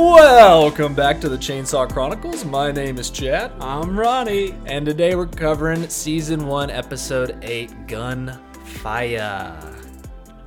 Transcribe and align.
Welcome 0.00 0.94
back 0.94 1.20
to 1.22 1.28
the 1.28 1.36
Chainsaw 1.36 1.92
Chronicles. 1.92 2.44
My 2.44 2.70
name 2.70 2.98
is 2.98 3.10
Chad, 3.10 3.50
I'm 3.60 3.98
Ronnie. 3.98 4.54
and 4.66 4.86
today 4.86 5.16
we're 5.16 5.26
covering 5.26 5.88
season 5.88 6.46
one, 6.46 6.70
episode 6.70 7.36
eight, 7.42 7.72
Gunfire. 7.88 9.74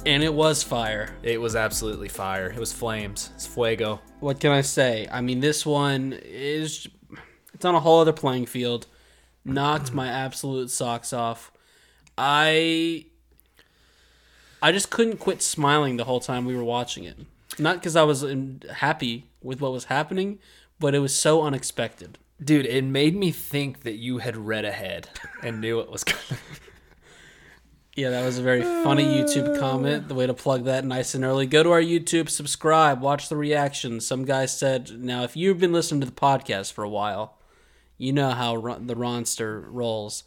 And 0.06 0.24
it 0.24 0.34
was 0.34 0.64
fire. 0.64 1.14
It 1.22 1.40
was 1.42 1.58
absolutely 1.58 2.08
fire. 2.08 2.48
It 2.48 2.60
was 2.60 2.72
flames. 2.72 3.32
It's 3.36 3.46
fuego. 3.46 4.00
What 4.22 4.40
can 4.40 4.54
I 4.54 4.62
say? 4.62 5.10
I 5.12 5.20
mean, 5.20 5.42
this 5.42 5.66
one 5.66 6.18
is 6.24 6.88
it's 7.54 7.66
on 7.66 7.76
a 7.76 7.82
whole 7.82 8.00
other 8.00 8.14
playing 8.14 8.46
field. 8.46 8.88
Knocked 9.44 9.92
my 9.92 10.08
absolute 10.08 10.72
socks 10.72 11.12
off. 11.12 11.52
I 12.18 13.06
I 14.62 14.72
just 14.72 14.90
couldn't 14.90 15.18
quit 15.18 15.42
smiling 15.42 15.98
the 15.98 16.06
whole 16.06 16.22
time 16.22 16.46
we 16.46 16.56
were 16.56 16.64
watching 16.64 17.04
it. 17.04 17.18
Not 17.60 17.78
because 17.78 17.96
I 17.96 18.04
was 18.04 18.26
happy 18.76 19.30
with 19.42 19.62
what 19.62 19.72
was 19.72 19.86
happening, 19.86 20.40
but 20.80 20.96
it 20.96 21.00
was 21.00 21.16
so 21.16 21.44
unexpected. 21.44 22.18
Dude, 22.44 22.66
it 22.66 22.84
made 22.84 23.16
me 23.16 23.32
think 23.32 23.82
that 23.84 23.98
you 23.98 24.18
had 24.18 24.36
read 24.36 24.66
ahead 24.66 25.10
and 25.44 25.62
knew 25.62 25.78
what 25.78 25.92
was 25.92 26.04
coming. 26.04 26.42
Yeah, 27.96 28.10
that 28.12 28.26
was 28.26 28.38
a 28.38 28.42
very 28.42 28.62
funny 28.62 29.04
YouTube 29.04 29.58
uh. 29.58 29.60
comment. 29.60 30.08
The 30.08 30.16
way 30.16 30.26
to 30.26 30.34
plug 30.34 30.64
that 30.64 30.86
nice 30.86 31.14
and 31.14 31.26
early. 31.26 31.46
Go 31.46 31.62
to 31.62 31.72
our 31.72 31.82
YouTube, 31.82 32.30
subscribe, 32.30 33.02
watch 33.02 33.28
the 33.28 33.36
reactions. 33.36 34.08
Some 34.08 34.24
guy 34.24 34.46
said, 34.46 34.92
now, 35.00 35.24
if 35.24 35.36
you've 35.36 35.60
been 35.60 35.74
listening 35.74 36.00
to 36.02 36.08
the 36.08 36.14
podcast 36.14 36.72
for 36.72 36.84
a 36.84 36.90
while, 36.90 37.38
you 37.98 38.14
know 38.14 38.32
how 38.32 38.56
the 38.56 38.96
Ronster 38.96 39.66
rolls. 39.68 40.24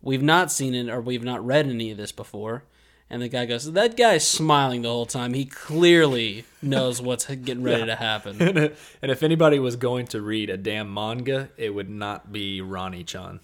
We've 0.00 0.22
not 0.22 0.52
seen 0.52 0.74
it 0.74 0.88
or 0.88 1.00
we've 1.00 1.24
not 1.24 1.44
read 1.44 1.66
any 1.66 1.90
of 1.90 1.96
this 1.96 2.12
before. 2.12 2.64
And 3.10 3.20
the 3.22 3.28
guy 3.28 3.44
goes, 3.46 3.70
That 3.72 3.96
guy's 3.96 4.26
smiling 4.26 4.82
the 4.82 4.88
whole 4.88 5.06
time. 5.06 5.34
He 5.34 5.44
clearly 5.44 6.44
knows 6.62 7.00
what's 7.02 7.26
getting 7.26 7.62
ready 7.62 7.86
to 7.86 7.94
happen. 7.96 8.40
and 9.02 9.10
if 9.10 9.22
anybody 9.22 9.58
was 9.58 9.76
going 9.76 10.06
to 10.08 10.20
read 10.22 10.50
a 10.50 10.56
damn 10.56 10.92
manga, 10.92 11.50
it 11.56 11.70
would 11.74 11.90
not 11.90 12.32
be 12.32 12.60
Ronnie 12.60 13.04
Chan. 13.04 13.40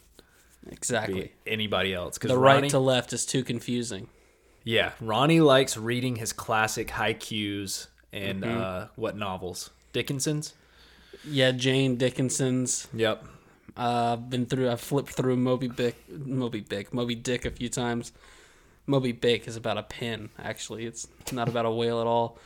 Exactly. 0.71 1.33
Be 1.45 1.53
anybody 1.53 1.95
else. 1.95 2.17
Because 2.19 2.31
The 2.31 2.39
Ronnie, 2.39 2.63
right 2.63 2.71
to 2.71 2.79
left 2.79 3.13
is 3.13 3.25
too 3.27 3.45
confusing. 3.45 4.09
yeah, 4.65 4.93
Ronnie 5.01 5.41
likes 5.41 5.77
reading 5.77 6.17
his 6.17 6.33
classic 6.33 6.89
haikus 6.89 7.89
and 8.13 8.43
Mm-hmm. 8.43 8.61
uh, 8.61 8.87
what 8.97 9.17
novels? 9.17 9.71
Dickinson's. 9.93 10.55
Yeah, 11.25 11.53
Jane 11.53 11.97
Dickinson's. 11.97 12.89
Yep. 12.95 13.25
Uh, 13.77 14.13
I've 14.15 14.31
been 14.31 14.47
through. 14.47 14.71
I've 14.71 14.81
flipped 14.81 15.11
through 15.11 15.37
Moby 15.37 15.69
Dick, 15.69 15.97
Moby 16.11 16.61
Dick, 16.61 16.93
Moby 16.93 17.15
Dick 17.15 17.45
a 17.45 17.51
few 17.51 17.69
times. 17.69 18.13
Moby 18.91 19.13
Dick 19.13 19.47
is 19.49 19.57
about 19.57 19.79
a 19.79 19.83
pin. 19.83 20.29
Actually, 20.39 20.85
it's 20.85 21.07
not 21.33 21.49
about 21.49 21.65
a 21.65 21.71
whale 21.71 22.01
at 22.01 22.07
all. 22.07 22.39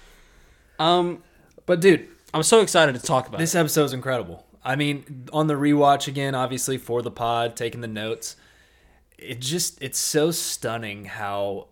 Um, 0.78 1.22
But 1.66 1.80
dude, 1.80 2.08
I'm 2.32 2.42
so 2.42 2.60
excited 2.60 2.94
to 2.94 3.00
talk 3.00 3.26
about 3.28 3.38
This 3.38 3.54
it. 3.54 3.58
episode's 3.58 3.92
incredible. 3.92 4.46
I 4.64 4.76
mean, 4.76 5.26
on 5.32 5.46
the 5.46 5.54
rewatch 5.54 6.08
again, 6.08 6.34
obviously 6.34 6.78
for 6.78 7.02
the 7.02 7.10
pod, 7.10 7.56
taking 7.56 7.80
the 7.80 7.88
notes, 7.88 8.36
it 9.18 9.40
just 9.40 9.80
it's 9.82 9.98
so 9.98 10.30
stunning 10.30 11.04
how 11.06 11.68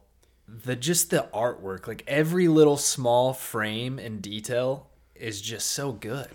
the 0.49 0.77
just 0.77 1.11
the 1.11 1.29
artwork, 1.35 1.87
like 1.87 2.05
every 2.07 2.49
little 2.49 2.77
small 2.77 3.33
frame 3.33 3.99
and 3.99 4.21
detail 4.23 4.89
is 5.15 5.41
just 5.41 5.71
so 5.71 5.93
good. 5.93 6.29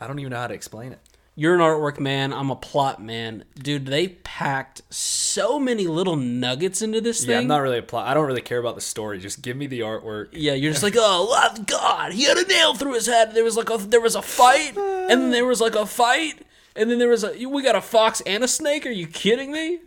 I 0.00 0.06
don't 0.06 0.18
even 0.18 0.30
know 0.30 0.38
how 0.38 0.46
to 0.46 0.54
explain 0.54 0.92
it. 0.92 1.00
You're 1.38 1.54
an 1.54 1.60
artwork 1.60 2.00
man. 2.00 2.32
I'm 2.32 2.50
a 2.50 2.56
plot 2.56 3.00
man, 3.00 3.44
dude. 3.54 3.86
They 3.86 4.08
packed 4.08 4.82
so 4.92 5.60
many 5.60 5.86
little 5.86 6.16
nuggets 6.16 6.82
into 6.82 7.00
this 7.00 7.20
thing. 7.20 7.30
Yeah. 7.30 7.38
I'm 7.38 7.46
not 7.46 7.58
really 7.58 7.78
a 7.78 7.82
plot. 7.82 8.08
I 8.08 8.14
don't 8.14 8.26
really 8.26 8.40
care 8.40 8.58
about 8.58 8.74
the 8.74 8.80
story. 8.80 9.20
Just 9.20 9.40
give 9.40 9.56
me 9.56 9.68
the 9.68 9.78
artwork. 9.78 10.30
Yeah, 10.32 10.54
you're 10.54 10.72
just 10.72 10.82
like, 10.82 10.96
oh 10.96 11.64
god, 11.64 12.12
he 12.12 12.24
had 12.24 12.38
a 12.38 12.44
nail 12.44 12.74
through 12.74 12.94
his 12.94 13.06
head. 13.06 13.34
There 13.34 13.44
was 13.44 13.56
like 13.56 13.70
a 13.70 13.76
there 13.76 14.00
was 14.00 14.16
a 14.16 14.22
fight, 14.22 14.76
and 14.76 15.22
then 15.22 15.30
there 15.30 15.46
was 15.46 15.60
like 15.60 15.76
a 15.76 15.86
fight, 15.86 16.44
and 16.74 16.90
then 16.90 16.98
there 16.98 17.08
was 17.08 17.22
a 17.22 17.46
we 17.46 17.62
got 17.62 17.76
a 17.76 17.82
fox 17.82 18.20
and 18.22 18.42
a 18.42 18.48
snake. 18.48 18.84
Are 18.84 18.90
you 18.90 19.06
kidding 19.06 19.52
me? 19.52 19.78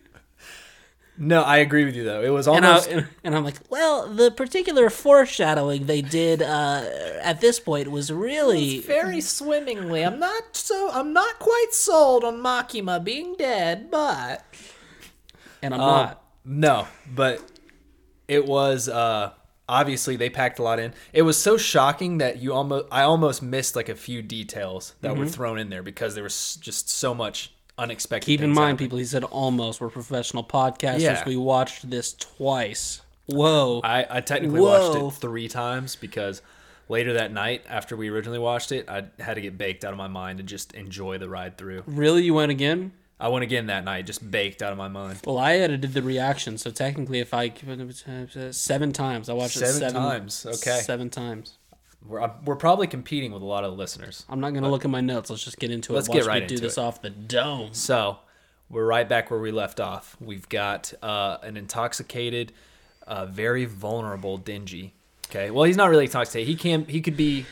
No, 1.24 1.44
I 1.44 1.58
agree 1.58 1.86
with 1.86 1.96
you 1.96 2.04
though. 2.04 2.24
It 2.24 2.30
was 2.30 2.48
And, 2.48 2.66
I, 2.66 2.70
almost 2.70 2.90
and, 2.90 3.08
and 3.24 3.36
I'm 3.36 3.44
like, 3.44 3.58
well, 3.70 4.08
the 4.08 4.32
particular 4.32 4.90
foreshadowing 4.90 5.86
they 5.86 6.02
did 6.02 6.42
uh, 6.42 6.84
at 7.22 7.42
this 7.42 7.60
point 7.60 7.92
was 7.92 8.12
really 8.12 8.80
very 8.80 9.22
swimmingly. 9.22 10.04
I'm 10.04 10.18
not 10.20 10.56
so 10.56 10.90
I'm 10.92 11.14
not 11.14 11.38
quite 11.38 11.74
sold 11.74 12.24
on 12.24 12.38
Makima 12.38 13.04
being 13.04 13.36
dead, 13.38 13.92
but 13.92 14.44
and 15.62 15.76
I'm 15.76 15.80
Um, 15.80 15.88
not. 15.88 16.24
No, 16.44 16.88
but 17.14 17.40
it 18.28 18.48
was 18.48 18.90
uh 18.90 19.32
obviously 19.70 20.16
they 20.16 20.30
packed 20.30 20.58
a 20.58 20.64
lot 20.64 20.80
in. 20.80 20.92
It 21.14 21.22
was 21.22 21.40
so 21.40 21.56
shocking 21.56 22.18
that 22.18 22.38
you 22.42 22.52
almost 22.52 22.88
I 22.92 23.04
almost 23.04 23.44
missed 23.44 23.76
like 23.76 23.90
a 23.90 23.96
few 23.96 24.24
details 24.24 24.96
that 25.02 25.12
Mm-hmm. 25.12 25.20
were 25.20 25.28
thrown 25.28 25.60
in 25.60 25.70
there 25.70 25.84
because 25.84 26.16
there 26.16 26.24
was 26.24 26.56
just 26.60 26.90
so 26.90 27.14
much 27.14 27.54
unexpected. 27.78 28.26
Keep 28.26 28.42
in 28.42 28.50
mind, 28.52 28.72
happening. 28.72 28.78
people. 28.78 28.98
He 29.00 29.06
said 29.06 29.24
almost. 29.24 29.82
We're 29.82 29.90
professional 29.90 30.44
podcasters. 30.44 31.00
Yeah. 31.00 31.24
We 31.26 31.36
watched 31.38 31.90
this 31.90 32.14
twice. 32.14 33.02
Whoa. 33.28 33.82
I, 33.84 34.06
I 34.10 34.22
technically 34.22 34.60
Whoa. 34.60 35.00
watched 35.02 35.18
it 35.18 35.22
three 35.22 35.48
times 35.48 35.96
because 35.96 36.42
later 36.90 37.14
that 37.14 37.32
night 37.32 37.64
after 37.70 37.96
we 37.96 38.10
originally 38.10 38.40
watched 38.40 38.72
it, 38.72 38.90
I 38.90 39.06
had 39.20 39.36
to 39.36 39.42
get 39.42 39.58
baked 39.58 39.86
out 39.86 39.92
of 39.92 39.98
my 39.98 40.08
mind 40.08 40.40
and 40.40 40.50
just 40.50 40.74
enjoy 40.74 41.18
the 41.18 41.30
ride 41.30 41.58
through. 41.58 41.84
really, 41.88 42.24
you 42.24 42.34
went 42.34 42.52
again? 42.52 42.92
I 43.20 43.28
went 43.28 43.44
again 43.44 43.68
that 43.68 43.84
night, 43.84 44.08
just 44.08 44.32
baked 44.32 44.64
out 44.64 44.72
of 44.72 44.80
my 44.80 44.88
mind. 44.88 45.20
Well, 45.28 45.38
I 45.38 45.54
edited 45.54 45.94
the 45.94 46.02
reaction, 46.02 46.58
so 46.58 46.72
technically, 46.72 47.20
if 47.20 47.36
I 47.36 47.50
uh, 47.50 48.52
seven 48.52 48.92
times, 48.92 49.30
I 49.30 49.34
watched 49.34 49.58
it 49.58 49.60
Seven 49.60 49.74
seven 49.80 49.94
times, 50.02 50.46
okay. 50.48 50.80
seven 50.80 51.12
times. 51.12 51.60
We're, 52.06 52.30
we're 52.46 52.56
probably 52.56 52.88
competing 52.88 53.32
with 53.32 53.42
a 53.42 53.46
lot 53.46 53.64
of 53.64 53.78
listeners. 53.78 54.26
I'm 54.28 54.40
not 54.40 54.54
gonna 54.54 54.70
look 54.70 54.86
at 54.86 54.92
my 54.92 55.02
notes. 55.02 55.30
Let's 55.30 55.44
just 55.44 55.60
get 55.60 55.72
into 55.72 55.94
it. 55.94 55.96
Let's 55.96 56.08
get 56.08 56.26
right 56.26 56.42
me 56.42 56.48
do 56.48 56.56
into 56.56 56.64
this 56.64 56.78
it. 56.78 56.82
off 56.82 57.02
the 57.02 57.10
dome. 57.10 57.70
So 57.74 58.18
we're 58.70 58.86
right 58.86 59.08
back 59.08 59.30
where 59.30 59.40
we 59.40 59.52
left 59.52 59.80
off. 59.80 60.18
We've 60.20 60.48
got 60.50 60.94
uh, 61.02 61.38
an 61.44 61.58
intoxicated, 61.58 62.54
uh, 63.06 63.26
very 63.28 63.66
vulnerable 63.66 64.40
Denji. 64.40 64.92
Okay, 65.30 65.52
well 65.52 65.64
he's 65.64 65.78
not 65.78 65.90
really 65.90 66.06
intoxicated. 66.06 66.48
He 66.48 66.56
can 66.56 66.86
he 66.86 67.02
could 67.02 67.16
be 67.18 67.46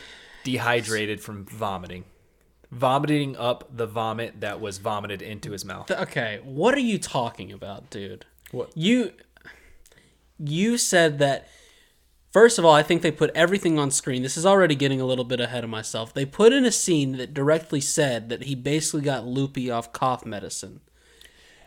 dehydrated 0.44 1.20
from 1.20 1.44
vomiting, 1.44 2.04
vomiting 2.70 3.36
up 3.36 3.76
the 3.76 3.86
vomit 3.86 4.40
that 4.40 4.60
was 4.60 4.78
vomited 4.78 5.22
into 5.22 5.52
his 5.52 5.64
mouth. 5.64 5.90
Okay, 5.90 6.40
what 6.42 6.74
are 6.74 6.80
you 6.80 6.98
talking 6.98 7.52
about, 7.52 7.88
dude? 7.90 8.26
What? 8.50 8.76
You 8.76 9.12
you 10.38 10.76
said 10.78 11.18
that 11.20 11.48
first 12.30 12.58
of 12.58 12.64
all, 12.64 12.74
I 12.74 12.82
think 12.82 13.02
they 13.02 13.10
put 13.10 13.30
everything 13.34 13.78
on 13.78 13.90
screen. 13.90 14.22
This 14.22 14.36
is 14.36 14.46
already 14.46 14.74
getting 14.74 15.00
a 15.00 15.06
little 15.06 15.24
bit 15.24 15.40
ahead 15.40 15.64
of 15.64 15.70
myself. 15.70 16.14
They 16.14 16.24
put 16.24 16.52
in 16.52 16.64
a 16.64 16.72
scene 16.72 17.16
that 17.18 17.34
directly 17.34 17.80
said 17.80 18.28
that 18.28 18.44
he 18.44 18.54
basically 18.54 19.02
got 19.02 19.26
loopy 19.26 19.70
off 19.70 19.92
cough 19.92 20.24
medicine. 20.24 20.80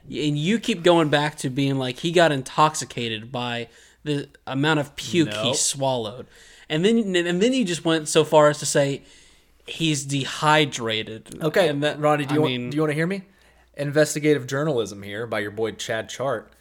And 0.05 0.37
you 0.37 0.59
keep 0.59 0.83
going 0.83 1.09
back 1.09 1.37
to 1.37 1.49
being 1.49 1.77
like 1.77 1.99
he 1.99 2.11
got 2.11 2.31
intoxicated 2.31 3.31
by 3.31 3.69
the 4.03 4.29
amount 4.45 4.79
of 4.79 4.95
puke 4.95 5.33
he 5.33 5.53
swallowed. 5.53 6.27
And 6.69 6.83
then 6.83 7.15
and 7.15 7.41
then 7.41 7.53
you 7.53 7.63
just 7.63 7.85
went 7.85 8.07
so 8.07 8.23
far 8.23 8.49
as 8.49 8.59
to 8.59 8.65
say 8.65 9.03
he's 9.65 10.05
dehydrated. 10.05 11.41
Okay, 11.41 11.69
and 11.69 11.83
that, 11.83 11.99
Ronnie, 11.99 12.25
do 12.25 12.33
you 12.33 12.39
I 12.39 12.43
want, 12.43 12.51
mean, 12.51 12.69
do 12.69 12.75
you 12.75 12.81
want 12.81 12.91
to 12.91 12.95
hear 12.95 13.07
me? 13.07 13.23
Investigative 13.75 14.45
journalism 14.45 15.03
here 15.03 15.25
by 15.25 15.39
your 15.39 15.51
boy 15.51 15.71
Chad 15.71 16.09
Chart. 16.09 16.51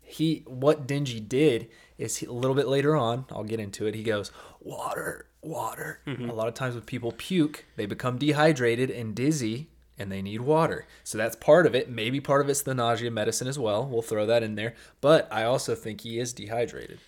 He 0.00 0.42
what 0.46 0.86
Denji 0.86 1.26
did 1.26 1.68
is 2.02 2.16
he, 2.18 2.26
a 2.26 2.32
little 2.32 2.54
bit 2.56 2.68
later 2.68 2.94
on. 2.96 3.24
I'll 3.30 3.44
get 3.44 3.60
into 3.60 3.86
it. 3.86 3.94
He 3.94 4.02
goes 4.02 4.30
water, 4.60 5.26
water. 5.42 6.00
Mm-hmm. 6.06 6.28
A 6.28 6.34
lot 6.34 6.48
of 6.48 6.54
times 6.54 6.74
when 6.74 6.84
people 6.84 7.12
puke, 7.12 7.64
they 7.76 7.86
become 7.86 8.18
dehydrated 8.18 8.90
and 8.90 9.14
dizzy, 9.14 9.68
and 9.98 10.10
they 10.10 10.22
need 10.22 10.40
water. 10.40 10.86
So 11.04 11.16
that's 11.18 11.36
part 11.36 11.66
of 11.66 11.74
it. 11.74 11.88
Maybe 11.90 12.20
part 12.20 12.40
of 12.40 12.48
it's 12.48 12.62
the 12.62 12.74
nausea 12.74 13.10
medicine 13.10 13.48
as 13.48 13.58
well. 13.58 13.86
We'll 13.86 14.02
throw 14.02 14.26
that 14.26 14.42
in 14.42 14.54
there. 14.56 14.74
But 15.00 15.28
I 15.32 15.44
also 15.44 15.74
think 15.74 16.00
he 16.00 16.18
is 16.18 16.32
dehydrated. 16.32 16.98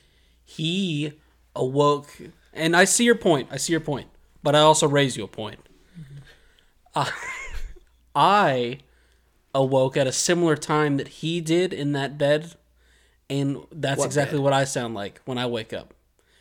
he 0.44 1.14
awoke 1.56 2.08
and 2.52 2.76
i 2.76 2.84
see 2.84 3.04
your 3.04 3.14
point 3.14 3.46
i 3.50 3.56
see 3.56 3.72
your 3.72 3.80
point 3.80 4.08
but 4.42 4.56
i 4.56 4.58
also 4.58 4.88
raise 4.88 5.16
you 5.16 5.22
a 5.22 5.28
point 5.28 5.60
Uh, 6.96 7.08
i 8.16 8.78
awoke 9.54 9.96
at 9.96 10.06
a 10.08 10.12
similar 10.12 10.56
time 10.56 10.96
that 10.96 11.08
he 11.22 11.40
did 11.40 11.72
in 11.72 11.92
that 11.92 12.18
bed 12.18 12.54
and 13.30 13.58
that's 13.72 13.98
What 13.98 14.06
exactly 14.06 14.38
bed? 14.38 14.44
what 14.44 14.52
i 14.52 14.64
sound 14.64 14.94
like 14.94 15.20
when 15.24 15.38
i 15.38 15.46
wake 15.46 15.72
up 15.72 15.94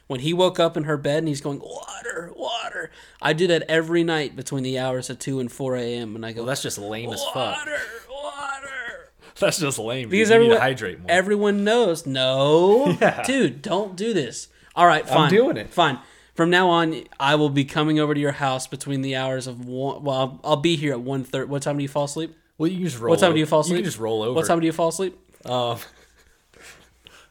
when 0.07 0.19
he 0.19 0.33
woke 0.33 0.59
up 0.59 0.75
in 0.77 0.83
her 0.83 0.97
bed 0.97 1.19
and 1.19 1.27
he's 1.27 1.41
going 1.41 1.59
water 1.59 2.31
water 2.35 2.91
i 3.21 3.33
do 3.33 3.47
that 3.47 3.63
every 3.69 4.03
night 4.03 4.35
between 4.35 4.63
the 4.63 4.77
hours 4.77 5.09
of 5.09 5.19
2 5.19 5.39
and 5.39 5.51
4 5.51 5.75
a.m 5.77 6.15
and 6.15 6.25
i 6.25 6.31
go 6.33 6.41
Well, 6.41 6.47
that's 6.47 6.61
just 6.63 6.77
lame 6.77 7.11
as 7.11 7.23
fuck. 7.25 7.35
water 7.35 7.77
water 8.09 8.69
That's 9.39 9.57
just 9.59 9.79
lame. 9.79 10.09
because. 10.09 10.29
You 10.29 10.35
everyone, 10.35 10.57
hydrate 10.59 10.99
more. 10.99 11.09
everyone 11.11 11.63
knows. 11.63 12.05
No, 12.05 12.95
Yeah. 13.01 13.23
dude, 13.23 13.61
don't 13.63 13.95
do 13.97 14.13
this. 14.13 14.47
All 14.75 14.85
right, 14.85 15.07
fine. 15.09 15.29
doing 15.31 15.57
it. 15.57 15.71
Fine. 15.73 15.99
From 16.35 16.49
now 16.51 16.69
on, 16.69 17.03
I 17.19 17.33
will 17.35 17.49
be 17.49 17.65
coming 17.65 17.99
over 17.99 18.13
to 18.13 18.19
your 18.19 18.31
house 18.33 18.67
between 18.67 19.01
the 19.01 19.15
hours 19.15 19.47
of 19.47 19.65
one. 19.65 20.03
Well, 20.03 20.15
I'll, 20.15 20.39
I'll 20.43 20.55
be 20.57 20.75
here 20.75 20.93
at 20.93 21.01
one 21.01 21.23
thirty. 21.23 21.49
What 21.49 21.63
time 21.63 21.77
do 21.77 21.81
you 21.83 21.89
fall 21.89 22.05
asleep? 22.05 22.35
well, 22.59 22.69
you 22.69 22.85
just 22.85 22.99
roll. 22.99 23.09
What 23.09 23.19
time 23.19 23.29
over. 23.29 23.33
do 23.33 23.39
you 23.39 23.45
fall 23.47 23.61
asleep? 23.61 23.79
You 23.79 23.83
just 23.83 23.97
roll 23.99 24.21
over. 24.21 24.33
What 24.35 24.45
time 24.45 24.59
do 24.59 24.65
you 24.67 24.71
fall 24.71 24.89
asleep? 24.89 25.17
Um, 25.45 25.77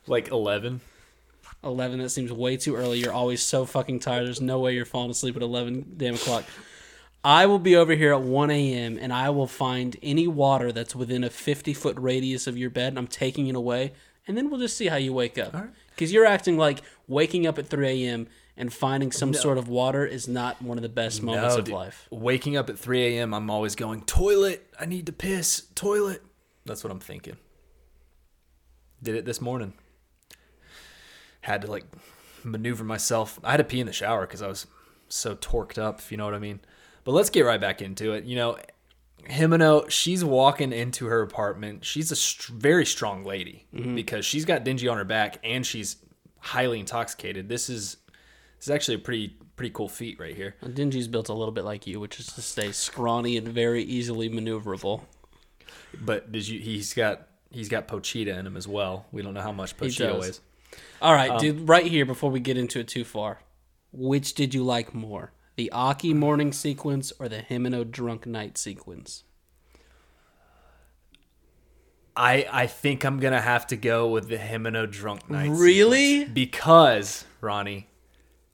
like 0.06 0.28
eleven. 0.28 0.80
Eleven. 1.64 1.98
That 2.00 2.10
seems 2.10 2.32
way 2.32 2.56
too 2.56 2.74
early. 2.76 2.98
You're 2.98 3.12
always 3.12 3.42
so 3.42 3.64
fucking 3.64 4.00
tired. 4.00 4.26
There's 4.26 4.40
no 4.40 4.58
way 4.60 4.74
you're 4.74 4.84
falling 4.84 5.10
asleep 5.10 5.36
at 5.36 5.42
eleven 5.42 5.94
damn 5.96 6.14
o'clock. 6.14 6.44
I 7.24 7.46
will 7.46 7.60
be 7.60 7.76
over 7.76 7.94
here 7.94 8.12
at 8.12 8.20
1 8.20 8.50
a.m. 8.50 8.98
and 9.00 9.12
I 9.12 9.30
will 9.30 9.46
find 9.46 9.96
any 10.02 10.26
water 10.26 10.72
that's 10.72 10.96
within 10.96 11.22
a 11.22 11.30
50 11.30 11.72
foot 11.72 11.96
radius 11.98 12.48
of 12.48 12.58
your 12.58 12.70
bed 12.70 12.88
and 12.88 12.98
I'm 12.98 13.06
taking 13.06 13.46
it 13.46 13.54
away. 13.54 13.92
And 14.26 14.36
then 14.36 14.50
we'll 14.50 14.58
just 14.58 14.76
see 14.76 14.86
how 14.86 14.96
you 14.96 15.12
wake 15.12 15.38
up. 15.38 15.54
Because 15.90 16.12
you're 16.12 16.26
acting 16.26 16.56
like 16.58 16.82
waking 17.06 17.46
up 17.46 17.58
at 17.58 17.68
3 17.68 18.06
a.m. 18.06 18.26
and 18.56 18.72
finding 18.72 19.12
some 19.12 19.34
sort 19.34 19.56
of 19.56 19.68
water 19.68 20.04
is 20.04 20.26
not 20.26 20.60
one 20.62 20.78
of 20.78 20.82
the 20.82 20.88
best 20.88 21.22
moments 21.22 21.54
of 21.54 21.66
dude. 21.66 21.74
life. 21.74 22.08
Waking 22.10 22.56
up 22.56 22.68
at 22.68 22.78
3 22.78 23.18
a.m., 23.18 23.34
I'm 23.34 23.50
always 23.50 23.76
going, 23.76 24.02
toilet, 24.02 24.68
I 24.80 24.86
need 24.86 25.06
to 25.06 25.12
piss, 25.12 25.66
toilet. 25.74 26.22
That's 26.64 26.82
what 26.82 26.90
I'm 26.92 27.00
thinking. 27.00 27.36
Did 29.02 29.14
it 29.14 29.24
this 29.24 29.40
morning. 29.40 29.74
Had 31.42 31.62
to 31.62 31.70
like 31.70 31.84
maneuver 32.44 32.84
myself. 32.84 33.38
I 33.44 33.52
had 33.52 33.58
to 33.58 33.64
pee 33.64 33.80
in 33.80 33.86
the 33.86 33.92
shower 33.92 34.22
because 34.22 34.42
I 34.42 34.48
was 34.48 34.66
so 35.08 35.36
torqued 35.36 35.78
up, 35.78 36.00
if 36.00 36.10
you 36.10 36.16
know 36.16 36.24
what 36.24 36.34
I 36.34 36.38
mean. 36.38 36.60
But 37.04 37.12
let's 37.12 37.30
get 37.30 37.42
right 37.42 37.60
back 37.60 37.82
into 37.82 38.12
it. 38.12 38.24
You 38.24 38.36
know, 38.36 38.58
Himeno, 39.28 39.88
she's 39.90 40.24
walking 40.24 40.72
into 40.72 41.06
her 41.06 41.22
apartment. 41.22 41.84
She's 41.84 42.10
a 42.10 42.16
str- 42.16 42.52
very 42.52 42.86
strong 42.86 43.24
lady 43.24 43.66
mm-hmm. 43.74 43.94
because 43.94 44.24
she's 44.24 44.44
got 44.44 44.64
Denji 44.64 44.90
on 44.90 44.98
her 44.98 45.04
back 45.04 45.38
and 45.44 45.64
she's 45.66 45.96
highly 46.38 46.80
intoxicated. 46.80 47.48
This 47.48 47.68
is 47.68 47.96
this 48.58 48.66
is 48.66 48.70
actually 48.70 48.96
a 48.96 49.00
pretty 49.00 49.36
pretty 49.56 49.70
cool 49.70 49.88
feat 49.88 50.18
right 50.18 50.34
here. 50.34 50.56
Denji's 50.64 51.08
built 51.08 51.28
a 51.28 51.34
little 51.34 51.52
bit 51.52 51.64
like 51.64 51.86
you, 51.86 52.00
which 52.00 52.18
is 52.18 52.26
to 52.26 52.42
stay 52.42 52.72
scrawny 52.72 53.36
and 53.36 53.46
very 53.48 53.82
easily 53.82 54.28
maneuverable. 54.28 55.02
But 56.00 56.32
did 56.32 56.48
you? 56.48 56.58
He's 56.58 56.94
got 56.94 57.28
he's 57.50 57.68
got 57.68 57.86
Pochita 57.86 58.36
in 58.38 58.46
him 58.46 58.56
as 58.56 58.66
well. 58.66 59.06
We 59.12 59.22
don't 59.22 59.34
know 59.34 59.40
how 59.40 59.52
much 59.52 59.76
Pochita 59.76 60.20
weighs. 60.20 60.40
All 61.00 61.14
right, 61.14 61.30
um, 61.30 61.38
dude, 61.38 61.68
right 61.68 61.86
here 61.86 62.06
before 62.06 62.30
we 62.30 62.40
get 62.40 62.56
into 62.56 62.80
it 62.80 62.88
too 62.88 63.04
far, 63.04 63.40
which 63.92 64.34
did 64.34 64.54
you 64.54 64.62
like 64.64 64.94
more? 64.94 65.32
The 65.56 65.70
Aki 65.72 66.14
morning 66.14 66.52
sequence 66.52 67.12
or 67.18 67.28
the 67.28 67.38
Himeno 67.40 67.88
drunk 67.90 68.26
night 68.26 68.56
sequence? 68.56 69.24
I 72.16 72.46
I 72.50 72.66
think 72.66 73.04
I'm 73.04 73.20
gonna 73.20 73.40
have 73.40 73.66
to 73.68 73.76
go 73.76 74.08
with 74.08 74.28
the 74.28 74.36
Himeno 74.36 74.90
drunk 74.90 75.28
night. 75.30 75.50
Really? 75.50 76.24
because 76.24 77.24
Ronnie, 77.40 77.88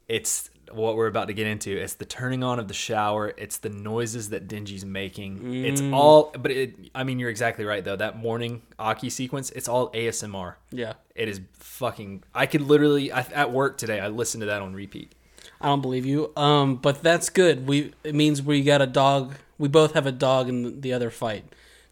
it's 0.09 0.51
what 0.73 0.97
we're 0.97 1.07
about 1.07 1.29
to 1.29 1.35
get 1.35 1.47
into. 1.47 1.71
It's 1.77 1.95
the 1.95 2.05
turning 2.05 2.43
on 2.43 2.59
of 2.59 2.69
the 2.69 2.75
shower. 2.75 3.33
It's 3.37 3.59
the 3.59 3.69
noises 3.69 4.31
that 4.31 4.49
Denji's 4.49 4.85
making. 4.85 5.65
It's 5.65 5.81
Mm. 5.81 5.95
all. 5.95 6.33
But 6.39 6.51
it. 6.51 6.75
I 6.95 7.05
mean, 7.05 7.19
you're 7.19 7.31
exactly 7.31 7.65
right 7.65 7.85
though. 7.85 7.97
That 7.97 8.19
morning 8.19 8.63
Aki 8.79 9.11
sequence. 9.11 9.51
It's 9.51 9.69
all 9.69 9.91
ASMR. 9.93 10.55
Yeah. 10.71 10.95
It 11.15 11.29
is 11.29 11.41
fucking. 11.55 12.23
I 12.35 12.47
could 12.47 12.63
literally 12.63 13.11
I, 13.13 13.21
at 13.35 13.53
work 13.53 13.79
today. 13.79 14.01
I 14.01 14.09
listened 14.09 14.43
to 14.43 14.47
that 14.47 14.63
on 14.63 14.75
repeat. 14.75 15.13
I 15.61 15.67
don't 15.67 15.81
believe 15.83 16.07
you. 16.07 16.33
Um, 16.37 16.77
but 16.77 17.03
that's 17.03 17.29
good. 17.31 17.67
We 17.67 17.93
it 18.05 18.15
means 18.15 18.43
we 18.43 18.63
got 18.63 18.81
a 18.83 18.87
dog. 18.87 19.35
We 19.59 19.69
both 19.69 19.95
have 19.95 20.07
a 20.07 20.13
dog 20.13 20.49
in 20.49 20.81
the 20.81 20.93
other 20.93 21.11
fight. 21.11 21.45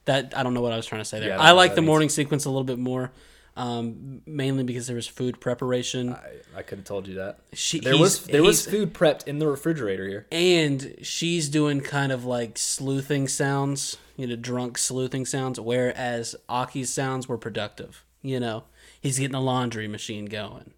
That 0.04 0.32
I 0.36 0.44
don't 0.44 0.54
know 0.54 0.60
what 0.60 0.72
I 0.72 0.76
was 0.76 0.86
trying 0.86 1.00
to 1.00 1.04
say 1.04 1.18
there. 1.18 1.30
Yeah, 1.30 1.40
I 1.40 1.48
I, 1.48 1.50
like 1.52 1.74
the 1.74 1.80
means. 1.80 1.86
morning 1.88 2.08
sequence 2.10 2.44
a 2.44 2.48
little 2.50 2.62
bit 2.62 2.78
more, 2.78 3.10
um, 3.56 4.20
mainly 4.26 4.62
because 4.64 4.86
there 4.86 4.96
was 4.96 5.06
food 5.06 5.40
preparation. 5.40 6.12
I, 6.12 6.58
I 6.58 6.62
could 6.62 6.78
have 6.78 6.84
told 6.86 7.06
you 7.08 7.14
that. 7.14 7.38
She- 7.54 7.80
there 7.80 7.96
was 7.98 8.24
there 8.26 8.42
was 8.42 8.66
food 8.66 8.92
prepped 8.94 9.26
in 9.26 9.38
the 9.38 9.46
refrigerator 9.48 10.06
here. 10.08 10.26
and 10.30 10.94
she's 11.02 11.48
doing 11.48 11.80
kind 11.80 12.12
of 12.12 12.24
like 12.24 12.58
sleuthing 12.58 13.28
sounds, 13.28 13.96
you 14.16 14.26
know, 14.26 14.36
drunk 14.36 14.76
sleuthing 14.78 15.24
sounds, 15.26 15.58
whereas 15.58 16.36
Aki's 16.48 16.92
sounds 16.92 17.28
were 17.28 17.38
productive. 17.38 18.04
You 18.22 18.40
know, 18.40 18.64
he's 19.00 19.18
getting 19.18 19.34
a 19.36 19.40
laundry 19.40 19.88
machine 19.88 20.26
going. 20.26 20.72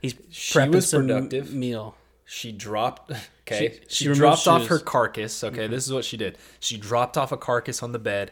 He's 0.00 0.14
She 0.30 0.58
prepping 0.58 0.74
was 0.74 0.88
some 0.88 1.06
productive. 1.06 1.52
meal. 1.54 1.96
She 2.24 2.52
dropped. 2.52 3.12
Okay, 3.50 3.80
She- 3.88 4.04
she, 4.04 4.04
she 4.04 4.12
dropped 4.14 4.46
off 4.46 4.68
her 4.68 4.78
carcass. 4.78 5.42
Okay, 5.42 5.66
this 5.66 5.84
is 5.84 5.92
what 5.92 6.04
she 6.04 6.16
did. 6.16 6.38
She 6.60 6.76
dropped 6.76 7.16
off 7.18 7.32
a 7.32 7.36
carcass 7.36 7.82
on 7.82 7.90
the 7.90 7.98
bed. 7.98 8.30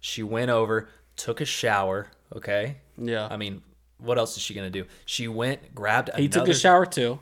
She 0.00 0.22
went 0.22 0.50
over, 0.50 0.88
took 1.16 1.42
a 1.42 1.44
shower. 1.44 2.06
Okay. 2.34 2.76
Yeah, 2.98 3.28
I 3.30 3.36
mean, 3.36 3.62
what 3.98 4.18
else 4.18 4.36
is 4.36 4.42
she 4.42 4.54
gonna 4.54 4.70
do? 4.70 4.84
She 5.04 5.28
went, 5.28 5.74
grabbed. 5.74 6.10
he 6.16 6.26
another, 6.26 6.40
took 6.46 6.48
a 6.54 6.58
shower 6.58 6.86
too. 6.86 7.18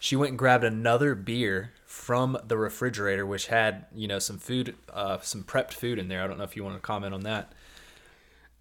She 0.00 0.14
went 0.16 0.30
and 0.30 0.38
grabbed 0.38 0.64
another 0.64 1.14
beer 1.14 1.72
from 1.84 2.38
the 2.46 2.56
refrigerator, 2.56 3.26
which 3.26 3.46
had 3.48 3.86
you 3.94 4.06
know 4.08 4.18
some 4.18 4.38
food, 4.38 4.74
uh, 4.92 5.18
some 5.20 5.42
prepped 5.44 5.72
food 5.72 5.98
in 5.98 6.08
there. 6.08 6.22
I 6.22 6.26
don't 6.26 6.38
know 6.38 6.44
if 6.44 6.56
you 6.56 6.64
want 6.64 6.76
to 6.76 6.80
comment 6.80 7.14
on 7.14 7.20
that. 7.22 7.52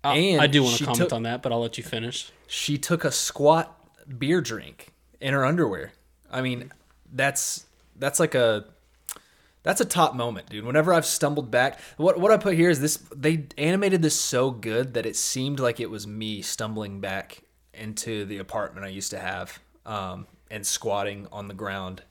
Uh, 0.03 0.09
And 0.13 0.41
I 0.41 0.47
do 0.47 0.63
want 0.63 0.77
to 0.77 0.83
comment 0.85 1.09
took- 1.09 1.13
on 1.13 1.23
that, 1.23 1.41
but 1.41 1.51
I'll 1.51 1.59
let 1.61 1.77
you 1.77 1.83
finish. 1.83 2.31
she 2.47 2.77
took 2.77 3.03
a 3.03 3.11
squat 3.11 3.73
beer 4.17 4.41
drink 4.41 4.93
in 5.19 5.33
her 5.33 5.45
underwear. 5.45 5.91
I 6.31 6.41
mean, 6.41 6.71
that's 7.11 7.65
that's 7.95 8.19
like 8.19 8.35
a 8.35 8.65
that's 9.67 9.81
a 9.81 9.85
top 9.85 10.15
moment, 10.15 10.49
dude. 10.49 10.63
Whenever 10.63 10.93
I've 10.93 11.05
stumbled 11.05 11.51
back, 11.51 11.77
what 11.97 12.17
what 12.17 12.31
I 12.31 12.37
put 12.37 12.55
here 12.55 12.69
is 12.69 12.79
this 12.79 12.95
they 13.13 13.47
animated 13.57 14.01
this 14.01 14.17
so 14.17 14.49
good 14.49 14.93
that 14.93 15.05
it 15.05 15.17
seemed 15.17 15.59
like 15.59 15.81
it 15.81 15.89
was 15.89 16.07
me 16.07 16.41
stumbling 16.41 17.01
back 17.01 17.43
into 17.73 18.23
the 18.23 18.37
apartment 18.37 18.85
I 18.85 18.89
used 18.89 19.11
to 19.11 19.19
have 19.19 19.59
um, 19.85 20.25
and 20.49 20.65
squatting 20.65 21.27
on 21.33 21.49
the 21.49 21.53
ground 21.53 22.03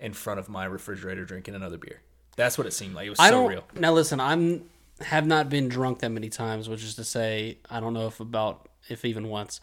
in 0.00 0.14
front 0.14 0.40
of 0.40 0.48
my 0.48 0.64
refrigerator 0.64 1.26
drinking 1.26 1.54
another 1.54 1.76
beer. 1.76 2.00
That's 2.34 2.56
what 2.56 2.66
it 2.66 2.72
seemed 2.72 2.94
like. 2.94 3.06
It 3.08 3.10
was 3.10 3.20
I 3.20 3.28
so 3.28 3.42
don't 3.42 3.50
real. 3.50 3.64
now. 3.74 3.92
Listen, 3.92 4.18
I'm 4.18 4.64
have 5.02 5.26
not 5.26 5.50
been 5.50 5.68
drunk 5.68 5.98
that 5.98 6.08
many 6.08 6.30
times, 6.30 6.66
which 6.66 6.82
is 6.82 6.94
to 6.94 7.04
say, 7.04 7.58
I 7.68 7.78
don't 7.78 7.92
know 7.92 8.06
if 8.06 8.20
about 8.20 8.70
if 8.88 9.04
even 9.04 9.28
once. 9.28 9.60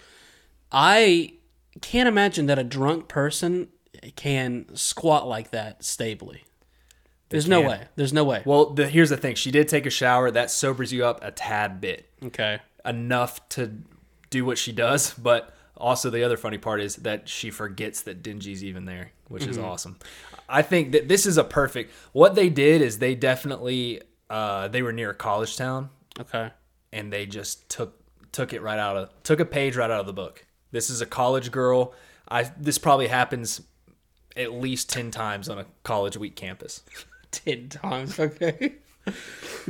I 0.71 1.33
can't 1.81 2.07
imagine 2.07 2.45
that 2.45 2.59
a 2.59 2.63
drunk 2.63 3.07
person 3.07 3.69
can 4.15 4.67
squat 4.75 5.27
like 5.27 5.49
that 5.49 5.83
stably. 5.83 6.43
There's 7.33 7.47
no 7.49 7.61
can. 7.61 7.69
way. 7.69 7.83
There's 7.95 8.13
no 8.13 8.23
way. 8.23 8.41
Well, 8.45 8.69
the, 8.71 8.87
here's 8.87 9.09
the 9.09 9.17
thing. 9.17 9.35
She 9.35 9.51
did 9.51 9.67
take 9.67 9.85
a 9.85 9.89
shower. 9.89 10.31
That 10.31 10.49
sobers 10.49 10.93
you 10.93 11.05
up 11.05 11.19
a 11.21 11.31
tad 11.31 11.81
bit. 11.81 12.09
Okay. 12.25 12.59
enough 12.85 13.47
to 13.49 13.71
do 14.29 14.45
what 14.45 14.57
she 14.57 14.71
does, 14.71 15.13
but 15.13 15.53
also 15.77 16.09
the 16.09 16.23
other 16.23 16.37
funny 16.37 16.57
part 16.57 16.79
is 16.81 16.95
that 16.97 17.27
she 17.29 17.49
forgets 17.51 18.01
that 18.03 18.23
Denji's 18.23 18.63
even 18.63 18.85
there, 18.85 19.11
which 19.27 19.45
is 19.45 19.57
awesome. 19.57 19.97
I 20.49 20.61
think 20.61 20.91
that 20.93 21.07
this 21.07 21.25
is 21.25 21.37
a 21.37 21.43
perfect. 21.43 21.91
What 22.13 22.35
they 22.35 22.49
did 22.49 22.81
is 22.81 22.99
they 22.99 23.15
definitely 23.15 24.01
uh, 24.29 24.67
they 24.69 24.81
were 24.81 24.91
near 24.93 25.09
a 25.11 25.13
college 25.15 25.55
town 25.57 25.89
Okay. 26.19 26.49
and 26.91 27.11
they 27.11 27.25
just 27.25 27.67
took 27.69 27.99
took 28.31 28.51
it 28.53 28.61
right 28.61 28.79
out 28.79 28.97
of 28.97 29.09
took 29.23 29.39
a 29.39 29.45
page 29.45 29.75
right 29.75 29.89
out 29.91 29.99
of 29.99 30.05
the 30.07 30.13
book. 30.13 30.45
This 30.71 30.89
is 30.89 31.01
a 31.01 31.05
college 31.05 31.51
girl. 31.51 31.93
I 32.29 32.43
this 32.57 32.77
probably 32.77 33.07
happens 33.07 33.61
at 34.35 34.51
least 34.53 34.89
ten 34.89 35.11
times 35.11 35.47
on 35.49 35.59
a 35.59 35.65
college 35.83 36.17
week 36.17 36.35
campus. 36.35 36.81
Ten 37.33 37.69
times. 37.69 38.19
Okay. 38.19 38.75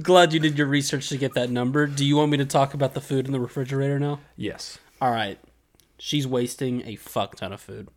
Glad 0.02 0.34
you 0.34 0.40
did 0.40 0.58
your 0.58 0.68
research 0.68 1.10
to 1.10 1.18
get 1.18 1.34
that 1.34 1.50
number. 1.50 1.88
Do 1.88 2.06
you 2.06 2.18
want 2.18 2.30
me 2.32 2.38
to 2.38 2.46
talk 2.46 2.74
about 2.74 2.94
the 2.94 3.02
food 3.02 3.26
in 3.26 3.32
the 3.32 3.40
refrigerator 3.40 4.00
now? 4.00 4.20
Yes. 4.38 4.78
All 5.02 5.12
right. 5.12 5.40
She's 5.98 6.28
wasting 6.28 6.86
a 6.86 6.96
fuck 6.98 7.36
ton 7.36 7.52
of 7.52 7.62
food. 7.62 7.88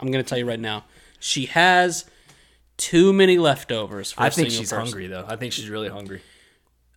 I'm 0.00 0.10
going 0.10 0.24
to 0.24 0.28
tell 0.28 0.38
you 0.38 0.46
right 0.46 0.60
now. 0.60 0.84
She 1.18 1.46
has 1.46 2.06
too 2.76 3.12
many 3.12 3.36
leftovers 3.38 4.12
for 4.12 4.22
I 4.22 4.30
think 4.30 4.50
she's 4.50 4.70
person. 4.70 4.78
hungry 4.78 5.06
though. 5.08 5.26
I 5.28 5.36
think 5.36 5.52
she's 5.52 5.68
really 5.68 5.88
hungry. 5.88 6.22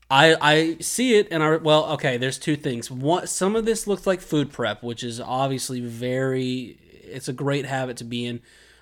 I 0.09 0.35
I 0.39 0.77
see 0.79 1.15
it 1.15 1.29
and 1.31 1.41
I 1.41 1.57
well, 1.57 1.85
okay, 1.93 2.17
there's 2.17 2.37
two 2.37 2.55
things. 2.55 2.91
One 2.91 3.25
some 3.25 3.55
of 3.55 3.65
this 3.65 3.87
looks 3.87 4.05
like 4.05 4.21
food 4.21 4.51
prep, 4.51 4.83
which 4.83 5.03
is 5.03 5.19
obviously 5.19 5.79
very 5.79 6.77
it's 7.03 7.27
a 7.27 7.33
great 7.33 7.65
habit 7.65 7.97
to 7.97 8.03
be 8.03 8.25
in. 8.25 8.41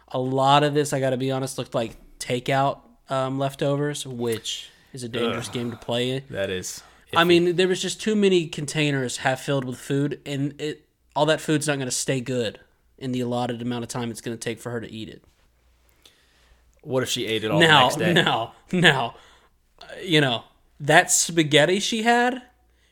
A 0.09 0.19
lot 0.19 0.63
of 0.63 0.73
this, 0.73 0.91
I 0.91 0.99
got 0.99 1.11
to 1.11 1.17
be 1.17 1.31
honest, 1.31 1.57
looked 1.57 1.75
like 1.75 1.95
takeout 2.19 2.81
um, 3.09 3.39
leftovers, 3.39 4.05
which 4.05 4.69
is 4.93 5.03
a 5.03 5.09
dangerous 5.09 5.49
game 5.49 5.71
to 5.71 5.77
play. 5.77 6.19
That 6.29 6.49
is. 6.49 6.83
I 7.15 7.23
mean, 7.23 7.55
there 7.55 7.67
was 7.67 7.81
just 7.81 8.01
too 8.01 8.15
many 8.15 8.47
containers 8.47 9.17
half 9.17 9.41
filled 9.41 9.65
with 9.65 9.77
food, 9.77 10.21
and 10.25 10.59
it 10.61 10.85
all 11.15 11.25
that 11.25 11.41
food's 11.41 11.67
not 11.67 11.75
going 11.77 11.87
to 11.87 11.91
stay 11.91 12.21
good 12.21 12.59
in 12.97 13.11
the 13.11 13.21
allotted 13.21 13.61
amount 13.61 13.83
of 13.83 13.89
time 13.89 14.11
it's 14.11 14.21
going 14.21 14.37
to 14.37 14.41
take 14.41 14.59
for 14.59 14.69
her 14.71 14.79
to 14.79 14.91
eat 14.91 15.09
it. 15.09 15.23
What 16.81 17.03
if 17.03 17.09
she 17.09 17.25
ate 17.25 17.43
it 17.43 17.51
all 17.51 17.59
the 17.59 17.67
now, 17.67 17.81
next 17.83 17.95
day? 17.97 18.13
now, 18.13 18.53
now, 18.71 19.15
you 20.01 20.21
know 20.21 20.43
that 20.79 21.11
spaghetti 21.11 21.79
she 21.79 22.03
had 22.03 22.41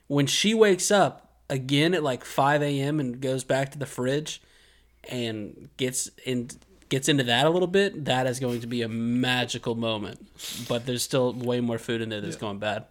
when 0.07 0.27
she 0.27 0.53
wakes 0.53 0.91
up 0.91 1.31
again 1.50 1.93
at 1.93 2.03
like 2.03 2.25
five 2.25 2.62
a.m. 2.62 3.00
and 3.00 3.21
goes 3.21 3.43
back 3.43 3.71
to 3.71 3.77
the 3.77 3.86
fridge 3.86 4.41
and 5.09 5.69
gets 5.77 6.09
in 6.25 6.50
gets 6.89 7.10
into 7.10 7.24
that 7.25 7.46
a 7.46 7.50
little 7.50 7.67
bit. 7.67 8.06
That 8.06 8.27
is 8.27 8.39
going 8.39 8.62
to 8.62 8.67
be 8.67 8.82
a 8.82 8.88
magical 8.88 9.75
moment, 9.75 10.25
but 10.67 10.86
there's 10.86 11.03
still 11.03 11.34
way 11.34 11.60
more 11.60 11.77
food 11.77 12.01
in 12.01 12.10
there 12.10 12.22
that's 12.22 12.36
going 12.36 12.60
bad. 12.60 12.86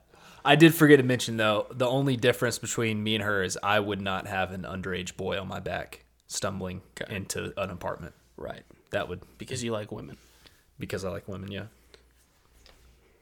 I 0.44 0.54
did 0.54 0.74
forget 0.74 0.98
to 0.98 1.02
mention 1.02 1.36
though, 1.36 1.66
the 1.72 1.88
only 1.88 2.16
difference 2.16 2.58
between 2.58 3.02
me 3.02 3.16
and 3.16 3.24
her 3.24 3.42
is 3.42 3.58
I 3.62 3.80
would 3.80 4.00
not 4.00 4.26
have 4.28 4.52
an 4.52 4.62
underage 4.62 5.16
boy 5.16 5.40
on 5.40 5.48
my 5.48 5.58
back 5.58 6.04
stumbling 6.28 6.82
into 7.08 7.52
an 7.60 7.70
apartment. 7.70 8.14
Right, 8.36 8.62
That 8.90 9.08
would 9.08 9.22
because 9.38 9.64
you 9.64 9.72
like 9.72 9.90
women. 9.90 10.18
because 10.78 11.04
I 11.04 11.10
like 11.10 11.26
women, 11.26 11.50
yeah. 11.50 11.64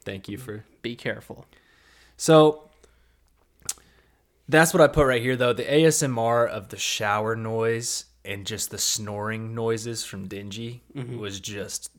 Thank 0.05 0.29
you 0.29 0.37
for 0.37 0.65
Be 0.83 0.97
careful. 0.97 1.47
So 2.19 2.69
that's 4.49 4.75
what 4.75 4.83
I 4.83 4.89
put 4.89 5.07
right 5.07 5.23
here 5.23 5.37
though. 5.37 5.53
The 5.55 5.65
ASMR 5.65 6.47
of 6.47 6.69
the 6.69 6.77
shower 6.77 7.35
noise 7.37 8.05
and 8.25 8.47
just 8.47 8.71
the 8.71 8.79
snoring 8.79 9.55
noises 9.55 10.05
from 10.05 10.29
Denji 10.29 10.81
was 11.19 11.41
just 11.41 11.91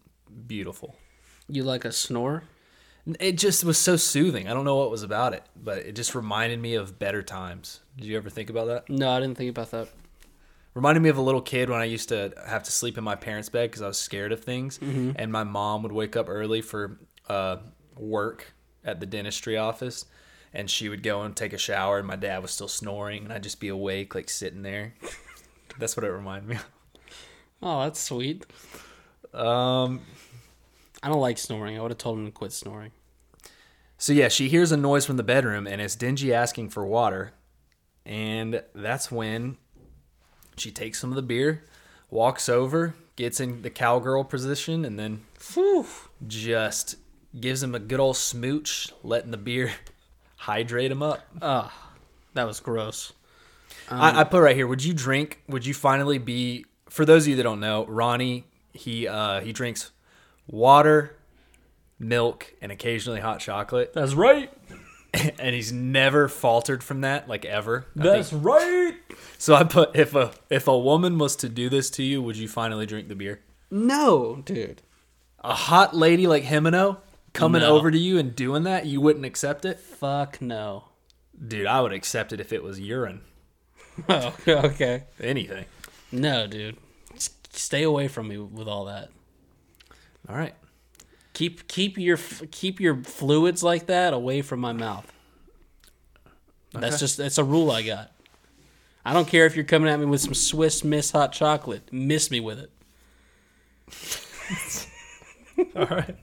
beautiful. 0.48 0.96
You 1.48 1.63
like 1.63 1.86
a 1.86 1.91
snore? 1.91 2.44
It 3.20 3.34
just 3.38 3.63
was 3.63 3.77
so 3.77 3.98
soothing. 3.98 4.48
I 4.48 4.53
don't 4.55 4.65
know 4.65 4.77
what 4.77 4.89
was 4.89 5.03
about 5.03 5.34
it, 5.34 5.44
but 5.55 5.77
it 5.79 5.96
just 5.96 6.15
reminded 6.15 6.60
me 6.60 6.74
of 6.74 6.98
better 6.98 7.22
times. 7.22 7.82
Did 7.98 8.05
you 8.08 8.17
ever 8.17 8.32
think 8.32 8.50
about 8.50 8.65
that? 8.67 8.89
No, 8.89 9.12
I 9.12 9.20
didn't 9.20 9.38
think 9.38 9.51
about 9.51 9.70
that. 9.72 9.89
Reminded 10.74 11.01
me 11.01 11.10
of 11.10 11.17
a 11.17 11.22
little 11.22 11.41
kid 11.41 11.70
when 11.70 11.79
I 11.79 11.86
used 11.86 12.10
to 12.10 12.34
have 12.48 12.63
to 12.63 12.72
sleep 12.72 12.98
in 12.98 13.03
my 13.03 13.15
parents' 13.15 13.48
bed 13.50 13.70
because 13.70 13.84
I 13.84 13.88
was 13.88 13.98
scared 14.00 14.32
of 14.32 14.44
things, 14.44 14.79
and 14.82 15.32
my 15.32 15.44
mom 15.44 15.84
would 15.84 15.91
wake 15.91 16.15
up 16.15 16.27
early 16.27 16.62
for 16.62 17.00
uh, 17.29 17.58
work 17.96 18.53
at 18.84 19.00
the 19.00 19.05
dentistry 19.05 19.55
office, 19.55 20.05
and 20.53 20.70
she 20.70 20.89
would 20.89 21.01
go 21.03 21.22
and 21.22 21.36
take 21.36 21.53
a 21.53 21.58
shower, 21.58 22.00
and 22.00 22.08
my 22.08 22.15
dad 22.17 22.41
was 22.41 22.51
still 22.51 22.67
snoring, 22.67 23.24
and 23.24 23.32
I'd 23.32 23.44
just 23.44 23.60
be 23.62 23.67
awake, 23.70 24.15
like 24.15 24.29
sitting 24.29 24.63
there. 24.63 24.96
That's 25.79 25.96
what 25.98 26.03
it 26.05 26.12
reminded 26.12 26.50
me. 26.50 26.55
of. 26.55 26.65
Oh, 27.62 27.84
that's 27.84 28.00
sweet. 28.00 28.46
Um, 29.34 30.01
I 31.01 31.10
don't 31.10 31.20
like 31.22 31.38
snoring. 31.38 31.77
I 31.77 31.82
would 31.82 31.91
have 31.91 31.98
told 31.98 32.17
him 32.20 32.25
to 32.25 32.32
quit 32.32 32.51
snoring. 32.51 32.91
So 33.98 34.13
yeah, 34.13 34.27
she 34.27 34.50
hears 34.50 34.72
a 34.72 34.77
noise 34.77 35.05
from 35.05 35.17
the 35.17 35.24
bedroom 35.24 35.67
and 35.67 35.82
it's 35.82 35.96
Denji 35.96 36.32
asking 36.32 36.70
for 36.70 36.86
water. 36.86 37.34
And 38.05 38.62
that's 38.74 39.12
when 39.12 39.58
she 40.58 40.72
takes 40.72 41.00
some 41.00 41.10
of 41.12 41.15
the 41.15 41.22
beer, 41.22 41.63
walks 42.10 42.48
over, 42.50 42.94
gets 43.15 43.39
in 43.39 43.62
the 43.62 43.70
cowgirl 43.70 44.25
position, 44.25 44.86
and 44.86 45.00
then 45.00 45.22
Whew. 45.53 45.86
just 46.27 46.96
gives 47.39 47.63
him 47.63 47.74
a 47.74 47.79
good 47.79 48.00
old 48.00 48.17
smooch, 48.17 48.91
letting 49.03 49.32
the 49.32 49.38
beer 49.38 49.72
hydrate 50.38 50.91
him 50.91 51.01
up. 51.01 51.22
Ah, 51.41 51.91
that 52.36 52.46
was 52.46 52.60
gross. 52.60 53.12
I, 53.89 54.21
I 54.21 54.23
put 54.23 54.41
right 54.41 54.55
here. 54.55 54.67
Would 54.67 54.83
you 54.83 54.93
drink? 54.93 55.41
Would 55.47 55.65
you 55.65 55.73
finally 55.73 56.17
be? 56.17 56.65
For 56.89 57.05
those 57.05 57.23
of 57.23 57.29
you 57.29 57.35
that 57.37 57.43
don't 57.43 57.59
know, 57.59 57.85
Ronnie 57.85 58.45
he 58.73 59.07
uh, 59.07 59.41
he 59.41 59.53
drinks 59.53 59.91
water, 60.47 61.15
milk, 61.99 62.53
and 62.61 62.71
occasionally 62.71 63.19
hot 63.19 63.39
chocolate. 63.39 63.93
That's 63.93 64.13
right. 64.13 64.51
and 65.39 65.55
he's 65.55 65.71
never 65.71 66.27
faltered 66.27 66.83
from 66.83 67.01
that, 67.01 67.27
like 67.29 67.45
ever. 67.45 67.85
That's 67.95 68.33
right. 68.33 68.95
so 69.37 69.55
I 69.55 69.63
put 69.63 69.95
if 69.95 70.13
a 70.15 70.31
if 70.49 70.67
a 70.67 70.77
woman 70.77 71.17
was 71.17 71.35
to 71.37 71.49
do 71.49 71.69
this 71.69 71.89
to 71.91 72.03
you, 72.03 72.21
would 72.21 72.37
you 72.37 72.47
finally 72.47 72.85
drink 72.85 73.07
the 73.07 73.15
beer? 73.15 73.41
No, 73.71 74.41
dude. 74.45 74.81
A 75.43 75.53
hot 75.53 75.95
lady 75.95 76.27
like 76.27 76.43
Himeno 76.43 76.97
coming 77.33 77.61
No. 77.61 77.75
over 77.75 77.91
to 77.91 77.97
you 77.97 78.17
and 78.17 78.35
doing 78.35 78.63
that, 78.63 78.85
you 78.85 78.99
wouldn't 79.01 79.25
accept 79.25 79.63
it, 79.65 79.79
Fuck 79.79 80.41
no. 80.41 80.85
dude. 81.47 81.65
I 81.67 81.81
would 81.81 81.91
accept 81.93 82.33
it 82.33 82.39
if 82.39 82.51
it 82.53 82.63
was 82.63 82.79
urine, 82.79 83.21
Oh, 84.09 84.33
okay. 84.47 85.03
anything. 85.21 85.65
No, 86.11 86.47
dude. 86.47 86.77
Stay 87.51 87.83
away 87.83 88.07
from 88.09 88.27
me 88.27 88.37
with 88.37 88.67
all 88.67 88.85
that. 88.85 89.09
All 90.27 90.35
right, 90.35 90.53
Keep 91.33 91.67
keep 91.67 91.97
your 91.97 92.17
keep 92.51 92.79
your 92.81 93.01
fluids 93.03 93.63
like 93.63 93.85
that 93.85 94.13
away 94.13 94.41
from 94.41 94.59
my 94.59 94.73
mouth. 94.73 95.09
That's 96.73 96.99
just 96.99 97.17
that's 97.17 97.37
a 97.37 97.43
rule 97.43 97.71
I 97.71 97.83
got. 97.83 98.11
I 99.05 99.13
don't 99.13 99.27
care 99.27 99.45
if 99.45 99.55
you're 99.55 99.63
coming 99.65 99.87
at 99.87 99.99
me 99.99 100.05
with 100.05 100.19
some 100.21 100.33
Swiss 100.33 100.83
Miss 100.83 101.11
hot 101.11 101.31
chocolate. 101.31 101.87
Miss 101.93 102.29
me 102.31 102.39
with 102.39 102.59
it. 102.59 102.71
all 105.75 105.85
right. 105.85 106.15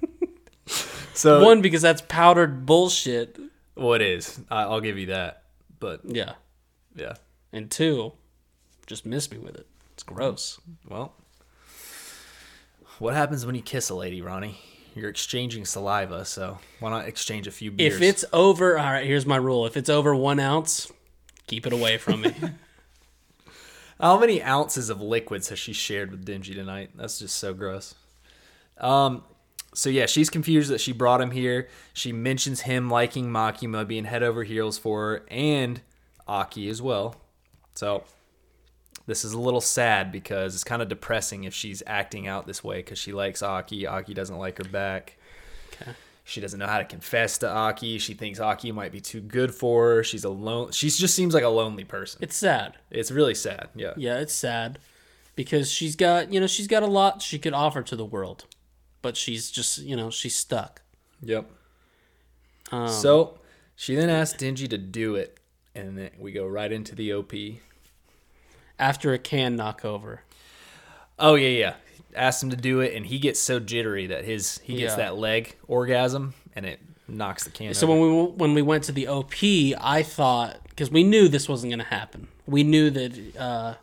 So 1.14 1.44
One 1.44 1.62
because 1.62 1.82
that's 1.82 2.02
powdered 2.02 2.66
bullshit. 2.66 3.38
well, 3.76 3.92
it 3.94 4.02
is. 4.02 4.40
I, 4.50 4.62
I'll 4.62 4.80
give 4.80 4.98
you 4.98 5.06
that. 5.06 5.44
But 5.78 6.00
Yeah. 6.04 6.32
yeah, 6.96 7.14
And 7.52 7.70
two, 7.70 8.12
just 8.86 9.04
miss 9.04 9.30
me 9.30 9.38
with 9.38 9.56
it. 9.56 9.66
It's 9.92 10.02
gross. 10.02 10.60
well, 10.88 11.14
what 12.98 13.14
happens 13.14 13.44
when 13.44 13.54
you 13.54 13.62
kiss 13.62 13.90
a 13.90 13.94
lady, 13.94 14.22
Ronnie? 14.22 14.58
You're 14.94 15.10
exchanging 15.10 15.64
saliva, 15.64 16.24
so 16.24 16.58
why 16.80 16.90
not 16.90 17.06
exchange 17.06 17.46
a 17.46 17.50
few 17.50 17.70
beers? 17.70 17.96
If 17.96 18.02
it's 18.02 18.24
over, 18.32 18.78
all 18.78 18.92
right. 18.92 19.06
Here's 19.06 19.24
my 19.24 19.36
rule: 19.36 19.64
if 19.66 19.76
it's 19.76 19.88
over 19.88 20.14
one 20.14 20.38
ounce, 20.38 20.92
keep 21.46 21.66
it 21.66 21.72
away 21.72 21.96
from 21.96 22.22
me. 22.22 22.34
How 24.00 24.18
many 24.18 24.42
ounces 24.42 24.90
of 24.90 25.00
liquids 25.00 25.48
has 25.48 25.58
she 25.58 25.72
shared 25.72 26.10
with 26.10 26.26
Denji 26.26 26.54
tonight? 26.54 26.90
That's 26.94 27.18
just 27.18 27.36
so 27.36 27.54
gross. 27.54 27.94
Um, 28.78 29.22
so 29.74 29.88
yeah, 29.88 30.06
she's 30.06 30.28
confused 30.28 30.70
that 30.70 30.80
she 30.80 30.92
brought 30.92 31.20
him 31.20 31.30
here. 31.30 31.68
She 31.94 32.12
mentions 32.12 32.62
him 32.62 32.90
liking 32.90 33.26
Makima, 33.30 33.86
being 33.86 34.04
head 34.04 34.22
over 34.22 34.44
heels 34.44 34.76
for 34.76 35.00
her, 35.00 35.26
and 35.28 35.80
Aki 36.28 36.68
as 36.68 36.82
well. 36.82 37.16
So 37.74 38.04
this 39.06 39.24
is 39.24 39.32
a 39.32 39.40
little 39.40 39.60
sad 39.60 40.12
because 40.12 40.54
it's 40.54 40.64
kind 40.64 40.82
of 40.82 40.88
depressing 40.88 41.44
if 41.44 41.54
she's 41.54 41.82
acting 41.86 42.26
out 42.26 42.46
this 42.46 42.62
way 42.62 42.78
because 42.78 42.98
she 42.98 43.12
likes 43.12 43.42
Aki. 43.42 43.86
Aki 43.86 44.14
doesn't 44.14 44.38
like 44.38 44.58
her 44.58 44.64
back. 44.64 45.16
Okay. 45.72 45.92
She 46.24 46.40
doesn't 46.40 46.58
know 46.58 46.68
how 46.68 46.78
to 46.78 46.84
confess 46.84 47.38
to 47.38 47.48
Aki. 47.50 47.98
She 47.98 48.14
thinks 48.14 48.38
Aki 48.38 48.70
might 48.72 48.92
be 48.92 49.00
too 49.00 49.20
good 49.20 49.52
for 49.54 49.96
her. 49.96 50.04
She's 50.04 50.24
alone. 50.24 50.70
She 50.70 50.88
just 50.88 51.14
seems 51.14 51.34
like 51.34 51.42
a 51.42 51.48
lonely 51.48 51.84
person. 51.84 52.20
It's 52.22 52.36
sad. 52.36 52.76
It's 52.90 53.10
really 53.10 53.34
sad. 53.34 53.70
Yeah. 53.74 53.94
Yeah, 53.96 54.18
it's 54.20 54.32
sad 54.34 54.78
because 55.34 55.70
she's 55.70 55.96
got 55.96 56.32
you 56.32 56.38
know 56.38 56.46
she's 56.46 56.68
got 56.68 56.82
a 56.82 56.86
lot 56.86 57.22
she 57.22 57.38
could 57.38 57.54
offer 57.54 57.82
to 57.82 57.96
the 57.96 58.04
world, 58.04 58.44
but 59.00 59.16
she's 59.16 59.50
just 59.50 59.78
you 59.78 59.96
know 59.96 60.10
she's 60.10 60.36
stuck. 60.36 60.82
Yep. 61.22 61.50
Um, 62.70 62.88
So 62.88 63.38
she 63.74 63.96
then 63.96 64.08
asked 64.08 64.38
Denji 64.38 64.68
to 64.70 64.78
do 64.78 65.16
it, 65.16 65.38
and 65.74 65.96
then 65.98 66.10
we 66.18 66.32
go 66.32 66.46
right 66.46 66.70
into 66.72 66.94
the 66.94 67.12
OP. 67.12 67.32
after 68.78 69.12
a 69.12 69.18
can 69.18 69.56
knock 69.56 69.84
over, 69.84 70.22
Oh 71.18 71.34
yeah, 71.34 71.48
yeah. 71.48 71.74
Asked 72.16 72.42
him 72.42 72.50
to 72.50 72.56
do 72.56 72.80
it, 72.80 72.94
and 72.94 73.06
he 73.06 73.18
gets 73.18 73.40
so 73.40 73.60
jittery 73.60 74.06
that 74.08 74.24
his 74.24 74.58
he 74.64 74.76
gets 74.76 74.92
Yeah. 74.92 74.96
that 75.04 75.16
leg 75.16 75.56
orgasm, 75.68 76.34
and 76.56 76.66
it 76.66 76.80
knocks 77.08 77.44
the 77.44 77.50
can. 77.50 77.74
So 77.74 77.86
over. 77.90 78.00
when 78.00 78.10
we 78.16 78.22
when 78.32 78.54
we 78.54 78.62
went 78.62 78.84
to 78.84 78.92
the 78.92 79.06
OP, 79.08 79.34
I 79.80 80.02
thought 80.02 80.58
because 80.68 80.90
we 80.90 81.04
knew 81.04 81.28
this 81.28 81.48
wasn't 81.48 81.70
going 81.70 81.78
to 81.78 81.84
happen. 81.84 82.28
We 82.46 82.64
knew 82.64 82.90
that 82.90 83.36
uh, 83.38 83.74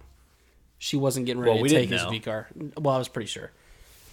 she 0.79 0.97
wasn't 0.97 1.25
getting 1.27 1.41
ready 1.41 1.53
Well, 1.53 1.63
we 1.63 1.69
to 1.69 1.75
take 1.75 1.89
his 1.89 2.03
know. 2.03 2.09
V 2.09 2.19
car. 2.19 2.47
Well, 2.77 2.93
I 2.93 2.97
was 2.97 3.07
pretty 3.07 3.27
sure. 3.27 3.51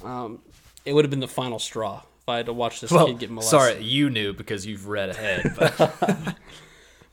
Um, 0.04 0.40
it 0.84 0.92
would 0.92 1.04
have 1.04 1.10
been 1.10 1.20
the 1.20 1.26
final 1.28 1.58
straw 1.58 2.02
if 2.22 2.28
I 2.28 2.36
had 2.36 2.46
to 2.46 2.52
watch 2.52 2.80
this 2.80 2.90
well, 2.90 3.06
kid 3.06 3.18
get 3.18 3.30
molested. 3.30 3.50
sorry, 3.50 3.82
you 3.82 4.08
knew 4.08 4.32
because 4.34 4.64
you've 4.66 4.86
read 4.86 5.10
ahead. 5.10 6.36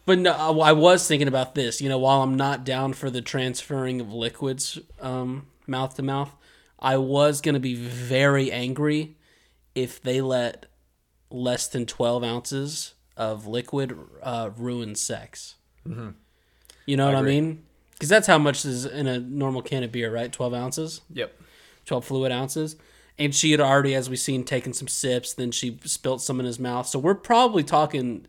But 0.06 0.20
no, 0.20 0.34
I 0.34 0.70
I 0.70 0.72
was 0.74 1.08
thinking 1.08 1.28
about 1.28 1.56
this. 1.56 1.82
You 1.82 1.90
know, 1.90 1.98
while 1.98 2.22
I'm 2.22 2.36
not 2.36 2.66
down 2.66 2.94
for 2.94 3.10
the 3.10 3.22
transferring 3.22 4.02
of 4.02 4.14
liquids 4.14 4.80
um, 5.00 5.48
mouth 5.66 5.96
to 5.96 6.04
mouth, 6.04 6.36
I 6.80 6.98
was 6.98 7.42
going 7.42 7.54
to 7.54 7.62
be 7.62 7.76
very 7.76 8.52
angry 8.52 9.16
if 9.76 10.02
they 10.02 10.22
let 10.22 10.66
less 11.30 11.68
than 11.68 11.86
12 11.86 12.24
ounces 12.24 12.94
of 13.18 13.48
liquid 13.48 13.98
uh, 14.22 14.52
ruin 14.58 14.96
sex. 14.96 15.56
You 16.86 16.98
know 16.98 17.06
what 17.06 17.16
I, 17.16 17.22
mean? 17.22 17.64
Because 17.94 18.10
that's 18.10 18.28
how 18.28 18.38
much 18.38 18.66
is 18.66 18.86
in 18.86 19.08
a 19.08 19.20
normal 19.20 19.62
can 19.62 19.84
of 19.84 19.92
beer, 19.92 20.14
right? 20.14 20.32
12 20.32 20.54
ounces? 20.54 21.02
yep. 21.12 21.40
12 21.86 22.06
fluid 22.06 22.32
ounces. 22.32 22.76
And 23.18 23.36
she 23.36 23.52
had 23.52 23.60
already, 23.60 23.94
as 23.94 24.10
we've 24.10 24.20
seen, 24.20 24.44
taken 24.44 24.74
some 24.74 24.88
sips. 24.88 25.34
Then 25.34 25.52
she 25.52 25.80
spilt 25.84 26.22
some 26.22 26.40
in 26.40 26.46
his 26.46 26.60
mouth. 26.60 26.88
So 26.88 26.98
we're 26.98 27.14
probably 27.16 27.64
talking, 27.64 28.26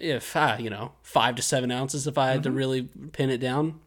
if 0.00 0.36
ah, 0.36 0.56
you 0.58 0.70
know, 0.70 0.92
five 1.02 1.34
to 1.36 1.42
seven 1.42 1.70
ounces 1.70 2.06
if 2.06 2.16
I 2.18 2.30
had 2.30 2.42
to 2.44 2.50
really 2.50 2.82
pin 3.12 3.30
it 3.30 3.38
down. 3.38 3.80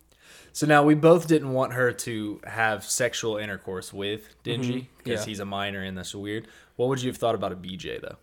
So 0.52 0.68
now 0.68 0.84
we 0.84 0.94
both 0.94 1.28
didn't 1.28 1.52
want 1.52 1.74
her 1.74 1.92
to 1.92 2.40
have 2.46 2.84
sexual 2.86 3.38
intercourse 3.38 3.92
with 3.92 4.36
Denji 4.44 4.86
because 5.00 5.22
Yeah. 5.22 5.26
he's 5.26 5.40
a 5.40 5.46
minor 5.46 5.82
and 5.82 5.98
that's 5.98 6.14
weird. 6.14 6.48
What 6.76 6.90
would 6.90 7.02
you 7.02 7.10
have 7.10 7.18
thought 7.18 7.34
about 7.36 7.52
a 7.52 7.56
BJ 7.56 8.00
though? 8.02 8.18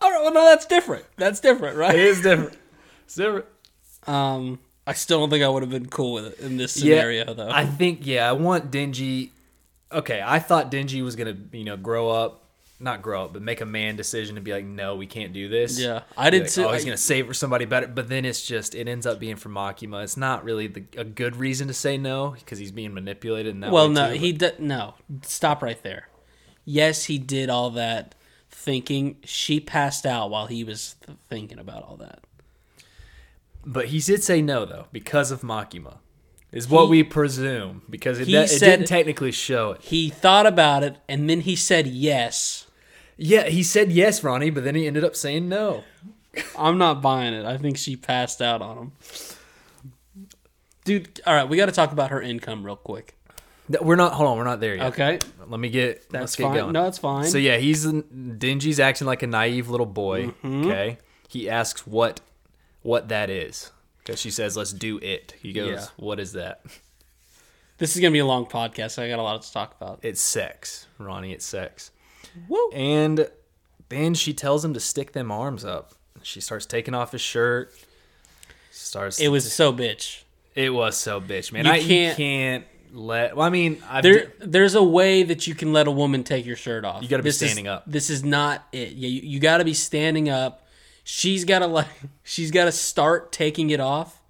All 0.00 0.10
right, 0.10 0.20
well, 0.22 0.32
no, 0.34 0.44
that's 0.44 0.66
different. 0.66 1.04
That's 1.16 1.40
different, 1.40 1.76
right? 1.76 1.94
is 1.94 2.20
different. 2.20 2.56
It's 3.04 3.14
different. 3.14 3.46
Um, 4.06 4.58
I 4.86 4.92
still 4.92 5.20
don't 5.20 5.30
think 5.30 5.42
I 5.44 5.48
would 5.48 5.62
have 5.62 5.70
been 5.70 5.86
cool 5.88 6.12
with 6.12 6.26
it 6.26 6.40
in 6.40 6.58
this 6.58 6.72
scenario, 6.72 7.32
though. 7.32 7.48
I 7.50 7.64
think 7.64 8.06
yeah, 8.06 8.28
I 8.28 8.32
want 8.32 8.70
Denji. 8.70 9.30
Okay, 9.90 10.22
I 10.24 10.40
thought 10.40 10.70
Denji 10.70 11.02
was 11.02 11.16
gonna 11.16 11.36
you 11.52 11.64
know 11.64 11.76
grow 11.78 12.10
up, 12.10 12.43
not 12.84 13.02
grow 13.02 13.24
up, 13.24 13.32
but 13.32 13.42
make 13.42 13.60
a 13.60 13.66
man 13.66 13.96
decision 13.96 14.36
to 14.36 14.40
be 14.40 14.52
like, 14.52 14.64
no, 14.64 14.94
we 14.94 15.06
can't 15.06 15.32
do 15.32 15.48
this. 15.48 15.80
Yeah, 15.80 16.02
I 16.16 16.30
did 16.30 16.42
like, 16.42 16.50
too. 16.52 16.64
Oh, 16.64 16.72
he's 16.72 16.82
I- 16.82 16.86
gonna 16.86 16.96
save 16.96 17.26
for 17.26 17.34
somebody 17.34 17.64
better, 17.64 17.88
but 17.88 18.08
then 18.08 18.24
it's 18.24 18.46
just 18.46 18.74
it 18.74 18.86
ends 18.86 19.06
up 19.06 19.18
being 19.18 19.36
for 19.36 19.48
Makima. 19.48 20.04
It's 20.04 20.16
not 20.16 20.44
really 20.44 20.68
the, 20.68 20.84
a 20.96 21.04
good 21.04 21.34
reason 21.36 21.66
to 21.68 21.74
say 21.74 21.98
no 21.98 22.30
because 22.38 22.58
he's 22.58 22.70
being 22.72 22.94
manipulated. 22.94 23.54
In 23.54 23.60
that 23.60 23.72
well, 23.72 23.88
way 23.88 23.94
no, 23.94 24.12
too, 24.12 24.18
he 24.20 24.32
did. 24.32 24.60
No, 24.60 24.94
stop 25.22 25.62
right 25.62 25.82
there. 25.82 26.08
Yes, 26.64 27.04
he 27.04 27.18
did 27.18 27.50
all 27.50 27.70
that 27.70 28.14
thinking. 28.50 29.16
She 29.24 29.58
passed 29.60 30.06
out 30.06 30.30
while 30.30 30.46
he 30.46 30.62
was 30.64 30.94
th- 31.04 31.18
thinking 31.28 31.58
about 31.58 31.82
all 31.82 31.96
that. 31.96 32.20
But 33.66 33.86
he 33.86 34.00
did 34.00 34.22
say 34.22 34.42
no 34.42 34.64
though 34.64 34.86
because 34.92 35.30
of 35.30 35.40
Makima, 35.40 35.98
is 36.52 36.68
what 36.68 36.84
He- 36.84 36.90
we 36.90 37.02
presume 37.02 37.82
because 37.88 38.18
it, 38.20 38.26
de- 38.26 38.34
it 38.44 38.48
said- 38.48 38.76
didn't 38.78 38.88
technically 38.88 39.32
show 39.32 39.72
it. 39.72 39.82
He 39.82 40.10
thought 40.10 40.46
about 40.46 40.82
it, 40.82 40.96
and 41.08 41.28
then 41.30 41.40
he 41.40 41.56
said 41.56 41.86
yes. 41.86 42.63
Yeah, 43.16 43.44
he 43.48 43.62
said 43.62 43.92
yes, 43.92 44.22
Ronnie, 44.24 44.50
but 44.50 44.64
then 44.64 44.74
he 44.74 44.86
ended 44.86 45.04
up 45.04 45.14
saying 45.16 45.48
no. 45.48 45.84
I'm 46.58 46.78
not 46.78 47.00
buying 47.00 47.32
it. 47.32 47.44
I 47.46 47.56
think 47.58 47.76
she 47.76 47.94
passed 47.96 48.42
out 48.42 48.60
on 48.60 48.76
him. 48.78 48.92
Dude, 50.84 51.20
all 51.26 51.34
right, 51.34 51.48
we 51.48 51.56
got 51.56 51.66
to 51.66 51.72
talk 51.72 51.92
about 51.92 52.10
her 52.10 52.20
income 52.20 52.64
real 52.64 52.76
quick. 52.76 53.16
We're 53.80 53.96
not. 53.96 54.12
Hold 54.12 54.28
on, 54.28 54.36
we're 54.36 54.44
not 54.44 54.60
there 54.60 54.74
yet. 54.74 54.86
Okay, 54.88 55.18
Let 55.46 55.58
me 55.58 55.70
get. 55.70 56.10
that's 56.10 56.36
get 56.36 56.42
fine. 56.44 56.54
going. 56.54 56.72
No, 56.72 56.84
that's 56.84 56.98
fine. 56.98 57.24
So 57.26 57.38
yeah, 57.38 57.56
he's 57.56 57.86
Denji's 57.86 58.78
acting 58.78 59.06
like 59.06 59.22
a 59.22 59.26
naive 59.26 59.70
little 59.70 59.86
boy. 59.86 60.26
Mm-hmm. 60.26 60.66
Okay. 60.66 60.98
He 61.28 61.48
asks 61.48 61.86
what 61.86 62.20
what 62.82 63.08
that 63.08 63.30
is 63.30 63.70
because 64.00 64.20
she 64.20 64.30
says, 64.30 64.54
"Let's 64.56 64.72
do 64.74 64.98
it." 64.98 65.34
He 65.40 65.54
goes, 65.54 65.70
Yeah. 65.70 65.86
"What 65.96 66.20
is 66.20 66.32
that?" 66.32 66.60
this 67.78 67.96
is 67.96 68.02
gonna 68.02 68.12
be 68.12 68.18
a 68.18 68.26
long 68.26 68.44
podcast. 68.44 68.90
So 68.92 69.02
I 69.02 69.08
got 69.08 69.18
a 69.18 69.22
lot 69.22 69.40
to 69.40 69.50
talk 69.50 69.74
about. 69.80 70.00
It's 70.02 70.20
sex, 70.20 70.86
Ronnie. 70.98 71.32
It's 71.32 71.46
sex. 71.46 71.90
Woo. 72.48 72.70
And 72.72 73.28
then 73.88 74.14
she 74.14 74.32
tells 74.32 74.64
him 74.64 74.74
to 74.74 74.80
stick 74.80 75.12
them 75.12 75.30
arms 75.30 75.64
up. 75.64 75.92
She 76.22 76.40
starts 76.40 76.66
taking 76.66 76.94
off 76.94 77.12
his 77.12 77.20
shirt. 77.20 77.72
Starts. 78.70 79.20
It 79.20 79.28
was 79.28 79.50
so 79.52 79.72
bitch. 79.72 80.22
It 80.54 80.70
was 80.70 80.96
so 80.96 81.20
bitch, 81.20 81.52
man. 81.52 81.64
You 81.66 81.70
I 81.72 81.78
can't- 81.80 82.18
you 82.18 82.24
can't 82.24 82.64
let. 82.92 83.36
Well, 83.36 83.46
I 83.46 83.50
mean, 83.50 83.82
I've 83.88 84.02
There, 84.02 84.32
there's 84.38 84.74
a 84.74 84.82
way 84.82 85.22
that 85.24 85.46
you 85.46 85.54
can 85.54 85.72
let 85.72 85.86
a 85.86 85.90
woman 85.90 86.24
take 86.24 86.46
your 86.46 86.56
shirt 86.56 86.84
off. 86.84 87.02
You 87.02 87.08
gotta 87.08 87.22
be 87.22 87.28
This 87.28 87.42
is- 87.42 87.48
standing 87.50 87.68
up. 87.68 87.84
This 87.86 88.08
is 88.10 88.24
not 88.24 88.66
it. 88.72 88.92
Yeah, 88.92 89.08
you, 89.08 89.20
you 89.22 89.40
got 89.40 89.58
to 89.58 89.64
be 89.64 89.74
standing 89.74 90.28
up. 90.28 90.66
She's 91.02 91.44
got 91.44 91.58
to 91.60 91.66
like, 91.66 91.88
she's 92.22 92.50
got 92.50 92.64
to 92.66 92.72
start 92.72 93.30
taking 93.32 93.70
it 93.70 93.80
off, 93.80 94.20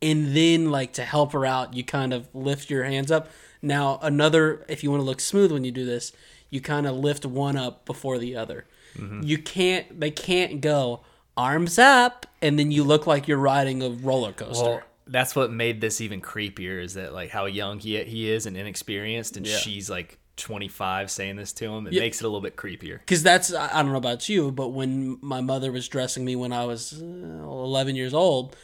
and 0.00 0.34
then 0.36 0.70
like 0.70 0.92
to 0.94 1.02
help 1.04 1.32
her 1.32 1.44
out, 1.44 1.74
you 1.74 1.84
kind 1.84 2.12
of 2.14 2.28
lift 2.34 2.70
your 2.70 2.84
hands 2.84 3.10
up. 3.10 3.28
Now 3.62 3.98
another, 4.02 4.64
if 4.68 4.82
you 4.84 4.90
want 4.90 5.00
to 5.00 5.04
look 5.04 5.20
smooth 5.20 5.50
when 5.52 5.64
you 5.64 5.72
do 5.72 5.84
this, 5.84 6.12
you 6.50 6.60
kind 6.60 6.86
of 6.86 6.96
lift 6.96 7.24
one 7.26 7.56
up 7.56 7.84
before 7.84 8.18
the 8.18 8.36
other. 8.36 8.66
Mm-hmm. 8.96 9.22
You 9.24 9.38
can't. 9.38 10.00
They 10.00 10.10
can't 10.10 10.60
go 10.60 11.02
arms 11.36 11.78
up, 11.78 12.26
and 12.40 12.58
then 12.58 12.70
you 12.70 12.82
look 12.84 13.06
like 13.06 13.28
you're 13.28 13.36
riding 13.38 13.82
a 13.82 13.90
roller 13.90 14.32
coaster. 14.32 14.64
Well, 14.64 14.80
that's 15.06 15.36
what 15.36 15.52
made 15.52 15.80
this 15.80 16.00
even 16.00 16.20
creepier 16.20 16.82
is 16.82 16.94
that 16.94 17.12
like 17.12 17.30
how 17.30 17.44
young 17.46 17.78
he 17.78 18.02
he 18.04 18.30
is 18.30 18.46
and 18.46 18.56
inexperienced, 18.56 19.36
and 19.36 19.46
Yeah. 19.46 19.56
she's 19.58 19.88
like 19.90 20.18
25 20.36 21.10
saying 21.10 21.36
this 21.36 21.52
to 21.54 21.66
him. 21.72 21.86
It 21.86 21.92
Yeah. 21.94 22.00
makes 22.00 22.20
it 22.20 22.24
a 22.24 22.28
little 22.28 22.40
bit 22.40 22.56
creepier. 22.56 22.98
because 23.00 23.22
that's 23.22 23.52
I 23.54 23.82
don't 23.82 23.92
know 23.92 23.98
about 23.98 24.28
you, 24.28 24.50
but 24.50 24.68
when 24.68 25.18
my 25.20 25.40
mother 25.40 25.70
was 25.72 25.88
dressing 25.88 26.24
me 26.24 26.34
when 26.36 26.52
I 26.52 26.64
was 26.64 27.00
uh, 27.02 27.04
11 27.04 27.96
years 27.96 28.12
old, 28.14 28.56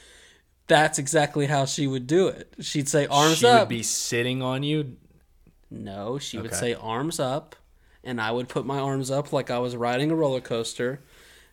that's 0.67 0.99
exactly 0.99 1.47
how 1.47 1.65
she 1.67 1.87
would 1.87 2.07
do 2.07 2.29
it. 2.29 2.55
She'd 2.61 2.89
say 2.89 3.07
arms 3.07 3.39
she 3.39 3.47
up. 3.47 3.57
She 3.57 3.61
would 3.63 3.69
be 3.69 3.83
sitting 3.83 4.43
on 4.43 4.63
you. 4.63 4.97
no, 5.71 6.19
she 6.19 6.39
would 6.39 6.55
say 6.55 6.75
arms 6.75 7.19
up, 7.21 7.57
and 8.05 8.21
I 8.21 8.31
would 8.31 8.49
put 8.49 8.67
my 8.67 8.79
arms 8.79 9.11
up 9.11 9.33
like 9.33 9.51
I 9.51 9.59
was 9.59 9.77
riding 9.77 10.11
a 10.11 10.15
roller 10.15 10.41
coaster, 10.41 11.01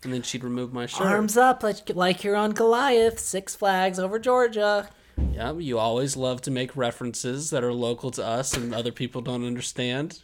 and 0.03 0.13
then 0.13 0.21
she'd 0.21 0.43
remove 0.43 0.73
my 0.73 0.85
shirt. 0.85 1.07
Arms 1.07 1.37
up 1.37 1.63
like, 1.63 1.95
like 1.95 2.23
you're 2.23 2.35
on 2.35 2.51
Goliath, 2.51 3.19
Six 3.19 3.55
Flags 3.55 3.99
over 3.99 4.19
Georgia. 4.19 4.89
Yeah, 5.33 5.53
you 5.53 5.77
always 5.77 6.15
love 6.15 6.41
to 6.43 6.51
make 6.51 6.75
references 6.77 7.49
that 7.49 7.63
are 7.63 7.73
local 7.73 8.09
to 8.11 8.25
us 8.25 8.55
and 8.55 8.73
other 8.73 8.91
people 8.91 9.21
don't 9.21 9.45
understand. 9.45 10.23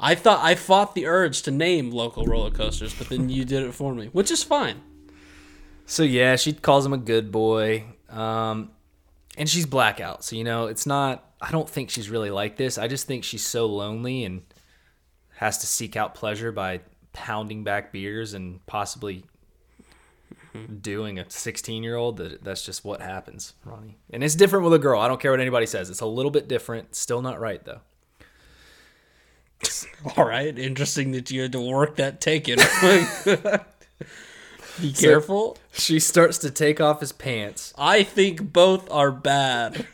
I 0.00 0.16
thought 0.16 0.44
I 0.44 0.56
fought 0.56 0.96
the 0.96 1.06
urge 1.06 1.42
to 1.42 1.52
name 1.52 1.90
local 1.90 2.24
roller 2.24 2.50
coasters, 2.50 2.92
but 2.94 3.08
then 3.08 3.28
you 3.28 3.44
did 3.44 3.62
it 3.62 3.72
for 3.74 3.94
me, 3.94 4.06
which 4.06 4.32
is 4.32 4.42
fine. 4.42 4.82
So 5.86 6.02
yeah, 6.02 6.34
she 6.36 6.52
calls 6.52 6.84
him 6.84 6.92
a 6.92 6.98
good 6.98 7.30
boy. 7.30 7.84
Um, 8.10 8.70
and 9.36 9.48
she's 9.48 9.66
blackout. 9.66 10.24
So 10.24 10.36
you 10.36 10.44
know, 10.44 10.66
it's 10.66 10.86
not. 10.86 11.32
I 11.40 11.50
don't 11.50 11.68
think 11.68 11.90
she's 11.90 12.08
really 12.10 12.30
like 12.30 12.56
this. 12.56 12.78
I 12.78 12.88
just 12.88 13.06
think 13.06 13.22
she's 13.22 13.44
so 13.44 13.66
lonely 13.66 14.24
and 14.24 14.42
has 15.36 15.58
to 15.58 15.66
seek 15.66 15.96
out 15.96 16.14
pleasure 16.14 16.52
by 16.52 16.80
pounding 17.12 17.64
back 17.64 17.92
beers 17.92 18.34
and 18.34 18.64
possibly 18.66 19.24
doing 20.80 21.18
a 21.18 21.28
16 21.28 21.82
year 21.82 21.96
old. 21.96 22.16
That 22.18 22.44
that's 22.44 22.64
just 22.64 22.84
what 22.84 23.00
happens, 23.00 23.54
Ronnie. 23.64 23.96
And 24.10 24.22
it's 24.22 24.34
different 24.34 24.64
with 24.64 24.74
a 24.74 24.78
girl. 24.78 25.00
I 25.00 25.08
don't 25.08 25.20
care 25.20 25.30
what 25.30 25.40
anybody 25.40 25.66
says. 25.66 25.90
It's 25.90 26.00
a 26.00 26.06
little 26.06 26.30
bit 26.30 26.48
different. 26.48 26.94
Still 26.94 27.22
not 27.22 27.40
right 27.40 27.64
though. 27.64 27.80
All 30.16 30.24
right, 30.26 30.56
interesting 30.58 31.12
that 31.12 31.30
you 31.30 31.42
had 31.42 31.52
to 31.52 31.60
work 31.60 31.96
that 31.96 32.20
take 32.20 32.48
in. 32.48 32.58
Be 34.80 34.92
careful. 34.92 35.56
She 35.72 36.00
starts 36.00 36.38
to 36.38 36.50
take 36.50 36.80
off 36.80 37.00
his 37.00 37.12
pants. 37.12 37.72
I 37.78 38.02
think 38.02 38.52
both 38.52 38.90
are 38.90 39.12
bad. 39.12 39.86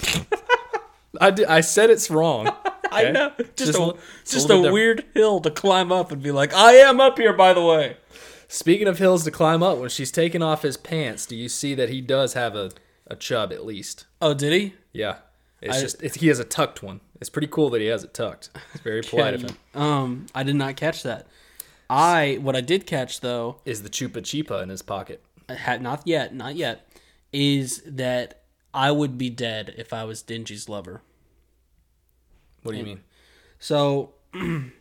I, 1.20 1.30
di- 1.30 1.44
I 1.44 1.60
said 1.60 1.90
it's 1.90 2.10
wrong. 2.10 2.54
I 2.94 3.10
know. 3.10 3.32
Just, 3.38 3.56
Just 3.56 3.78
a, 3.78 3.94
just 4.24 4.34
a 4.34 4.38
a, 4.38 4.40
little 4.56 4.62
bit 4.64 4.72
weird 4.72 5.04
hill 5.14 5.40
to 5.40 5.50
climb 5.50 5.90
up 5.92 6.12
and 6.12 6.22
be 6.22 6.30
like, 6.30 6.52
I 6.54 6.74
am 6.74 7.00
up 7.00 7.18
here, 7.18 7.32
by 7.32 7.52
the 7.52 7.62
way. 7.62 7.96
Speaking 8.48 8.86
of 8.86 8.98
hills 8.98 9.24
to 9.24 9.30
climb 9.30 9.62
up, 9.62 9.78
when 9.78 9.88
she's 9.88 10.10
taking 10.12 10.42
off 10.42 10.62
his 10.62 10.76
pants, 10.76 11.26
do 11.26 11.34
you 11.36 11.48
see 11.48 11.74
that 11.74 11.88
he 11.88 12.00
does 12.00 12.34
have 12.34 12.54
a, 12.54 12.70
a 13.06 13.16
chub 13.16 13.52
at 13.52 13.64
least? 13.66 14.06
Oh, 14.22 14.34
did 14.34 14.52
he? 14.52 14.74
Yeah. 14.92 15.16
It's 15.60 15.78
I- 15.78 15.80
just 15.80 16.02
it's, 16.02 16.16
he 16.16 16.28
has 16.28 16.38
a 16.38 16.44
tucked 16.44 16.82
one. 16.82 17.00
It's 17.20 17.30
pretty 17.30 17.48
cool 17.48 17.70
that 17.70 17.80
he 17.80 17.86
has 17.86 18.04
it 18.04 18.12
tucked. 18.12 18.50
It's 18.74 18.82
very 18.82 19.02
polite 19.08 19.34
of 19.34 19.42
him. 19.42 19.56
Um, 19.74 20.26
I 20.34 20.42
did 20.42 20.56
not 20.56 20.76
catch 20.76 21.02
that. 21.04 21.26
I 21.88 22.38
what 22.40 22.54
I 22.56 22.60
did 22.60 22.86
catch 22.86 23.20
though, 23.20 23.60
Is 23.64 23.82
the 23.82 23.88
chupa 23.90 24.18
chupa 24.22 24.62
in 24.62 24.68
his 24.68 24.82
pocket? 24.82 25.22
had 25.48 25.82
not 25.82 26.02
yet, 26.06 26.34
not 26.34 26.56
yet, 26.56 26.88
is 27.32 27.82
that 27.86 28.42
I 28.72 28.90
would 28.90 29.16
be 29.18 29.30
dead 29.30 29.74
if 29.76 29.92
I 29.92 30.04
was 30.04 30.22
Denji's 30.22 30.68
lover. 30.68 31.02
What 32.64 32.72
do 32.72 32.78
you 32.78 32.84
mean? 32.84 33.00
So, 33.60 34.14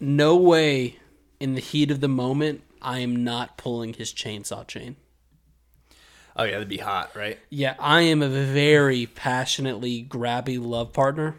no 0.00 0.36
way 0.36 0.96
in 1.38 1.54
the 1.54 1.60
heat 1.60 1.90
of 1.90 2.00
the 2.00 2.08
moment 2.08 2.62
I 2.82 2.98
am 3.00 3.22
not 3.22 3.56
pulling 3.56 3.92
his 3.92 4.12
chainsaw 4.12 4.66
chain. 4.66 4.96
Oh 6.34 6.44
yeah, 6.44 6.52
that'd 6.52 6.68
be 6.68 6.78
hot, 6.78 7.14
right? 7.14 7.38
Yeah, 7.50 7.74
I 7.78 8.02
am 8.02 8.22
a 8.22 8.28
very 8.28 9.06
passionately 9.06 10.04
grabby 10.08 10.58
love 10.60 10.92
partner. 10.92 11.36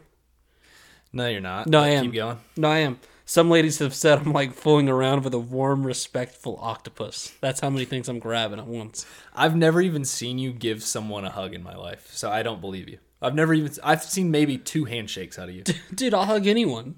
No, 1.11 1.27
you're 1.27 1.41
not. 1.41 1.67
No, 1.67 1.79
I 1.79 1.89
am. 1.89 2.05
Keep 2.05 2.13
going. 2.13 2.37
No, 2.55 2.69
I 2.69 2.79
am. 2.79 2.99
Some 3.25 3.49
ladies 3.49 3.79
have 3.79 3.95
said 3.95 4.19
I'm 4.19 4.33
like 4.33 4.53
fooling 4.53 4.89
around 4.89 5.23
with 5.23 5.33
a 5.33 5.39
warm, 5.39 5.85
respectful 5.85 6.59
octopus. 6.61 7.33
That's 7.41 7.59
how 7.59 7.69
many 7.69 7.85
things 7.85 8.09
I'm 8.09 8.19
grabbing 8.19 8.59
at 8.59 8.67
once. 8.67 9.05
I've 9.33 9.55
never 9.55 9.81
even 9.81 10.05
seen 10.05 10.37
you 10.37 10.51
give 10.51 10.83
someone 10.83 11.25
a 11.25 11.31
hug 11.31 11.53
in 11.53 11.63
my 11.63 11.75
life, 11.75 12.09
so 12.11 12.29
I 12.29 12.43
don't 12.43 12.61
believe 12.61 12.89
you. 12.89 12.99
I've 13.21 13.35
never 13.35 13.53
even. 13.53 13.71
I've 13.83 14.03
seen 14.03 14.31
maybe 14.31 14.57
two 14.57 14.85
handshakes 14.85 15.37
out 15.37 15.49
of 15.49 15.55
you. 15.55 15.63
Dude, 15.93 16.13
I'll 16.13 16.25
hug 16.25 16.47
anyone. 16.47 16.95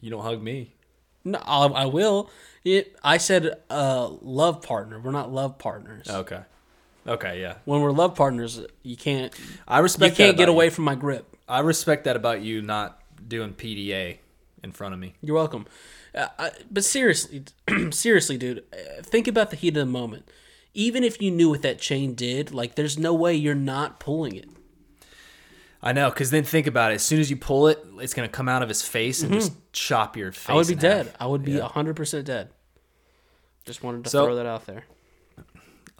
You 0.00 0.10
don't 0.10 0.22
hug 0.22 0.42
me. 0.42 0.74
No, 1.24 1.40
I'll, 1.44 1.74
I 1.74 1.86
will. 1.86 2.30
It, 2.64 2.96
I 3.02 3.18
said 3.18 3.60
uh, 3.70 4.08
love 4.20 4.62
partner. 4.62 5.00
We're 5.00 5.10
not 5.10 5.32
love 5.32 5.58
partners. 5.58 6.08
Okay. 6.08 6.40
Okay. 7.06 7.40
Yeah. 7.40 7.56
When 7.64 7.80
we're 7.80 7.92
love 7.92 8.14
partners, 8.14 8.60
you 8.82 8.96
can't 8.96 9.32
I 9.66 9.80
respect. 9.80 10.18
you 10.18 10.24
can't 10.26 10.36
get 10.36 10.48
away 10.48 10.66
you. 10.66 10.70
from 10.70 10.84
my 10.84 10.94
grip. 10.94 11.36
I 11.48 11.60
respect 11.60 12.04
that 12.04 12.16
about 12.16 12.42
you 12.42 12.62
not 12.62 13.00
doing 13.26 13.52
PDA 13.54 14.18
in 14.62 14.72
front 14.72 14.94
of 14.94 15.00
me. 15.00 15.14
You're 15.22 15.36
welcome. 15.36 15.66
Uh, 16.14 16.28
I, 16.38 16.50
but 16.70 16.84
seriously, 16.84 17.44
seriously, 17.90 18.36
dude, 18.38 18.64
uh, 18.72 19.02
think 19.02 19.28
about 19.28 19.50
the 19.50 19.56
heat 19.56 19.76
of 19.76 19.86
the 19.86 19.86
moment. 19.86 20.28
Even 20.74 21.04
if 21.04 21.20
you 21.22 21.30
knew 21.30 21.50
what 21.50 21.62
that 21.62 21.78
chain 21.78 22.14
did, 22.14 22.52
like, 22.52 22.74
there's 22.74 22.98
no 22.98 23.14
way 23.14 23.34
you're 23.34 23.54
not 23.54 23.98
pulling 23.98 24.36
it. 24.36 24.48
I 25.86 25.92
know, 25.92 26.10
because 26.10 26.30
then 26.30 26.44
think 26.44 26.66
about 26.66 26.90
it. 26.92 26.96
As 26.96 27.02
soon 27.04 27.20
as 27.20 27.30
you 27.30 27.36
pull 27.36 27.68
it, 27.68 27.78
it's 28.00 28.12
gonna 28.14 28.28
come 28.28 28.48
out 28.48 28.62
of 28.62 28.68
his 28.68 28.82
face 28.82 29.22
and 29.22 29.32
just 29.32 29.52
chop 29.72 30.16
your 30.16 30.32
face. 30.32 30.42
Mm-hmm. 30.44 30.52
I 30.52 30.56
would 30.56 30.66
be 30.68 30.74
dead. 30.74 31.06
half. 31.06 31.16
I 31.20 31.26
would 31.26 31.44
be 31.44 31.52
Yeah. 31.52 31.68
100% 31.68 32.24
dead. 32.24 32.48
Just 33.64 33.82
wanted 33.82 34.04
to 34.04 34.10
So- 34.10 34.24
throw 34.24 34.34
that 34.36 34.46
out 34.46 34.66
there. 34.66 34.84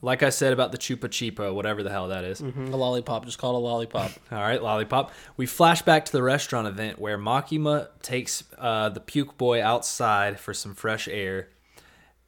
Like 0.02 0.22
I 0.22 0.28
said 0.28 0.52
about 0.52 0.72
the 0.72 0.78
chupa 0.78 1.08
chupa, 1.08 1.54
whatever 1.54 1.82
the 1.82 1.90
hell 1.90 2.08
that 2.08 2.22
is. 2.22 2.40
Mhm, 2.42 2.70
A 2.72 2.76
lollipop, 2.76 3.24
just 3.24 3.38
call 3.38 3.54
it 3.54 3.56
a 3.56 3.60
lollipop. 3.60 4.10
All 4.30 4.38
right, 4.38 4.62
lollipop. 4.62 5.10
We 5.38 5.46
flash 5.46 5.80
back 5.82 6.04
to 6.04 6.12
the 6.12 6.22
restaurant 6.22 6.68
event 6.68 6.98
where 6.98 7.16
Makima 7.16 7.88
takes 8.02 8.44
uh, 8.58 8.90
the 8.90 9.00
puke 9.00 9.38
boy 9.38 9.62
outside 9.62 10.38
for 10.38 10.52
some 10.52 10.74
fresh 10.74 11.08
air, 11.08 11.48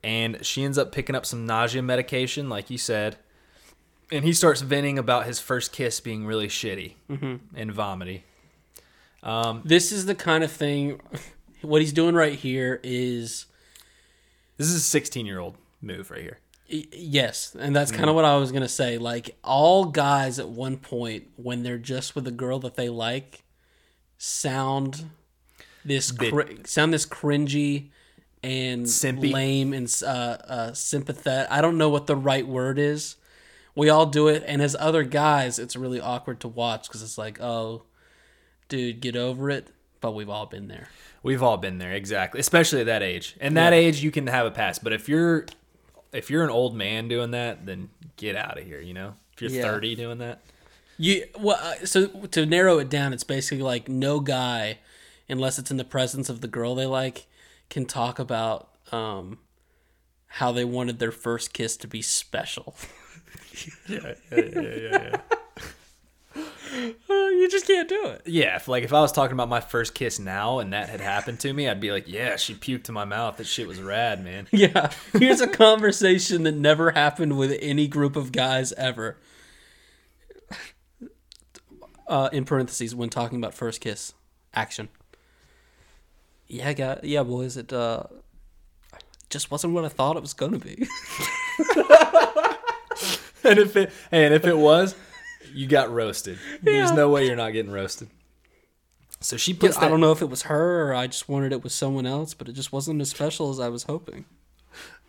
and 0.03 0.45
she 0.47 0.65
ends 0.65 0.79
up 0.79 0.93
picking 0.93 1.15
up 1.15 1.27
some 1.27 1.45
nausea 1.45 1.83
medication, 1.83 2.49
like 2.49 2.71
you 2.71 2.79
said. 2.79 3.17
And 4.11 4.25
he 4.25 4.33
starts 4.33 4.61
venting 4.63 4.99
about 4.99 5.27
his 5.27 5.39
first 5.41 5.73
kiss 5.73 6.01
being 6.01 6.25
really 6.27 6.49
shitty 6.49 6.95
Mm-hmm. 7.11 7.37
and 7.57 7.73
vomity. 7.73 8.25
this 9.65 9.93
is 9.93 10.07
the 10.07 10.15
kind 10.15 10.45
of 10.45 10.51
thing. 10.53 11.01
What 11.61 11.81
he's 11.83 11.93
doing 11.93 12.15
right 12.15 12.35
here 12.35 12.79
is 12.85 13.47
This 14.59 14.69
is 14.69 14.77
a 14.77 14.81
16 14.81 15.27
year 15.27 15.41
old 15.41 15.57
move 15.83 16.09
right 16.13 16.23
here. 16.23 16.39
Yes, 16.69 17.57
and 17.59 17.75
that's 17.75 17.91
kind 17.91 18.09
of 18.09 18.15
what 18.15 18.25
I 18.25 18.37
was 18.37 18.53
gonna 18.53 18.69
say. 18.69 18.97
Like 18.97 19.37
all 19.43 19.87
guys 19.87 20.39
at 20.39 20.49
one 20.49 20.77
point, 20.77 21.25
when 21.35 21.65
they're 21.65 21.77
just 21.79 22.15
with 22.15 22.29
a 22.29 22.31
girl 22.31 22.61
that 22.61 22.77
they 22.77 22.89
like, 22.89 23.43
sound 24.19 25.11
this 25.85 26.13
cr- 26.13 26.43
sound 26.65 26.93
this 26.93 27.07
cringy 27.07 27.89
and 28.45 28.87
Simpy. 28.87 29.33
lame 29.33 29.73
and 29.73 29.93
uh, 30.05 30.07
uh, 30.07 30.73
sympathetic. 30.75 31.51
I 31.51 31.61
don't 31.61 31.77
know 31.77 31.89
what 31.89 32.07
the 32.07 32.15
right 32.17 32.47
word 32.47 32.79
is. 32.79 33.17
We 33.79 33.91
all 33.91 34.07
do 34.07 34.27
it, 34.27 34.43
and 34.47 34.61
as 34.61 34.75
other 34.79 35.05
guys, 35.05 35.59
it's 35.61 35.77
really 35.77 36.01
awkward 36.01 36.41
to 36.41 36.49
watch 36.49 36.89
because 36.89 37.01
it's 37.01 37.17
like, 37.17 37.41
oh, 37.41 37.85
dude, 38.69 39.01
get 39.01 39.15
over 39.15 39.51
it. 39.51 39.69
But 40.01 40.13
we've 40.17 40.29
all 40.29 40.47
been 40.47 40.67
there. 40.67 40.89
We've 41.23 41.43
all 41.43 41.57
been 41.59 41.79
there, 41.79 41.93
exactly. 41.93 42.41
Especially 42.41 42.81
at 42.81 42.87
that 42.87 43.03
age. 43.05 43.37
And 43.41 43.57
that 43.57 43.73
Yeah. 43.73 43.79
age, 43.79 44.03
you 44.03 44.11
can 44.11 44.27
have 44.27 44.47
a 44.47 44.51
pass. 44.51 44.79
But 44.81 44.93
if 44.93 45.09
you're 45.09 45.47
if 46.13 46.29
you're 46.31 46.43
an 46.43 46.51
old 46.51 46.75
man 46.75 47.07
doing 47.07 47.31
that, 47.33 47.67
then 47.67 47.91
get 48.17 48.35
out 48.35 48.59
of 48.59 48.65
here. 48.65 48.81
You 48.81 48.95
know, 48.95 49.15
if 49.35 49.43
you're 49.43 49.51
Yeah. 49.51 49.63
30 49.63 49.95
doing 49.95 50.19
that, 50.19 50.41
You 50.97 51.27
well, 51.39 51.59
uh, 51.63 51.85
so 51.87 52.07
to 52.09 52.47
narrow 52.47 52.79
it 52.79 52.89
down, 52.89 53.13
it's 53.13 53.23
basically 53.25 53.63
like 53.63 53.89
no 53.89 54.19
guy, 54.19 54.79
unless 55.29 55.59
it's 55.59 55.71
in 55.71 55.77
the 55.77 55.85
presence 55.85 56.29
of 56.29 56.41
the 56.41 56.49
girl 56.49 56.75
they 56.75 56.87
like, 56.87 57.27
can 57.71 57.85
talk 57.87 58.19
about 58.19 58.71
um, 58.91 59.39
how 60.27 60.51
they 60.51 60.65
wanted 60.65 60.99
their 60.99 61.13
first 61.13 61.53
kiss 61.53 61.77
to 61.77 61.87
be 61.87 62.03
special. 62.03 62.75
yeah, 63.89 64.15
yeah, 64.31 64.45
yeah, 64.55 64.61
yeah. 64.61 64.99
yeah. 65.13 65.21
you 67.09 67.49
just 67.51 67.67
can't 67.67 67.89
do 67.89 68.07
it. 68.07 68.23
Yeah, 68.27 68.57
if, 68.57 68.69
like 68.69 68.85
if 68.85 68.93
I 68.93 69.01
was 69.01 69.13
talking 69.13 69.33
about 69.33 69.49
my 69.49 69.61
first 69.61 69.95
kiss 69.95 70.19
now 70.19 70.59
and 70.59 70.73
that 70.73 70.89
had 70.89 71.01
happened 71.01 71.41
to 71.41 71.53
me, 71.53 71.69
I'd 71.69 71.81
be 71.81 71.91
like, 71.91 72.09
"Yeah, 72.09 72.37
she 72.37 72.55
puked 72.55 72.89
in 72.89 72.95
my 72.95 73.05
mouth. 73.05 73.37
That 73.37 73.47
shit 73.47 73.67
was 73.67 73.81
rad, 73.81 74.23
man." 74.23 74.47
Yeah, 74.59 74.91
here's 75.13 75.41
a 75.41 75.47
conversation 75.47 76.43
that 76.43 76.55
never 76.55 76.91
happened 76.91 77.39
with 77.39 77.57
any 77.61 77.87
group 77.87 78.17
of 78.17 78.33
guys 78.33 78.73
ever. 78.73 79.19
Uh, 82.09 82.29
in 82.33 82.45
parentheses, 82.45 82.95
when 82.95 83.11
talking 83.11 83.39
about 83.39 83.55
first 83.55 83.81
kiss, 83.81 84.15
action. 84.55 84.89
Yeah, 86.47 86.73
guy, 86.73 87.01
yeah, 87.03 87.23
boys, 87.23 87.57
it 87.59 87.73
uh, 87.73 88.05
just 89.29 89.51
wasn't 89.51 89.75
what 89.75 89.85
I 89.85 89.89
thought 89.89 90.17
it 90.17 90.23
was 90.23 90.33
gonna 90.33 90.59
be. 90.59 90.89
and 93.49 93.59
if 93.59 93.77
it 93.77 93.93
and 94.11 94.35
if 94.35 94.45
it 94.45 94.57
was, 94.57 94.95
you 95.53 95.67
got 95.67 95.93
roasted. 95.93 96.39
There's 96.63 96.93
no 96.93 97.09
way 97.09 97.27
you're 97.27 97.37
not 97.37 97.53
getting 97.53 97.73
roasted. 97.73 98.09
So 99.21 99.37
she 99.37 99.53
puts 99.53 99.77
I 99.79 99.89
don't 99.89 100.01
know 100.01 100.13
if 100.13 100.23
it 100.23 100.31
was 100.31 100.43
her 100.43 100.89
or 100.89 100.95
I 100.95 101.09
just 101.09 101.29
wanted 101.29 101.53
it 101.53 101.65
with 101.65 101.73
someone 101.73 102.07
else, 102.07 102.35
but 102.35 102.49
it 102.49 102.53
just 102.53 102.73
wasn't 102.73 103.01
as 103.01 103.11
special 103.11 103.51
as 103.51 103.59
I 103.59 103.69
was 103.69 103.85
hoping. 103.85 104.27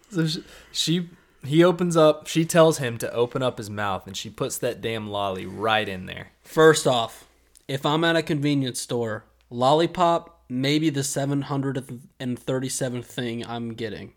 So 0.09 0.25
she, 0.25 0.43
she 0.71 1.09
he 1.45 1.63
opens 1.63 1.95
up. 1.95 2.27
She 2.27 2.45
tells 2.45 2.79
him 2.79 2.97
to 2.97 3.13
open 3.13 3.41
up 3.41 3.57
his 3.57 3.69
mouth, 3.69 4.05
and 4.07 4.17
she 4.17 4.29
puts 4.29 4.57
that 4.57 4.81
damn 4.81 5.09
lolly 5.09 5.45
right 5.45 5.87
in 5.87 6.05
there. 6.05 6.31
First 6.41 6.87
off, 6.87 7.27
if 7.67 7.85
I'm 7.85 8.03
at 8.03 8.15
a 8.15 8.23
convenience 8.23 8.81
store, 8.81 9.25
lollipop, 9.49 10.41
maybe 10.49 10.89
the 10.89 11.01
737th 11.01 13.05
thing 13.05 13.45
I'm 13.45 13.73
getting. 13.73 14.13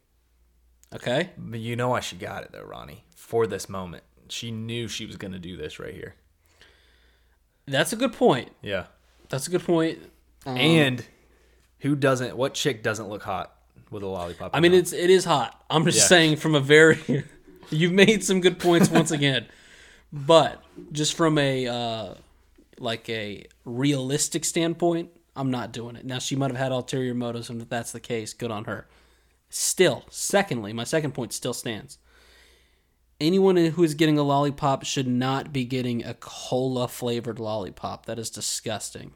Okay? 0.94 1.30
But 1.37 1.61
you 1.61 1.76
know 1.76 1.90
why 1.90 2.00
she 2.00 2.16
got 2.16 2.44
it 2.44 2.52
though, 2.52 2.64
Ronnie, 2.64 3.04
for 3.14 3.46
this 3.46 3.68
moment. 3.68 4.04
She 4.28 4.50
knew 4.50 4.88
she 4.88 5.06
was 5.06 5.16
gonna 5.16 5.38
do 5.38 5.56
this 5.56 5.78
right 5.78 5.94
here. 5.94 6.14
That's 7.66 7.92
a 7.92 7.96
good 7.96 8.12
point. 8.12 8.50
Yeah. 8.62 8.87
That's 9.28 9.46
a 9.46 9.50
good 9.50 9.62
point. 9.64 9.98
Um, 10.44 10.56
and 10.56 11.04
who 11.80 11.94
doesn't? 11.96 12.37
What 12.37 12.54
chick 12.54 12.82
doesn't 12.82 13.08
look 13.08 13.22
hot 13.22 13.54
with 13.90 14.02
a 14.02 14.06
lollipop? 14.06 14.50
I 14.54 14.61
mean, 14.61 14.72
her 14.72 14.78
it's 14.78 14.92
it 14.92 15.11
is 15.11 15.24
hot. 15.24 15.62
I'm 15.70 15.85
just 15.85 15.98
Yeah. 15.98 16.04
saying 16.04 16.37
from 16.37 16.54
a 16.54 16.61
very. 16.61 17.24
you've 17.70 17.92
made 17.92 18.24
some 18.24 18.40
good 18.40 18.58
points 18.58 18.90
once 18.90 19.11
again, 19.11 19.46
but 20.12 20.62
just 20.90 21.14
from 21.14 21.38
a 21.38 21.66
uh, 21.68 22.14
like 22.78 23.08
a 23.08 23.46
realistic 23.64 24.44
standpoint, 24.44 25.11
I'm 25.37 25.50
not 25.50 25.72
doing 25.72 25.96
it. 25.96 26.04
Now 26.04 26.18
she 26.18 26.37
might 26.37 26.50
have 26.50 26.58
had 26.58 26.72
ulterior 26.72 27.14
motives, 27.14 27.48
and 27.48 27.62
if 27.62 27.68
that's 27.68 27.92
the 27.92 28.00
case, 28.00 28.32
good 28.35 28.50
on 28.50 28.64
her. 28.64 28.87
Still, 29.48 30.04
secondly, 30.11 30.72
my 30.72 30.85
second 30.85 31.12
point 31.12 31.32
still 31.32 31.52
stands. 31.54 31.98
Anyone 33.22 33.56
who 33.56 33.82
is 33.85 33.94
getting 33.94 34.18
a 34.18 34.22
lollipop 34.22 34.85
should 34.85 35.06
not 35.06 35.52
be 35.52 35.64
getting 35.64 36.04
a 36.04 36.14
cola 36.14 36.88
flavored 36.88 37.38
lollipop. 37.38 38.06
That 38.06 38.18
is 38.18 38.30
disgusting. 38.30 39.12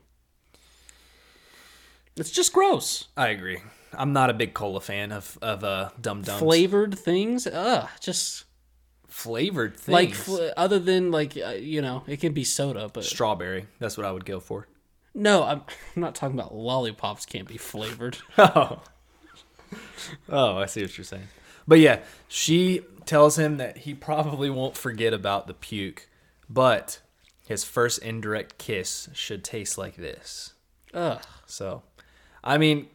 It's 2.17 2.31
just 2.31 2.53
gross. 2.53 3.09
I 3.17 3.29
agree. 3.29 3.59
I'm 3.93 4.13
not 4.13 4.31
a 4.31 4.35
big 4.35 4.55
cola 4.55 4.81
fan 4.81 5.13
of 5.13 5.39
of 5.43 5.65
uh, 5.65 5.91
Dum 6.01 6.23
Dums. 6.23 6.39
Flavored 6.39 6.99
things, 6.99 7.47
ugh, 7.47 7.89
just 8.01 8.45
flavored 9.09 9.77
things. 9.77 9.95
like 9.95 10.15
fl- 10.15 10.49
other 10.57 10.79
than 10.79 11.11
like 11.11 11.37
uh, 11.37 11.51
you 11.51 11.81
know 11.83 12.05
it 12.07 12.21
can 12.21 12.33
be 12.33 12.45
soda 12.45 12.89
but 12.93 13.05
strawberry. 13.05 13.67
That's 13.79 13.97
what 13.97 14.07
I 14.07 14.13
would 14.13 14.25
go 14.25 14.41
for. 14.41 14.69
no 15.15 15.43
I'm, 15.45 15.63
I'm 15.97 16.03
not 16.03 16.15
talking 16.15 16.39
about 16.39 16.55
lollipops 16.55 17.25
can't 17.27 17.49
be 17.49 17.57
flavored 17.57 18.19
Oh. 18.39 18.83
Oh, 20.29 20.59
I 20.59 20.67
see 20.67 20.83
what 20.83 20.97
you're 20.97 21.05
saying. 21.05 21.27
But 21.67 21.81
yeah, 21.81 22.01
she 22.29 22.83
tells 23.07 23.39
him 23.39 23.57
that 23.59 23.79
he 23.79 23.95
probably 23.95 24.51
won't 24.51 24.77
forget 24.77 25.13
about 25.13 25.47
the 25.47 25.55
puke, 25.55 26.09
but 26.49 27.01
his 27.47 27.65
first 27.65 27.99
indirect 27.99 28.59
kiss 28.59 29.09
should 29.13 29.45
taste 29.45 29.79
like 29.79 29.97
this. 29.97 30.53
ugh 30.93 31.23
So, 31.47 31.83
I 32.43 32.59
mean, 32.59 32.89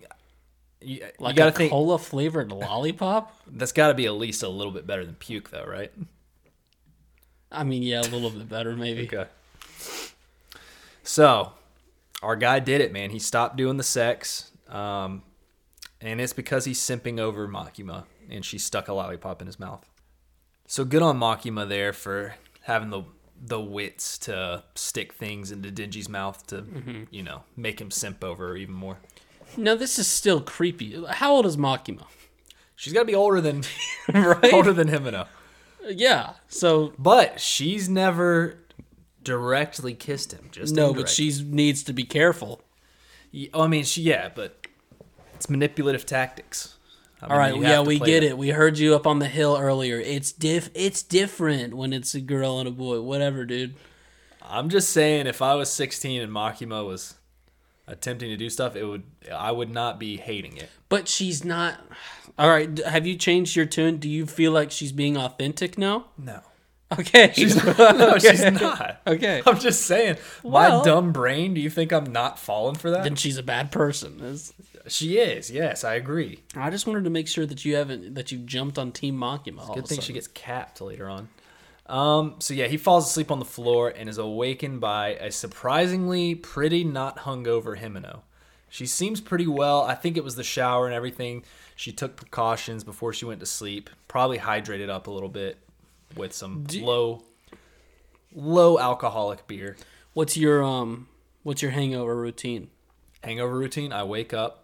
you, 0.82 1.02
like 1.19 1.36
you 1.36 1.38
gotta 1.38 1.50
a 1.50 1.54
think 1.54 1.71
cola 1.71 1.97
flavored 1.97 2.52
lollipop 2.52 3.36
that's 3.47 3.71
got 3.71 3.89
to 3.89 3.93
be 3.93 4.06
at 4.06 4.13
least 4.13 4.43
a 4.43 4.50
little 4.50 4.74
bit 4.74 4.86
better 4.88 5.06
than 5.06 5.15
puke, 5.15 5.50
though, 5.50 5.65
right? 5.65 5.91
i 7.54 7.65
mean 7.65 7.84
yeah 7.84 8.00
a 8.00 8.04
little 8.04 8.30
bit 8.30 8.47
better 8.47 8.78
maybe 8.78 9.04
Okay. 9.04 9.26
So, 11.04 11.54
our 12.21 12.36
guy 12.36 12.60
did 12.60 12.80
it, 12.80 12.93
man. 12.93 13.10
He 13.10 13.19
stopped 13.19 13.58
doing 13.58 13.78
the 13.78 13.84
sex, 13.84 14.52
um, 14.69 15.24
and 16.00 16.21
it's 16.21 16.32
because 16.32 16.65
he's 16.65 16.80
simping 16.80 17.19
over 17.19 17.47
Makima, 17.47 18.04
and 18.30 18.45
she 18.45 18.58
stuck 18.58 18.88
a 18.88 18.93
lollipop 18.93 19.41
in 19.41 19.47
his 19.47 19.60
mouth. 19.60 19.89
So 20.72 20.86
good 20.86 21.02
on 21.02 21.20
Makima 21.20 21.68
there 21.68 21.92
for 21.92 22.36
having 22.62 22.92
the 22.92 23.04
the 23.46 23.60
wits 23.60 24.18
to 24.20 24.64
stick 24.74 25.12
things 25.12 25.52
into 25.52 25.70
Denji's 25.70 26.08
mouth 26.08 26.48
to, 26.48 26.62
mm-hmm. 26.62 27.04
you 27.12 27.24
know, 27.24 27.44
make 27.58 27.82
him 27.82 27.92
simp 27.92 28.24
over 28.24 28.48
her 28.48 28.56
even 28.56 28.76
more. 28.76 29.00
no 29.58 29.76
this 29.76 30.00
is 30.00 30.08
still 30.08 30.40
creepy 30.40 31.04
how 31.10 31.34
old 31.34 31.46
is 31.46 31.58
makima 31.58 32.06
She's 32.78 32.94
got 32.94 33.02
to 33.02 33.06
be 33.06 33.16
older 33.16 33.42
than 33.42 33.64
right 34.14 34.54
older 34.54 34.72
than 34.72 34.88
Himeno, 34.88 35.28
yeah 35.90 36.36
so 36.48 36.94
but 36.98 37.42
she's 37.42 37.90
never 37.90 38.58
directly 39.22 39.94
kissed 39.94 40.32
him. 40.32 40.48
Just 40.54 40.74
no 40.74 40.94
but 40.94 41.10
she 41.10 41.34
needs 41.44 41.84
to 41.84 41.92
be 41.92 42.06
careful 42.06 42.62
Yeah, 43.32 43.50
I 43.54 43.68
mean, 43.68 43.84
she 43.84 44.04
yeah, 44.04 44.30
but 44.34 44.68
it's 45.36 45.50
manipulative 45.50 46.06
tactics. 46.06 46.78
I 47.22 47.26
all 47.26 47.52
mean, 47.52 47.62
right 47.62 47.70
yeah 47.70 47.82
we 47.82 48.00
get 48.00 48.22
that. 48.22 48.24
it 48.24 48.38
we 48.38 48.50
heard 48.50 48.78
you 48.78 48.96
up 48.96 49.06
on 49.06 49.20
the 49.20 49.28
hill 49.28 49.58
earlier 49.60 50.00
it's 50.00 50.32
diff 50.32 50.70
it's 50.74 51.04
different 51.04 51.74
when 51.74 51.94
it's 51.94 52.16
a 52.16 52.22
girl 52.22 52.60
and 52.60 52.68
a 52.68 52.72
boy 52.72 53.02
whatever 53.02 53.46
dude 53.46 53.76
I'm 54.44 54.70
just 54.70 54.90
saying, 54.90 55.28
if 55.28 55.42
I 55.42 55.56
was 55.56 55.72
16 55.72 56.22
and 56.22 56.32
Makima 56.32 56.86
was 56.86 57.16
attempting 57.88 58.30
to 58.30 58.38
do 58.38 58.50
stuff, 58.50 58.76
it 58.76 58.84
would 58.84 59.04
I 59.34 59.52
would 59.52 59.70
not 59.70 60.00
be 60.00 60.18
hating 60.18 60.58
it. 60.58 60.70
But 60.90 61.08
she's 61.08 61.46
not. 61.46 61.80
All 62.38 62.50
right. 62.50 62.78
Have 62.80 63.08
you 63.08 63.16
changed 63.16 63.56
your 63.56 63.66
tune? 63.66 63.98
Do 63.98 64.10
you 64.10 64.26
feel 64.26 64.52
like 64.52 64.72
she's 64.72 64.92
being 64.92 65.16
authentic 65.16 65.78
now? 65.78 66.08
No, 66.18 66.42
Okay. 67.00 67.34
no, 67.78 68.18
she's 68.18 68.44
not. 68.44 69.02
Okay. 69.08 69.42
I'm 69.46 69.60
just 69.60 69.84
saying, 69.86 70.18
my 70.44 70.82
dumb 70.84 71.14
brain. 71.14 71.54
Do 71.54 71.62
you 71.62 71.70
think 71.70 71.94
I'm 71.94 72.12
not 72.12 72.38
falling 72.38 72.76
for 72.76 72.92
that? 72.92 73.04
then 73.04 73.16
she's 73.16 73.38
a 73.38 73.44
bad 73.44 73.72
person. 73.72 74.20
Is- 74.22 74.54
she 74.88 75.17
is. 75.17 75.52
Yes, 75.52 75.84
I 75.84 75.96
agree. 75.96 76.39
I 76.56 76.70
just 76.70 76.88
wanted 76.88 77.04
to 77.04 77.10
make 77.10 77.28
sure 77.28 77.46
that 77.46 77.65
you 77.65 77.76
haven't 77.76 78.15
that 78.15 78.32
you 78.32 78.39
jumped 78.39 78.78
on 78.78 78.91
Team 78.91 79.17
Makima. 79.17 79.74
Good 79.74 79.88
thing 79.88 80.00
she 80.00 80.13
gets 80.13 80.28
capped 80.28 80.82
later 80.82 81.10
on. 81.10 81.30
Um, 81.88 82.36
so 82.39 82.54
yeah, 82.54 82.67
he 82.67 82.78
falls 82.78 83.10
asleep 83.10 83.32
on 83.32 83.39
the 83.39 83.46
floor 83.46 83.89
and 83.89 84.08
is 84.08 84.17
awakened 84.17 84.80
by 84.80 85.10
a 85.15 85.32
surprisingly 85.32 86.36
pretty 86.36 86.84
not 86.84 87.20
hungover 87.20 87.78
Himeno. 87.78 88.22
She 88.70 88.86
seems 88.86 89.20
pretty 89.20 89.48
well. 89.48 89.82
I 89.84 89.96
think 89.96 90.15
it 90.15 90.24
was 90.24 90.36
the 90.36 90.44
shower 90.44 90.86
and 90.86 90.96
everything. 90.96 91.44
She 91.76 91.91
took 91.91 92.15
precautions 92.15 92.86
before 92.86 93.12
she 93.12 93.26
went 93.26 93.41
to 93.41 93.46
sleep. 93.46 93.89
Probably 94.08 94.38
hydrated 94.38 94.89
up 94.89 95.08
a 95.08 95.12
little 95.12 95.30
bit 95.30 95.58
with 96.15 96.32
some 96.32 96.65
low 96.76 97.24
low 98.34 98.80
alcoholic 98.80 99.46
beer. 99.48 99.76
What's 100.13 100.38
your 100.38 100.63
um? 100.63 101.10
What's 101.44 101.62
your 101.62 101.72
hangover 101.72 102.15
routine? 102.15 102.70
Hangover 103.24 103.58
routine, 103.58 103.91
I 103.91 104.04
wake 104.04 104.34
up, 104.34 104.61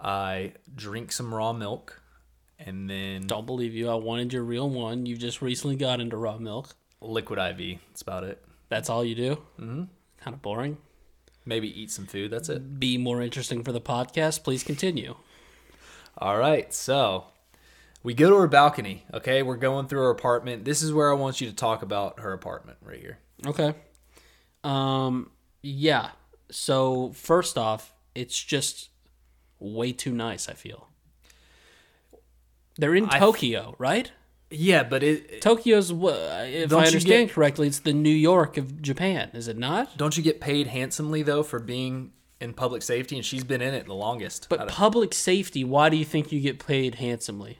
I 0.00 0.52
drink 0.74 1.12
some 1.12 1.34
raw 1.34 1.52
milk, 1.52 2.00
and 2.58 2.88
then 2.88 3.26
Don't 3.26 3.46
believe 3.46 3.74
you. 3.74 3.88
I 3.88 3.94
wanted 3.94 4.32
your 4.32 4.44
real 4.44 4.68
one. 4.70 5.06
You 5.06 5.16
just 5.16 5.42
recently 5.42 5.76
got 5.76 6.00
into 6.00 6.16
raw 6.16 6.38
milk. 6.38 6.74
liquid 7.00 7.38
IV. 7.38 7.78
That's 7.88 8.02
about 8.02 8.24
it. 8.24 8.44
That's 8.68 8.90
all 8.90 9.04
you 9.04 9.14
do. 9.14 9.30
Mm-hmm. 9.60 9.84
Kind 10.20 10.34
of 10.34 10.42
boring. 10.42 10.78
Maybe 11.44 11.68
eat 11.80 11.90
some 11.90 12.06
food. 12.06 12.30
That's 12.30 12.48
it. 12.48 12.78
Be 12.78 12.98
more 12.98 13.22
interesting 13.22 13.64
for 13.64 13.72
the 13.72 13.80
podcast. 13.80 14.44
Please 14.44 14.62
continue. 14.62 15.16
All 16.18 16.36
right, 16.36 16.74
so 16.74 17.24
we 18.02 18.12
go 18.12 18.28
to 18.30 18.36
her 18.36 18.48
balcony. 18.48 19.04
Okay, 19.14 19.42
we're 19.42 19.56
going 19.56 19.86
through 19.86 20.00
her 20.00 20.10
apartment. 20.10 20.64
This 20.64 20.82
is 20.82 20.92
where 20.92 21.10
I 21.10 21.14
want 21.14 21.40
you 21.40 21.48
to 21.48 21.54
talk 21.54 21.82
about 21.82 22.20
her 22.20 22.32
apartment 22.32 22.78
right 22.82 23.00
here. 23.00 23.18
Okay. 23.46 23.74
Um. 24.64 25.30
Yeah. 25.62 26.10
So 26.50 27.12
first 27.14 27.56
off, 27.56 27.94
it's 28.14 28.42
just 28.42 28.90
way 29.60 29.92
too 29.92 30.12
nice. 30.12 30.48
I 30.48 30.54
feel. 30.54 30.88
They're 32.76 32.94
in 32.94 33.06
I- 33.08 33.18
Tokyo, 33.18 33.74
right? 33.78 34.10
Yeah, 34.50 34.82
but 34.82 35.02
it 35.02 35.42
Tokyo's, 35.42 35.90
if 35.90 36.72
I 36.72 36.86
understand 36.86 37.28
get- 37.28 37.34
correctly, 37.34 37.66
it's 37.66 37.80
the 37.80 37.92
New 37.92 38.08
York 38.08 38.56
of 38.56 38.80
Japan, 38.80 39.30
is 39.34 39.46
it 39.46 39.58
not? 39.58 39.98
don't 39.98 40.16
you 40.16 40.22
get 40.22 40.40
paid 40.40 40.68
handsomely 40.68 41.22
though 41.22 41.42
for 41.42 41.58
being 41.58 42.12
in 42.40 42.54
public 42.54 42.80
safety, 42.82 43.16
and 43.16 43.24
she's 43.26 43.44
been 43.44 43.60
in 43.60 43.74
it 43.74 43.84
the 43.84 43.94
longest. 43.94 44.46
But 44.48 44.68
public 44.68 45.12
safety, 45.12 45.64
why 45.64 45.90
do 45.90 45.98
you 45.98 46.04
think 46.06 46.32
you 46.32 46.40
get 46.40 46.64
paid 46.64 46.94
handsomely? 46.94 47.58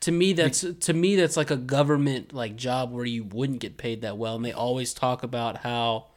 To 0.00 0.12
me, 0.12 0.34
that's 0.34 0.60
to 0.60 0.92
me 0.92 1.16
that's 1.16 1.38
like 1.38 1.50
a 1.50 1.56
government 1.56 2.34
like 2.34 2.54
job 2.56 2.92
where 2.92 3.06
you 3.06 3.24
wouldn't 3.24 3.60
get 3.60 3.78
paid 3.78 4.02
that 4.02 4.18
well, 4.18 4.36
and 4.36 4.44
they 4.44 4.52
always 4.52 4.92
talk 4.92 5.22
about 5.22 5.58
how 5.58 6.08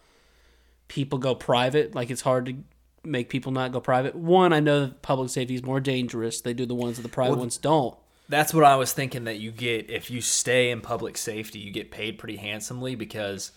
people 0.89 1.17
go 1.17 1.33
private. 1.33 1.95
Like 1.95 2.09
it's 2.09 2.21
hard 2.21 2.47
to 2.47 2.55
make 3.03 3.29
people 3.29 3.51
not 3.51 3.71
go 3.71 3.79
private. 3.79 4.15
One, 4.15 4.53
I 4.53 4.59
know 4.59 4.81
that 4.81 5.01
public 5.01 5.29
safety 5.29 5.55
is 5.55 5.63
more 5.63 5.79
dangerous. 5.79 6.41
They 6.41 6.53
do 6.53 6.65
the 6.65 6.75
ones 6.75 6.97
that 6.97 7.03
the 7.03 7.09
private 7.09 7.31
Well, 7.31 7.39
ones 7.39 7.57
don't. 7.57 7.95
That's 8.27 8.53
what 8.53 8.63
I 8.63 8.75
was 8.75 8.93
thinking 8.93 9.23
that 9.23 9.39
you 9.39 9.51
get 9.51 9.89
if 9.89 10.11
you 10.11 10.21
stay 10.21 10.69
in 10.69 10.81
public 10.81 11.17
safety, 11.17 11.59
you 11.59 11.71
get 11.71 11.89
paid 11.91 12.19
pretty 12.19 12.35
handsomely 12.37 12.95
because 12.95 13.51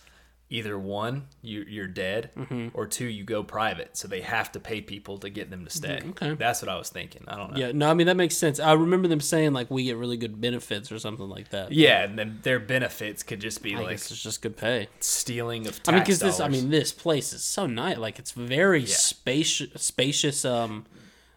either 0.53 0.79
one, 0.79 1.25
you, 1.41 1.65
you're 1.67 1.87
dead, 1.87 2.31
Mm-hmm. 2.37 2.69
or 2.75 2.87
two, 2.87 3.07
you 3.07 3.25
go 3.25 3.43
private. 3.43 3.97
So 3.97 4.07
they 4.07 4.21
have 4.21 4.53
to 4.53 4.61
pay 4.61 4.81
people 4.83 5.17
to 5.19 5.31
get 5.31 5.51
them 5.51 5.65
to 5.65 5.71
stay. 5.71 5.97
Mm-hmm. 6.01 6.11
okay. 6.11 6.35
That's 6.35 6.61
what 6.61 6.69
I 6.69 6.77
was 6.77 6.91
thinking. 6.91 7.25
I 7.27 7.37
don't 7.37 7.53
know. 7.53 7.59
Yeah, 7.59 7.73
no, 7.73 7.91
I 7.91 7.95
mean 7.95 8.07
that 8.07 8.17
makes 8.17 8.37
sense. 8.37 8.61
I 8.61 8.73
remember 8.75 9.09
them 9.09 9.21
saying 9.21 9.53
like 9.55 9.71
we 9.71 9.85
get 9.85 9.97
really 9.97 10.17
good 10.19 10.41
benefits 10.41 10.93
or 10.93 10.99
something 10.99 11.29
like 11.29 11.49
that. 11.51 11.73
Yeah, 11.73 12.05
and 12.05 12.19
then 12.19 12.41
their 12.43 12.61
benefits 12.61 13.23
could 13.23 13.41
just 13.41 13.63
be 13.63 13.75
I 13.75 13.81
like 13.81 13.93
it's 13.95 14.23
just 14.23 14.43
good 14.43 14.57
pay. 14.57 14.89
stealing 15.01 15.67
of 15.67 15.83
tax 15.83 15.89
I 15.89 15.93
mean, 15.93 16.01
because 16.03 16.19
this, 16.21 16.39
I 16.41 16.49
mean, 16.49 16.69
this 16.71 16.93
place 16.93 17.33
is 17.33 17.43
so 17.43 17.67
nice. 17.67 17.97
Like, 17.97 18.19
it's 18.19 18.33
very 18.33 18.85
spacious, 18.87 19.71
spacious, 19.83 20.45
um, 20.45 20.85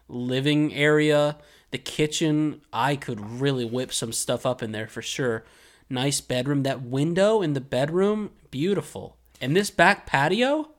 living 0.08 0.74
area. 0.74 1.36
The 1.70 1.78
kitchen, 1.78 2.60
I 2.72 2.96
could 2.96 3.18
really 3.20 3.64
whip 3.64 3.92
some 3.92 4.12
stuff 4.12 4.46
up 4.46 4.62
in 4.62 4.72
there 4.72 4.86
for 4.88 5.02
sure. 5.02 5.44
Nice 5.88 6.20
bedroom. 6.20 6.62
That 6.64 6.82
window 6.82 7.42
in 7.42 7.52
the 7.52 7.60
bedroom, 7.60 8.30
beautiful. 8.50 9.16
And 9.40 9.54
this 9.56 9.70
back 9.70 10.06
patio. 10.06 10.70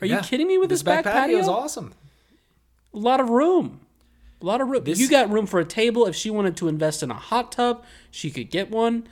Are 0.00 0.06
you 0.06 0.18
kidding 0.18 0.48
me 0.48 0.58
with 0.58 0.68
this, 0.68 0.82
back, 0.82 1.04
patio? 1.04 1.38
is 1.38 1.48
awesome. 1.48 1.94
A 2.92 2.98
lot 2.98 3.20
of 3.20 3.30
room. 3.30 3.80
A 4.40 4.44
lot 4.44 4.60
of 4.60 4.68
room. 4.68 4.82
This- 4.84 4.98
you 4.98 5.08
got 5.08 5.30
room 5.30 5.46
for 5.46 5.60
a 5.60 5.64
table. 5.64 6.06
If 6.06 6.16
she 6.16 6.28
wanted 6.30 6.56
to 6.58 6.68
invest 6.68 7.02
in 7.02 7.10
a 7.10 7.14
hot 7.14 7.52
tub, 7.52 7.84
she 8.10 8.30
could 8.30 8.50
get 8.50 8.70
one. 8.70 9.06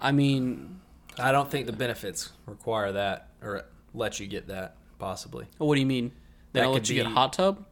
I 0.00 0.10
mean, 0.10 0.80
I 1.18 1.30
don't 1.30 1.48
think 1.50 1.66
the 1.66 1.72
benefits 1.72 2.30
require 2.46 2.90
that 2.92 3.28
or 3.40 3.64
let 3.94 4.18
you 4.18 4.26
get 4.26 4.48
that 4.48 4.74
possibly. 4.98 5.46
what 5.58 5.74
do 5.76 5.80
you 5.80 5.86
mean? 5.86 6.10
They 6.52 6.60
That 6.60 6.64
don't 6.66 6.74
let 6.74 6.88
you 6.88 6.96
get 6.96 7.06
a 7.06 7.10
hot 7.10 7.32
tub? 7.32 7.64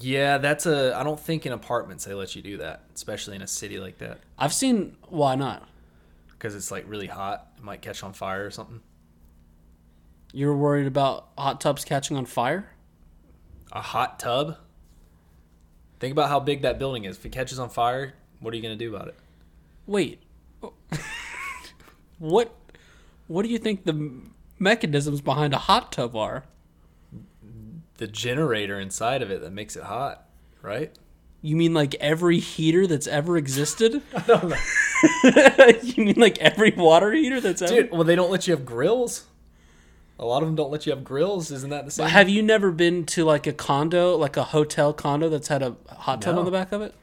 Yeah, 0.00 0.38
that's 0.38 0.66
a. 0.66 0.94
I 0.96 1.02
don't 1.04 1.20
think 1.20 1.46
in 1.46 1.52
apartments 1.52 2.04
they 2.06 2.14
let 2.14 2.34
you 2.34 2.42
do 2.42 2.56
that, 2.58 2.82
especially 2.94 3.36
in 3.36 3.42
a 3.42 3.46
city 3.46 3.78
like 3.78 3.98
that, 3.98 4.18
I've 4.38 4.52
seen. 4.52 4.96
Why 5.08 5.36
not? 5.36 5.68
Because 6.38 6.54
it's 6.54 6.70
like 6.70 6.84
really 6.88 7.06
hot. 7.06 7.48
It 7.56 7.64
might 7.64 7.82
catch 7.82 8.02
on 8.02 8.12
fire 8.12 8.44
or 8.44 8.50
something. 8.50 8.80
You're 10.32 10.56
worried 10.56 10.86
about 10.86 11.28
hot 11.38 11.60
tubs 11.60 11.84
catching 11.84 12.16
on 12.16 12.26
fire? 12.26 12.70
A 13.72 13.80
hot 13.80 14.18
tub. 14.18 14.58
Think 15.98 16.12
about 16.12 16.28
how 16.28 16.40
big 16.40 16.62
that 16.62 16.78
building 16.78 17.04
is. 17.04 17.16
If 17.16 17.26
it 17.26 17.32
catches 17.32 17.58
on 17.58 17.70
fire, 17.70 18.14
what 18.40 18.52
are 18.52 18.56
you 18.56 18.62
gonna 18.62 18.76
do 18.76 18.94
about 18.94 19.08
it? 19.08 19.14
Wait. 19.86 20.22
what 22.18 22.54
what 23.28 23.42
do 23.42 23.48
you 23.48 23.58
think 23.58 23.84
the 23.84 24.22
mechanisms 24.58 25.20
behind 25.20 25.54
a 25.54 25.58
hot 25.58 25.92
tub 25.92 26.14
are? 26.14 26.44
The 27.98 28.06
generator 28.06 28.78
inside 28.78 29.22
of 29.22 29.30
it 29.30 29.40
that 29.40 29.52
makes 29.52 29.74
it 29.74 29.84
hot, 29.84 30.28
right? 30.60 30.94
You 31.46 31.54
mean 31.54 31.74
like 31.74 31.94
every 31.96 32.40
heater 32.40 32.88
that's 32.88 33.06
ever 33.06 33.36
existed? 33.36 34.02
I 34.16 34.20
don't 34.22 34.48
know. 34.48 34.56
you 35.82 36.04
mean 36.06 36.16
like 36.16 36.38
every 36.38 36.72
water 36.72 37.12
heater 37.12 37.40
that's 37.40 37.62
ever 37.62 37.72
Dude, 37.82 37.90
well, 37.92 38.02
they 38.02 38.16
don't 38.16 38.32
let 38.32 38.48
you 38.48 38.54
have 38.56 38.66
grills. 38.66 39.26
A 40.18 40.24
lot 40.24 40.42
of 40.42 40.48
them 40.48 40.56
don't 40.56 40.72
let 40.72 40.86
you 40.86 40.92
have 40.92 41.04
grills. 41.04 41.52
Isn't 41.52 41.70
that 41.70 41.84
the 41.84 41.92
same? 41.92 42.08
Have 42.08 42.28
you 42.28 42.42
never 42.42 42.72
been 42.72 43.04
to 43.06 43.24
like 43.24 43.46
a 43.46 43.52
condo, 43.52 44.16
like 44.16 44.36
a 44.36 44.42
hotel 44.42 44.92
condo 44.92 45.28
that's 45.28 45.46
had 45.46 45.62
a 45.62 45.76
hot 45.88 46.20
tub 46.20 46.34
No. 46.34 46.40
on 46.40 46.44
the 46.46 46.50
back 46.50 46.72
of 46.72 46.82
it? 46.82 46.94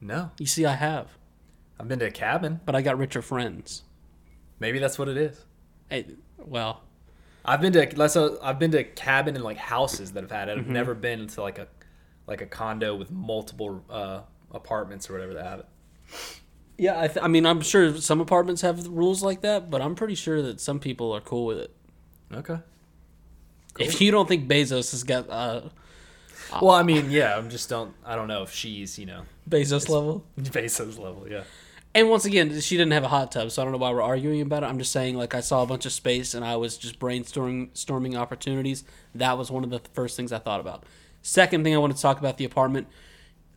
no, 0.00 0.30
You 0.40 0.46
see, 0.46 0.64
I 0.66 0.74
have, 0.74 1.06
I've 1.78 1.86
been 1.86 2.00
to 2.00 2.06
a 2.06 2.10
cabin. 2.10 2.60
but 2.64 2.74
I 2.74 2.82
got 2.82 2.98
richer 2.98 3.22
friends. 3.22 3.82
Maybe 4.58 4.80
that's 4.80 4.98
what 4.98 5.08
it 5.08 5.16
is. 5.16 5.44
Hey, 5.88 6.06
well, 6.38 6.82
I've 7.44 7.60
been 7.60 7.72
to 7.74 7.88
let's 7.94 8.16
uh, 8.16 8.36
I've 8.42 8.58
been 8.58 8.72
to 8.72 8.78
a 8.78 8.84
cabin 8.84 9.36
and 9.36 9.44
like 9.44 9.58
houses 9.58 10.10
that 10.12 10.22
have 10.24 10.32
had 10.32 10.48
it. 10.48 10.52
Mm-hmm. 10.58 10.60
I've 10.70 10.74
never 10.74 10.94
been 10.94 11.28
to 11.28 11.40
like 11.42 11.58
a 11.58 11.68
like 12.26 12.40
a 12.40 12.46
condo 12.46 12.94
with 12.94 13.10
multiple 13.10 13.84
uh, 13.90 14.20
apartments 14.52 15.08
or 15.08 15.14
whatever 15.14 15.34
that 15.34 15.44
have 15.44 15.58
it. 15.60 15.66
yeah, 16.78 17.00
I, 17.00 17.08
th- 17.08 17.24
I 17.24 17.28
mean, 17.28 17.46
I'm 17.46 17.60
sure 17.60 17.96
some 17.98 18.20
apartments 18.20 18.62
have 18.62 18.86
rules 18.88 19.22
like 19.22 19.40
that, 19.42 19.70
but 19.70 19.80
I'm 19.80 19.94
pretty 19.94 20.14
sure 20.14 20.42
that 20.42 20.60
some 20.60 20.78
people 20.80 21.12
are 21.12 21.20
cool 21.20 21.46
with 21.46 21.58
it. 21.58 21.74
Okay. 22.32 22.58
If 23.78 24.00
you 24.00 24.10
don't 24.10 24.26
think 24.26 24.48
Bezos 24.48 24.90
has 24.92 25.04
got 25.04 25.28
uh, 25.28 25.60
Well, 26.62 26.74
I 26.74 26.82
mean, 26.82 27.10
yeah, 27.10 27.36
I'm 27.36 27.50
just 27.50 27.68
don't 27.68 27.94
I 28.04 28.14
don't 28.16 28.28
know 28.28 28.42
if 28.42 28.52
she's 28.52 28.98
you 28.98 29.06
know 29.06 29.22
Bezos 29.48 29.88
level, 29.88 30.24
Bezos 30.40 30.98
level. 30.98 31.26
Yeah. 31.28 31.42
and 31.94 32.08
once 32.08 32.24
again, 32.24 32.58
she 32.60 32.76
didn't 32.76 32.92
have 32.92 33.04
a 33.04 33.08
hot 33.08 33.32
tub, 33.32 33.50
so 33.50 33.60
I 33.60 33.64
don't 33.64 33.72
know 33.72 33.78
why 33.78 33.90
we're 33.90 34.02
arguing 34.02 34.40
about 34.40 34.62
it. 34.62 34.66
I'm 34.66 34.78
just 34.78 34.92
saying, 34.92 35.16
like, 35.16 35.34
I 35.34 35.40
saw 35.40 35.62
a 35.62 35.66
bunch 35.66 35.86
of 35.86 35.92
space, 35.92 36.34
and 36.34 36.44
I 36.44 36.56
was 36.56 36.76
just 36.78 36.98
brainstorming 36.98 37.70
storming 37.76 38.16
opportunities. 38.16 38.84
That 39.14 39.36
was 39.38 39.50
one 39.50 39.64
of 39.64 39.70
the 39.70 39.80
first 39.92 40.16
things 40.16 40.32
I 40.32 40.38
thought 40.38 40.60
about. 40.60 40.84
Second 41.26 41.64
thing 41.64 41.74
I 41.74 41.78
want 41.78 41.94
to 41.94 42.00
talk 42.00 42.20
about 42.20 42.38
the 42.38 42.44
apartment. 42.44 42.86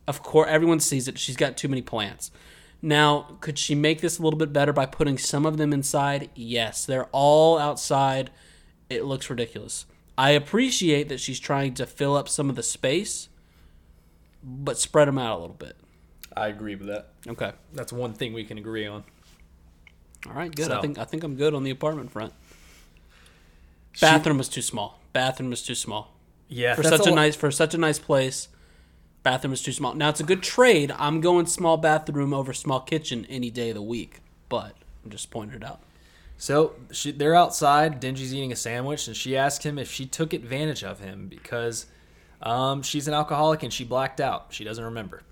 Of 0.08 0.24
course, 0.24 0.48
everyone 0.50 0.80
sees 0.80 1.06
it. 1.06 1.20
She's 1.20 1.36
got 1.36 1.56
too 1.56 1.68
many 1.68 1.82
plants. 1.82 2.32
Now, 2.82 3.36
could 3.40 3.60
she 3.60 3.76
make 3.76 4.00
this 4.00 4.18
a 4.18 4.22
little 4.22 4.40
bit 4.40 4.52
better 4.52 4.72
by 4.72 4.86
putting 4.86 5.16
some 5.18 5.46
of 5.46 5.56
them 5.56 5.72
inside? 5.72 6.30
Yes, 6.34 6.84
they're 6.84 7.06
all 7.12 7.58
outside. 7.60 8.30
It 8.88 9.04
looks 9.04 9.30
ridiculous. 9.30 9.86
I 10.18 10.30
appreciate 10.30 11.08
that 11.10 11.20
she's 11.20 11.38
trying 11.38 11.74
to 11.74 11.86
fill 11.86 12.16
up 12.16 12.28
some 12.28 12.50
of 12.50 12.56
the 12.56 12.64
space, 12.64 13.28
but 14.42 14.76
spread 14.76 15.06
them 15.06 15.16
out 15.18 15.38
a 15.38 15.40
little 15.40 15.54
bit. 15.54 15.76
I 16.36 16.48
agree 16.48 16.74
with 16.74 16.88
that. 16.88 17.10
Okay. 17.28 17.52
That's 17.72 17.92
one 17.92 18.14
thing 18.14 18.32
we 18.32 18.42
can 18.42 18.58
agree 18.58 18.88
on. 18.88 19.04
All 20.26 20.32
right, 20.32 20.52
good. 20.52 20.72
I 20.72 20.80
think 20.80 20.98
I 20.98 21.04
think 21.04 21.22
I'm 21.22 21.36
good 21.36 21.54
on 21.54 21.62
the 21.62 21.70
apartment 21.70 22.10
front. 22.10 22.32
She- 23.92 24.04
Bathroom 24.04 24.38
was 24.38 24.48
too 24.48 24.60
small. 24.62 24.98
Bathroom 25.12 25.50
was 25.50 25.62
too 25.62 25.76
small 25.76 26.16
Yeah, 26.50 26.74
for 26.74 26.82
such 26.82 27.06
a 27.06 27.10
lo- 27.10 27.14
nice 27.14 27.36
for 27.36 27.50
such 27.50 27.72
a 27.74 27.78
nice 27.78 27.98
place. 27.98 28.48
Bathroom 29.22 29.52
is 29.52 29.62
too 29.62 29.72
small. 29.72 29.94
Now 29.94 30.08
it's 30.08 30.20
a 30.20 30.24
good 30.24 30.42
trade. 30.42 30.92
I'm 30.98 31.20
going 31.20 31.46
small 31.46 31.76
bathroom 31.76 32.34
over 32.34 32.52
small 32.52 32.80
kitchen 32.80 33.26
any 33.30 33.50
day 33.50 33.70
of 33.70 33.76
the 33.76 33.82
week, 33.82 34.20
but 34.48 34.74
I'm 35.04 35.10
just 35.10 35.30
pointing 35.30 35.56
it 35.56 35.64
out. 35.64 35.80
So 36.36 36.74
she, 36.90 37.12
they're 37.12 37.34
outside. 37.34 38.00
Denji's 38.00 38.34
eating 38.34 38.50
a 38.50 38.56
sandwich, 38.56 39.06
and 39.06 39.16
she 39.16 39.36
asked 39.36 39.62
him 39.62 39.78
if 39.78 39.90
she 39.90 40.06
took 40.06 40.32
advantage 40.32 40.82
of 40.82 40.98
him 41.00 41.28
because 41.28 41.86
um, 42.42 42.82
she's 42.82 43.06
an 43.06 43.14
alcoholic 43.14 43.62
and 43.62 43.72
she 43.72 43.84
blacked 43.84 44.20
out. 44.20 44.46
She 44.50 44.64
doesn't 44.64 44.84
remember. 44.84 45.22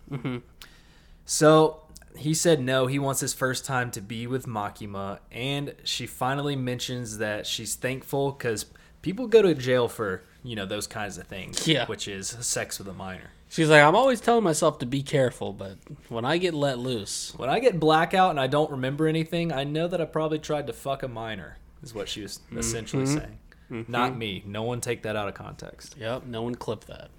So 1.24 1.80
he 2.16 2.34
said 2.34 2.60
no. 2.60 2.86
He 2.86 2.98
wants 2.98 3.20
his 3.20 3.34
first 3.34 3.64
time 3.64 3.90
to 3.92 4.00
be 4.00 4.26
with 4.26 4.46
Makima, 4.46 5.20
and 5.32 5.74
she 5.84 6.06
finally 6.06 6.56
mentions 6.56 7.18
that 7.18 7.46
she's 7.46 7.74
thankful 7.74 8.32
because 8.32 8.66
people 9.02 9.26
go 9.26 9.42
to 9.42 9.54
jail 9.54 9.88
for 9.88 10.24
you 10.48 10.56
know 10.56 10.66
those 10.66 10.86
kinds 10.86 11.18
of 11.18 11.26
things. 11.26 11.68
Yeah. 11.68 11.86
which 11.86 12.08
is 12.08 12.28
sex 12.40 12.78
with 12.78 12.88
a 12.88 12.94
minor. 12.94 13.30
She's 13.50 13.68
like, 13.68 13.82
I'm 13.82 13.94
always 13.94 14.20
telling 14.20 14.44
myself 14.44 14.78
to 14.80 14.86
be 14.86 15.02
careful, 15.02 15.52
but 15.52 15.76
when 16.08 16.24
I 16.24 16.38
get 16.38 16.54
let 16.54 16.78
loose, 16.78 17.34
When 17.36 17.48
I 17.48 17.60
get 17.60 17.80
blackout 17.80 18.30
and 18.30 18.40
I 18.40 18.46
don't 18.46 18.70
remember 18.70 19.06
anything, 19.06 19.52
I 19.52 19.64
know 19.64 19.88
that 19.88 20.00
I 20.00 20.04
probably 20.04 20.38
tried 20.38 20.66
to 20.66 20.72
fuck 20.72 21.02
a 21.02 21.08
minor. 21.08 21.56
Is 21.82 21.94
what 21.94 22.08
she 22.08 22.22
was 22.22 22.38
mm-hmm. 22.38 22.58
essentially 22.58 23.04
mm-hmm. 23.04 23.18
saying. 23.18 23.84
Not 23.88 24.10
mm-hmm. 24.10 24.18
me. 24.18 24.42
No 24.46 24.62
one 24.62 24.80
take 24.80 25.02
that 25.02 25.16
out 25.16 25.28
of 25.28 25.34
context. 25.34 25.96
yep, 25.98 26.24
no 26.24 26.42
one 26.42 26.54
clip 26.54 26.84
that. 26.86 27.10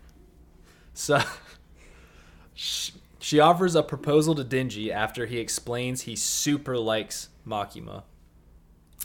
So 0.94 1.22
she, 2.54 3.40
offers 3.40 3.76
a 3.76 3.84
proposal 3.84 4.36
to 4.36 4.44
Denji 4.44 4.90
after 4.90 5.28
he 5.28 5.38
explains 5.38 6.02
he 6.02 6.16
super 6.16 6.78
likes 6.78 7.30
Makima. 7.48 8.04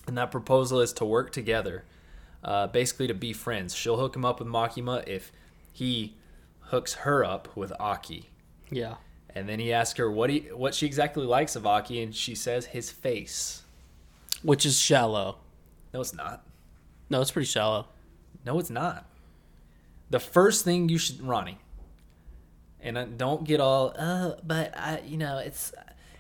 And 0.07 0.19
that 0.19 0.31
proposal 0.31 0.81
is 0.81 0.93
to 0.95 1.05
work 1.05 1.33
together, 1.33 1.85
uh, 2.45 2.67
basically 2.69 3.07
to 3.07 3.15
be 3.15 3.33
friends. 3.33 3.75
She'll 3.75 3.97
hook 3.97 4.15
him 4.17 4.25
up 4.25 4.39
with 4.39 4.49
Makima 4.49 5.07
if 5.07 5.33
he 5.73 6.15
hooks 6.61 6.95
her 6.95 7.25
up 7.25 7.57
with 7.57 7.73
Aki. 7.81 8.29
Yeah. 8.71 8.97
And 9.35 9.49
then 9.49 9.59
he 9.59 9.73
asks 9.73 9.99
her 9.99 10.11
what 10.11 10.31
he 10.31 10.41
what 10.55 10.75
she 10.75 10.87
exactly 10.87 11.25
likes 11.25 11.57
of 11.57 11.67
Aki, 11.67 12.03
and 12.03 12.15
she 12.15 12.35
says 12.35 12.67
his 12.67 12.91
face. 12.91 13.63
Which 14.43 14.65
is 14.67 14.79
shallow. 14.79 15.39
No, 15.93 16.01
it's 16.01 16.15
not. 16.15 16.45
No, 17.11 17.21
it's 17.21 17.31
pretty 17.31 17.47
shallow. 17.47 17.89
No, 18.45 18.59
it's 18.59 18.71
not. 18.71 19.07
The 20.11 20.21
first 20.21 20.65
thing 20.65 20.89
you 20.89 20.99
should, 20.99 21.21
Ronnie, 21.23 21.59
and 22.81 22.99
I- 22.99 23.05
don't 23.07 23.45
get 23.45 23.59
all, 23.59 23.95
oh, 23.99 24.37
but 24.45 24.77
I, 24.77 25.01
you 25.07 25.17
know, 25.17 25.39
it's 25.39 25.73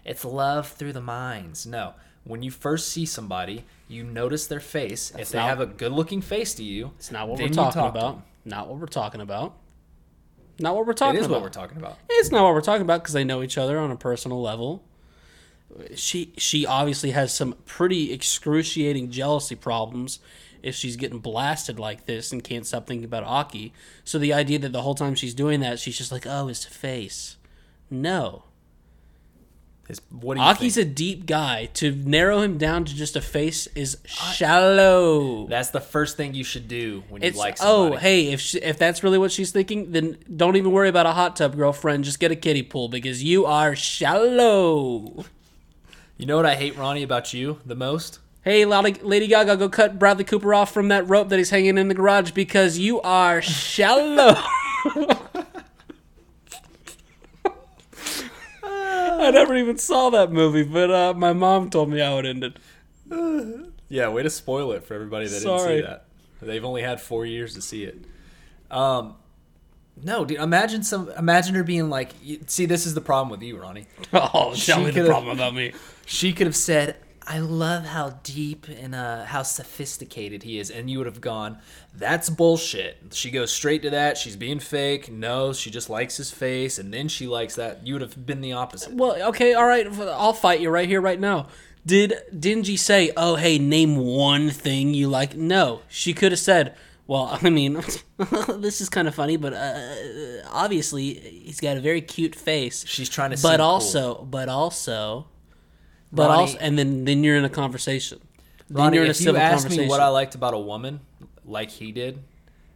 it's 0.05 0.25
love 0.25 0.69
through 0.69 0.95
the 0.95 1.01
minds. 1.01 1.67
No, 1.67 1.95
when 2.25 2.43
you 2.43 2.51
first 2.51 2.89
see 2.89 3.05
somebody, 3.07 3.65
you 3.89 4.03
notice 4.03 4.47
their 4.47 4.61
face. 4.61 5.13
if 5.19 5.29
they 5.31 5.39
not- 5.39 5.49
have 5.49 5.61
a 5.61 5.67
good-looking 5.67 6.21
face 6.23 6.55
to 6.55 6.63
you, 6.65 6.93
It's 6.97 7.11
not 7.11 7.29
what 7.29 7.39
we're 7.39 7.49
talking 7.49 7.81
talk 7.83 7.95
about. 7.95 8.23
Not 8.45 8.69
what 8.69 8.79
we're 8.79 8.87
talking 8.87 9.21
about. 9.21 9.55
Not 10.59 10.75
what 10.77 10.87
we're 10.87 10.93
It 10.93 10.97
talking 10.99 11.21
is 11.21 11.27
about. 11.27 11.35
what 11.37 11.43
we're 11.43 11.49
talking 11.51 11.77
about. 11.79 11.99
It's 12.09 12.31
not 12.31 12.43
what 12.45 12.55
we're 12.55 12.61
talking 12.61 12.83
about 12.83 13.03
because 13.03 13.13
they 13.15 13.25
know 13.25 13.43
each 13.43 13.59
other 13.59 13.79
on 13.79 13.91
a 13.91 13.97
personal 13.97 14.41
level. 14.41 14.83
She 15.97 16.33
she 16.37 16.65
obviously 16.65 17.11
has 17.11 17.35
some 17.35 17.57
pretty 17.67 18.13
excruciating 18.13 19.11
jealousy 19.11 19.57
problems 19.57 20.21
if 20.63 20.75
she's 20.75 20.95
getting 20.97 21.19
blasted 21.19 21.79
like 21.81 22.07
this 22.07 22.31
and 22.33 22.45
can't 22.45 22.65
stop 22.67 22.87
thinking 22.87 23.05
about 23.05 23.25
Aki. 23.25 23.73
So 24.05 24.19
the 24.19 24.33
idea 24.33 24.59
that 24.61 24.73
the 24.73 24.83
whole 24.83 24.95
time 24.95 25.15
she's 25.17 25.35
doing 25.35 25.61
that, 25.61 25.81
she's 25.81 25.99
just 25.99 26.13
like, 26.13 26.27
"Oh, 26.27 26.47
his 26.47 26.65
face." 26.65 27.37
No. 27.91 28.45
His 29.88 30.01
what 30.11 30.35
do 30.35 30.40
you 30.40 30.47
Aki's 30.47 30.77
think? 30.77 30.87
a 30.87 30.90
deep 30.90 31.27
guy. 31.27 31.66
To 31.75 31.92
narrow 31.94 32.40
him 32.40 32.57
down 32.57 32.85
to 32.87 32.94
just 32.94 33.16
a 33.16 33.20
face 33.20 33.66
is 33.75 33.99
shallow. 34.07 35.47
That's 35.47 35.70
the 35.70 35.81
first 35.81 36.16
thing 36.16 36.35
you 36.35 36.44
should 36.44 36.68
do 36.68 37.05
when 37.09 37.23
you 37.23 37.29
It's 37.29 37.37
like 37.37 37.59
oh 37.61 37.97
hey 37.97 38.33
if 38.33 38.40
she, 38.40 38.59
if 38.59 38.79
that's 38.79 39.03
really 39.03 39.18
what 39.18 39.31
she's 39.31 39.51
thinking, 39.51 39.92
then 39.92 40.16
don't 40.35 40.57
even 40.57 40.73
worry 40.73 40.88
about 40.88 41.07
a 41.07 41.12
hot 41.12 41.37
tub, 41.37 41.57
girlfriend. 41.57 42.05
Just 42.05 42.18
get 42.18 42.31
a 42.31 42.37
kiddie 42.37 42.62
pool 42.62 42.88
because 42.88 43.23
you 43.23 43.44
are 43.44 43.77
shallow. 43.77 45.25
You 46.16 46.27
know 46.27 46.37
what 46.37 46.47
I 46.47 46.55
hate, 46.55 46.77
Ronnie, 46.77 47.03
about 47.03 47.35
you 47.35 47.61
the 47.66 47.75
most? 47.75 48.20
Hey, 48.42 48.64
Lady 48.66 49.27
Gaga, 49.27 49.57
go 49.57 49.68
cut 49.68 49.99
Bradley 49.99 50.25
Cooper 50.25 50.55
off 50.55 50.73
from 50.73 50.88
that 50.88 51.09
rope 51.09 51.31
that 51.31 51.38
he's 51.38 51.51
hanging 51.51 51.79
in 51.79 51.88
the 51.88 51.94
garage 51.94 52.31
because 52.33 52.79
you 52.79 53.01
are 53.01 53.40
shallow. 53.42 54.37
I 59.25 59.31
never 59.31 59.57
even 59.57 59.79
saw 59.79 60.11
that 60.11 60.31
movie, 60.33 60.63
but 60.63 60.91
uh, 60.91 61.15
my 61.15 61.33
mom 61.33 61.71
told 61.71 61.91
me 61.91 61.99
how 62.01 62.19
it 62.19 62.27
ended. 62.27 62.59
Yeah, 63.91 64.09
way 64.09 64.23
to 64.23 64.31
spoil 64.31 64.73
it 64.73 64.83
for 64.83 64.95
everybody 64.95 65.27
that 65.27 65.41
Sorry. 65.43 65.77
didn't 65.77 65.83
see 65.85 65.87
that. 65.87 66.07
They've 66.41 66.65
only 66.65 66.83
had 66.83 67.01
four 67.03 67.27
years 67.27 67.55
to 67.55 67.61
see 67.63 67.85
it. 67.85 67.99
Um, 68.71 69.15
no, 70.03 70.25
dude. 70.25 70.41
Imagine 70.41 70.83
some. 70.83 71.11
Imagine 71.11 71.55
her 71.55 71.63
being 71.63 71.91
like, 71.91 72.11
"See, 72.47 72.65
this 72.67 72.87
is 72.87 72.95
the 72.95 73.03
problem 73.03 73.29
with 73.31 73.43
you, 73.43 73.57
Ronnie." 73.59 73.87
Oh, 74.13 74.55
She 74.55 74.73
tell 74.73 74.83
me 74.83 74.91
the 74.91 75.05
problem 75.05 75.37
about 75.37 75.55
me. 75.55 75.73
She 76.07 76.33
could 76.33 76.47
have 76.47 76.57
said, 76.57 76.97
"I 77.27 77.39
love 77.39 77.85
how 77.87 78.19
deep 78.23 78.67
and 78.69 78.95
uh, 78.95 79.25
how 79.25 79.43
sophisticated 79.43 80.43
he 80.43 80.59
is," 80.59 80.71
and 80.71 80.91
you 80.91 80.99
would 80.99 81.07
have 81.07 81.21
gone, 81.21 81.59
"That's 81.95 82.31
bullshit." 82.31 82.99
She 83.13 83.31
goes 83.31 83.51
straight 83.53 83.83
to 83.83 83.91
that. 83.91 84.19
She's 84.19 84.37
being 84.37 84.61
fake. 84.61 85.11
No, 85.11 85.53
she 85.53 85.71
just 85.71 85.89
likes 85.91 86.17
his 86.17 86.31
face, 86.31 86.79
and 86.79 86.93
then 86.93 87.09
she 87.09 87.27
likes 87.27 87.55
that. 87.57 87.87
You 87.87 87.95
would 87.95 88.03
have 88.03 88.27
been 88.27 88.41
the 88.41 88.53
opposite. 88.53 88.93
Well, 88.95 89.21
okay, 89.29 89.55
all 89.55 89.67
right. 89.67 89.87
I'll 90.01 90.33
fight 90.33 90.61
you 90.61 90.71
right 90.71 90.89
here, 90.89 91.01
right 91.01 91.21
now. 91.21 91.49
Did 91.87 92.15
Denji 92.35 92.79
say, 92.79 93.13
"Oh, 93.17 93.37
hey, 93.37 93.59
name 93.59 93.97
one 93.97 94.51
thing 94.51 94.95
you 94.95 95.09
like"? 95.09 95.37
No, 95.37 95.83
she 95.89 96.15
could 96.15 96.33
have 96.33 96.39
said, 96.39 96.75
"Well, 97.07 97.39
I 97.43 97.51
mean, 97.51 97.75
this 98.59 98.81
is 98.81 98.89
kind 98.89 99.07
of 99.07 99.15
funny, 99.15 99.37
but 99.37 99.53
uh, 99.53 100.49
obviously 100.51 101.15
he's 101.15 101.61
got 101.61 101.77
a 101.77 101.81
very 101.81 102.01
cute 102.01 102.35
face." 102.35 102.85
She's 102.87 103.09
trying 103.11 103.31
to. 103.31 103.37
But 103.37 103.43
seem 103.43 103.57
cool. 103.59 103.67
also, 103.67 104.25
but 104.25 104.49
also, 104.49 105.27
but 106.14 106.29
Ronnie- 106.29 106.40
also, 106.42 106.59
and 106.59 106.79
then 106.79 107.05
then 107.05 107.24
you're 107.24 107.37
in 107.37 107.44
a 107.44 107.48
conversation. 107.50 108.20
Then 108.68 108.77
Ronnie, 108.85 108.96
you're 108.96 109.05
in 109.05 109.11
a 109.11 109.11
if 109.11 109.20
you 109.20 109.24
civil 109.27 109.40
asked 109.40 109.64
me 109.64 109.68
conversation. 109.70 109.88
what 109.88 110.00
I 110.00 110.09
liked 110.09 110.35
about 110.35 110.55
a 110.55 110.59
woman, 110.59 111.00
like 111.44 111.70
he 111.70 111.92
did, 111.92 112.20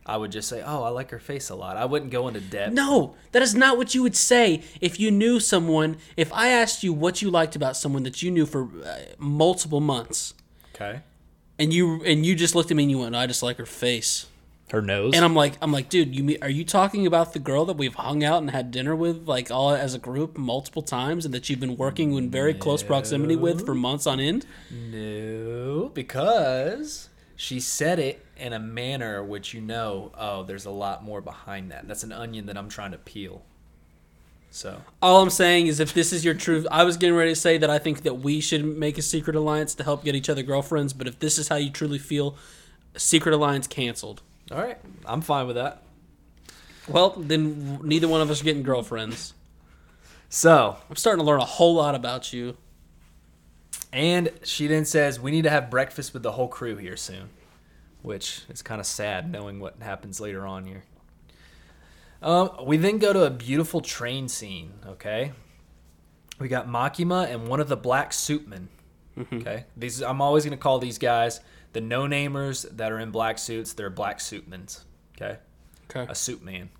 I 0.05 0.16
would 0.16 0.33
just 0.33 0.48
say, 0.48 0.62
"Oh, 0.64 0.83
I 0.83 0.88
like 0.90 1.11
her 1.11 1.18
face 1.18 1.48
a 1.51 1.55
lot." 1.55 1.77
I 1.77 1.85
wouldn't 1.85 2.11
go 2.11 2.29
into 2.29 2.40
depth. 2.40 2.72
No, 2.74 3.14
that 3.33 3.42
is 3.42 3.55
not 3.55 3.77
what 3.79 3.94
you 3.94 4.03
would 4.03 4.16
say 4.16 4.62
if 4.81 4.98
you 5.01 5.11
knew 5.11 5.40
someone. 5.40 5.96
If 6.16 6.33
I 6.33 6.48
asked 6.48 6.83
you 6.83 6.92
what 6.92 7.22
you 7.22 7.31
liked 7.31 7.57
about 7.57 7.77
someone 7.77 8.03
that 8.05 8.22
you 8.22 8.31
knew 8.31 8.46
for 8.46 8.64
uh, 8.85 8.98
multiple 9.18 9.81
months, 9.81 10.35
Okay. 10.74 11.01
and 11.59 11.72
you 11.72 12.03
and 12.05 12.24
you 12.27 12.35
just 12.35 12.55
looked 12.55 12.70
at 12.70 12.77
me 12.77 12.85
and 12.85 12.90
you 12.90 12.98
went, 12.98 13.14
"I 13.16 13.27
just 13.27 13.42
like 13.42 13.57
her 13.59 13.66
face," 13.66 14.27
Her 14.70 14.83
nose. 14.83 15.14
and 15.14 15.24
I'm 15.24 15.35
like, 15.35 15.54
I'm 15.62 15.72
like, 15.72 15.88
dude, 15.88 16.14
you 16.14 16.22
mean, 16.22 16.38
are 16.42 16.50
you 16.50 16.64
talking 16.64 17.07
about 17.07 17.33
the 17.33 17.38
girl 17.38 17.64
that 17.66 17.76
we've 17.78 17.94
hung 17.94 18.22
out 18.22 18.42
and 18.42 18.50
had 18.50 18.70
dinner 18.70 18.94
with, 18.94 19.26
like 19.26 19.50
all 19.50 19.70
as 19.70 19.94
a 19.94 19.98
group 19.98 20.37
multiple 20.37 20.83
times, 20.83 21.24
and 21.24 21.33
that 21.33 21.48
you've 21.48 21.61
been 21.61 21.76
working 21.76 22.12
in 22.12 22.31
very 22.31 22.52
close 22.52 22.83
proximity 22.83 23.35
with 23.35 23.64
for 23.64 23.74
months 23.74 24.07
on 24.07 24.20
end? 24.20 24.44
no, 24.70 25.90
because 25.94 27.09
she 27.37 27.61
said 27.61 27.98
it 27.98 28.24
in 28.37 28.52
a 28.52 28.59
manner 28.59 29.22
which 29.22 29.54
you 29.54 29.61
know, 29.61 30.12
oh, 30.18 30.42
there's 30.42 30.66
a 30.66 30.70
lot 30.70 31.02
more 31.02 31.20
behind 31.20 31.70
that. 31.70 31.88
That's 31.88 32.02
an 32.02 32.12
onion 32.12 32.46
that 32.46 32.59
I'm 32.59 32.68
trying 32.68 32.92
to 32.92 32.98
peel. 32.98 33.42
So 34.50 34.83
All 35.02 35.20
I'm 35.22 35.31
saying 35.31 35.66
is, 35.66 35.78
if 35.78 35.92
this 35.92 36.12
is 36.12 36.24
your 36.24 36.35
truth, 36.35 36.66
I 36.70 36.85
was 36.85 36.96
getting 36.96 37.14
ready 37.14 37.33
to 37.33 37.40
say 37.40 37.59
that 37.59 37.70
I 37.70 37.78
think 37.78 38.02
that 38.02 38.14
we 38.20 38.40
should 38.40 38.64
make 38.64 38.98
a 38.98 39.02
secret 39.02 39.37
alliance 39.37 39.74
to 39.76 39.85
help 39.85 40.04
get 40.04 40.14
each 40.14 40.28
other 40.28 40.42
girlfriends. 40.42 40.92
But 40.92 41.07
if 41.07 41.18
this 41.18 41.38
is 41.38 41.48
how 41.48 41.57
you 41.57 41.70
truly 41.70 41.98
feel, 41.98 42.37
secret 42.96 43.35
alliance 43.35 43.66
canceled. 43.66 44.22
All 44.51 44.59
right, 44.59 44.79
I'm 45.05 45.21
fine 45.21 45.47
with 45.47 45.57
that. 45.57 45.83
Well, 46.89 47.11
then 47.11 47.81
neither 47.83 48.09
one 48.09 48.21
of 48.21 48.31
us 48.31 48.41
are 48.41 48.45
getting 48.45 48.63
girlfriends. 48.63 49.35
So 50.31 50.77
I'm 50.89 50.97
starting 50.97 51.21
to 51.23 51.27
learn 51.27 51.41
a 51.41 51.45
whole 51.45 51.75
lot 51.75 51.95
about 51.95 52.33
you. 52.33 52.57
And 53.93 54.31
she 54.43 54.67
then 54.67 54.85
says, 54.85 55.19
We 55.21 55.31
need 55.31 55.43
to 55.43 55.51
have 55.51 55.71
breakfast 55.71 56.13
with 56.13 56.23
the 56.23 56.33
whole 56.33 56.49
crew 56.49 56.77
here 56.77 56.97
soon, 56.97 57.31
which 58.03 58.43
is 58.49 58.63
kind 58.63 58.81
of 58.81 58.87
sad 58.87 59.31
knowing 59.31 59.61
what 59.61 59.77
happens 59.81 60.21
later 60.21 60.47
on 60.47 60.67
here. 60.67 60.85
Um, 62.21 62.51
we 62.65 62.77
then 62.77 62.99
go 62.99 63.13
to 63.13 63.25
a 63.25 63.31
beautiful 63.31 63.81
train 63.81 64.29
scene, 64.29 64.73
okay? 64.87 65.33
We 66.39 66.49
got 66.49 66.69
Makima 66.69 67.33
and 67.33 67.49
one 67.49 67.61
of 67.61 67.69
the 67.69 67.77
black 67.77 68.13
suitmen. 68.13 68.69
Okay? 69.33 69.65
These 69.77 70.01
I'm 70.03 70.21
always 70.21 70.45
going 70.45 70.57
to 70.57 70.63
call 70.63 70.79
these 70.79 70.99
guys 70.99 71.41
the 71.72 71.81
no-namers 71.81 72.68
that 72.76 72.92
are 72.92 72.98
in 72.98 73.11
black 73.11 73.38
suits, 73.38 73.72
they're 73.72 73.90
black 73.90 74.18
suitmans, 74.18 74.81
okay? 75.16 75.38
Okay, 75.90 76.11
A 76.11 76.14
suit 76.14 76.42
man. 76.42 76.70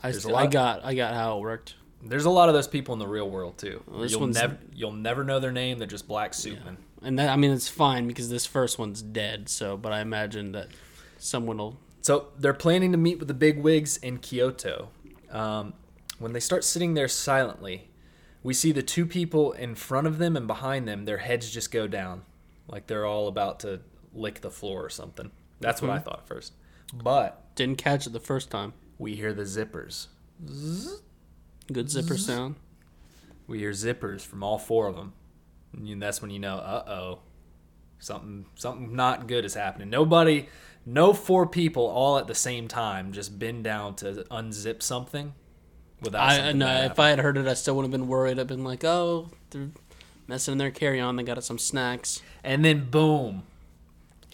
I, 0.00 0.10
a 0.10 0.34
I 0.34 0.46
got 0.46 0.84
I 0.84 0.94
got 0.94 1.14
how 1.14 1.38
it 1.38 1.40
worked. 1.40 1.74
There's 2.02 2.26
a 2.26 2.30
lot 2.30 2.48
of 2.48 2.54
those 2.54 2.68
people 2.68 2.92
in 2.92 2.98
the 2.98 3.06
real 3.08 3.28
world 3.28 3.58
too. 3.58 3.82
this 3.98 4.12
you'll 4.12 4.20
one's- 4.20 4.36
never 4.36 4.58
you'll 4.74 4.92
never 4.92 5.24
know 5.24 5.40
their 5.40 5.52
name, 5.52 5.78
they're 5.78 5.86
just 5.88 6.06
black 6.06 6.32
suitmen. 6.32 6.76
And 7.02 7.18
that 7.18 7.30
I 7.30 7.36
mean 7.36 7.50
it's 7.50 7.68
fine 7.68 8.06
because 8.06 8.28
this 8.28 8.46
first 8.46 8.78
one's 8.78 9.02
dead. 9.02 9.48
So, 9.48 9.76
but 9.76 9.92
I 9.92 10.00
imagine 10.00 10.52
that 10.52 10.68
someone 11.18 11.58
will. 11.58 11.78
So 12.02 12.28
they're 12.38 12.54
planning 12.54 12.92
to 12.92 12.98
meet 12.98 13.18
with 13.18 13.28
the 13.28 13.34
big 13.34 13.58
wigs 13.62 13.96
in 13.96 14.18
Kyoto. 14.18 14.90
Um, 15.30 15.72
when 16.18 16.32
they 16.32 16.40
start 16.40 16.62
sitting 16.64 16.94
there 16.94 17.08
silently, 17.08 17.88
we 18.42 18.54
see 18.54 18.70
the 18.72 18.82
two 18.82 19.06
people 19.06 19.52
in 19.52 19.74
front 19.74 20.06
of 20.06 20.18
them 20.18 20.36
and 20.36 20.46
behind 20.46 20.86
them. 20.86 21.04
Their 21.04 21.18
heads 21.18 21.50
just 21.50 21.70
go 21.72 21.86
down, 21.88 22.22
like 22.68 22.86
they're 22.86 23.06
all 23.06 23.28
about 23.28 23.60
to 23.60 23.80
lick 24.12 24.40
the 24.40 24.50
floor 24.50 24.84
or 24.84 24.90
something. 24.90 25.30
That's 25.60 25.80
what 25.80 25.90
I 25.90 25.98
thought 25.98 26.20
at 26.20 26.28
first. 26.28 26.52
But 26.92 27.54
Didn't 27.54 27.78
catch 27.78 28.06
it 28.06 28.12
the 28.12 28.20
first 28.20 28.50
time. 28.50 28.72
we 28.98 29.14
hear 29.14 29.32
the 29.32 29.42
zippers. 29.42 30.08
Good 31.72 31.90
zipper 31.90 32.16
sound. 32.16 32.56
We 33.46 33.58
hear 33.58 33.70
zippers 33.70 34.20
from 34.22 34.42
all 34.42 34.58
four 34.58 34.86
of 34.86 34.96
them, 34.96 35.12
and 35.72 36.02
that's 36.02 36.20
when 36.20 36.30
you 36.30 36.38
know, 36.38 36.56
uh 36.56 36.84
oh, 36.88 37.18
something 37.98 38.46
something 38.54 38.94
not 38.94 39.26
good 39.26 39.44
is 39.44 39.54
happening. 39.54 39.88
Nobody, 39.90 40.48
no 40.84 41.12
four 41.12 41.46
people 41.46 41.86
all 41.86 42.18
at 42.18 42.26
the 42.26 42.34
same 42.34 42.68
time 42.68 43.12
just 43.12 43.38
bend 43.38 43.64
down 43.64 43.94
to 43.96 44.26
unzip 44.30 44.82
something 44.82 45.34
without. 46.00 46.22
I 46.22 46.36
something 46.36 46.58
no. 46.58 46.66
bad 46.66 46.90
If. 46.92 46.98
I 46.98 47.10
had 47.10 47.18
heard 47.20 47.36
it, 47.36 47.46
I 47.46 47.54
still 47.54 47.76
wouldn't 47.76 47.92
have 47.92 48.00
been 48.00 48.08
worried. 48.08 48.38
I've 48.38 48.46
been 48.46 48.64
like, 48.64 48.84
oh, 48.84 49.30
they're 49.50 49.70
messing 50.26 50.52
in 50.52 50.58
their 50.58 50.70
carry 50.70 51.00
on. 51.00 51.16
They 51.16 51.22
got 51.22 51.42
some 51.44 51.58
snacks. 51.58 52.22
and 52.42 52.64
then 52.64 52.90
boom, 52.90 53.44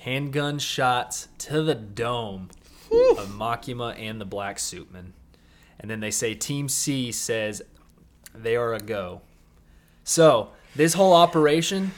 handgun 0.00 0.58
shots 0.58 1.28
to 1.38 1.62
the 1.62 1.74
dome 1.74 2.50
of 2.90 3.28
Makima 3.30 3.98
and 3.98 4.20
the 4.20 4.24
Black 4.24 4.58
Suitman, 4.58 5.12
and 5.78 5.90
then 5.90 6.00
they 6.00 6.10
say 6.10 6.34
Team 6.34 6.68
C 6.68 7.12
says 7.12 7.62
they 8.34 8.56
are 8.56 8.74
a 8.74 8.80
go. 8.80 9.22
So 10.04 10.50
this 10.74 10.94
whole 10.94 11.12
operation 11.14 11.92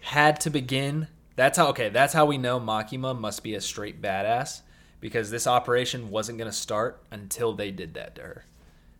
had 0.00 0.40
to 0.40 0.50
begin. 0.50 1.08
That's 1.36 1.58
how 1.58 1.68
okay. 1.68 1.88
That's 1.88 2.14
how 2.14 2.26
we 2.26 2.38
know 2.38 2.58
Makima 2.58 3.18
must 3.18 3.42
be 3.42 3.54
a 3.54 3.60
straight 3.60 4.00
badass 4.00 4.62
because 5.00 5.30
this 5.30 5.46
operation 5.46 6.10
wasn't 6.10 6.38
gonna 6.38 6.52
start 6.52 7.02
until 7.10 7.52
they 7.52 7.70
did 7.70 7.94
that 7.94 8.14
to 8.16 8.22
her. 8.22 8.44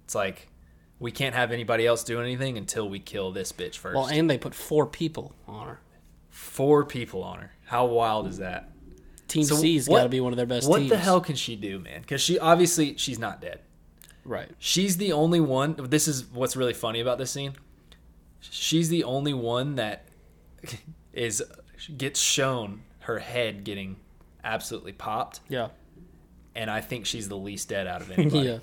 It's 0.05 0.15
like 0.15 0.49
we 0.99 1.11
can't 1.11 1.35
have 1.35 1.53
anybody 1.53 1.87
else 1.87 2.05
do 2.05 2.21
anything 2.21 2.57
until 2.57 2.89
we 2.89 2.99
kill 2.99 3.31
this 3.33 3.53
bitch 3.53 3.77
first. 3.77 3.97
Well, 3.97 4.07
and 4.07 4.29
they 4.31 4.39
put 4.39 4.55
four 4.55 4.87
people 4.87 5.35
on 5.47 5.67
her. 5.69 5.81
Four 6.31 6.85
people 6.85 7.23
on 7.23 7.39
her. 7.39 7.53
How 7.67 7.87
wild 7.87 8.27
is 8.29 8.39
that? 8.39 8.71
Team 9.29 9.45
So 9.45 9.57
C's 9.57 9.89
got 9.89 10.05
to 10.05 10.09
be 10.09 10.21
one 10.21 10.33
of 10.33 10.37
their 10.37 10.47
best 10.47 10.69
What 10.69 10.79
teams. 10.79 10.91
the 10.91 10.97
hell 10.97 11.21
can 11.21 11.35
she 11.37 11.57
do, 11.57 11.79
man? 11.81 12.01
Because 12.01 12.21
she 12.21 12.39
obviously 12.39 12.97
she's 12.97 13.19
not 13.19 13.41
dead. 13.41 13.61
Right. 14.25 14.49
She's 14.59 14.97
the 14.97 15.13
only 15.13 15.41
one. 15.41 15.75
This 15.79 16.07
is 16.09 16.25
what's 16.27 16.57
really 16.57 16.75
funny 16.75 17.01
about 17.01 17.19
this 17.19 17.31
scene. 17.31 17.55
She's 18.41 18.89
the 18.89 19.05
only 19.05 19.35
one 19.35 19.75
that 19.77 20.05
is 21.13 21.43
gets 21.97 22.21
shown 22.21 22.83
her 23.01 23.19
head 23.19 23.65
getting 23.65 23.97
absolutely 24.45 24.93
popped, 24.93 25.41
Yeah. 25.49 25.69
and 26.55 26.71
I 26.71 26.81
think 26.81 27.07
she's 27.07 27.29
the 27.29 27.37
least 27.37 27.69
dead 27.69 27.87
out 27.87 28.01
of 28.03 28.11
anybody. 28.17 28.49
yeah. 28.49 28.59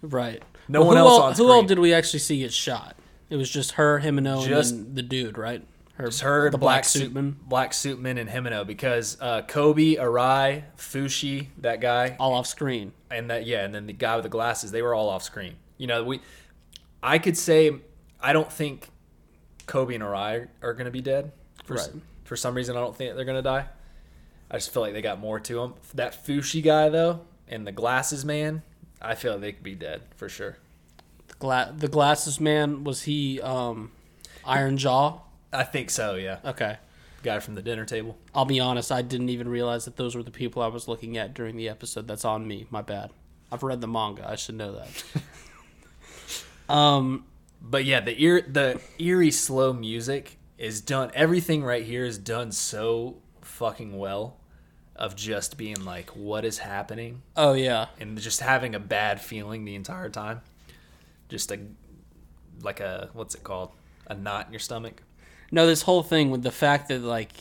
Right. 0.00 0.42
No 0.68 0.80
Well, 0.80 0.88
one 0.88 0.96
who 0.96 1.02
else 1.02 1.12
all, 1.12 1.22
on 1.28 1.34
Who 1.34 1.50
all 1.50 1.62
did 1.62 1.78
we 1.78 1.92
actually 1.92 2.20
see 2.20 2.38
get 2.38 2.52
shot? 2.52 2.96
It 3.30 3.36
was 3.36 3.48
just 3.50 3.72
her, 3.72 4.00
Himeno, 4.00 4.46
Just- 4.46 4.72
and 4.74 4.94
the 4.96 5.02
dude, 5.02 5.38
right? 5.38 5.66
Her, 5.94 6.06
It's 6.06 6.20
her, 6.20 6.50
the 6.50 6.56
black, 6.58 6.76
black 6.76 6.84
suit, 6.84 7.12
suitman, 7.12 7.34
black 7.46 7.72
suitman, 7.72 8.18
and 8.18 8.28
Himeno 8.28 8.66
because 8.66 9.18
uh, 9.20 9.42
Kobe, 9.42 9.96
Arai, 9.96 10.64
Fushi, 10.78 11.48
that 11.58 11.80
guy, 11.82 12.16
all 12.18 12.32
off 12.32 12.46
screen. 12.46 12.92
and 13.10 13.30
that 13.30 13.46
yeah, 13.46 13.64
and 13.64 13.74
then 13.74 13.86
the 13.86 13.92
guy 13.92 14.16
with 14.16 14.22
the 14.22 14.28
glasses, 14.30 14.70
they 14.70 14.80
were 14.82 14.94
all 14.94 15.08
off 15.10 15.22
screen. 15.22 15.56
You 15.76 15.86
know, 15.88 16.02
we, 16.02 16.20
I 17.02 17.18
could 17.18 17.36
say, 17.36 17.72
I 18.20 18.32
don't 18.32 18.50
think 18.50 18.88
Kobe 19.66 19.94
and 19.94 20.02
Arai 20.02 20.48
are 20.62 20.72
going 20.72 20.86
to 20.86 20.90
be 20.90 21.02
dead. 21.02 21.32
For, 21.64 21.74
Right. 21.74 21.90
for 22.24 22.36
some 22.36 22.54
reason, 22.54 22.74
I 22.76 22.80
don't 22.80 22.96
think 22.96 23.14
they're 23.14 23.24
going 23.26 23.38
to 23.38 23.42
die. 23.42 23.66
I 24.50 24.56
just 24.56 24.72
feel 24.72 24.82
like 24.82 24.94
they 24.94 25.02
got 25.02 25.20
more 25.20 25.40
to 25.40 25.54
them. 25.56 25.74
That 25.94 26.26
Fushi 26.26 26.62
guy 26.62 26.88
though, 26.88 27.20
and 27.48 27.66
the 27.66 27.72
glasses 27.72 28.24
man, 28.24 28.62
I 29.02 29.14
feel 29.14 29.32
like 29.32 29.40
they 29.40 29.52
could 29.52 29.62
be 29.64 29.74
dead 29.74 30.02
for 30.16 30.28
sure. 30.28 30.56
Gla- 31.38 31.74
the 31.76 31.88
glasses 31.88 32.38
man 32.40 32.84
was 32.84 33.02
he 33.02 33.40
um, 33.40 33.90
Iron 34.44 34.76
Jaw? 34.78 35.18
I 35.52 35.64
think 35.64 35.90
so. 35.90 36.14
Yeah, 36.14 36.38
Okay. 36.44 36.76
guy 37.22 37.40
from 37.40 37.54
the 37.56 37.62
dinner 37.62 37.84
table. 37.84 38.16
I'll 38.34 38.44
be 38.44 38.60
honest, 38.60 38.90
I 38.92 39.02
didn't 39.02 39.28
even 39.28 39.48
realize 39.48 39.84
that 39.84 39.96
those 39.96 40.14
were 40.14 40.22
the 40.22 40.30
people 40.30 40.62
I 40.62 40.68
was 40.68 40.88
looking 40.88 41.16
at 41.18 41.34
during 41.34 41.56
the 41.56 41.68
episode. 41.68 42.06
That's 42.08 42.24
on 42.24 42.46
me. 42.46 42.66
My 42.70 42.80
bad. 42.82 43.10
I've 43.50 43.62
read 43.62 43.80
the 43.80 43.88
manga. 43.88 44.28
I 44.28 44.36
should 44.36 44.54
know 44.54 44.72
that. 44.72 45.04
um, 46.72 47.24
But 47.60 47.84
yeah, 47.84 48.00
the 48.00 48.20
ear 48.22 48.40
the 48.48 48.80
eerie 48.98 49.30
slow 49.30 49.72
music 49.72 50.38
is 50.58 50.80
done. 50.80 51.10
Everything 51.14 51.62
right 51.64 51.84
here 51.84 52.04
is 52.04 52.18
done 52.18 52.52
so 52.52 53.16
fucking 53.42 53.98
well. 53.98 54.36
Of 54.94 55.16
just 55.16 55.56
being 55.56 55.84
like, 55.84 56.10
what 56.10 56.44
is 56.44 56.58
happening, 56.58 57.22
oh 57.36 57.54
yeah. 57.54 57.86
and 57.98 58.18
just 58.20 58.40
having 58.40 58.74
a 58.74 58.78
bad 58.78 59.20
feeling 59.20 59.64
the 59.64 59.74
entire 59.74 60.10
time. 60.10 60.42
Just 61.28 61.50
a 61.50 61.58
like 62.62 62.80
a 62.80 63.08
what's 63.12 63.34
it 63.34 63.42
called? 63.42 63.70
A 64.06 64.14
knot 64.14 64.46
in 64.46 64.52
your 64.52 64.60
stomach. 64.60 65.02
No, 65.50 65.66
this 65.66 65.82
whole 65.82 66.02
thing 66.02 66.30
with 66.30 66.42
the 66.42 66.50
fact 66.50 66.88
that 66.88 67.00
like 67.00 67.32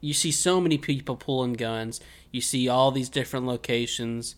you 0.00 0.12
see 0.12 0.32
so 0.32 0.60
many 0.60 0.76
people 0.76 1.16
pulling 1.16 1.54
guns, 1.54 2.00
you 2.30 2.40
see 2.40 2.68
all 2.68 2.90
these 2.90 3.08
different 3.08 3.46
locations. 3.46 4.34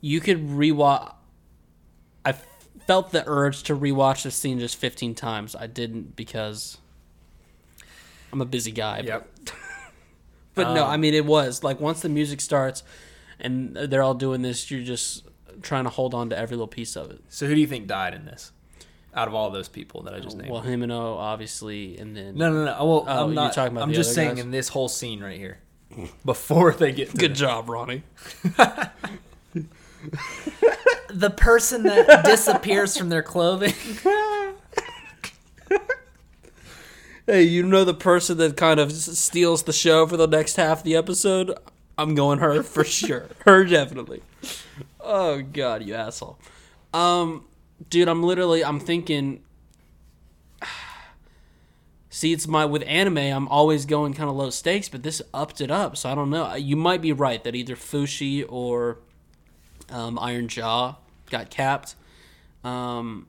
You 0.00 0.20
could 0.20 0.48
rewatch. 0.48 1.14
I 2.24 2.34
felt 2.86 3.12
the 3.12 3.24
urge 3.26 3.62
to 3.64 3.76
rewatch 3.76 4.24
this 4.24 4.34
scene 4.34 4.58
just 4.58 4.76
15 4.76 5.14
times. 5.14 5.54
I 5.54 5.66
didn't 5.66 6.16
because 6.16 6.78
I'm 8.32 8.40
a 8.40 8.44
busy 8.44 8.72
guy. 8.72 9.02
Yep. 9.04 9.28
But 9.44 9.54
no, 10.64 10.84
Um, 10.84 10.90
I 10.90 10.96
mean 10.96 11.14
it 11.14 11.26
was 11.26 11.62
like 11.62 11.80
once 11.80 12.00
the 12.00 12.08
music 12.08 12.40
starts 12.40 12.82
and 13.40 13.74
they're 13.76 14.02
all 14.02 14.14
doing 14.14 14.42
this, 14.42 14.70
you're 14.70 14.82
just 14.82 15.26
trying 15.62 15.84
to 15.84 15.90
hold 15.90 16.14
on 16.14 16.30
to 16.30 16.38
every 16.38 16.56
little 16.56 16.66
piece 16.68 16.96
of 16.96 17.10
it. 17.10 17.20
So 17.28 17.46
who 17.46 17.54
do 17.54 17.60
you 17.60 17.66
think 17.66 17.86
died 17.86 18.14
in 18.14 18.24
this? 18.24 18.52
Out 19.14 19.28
of 19.28 19.34
all 19.34 19.50
those 19.50 19.68
people 19.68 20.02
that 20.02 20.12
I 20.14 20.20
just 20.20 20.36
named. 20.36 20.50
Well, 20.50 20.62
Himeno 20.62 21.16
obviously, 21.16 21.96
and 21.98 22.14
then 22.16 22.36
no, 22.36 22.52
no, 22.52 22.64
no. 22.66 22.84
Well, 22.84 23.04
Oh, 23.08 23.24
I'm 23.24 23.34
not. 23.34 23.54
talking 23.54 23.72
about 23.72 23.84
I'm 23.84 23.88
the 23.90 23.94
just 23.94 24.10
other 24.10 24.14
saying 24.14 24.34
guys? 24.36 24.44
in 24.44 24.50
this 24.50 24.68
whole 24.68 24.88
scene 24.88 25.22
right 25.22 25.38
here, 25.38 25.58
before 26.24 26.72
they 26.72 26.92
get 26.92 27.10
to 27.12 27.16
good 27.16 27.30
the- 27.30 27.34
job, 27.36 27.68
Ronnie. 27.70 28.02
the 31.08 31.30
person 31.30 31.82
that 31.84 32.24
disappears 32.24 32.96
from 32.96 33.08
their 33.08 33.22
clothing. 33.22 33.72
Hey, 37.28 37.42
you 37.42 37.64
know 37.64 37.82
the 37.82 37.92
person 37.92 38.38
that 38.38 38.56
kind 38.56 38.78
of 38.78 38.92
steals 38.92 39.64
the 39.64 39.72
show 39.72 40.06
for 40.06 40.16
the 40.16 40.28
next 40.28 40.54
half 40.54 40.78
of 40.78 40.84
the 40.84 40.94
episode? 40.94 41.52
I'm 41.98 42.14
going 42.14 42.38
her 42.38 42.62
for 42.62 42.84
sure. 42.84 43.26
Her 43.44 43.64
definitely. 43.64 44.22
Oh 45.00 45.42
god, 45.42 45.82
you 45.82 45.94
asshole. 45.94 46.38
Um 46.94 47.44
dude, 47.90 48.06
I'm 48.06 48.22
literally 48.22 48.64
I'm 48.64 48.78
thinking 48.78 49.42
See, 52.10 52.32
it's 52.32 52.46
my 52.46 52.64
with 52.64 52.84
anime, 52.86 53.18
I'm 53.18 53.48
always 53.48 53.86
going 53.86 54.14
kind 54.14 54.30
of 54.30 54.36
low 54.36 54.50
stakes, 54.50 54.88
but 54.88 55.02
this 55.02 55.20
upped 55.34 55.60
it 55.60 55.70
up, 55.70 55.96
so 55.96 56.08
I 56.08 56.14
don't 56.14 56.30
know. 56.30 56.54
You 56.54 56.76
might 56.76 57.02
be 57.02 57.12
right 57.12 57.42
that 57.42 57.56
either 57.56 57.74
Fushi 57.74 58.46
or 58.48 58.98
um, 59.90 60.16
Iron 60.20 60.46
Jaw 60.46 60.94
got 61.28 61.50
capped. 61.50 61.96
Um 62.62 63.26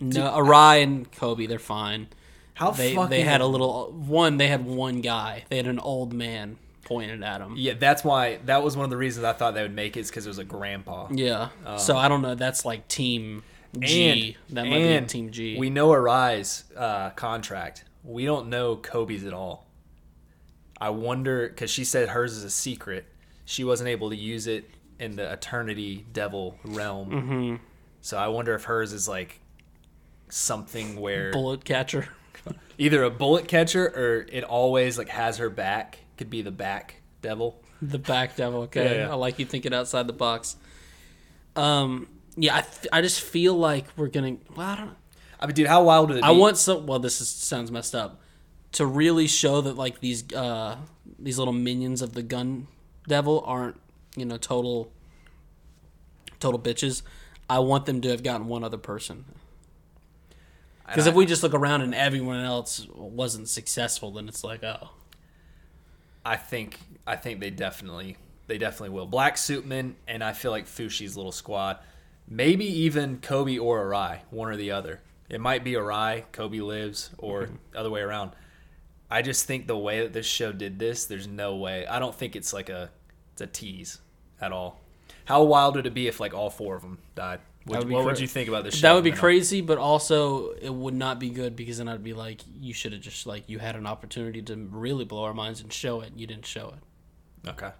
no, 0.00 0.28
Arai 0.28 0.82
and 0.82 1.12
Kobe, 1.12 1.46
they're 1.46 1.60
fine 1.60 2.08
How 2.54 2.70
they 2.70 2.94
fucking 2.94 3.10
they 3.10 3.22
had 3.22 3.40
a 3.40 3.46
little 3.46 3.92
one 3.92 4.36
they 4.36 4.48
had 4.48 4.64
one 4.64 5.00
guy 5.00 5.44
they 5.48 5.56
had 5.56 5.66
an 5.66 5.78
old 5.78 6.12
man 6.12 6.56
pointed 6.84 7.22
at 7.22 7.40
him 7.40 7.54
Yeah, 7.56 7.74
that's 7.78 8.04
why. 8.04 8.38
That 8.44 8.62
was 8.62 8.76
one 8.76 8.84
of 8.84 8.90
the 8.90 8.96
reasons 8.96 9.24
I 9.24 9.32
thought 9.32 9.54
they 9.54 9.62
would 9.62 9.74
make 9.74 9.96
it, 9.96 10.00
is 10.00 10.10
because 10.10 10.26
it 10.26 10.30
was 10.30 10.38
a 10.38 10.44
grandpa. 10.44 11.08
yeah 11.10 11.48
so 11.76 11.96
i 11.96 12.08
don't 12.08 12.22
know 12.22 12.34
that's 12.34 12.64
like 12.64 12.86
team 12.88 13.42
g 13.78 14.36
that 14.50 14.64
might 14.66 14.78
be 14.78 14.92
and 14.92 15.08
team 15.08 15.30
g 15.30 15.56
We 15.58 15.70
know 15.70 15.88
Arai's 15.88 16.64
uh, 16.76 17.10
contract. 17.10 17.84
We 18.04 18.24
don't 18.26 18.48
know 18.48 18.76
Kobe's 18.76 19.24
at 19.24 19.32
all. 19.32 19.66
I 20.80 20.90
wonder 20.90 21.48
because 21.48 21.70
she 21.70 21.84
said 21.84 22.08
hers 22.10 22.32
is 22.36 22.42
a 22.44 22.50
secret. 22.50 23.06
She 23.46 23.64
wasn't 23.64 23.88
able 23.88 24.10
to 24.10 24.16
use 24.16 24.46
it 24.46 24.68
in 24.98 25.16
the 25.16 25.32
Eternity 25.32 26.04
Devil 26.12 26.58
realm. 26.64 27.10
Mm-hmm. 27.10 27.54
So 28.02 28.18
I 28.18 28.28
wonder 28.28 28.54
if 28.54 28.64
hers 28.64 28.92
is 28.92 29.08
like 29.08 29.40
something 30.28 31.00
where 31.00 31.30
bullet 31.32 31.64
catcher 31.64 32.08
either 32.78 33.02
a 33.02 33.10
bullet 33.10 33.48
catcher 33.48 33.86
or 33.86 34.26
it 34.30 34.44
always 34.44 34.98
like 34.98 35.08
has 35.08 35.38
her 35.38 35.50
back. 35.50 35.98
Could 36.16 36.30
be 36.30 36.42
the 36.42 36.50
back 36.52 36.96
devil. 37.20 37.60
the 37.80 37.98
back 37.98 38.36
devil 38.36 38.62
okay 38.62 38.84
Yeah, 38.98 39.06
yeah. 39.06 39.10
i 39.12 39.14
like 39.14 39.38
you 39.40 39.44
thinking 39.46 39.72
outside 39.74 40.06
the 40.06 40.12
box 40.12 40.56
um 41.56 42.06
yeah 42.36 42.56
i, 42.56 42.60
th- 42.60 42.86
I 42.92 43.00
just 43.00 43.20
feel 43.20 43.54
like 43.54 43.86
we're 43.96 44.08
gonna 44.08 44.36
well 44.56 44.66
i 44.68 44.76
don't 44.76 44.96
I 45.40 45.46
mean, 45.46 45.54
dude, 45.56 45.66
how 45.66 45.82
wild 45.84 46.08
would 46.08 46.18
it 46.18 46.22
be? 46.22 46.26
i 46.26 46.30
want 46.30 46.56
some 46.58 46.86
well 46.86 46.98
this 47.00 47.20
is, 47.20 47.28
sounds 47.28 47.70
messed 47.72 47.94
up 47.94 48.20
to 48.72 48.86
really 48.86 49.26
show 49.26 49.60
that 49.62 49.76
like 49.76 50.00
these 50.00 50.32
uh 50.32 50.76
these 51.18 51.38
little 51.38 51.52
minions 51.54 52.02
of 52.02 52.12
the 52.12 52.22
gun 52.22 52.66
devil 53.08 53.42
aren't 53.46 53.80
you 54.16 54.24
know 54.24 54.36
total 54.36 54.92
total 56.40 56.60
bitches 56.60 57.02
i 57.50 57.58
want 57.58 57.86
them 57.86 58.00
to 58.00 58.08
have 58.10 58.22
gotten 58.22 58.46
one 58.46 58.62
other 58.64 58.78
person 58.78 59.24
because 60.86 61.06
if 61.06 61.14
we 61.14 61.26
just 61.26 61.42
look 61.42 61.54
around 61.54 61.82
and 61.82 61.94
everyone 61.94 62.44
else 62.44 62.86
wasn't 62.94 63.48
successful 63.48 64.10
then 64.10 64.28
it's 64.28 64.44
like 64.44 64.62
oh 64.64 64.90
I 66.24 66.36
think 66.36 66.78
I 67.06 67.16
think 67.16 67.40
they 67.40 67.50
definitely 67.50 68.16
they 68.46 68.58
definitely 68.58 68.90
will. 68.90 69.06
Black 69.06 69.36
Suitman 69.36 69.94
and 70.06 70.22
I 70.22 70.32
feel 70.32 70.50
like 70.50 70.66
Fushi's 70.66 71.16
little 71.16 71.32
squad, 71.32 71.78
maybe 72.28 72.64
even 72.64 73.18
Kobe 73.18 73.58
or 73.58 73.84
Arai, 73.84 74.20
one 74.30 74.48
or 74.48 74.56
the 74.56 74.70
other. 74.70 75.00
It 75.28 75.40
might 75.40 75.64
be 75.64 75.72
Arai, 75.72 76.24
Kobe 76.32 76.58
lives, 76.58 77.10
or 77.18 77.48
the 77.72 77.78
other 77.78 77.90
way 77.90 78.00
around. 78.00 78.32
I 79.10 79.22
just 79.22 79.46
think 79.46 79.66
the 79.66 79.78
way 79.78 80.00
that 80.00 80.12
this 80.12 80.26
show 80.26 80.52
did 80.52 80.78
this, 80.78 81.06
there's 81.06 81.26
no 81.26 81.56
way. 81.56 81.86
I 81.86 81.98
don't 81.98 82.14
think 82.14 82.36
it's 82.36 82.52
like 82.52 82.68
a 82.68 82.90
it's 83.32 83.42
a 83.42 83.46
tease 83.46 83.98
at 84.40 84.52
all. 84.52 84.80
How 85.24 85.42
wild 85.42 85.76
would 85.76 85.86
it 85.86 85.94
be 85.94 86.06
if 86.06 86.20
like 86.20 86.34
all 86.34 86.50
four 86.50 86.76
of 86.76 86.82
them 86.82 86.98
died? 87.14 87.40
Would, 87.66 87.88
what 87.90 88.04
would 88.04 88.18
you 88.20 88.26
think 88.26 88.48
about 88.48 88.64
this 88.64 88.74
show? 88.76 88.88
that 88.88 88.94
would 88.94 89.04
be 89.04 89.12
crazy 89.12 89.60
but 89.60 89.78
also 89.78 90.50
it 90.52 90.72
would 90.74 90.94
not 90.94 91.18
be 91.20 91.30
good 91.30 91.54
because 91.54 91.78
then 91.78 91.88
i'd 91.88 92.02
be 92.02 92.12
like 92.14 92.40
you 92.60 92.74
should 92.74 92.92
have 92.92 93.00
just 93.02 93.26
like 93.26 93.48
you 93.48 93.58
had 93.58 93.76
an 93.76 93.86
opportunity 93.86 94.42
to 94.42 94.56
really 94.70 95.04
blow 95.04 95.24
our 95.24 95.34
minds 95.34 95.60
and 95.60 95.72
show 95.72 96.00
it 96.00 96.10
and 96.10 96.20
you 96.20 96.26
didn't 96.26 96.46
show 96.46 96.68
it 96.76 97.48
Okay. 97.48 97.70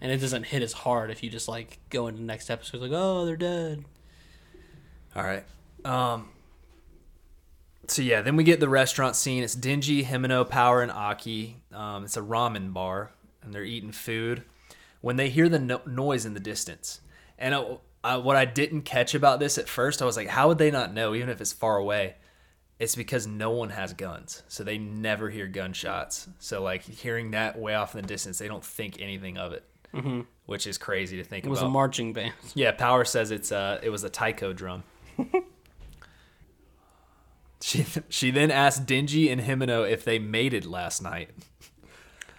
and 0.00 0.10
it 0.12 0.18
doesn't 0.18 0.44
hit 0.44 0.62
as 0.62 0.72
hard 0.72 1.10
if 1.10 1.22
you 1.22 1.28
just 1.30 1.48
like 1.48 1.78
go 1.90 2.06
into 2.06 2.20
the 2.20 2.26
next 2.26 2.50
episode 2.50 2.80
like 2.80 2.92
oh 2.94 3.24
they're 3.26 3.36
dead 3.36 3.84
All 5.16 5.22
right. 5.24 5.44
Um. 5.84 6.28
So 7.88 8.02
yeah, 8.02 8.22
then 8.22 8.36
we 8.36 8.44
get 8.44 8.60
the 8.60 8.68
restaurant 8.68 9.16
scene. 9.16 9.42
It's 9.42 9.56
Denji, 9.56 10.04
Himeno, 10.04 10.48
Power, 10.48 10.82
and 10.82 10.92
Aki. 10.92 11.56
Um, 11.72 12.04
it's 12.04 12.16
a 12.16 12.20
ramen 12.20 12.72
bar, 12.72 13.10
and 13.42 13.52
they're 13.52 13.64
eating 13.64 13.90
food. 13.90 14.44
When 15.00 15.16
they 15.16 15.28
hear 15.28 15.48
the 15.48 15.58
no- 15.58 15.80
noise 15.86 16.24
in 16.24 16.34
the 16.34 16.40
distance, 16.40 17.00
and 17.38 17.54
uh, 17.54 17.78
uh, 18.02 18.20
what 18.20 18.36
I 18.36 18.44
didn't 18.44 18.82
catch 18.82 19.14
about 19.14 19.40
this 19.40 19.58
at 19.58 19.68
first, 19.68 20.00
I 20.02 20.04
was 20.04 20.16
like, 20.16 20.28
how 20.28 20.48
would 20.48 20.58
they 20.58 20.70
not 20.70 20.94
know, 20.94 21.14
even 21.14 21.28
if 21.28 21.40
it's 21.40 21.52
far 21.52 21.76
away? 21.76 22.16
It's 22.78 22.94
because 22.94 23.26
no 23.26 23.50
one 23.50 23.70
has 23.70 23.92
guns, 23.92 24.42
so 24.48 24.64
they 24.64 24.78
never 24.78 25.28
hear 25.28 25.46
gunshots. 25.46 26.28
So 26.38 26.62
like 26.62 26.82
hearing 26.82 27.32
that 27.32 27.58
way 27.58 27.74
off 27.74 27.94
in 27.94 28.00
the 28.00 28.08
distance, 28.08 28.38
they 28.38 28.48
don't 28.48 28.64
think 28.64 29.00
anything 29.02 29.36
of 29.36 29.52
it, 29.52 29.64
mm-hmm. 29.94 30.22
which 30.46 30.66
is 30.66 30.78
crazy 30.78 31.18
to 31.18 31.24
think 31.24 31.44
about 31.44 31.48
it 31.48 31.50
was 31.50 31.58
about. 31.60 31.68
a 31.68 31.72
marching 31.72 32.12
band 32.14 32.32
Yeah, 32.54 32.72
Power 32.72 33.04
says 33.04 33.30
it's 33.30 33.52
uh 33.52 33.80
it 33.82 33.90
was 33.90 34.02
a 34.02 34.08
taiko 34.08 34.54
drum. 34.54 34.84
she 37.60 37.84
she 38.08 38.30
then 38.30 38.50
asked 38.50 38.86
Denji 38.86 39.30
and 39.30 39.42
Himeno 39.42 39.88
if 39.88 40.02
they 40.02 40.18
mated 40.18 40.64
last 40.64 41.02
night. 41.02 41.30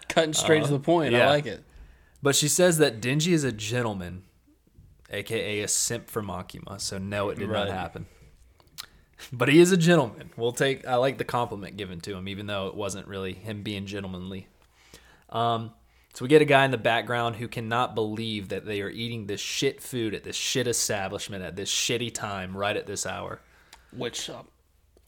cutting 0.08 0.34
straight 0.34 0.64
to 0.64 0.70
the 0.70 0.80
point 0.80 1.14
i 1.14 1.26
like 1.26 1.46
it 1.46 1.62
But 2.20 2.34
she 2.34 2.48
says 2.48 2.78
that 2.78 3.00
Denji 3.00 3.32
is 3.32 3.44
a 3.44 3.52
gentleman, 3.52 4.24
aka 5.12 5.60
a 5.62 5.68
simp 5.68 6.08
for 6.08 6.22
Makima, 6.22 6.80
so 6.80 6.98
no 6.98 7.28
it 7.28 7.38
did 7.38 7.48
Right. 7.48 7.68
not 7.68 7.74
happen. 7.76 8.06
But 9.32 9.48
he 9.48 9.60
is 9.60 9.70
a 9.70 9.76
gentleman. 9.76 10.30
We'll 10.36 10.52
take 10.52 10.86
I 10.86 10.96
like 10.96 11.18
the 11.18 11.24
compliment 11.24 11.76
given 11.76 12.00
to 12.02 12.14
him, 12.16 12.26
even 12.28 12.46
though 12.46 12.66
it 12.66 12.74
wasn't 12.74 13.06
really 13.06 13.32
him 13.34 13.62
being 13.62 13.86
gentlemanly. 13.86 14.48
Um 15.30 15.72
so 16.14 16.24
we 16.24 16.28
get 16.28 16.42
a 16.42 16.46
guy 16.46 16.64
in 16.66 16.70
the 16.72 16.76
background 16.78 17.36
who 17.36 17.48
cannot 17.48 17.94
believe 17.94 18.50
that 18.50 18.66
they 18.66 18.82
are 18.82 18.90
eating 18.90 19.26
this 19.26 19.40
shit 19.40 19.80
food 19.80 20.14
at 20.14 20.24
this 20.24 20.36
shit 20.36 20.66
establishment 20.66 21.42
at 21.42 21.56
this 21.56 21.70
shitty 21.72 22.12
time 22.12 22.54
right 22.56 22.76
at 22.76 22.86
this 22.86 23.06
hour. 23.06 23.40
which 23.96 24.28
uh, 24.28 24.42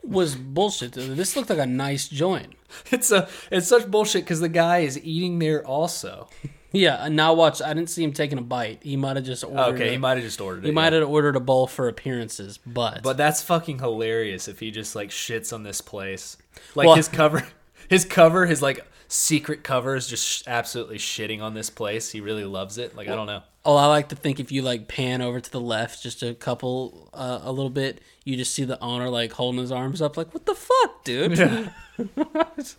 was 0.03 0.35
bullshit 0.35 0.93
this 0.93 1.35
looked 1.37 1.51
like 1.51 1.59
a 1.59 1.67
nice 1.67 2.09
joint 2.09 2.55
It's 2.91 3.11
a 3.11 3.29
it's 3.51 3.67
such 3.69 3.91
bullshit 3.91 4.25
because 4.25 4.41
the 4.41 4.49
guy 4.49 4.79
is 4.79 4.99
eating 5.05 5.39
there 5.41 5.67
also. 5.67 6.29
Yeah 6.75 7.05
and 7.05 7.17
now 7.17 7.33
watch 7.33 7.63
i 7.63 7.73
didn't 7.73 7.89
see 7.89 8.03
him 8.05 8.13
taking 8.13 8.37
a 8.39 8.43
bite 8.43 8.81
he 8.83 8.97
might 8.97 9.17
have 9.17 9.25
just 9.25 9.43
ordered 9.45 9.75
Okay, 9.75 9.89
a- 9.89 9.93
he 9.93 9.97
might 9.99 10.17
have 10.17 10.23
just 10.25 10.41
ordered 10.41 10.59
it. 10.59 10.63
he 10.65 10.69
yeah. 10.69 10.75
might 10.75 10.93
have 10.93 11.09
ordered 11.09 11.37
a 11.37 11.41
bowl 11.41 11.67
for 11.67 11.89
appearances 11.89 12.59
but 12.67 13.03
But 13.03 13.17
that's 13.17 13.43
fucking 13.43 13.79
hilarious 13.79 14.49
if 14.49 14.59
he 14.61 14.71
just 14.71 14.95
like 14.97 15.11
shits 15.11 15.53
on 15.53 15.63
this 15.63 15.81
place. 15.81 16.37
Like 16.75 16.87
Well- 16.87 16.97
his 16.97 17.09
cover 17.09 17.47
his 17.89 18.05
cover 18.05 18.47
his 18.47 18.61
like 18.61 18.85
secret 19.07 19.63
covers, 19.63 20.07
just 20.09 20.27
sh- 20.27 20.43
absolutely 20.47 20.97
shitting 20.99 21.41
on 21.43 21.55
this 21.55 21.71
place. 21.71 22.11
He 22.11 22.21
really 22.21 22.45
loves 22.45 22.79
it. 22.79 22.97
Like 22.97 23.07
I 23.07 23.15
don't 23.15 23.27
know. 23.27 23.43
Oh, 23.65 23.77
I 23.77 23.87
like 23.87 24.09
to 24.09 24.17
think 24.17 24.41
if 24.41 24.51
you 24.51 24.63
like 24.63 24.89
pan 24.89 25.23
over 25.23 25.39
to 25.41 25.51
the 25.51 25.61
left 25.61 26.03
just 26.03 26.23
a 26.23 26.35
couple, 26.35 27.11
uh, 27.15 27.41
a 27.43 27.53
little 27.53 27.71
bit, 27.71 28.01
you 28.25 28.37
just 28.37 28.53
see 28.53 28.65
the 28.65 28.81
owner 28.83 29.09
like 29.11 29.33
holding 29.33 29.61
his 29.61 29.71
arms 29.71 30.03
up, 30.03 30.17
like, 30.17 30.33
"What 30.35 30.47
the 30.47 30.55
fuck, 30.55 31.05
dude?" 31.05 31.39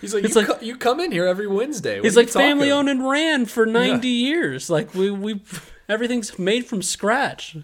He's 0.00 0.14
like, 0.14 0.24
It's 0.24 0.34
you, 0.34 0.42
like- 0.42 0.58
co- 0.60 0.64
you 0.64 0.76
come 0.76 1.00
in 1.00 1.12
here 1.12 1.26
every 1.26 1.46
Wednesday. 1.46 1.96
What 1.96 2.04
He's 2.04 2.16
like 2.16 2.28
family 2.28 2.70
owned 2.70 2.88
and 2.88 3.08
ran 3.08 3.46
for 3.46 3.66
ninety 3.66 4.08
years. 4.08 4.68
Like 4.70 4.94
we 4.94 5.10
we 5.10 5.42
everything's 5.88 6.38
made 6.38 6.66
from 6.66 6.82
scratch. 6.82 7.56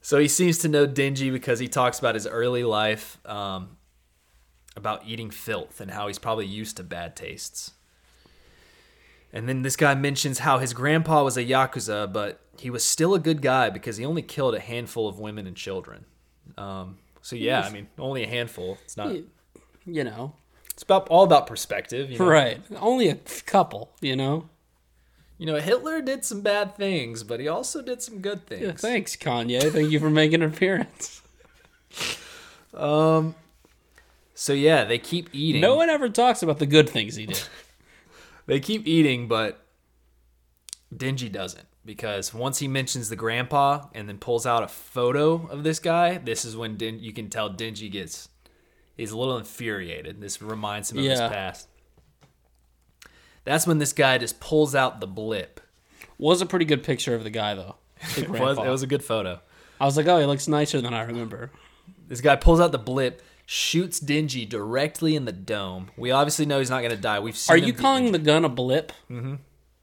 So 0.00 0.20
he 0.20 0.28
seems 0.28 0.58
to 0.58 0.68
know 0.68 0.86
Denji 0.86 1.32
because 1.32 1.58
he 1.58 1.66
talks 1.66 1.98
about 1.98 2.14
his 2.14 2.28
early 2.28 2.62
life, 2.62 3.18
um, 3.26 3.76
about 4.76 5.02
eating 5.04 5.30
filth 5.30 5.80
and 5.80 5.90
how 5.90 6.06
he's 6.06 6.18
probably 6.20 6.46
used 6.46 6.76
to 6.76 6.84
bad 6.84 7.16
tastes. 7.16 7.72
And 9.32 9.48
then 9.48 9.62
this 9.62 9.74
guy 9.74 9.96
mentions 9.96 10.38
how 10.38 10.58
his 10.58 10.72
grandpa 10.72 11.24
was 11.24 11.36
a 11.36 11.44
yakuza, 11.44 12.12
but 12.12 12.40
he 12.56 12.70
was 12.70 12.84
still 12.84 13.14
a 13.14 13.18
good 13.18 13.42
guy 13.42 13.68
because 13.68 13.96
he 13.96 14.04
only 14.06 14.22
killed 14.22 14.54
a 14.54 14.60
handful 14.60 15.08
of 15.08 15.18
women 15.18 15.44
and 15.44 15.56
children. 15.56 16.04
Um, 16.56 16.98
so 17.20 17.34
yeah, 17.34 17.62
I 17.62 17.70
mean, 17.70 17.88
only 17.98 18.22
a 18.22 18.28
handful. 18.28 18.78
It's 18.84 18.96
not. 18.96 19.12
You 19.86 20.04
know, 20.04 20.34
It's 20.72 20.82
about 20.82 21.08
all 21.08 21.24
about 21.24 21.46
perspective. 21.46 22.10
You 22.10 22.18
know? 22.18 22.26
right? 22.26 22.60
Only 22.78 23.08
a 23.08 23.14
couple. 23.46 23.92
You 24.00 24.16
know. 24.16 24.48
You 25.38 25.46
know, 25.46 25.56
Hitler 25.56 26.00
did 26.00 26.24
some 26.24 26.40
bad 26.40 26.76
things, 26.76 27.22
but 27.22 27.40
he 27.40 27.48
also 27.48 27.82
did 27.82 28.00
some 28.00 28.20
good 28.20 28.46
things. 28.46 28.62
Yeah, 28.62 28.72
thanks, 28.72 29.16
Kanye. 29.16 29.70
Thank 29.70 29.90
you 29.90 30.00
for 30.00 30.08
making 30.10 30.42
an 30.42 30.50
appearance. 30.52 31.20
Um. 32.74 33.34
So 34.34 34.52
yeah, 34.52 34.84
they 34.84 34.98
keep 34.98 35.30
eating. 35.32 35.60
No 35.62 35.76
one 35.76 35.88
ever 35.88 36.08
talks 36.08 36.42
about 36.42 36.58
the 36.58 36.66
good 36.66 36.88
things 36.88 37.16
he 37.16 37.26
did. 37.26 37.42
They 38.46 38.60
keep 38.60 38.86
eating, 38.86 39.26
but 39.26 39.60
Denji 40.94 41.30
doesn't 41.32 41.66
because 41.84 42.32
once 42.32 42.58
he 42.58 42.68
mentions 42.68 43.08
the 43.08 43.16
grandpa 43.16 43.86
and 43.92 44.08
then 44.08 44.18
pulls 44.18 44.46
out 44.46 44.62
a 44.62 44.68
photo 44.68 45.48
of 45.48 45.64
this 45.64 45.80
guy, 45.80 46.18
this 46.18 46.44
is 46.44 46.56
when 46.56 46.76
Din- 46.76 47.00
you 47.00 47.12
can 47.12 47.28
tell 47.28 47.50
Denji 47.50 47.90
gets 47.90 48.28
he's 48.96 49.10
a 49.12 49.18
little 49.18 49.38
infuriated. 49.38 50.20
This 50.20 50.40
reminds 50.42 50.90
him 50.90 50.98
of 50.98 51.04
his 51.04 51.20
past. 51.20 51.68
That's 53.44 53.66
when 53.66 53.78
this 53.78 53.92
guy 53.92 54.18
just 54.18 54.40
pulls 54.40 54.74
out 54.74 55.00
the 55.00 55.06
blip. 55.06 55.60
Was 56.18 56.40
a 56.40 56.46
pretty 56.46 56.64
good 56.64 56.82
picture 56.82 57.14
of 57.14 57.24
the 57.24 57.30
guy 57.30 57.54
though. 57.54 57.76
It 58.16 58.28
was, 58.28 58.58
it 58.58 58.68
was 58.68 58.82
a 58.82 58.86
good 58.86 59.02
photo. 59.02 59.40
I 59.80 59.84
was 59.86 59.96
like, 59.96 60.06
oh, 60.06 60.18
he 60.18 60.26
looks 60.26 60.48
nicer 60.48 60.80
than 60.80 60.92
I 60.92 61.02
remember. 61.02 61.50
This 62.08 62.20
guy 62.20 62.36
pulls 62.36 62.60
out 62.60 62.72
the 62.72 62.78
blip, 62.78 63.22
shoots 63.46 64.00
Denji 64.00 64.48
directly 64.48 65.16
in 65.16 65.24
the 65.24 65.32
dome. 65.32 65.90
We 65.96 66.10
obviously 66.10 66.46
know 66.46 66.58
he's 66.58 66.70
not 66.70 66.80
going 66.80 66.90
to 66.90 67.00
die. 67.00 67.20
We've 67.20 67.36
seen 67.36 67.54
Are 67.54 67.58
you 67.58 67.72
calling 67.72 68.12
the 68.12 68.18
gun 68.18 68.44
a 68.44 68.48
blip? 68.48 68.92
Mm-hmm. 69.10 69.36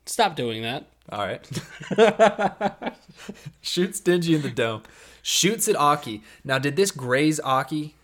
Stop 0.06 0.36
doing 0.36 0.62
that. 0.64 0.88
All 1.10 1.26
right. 1.26 1.42
Shoots 3.62 4.02
Denji 4.02 4.36
in 4.36 4.42
the 4.42 4.52
dome. 4.52 4.84
Shoots 5.22 5.68
at 5.68 5.76
Aki. 5.76 6.24
Now, 6.44 6.60
did 6.60 6.76
this 6.76 6.92
graze 6.92 7.40
Aki? 7.40 7.96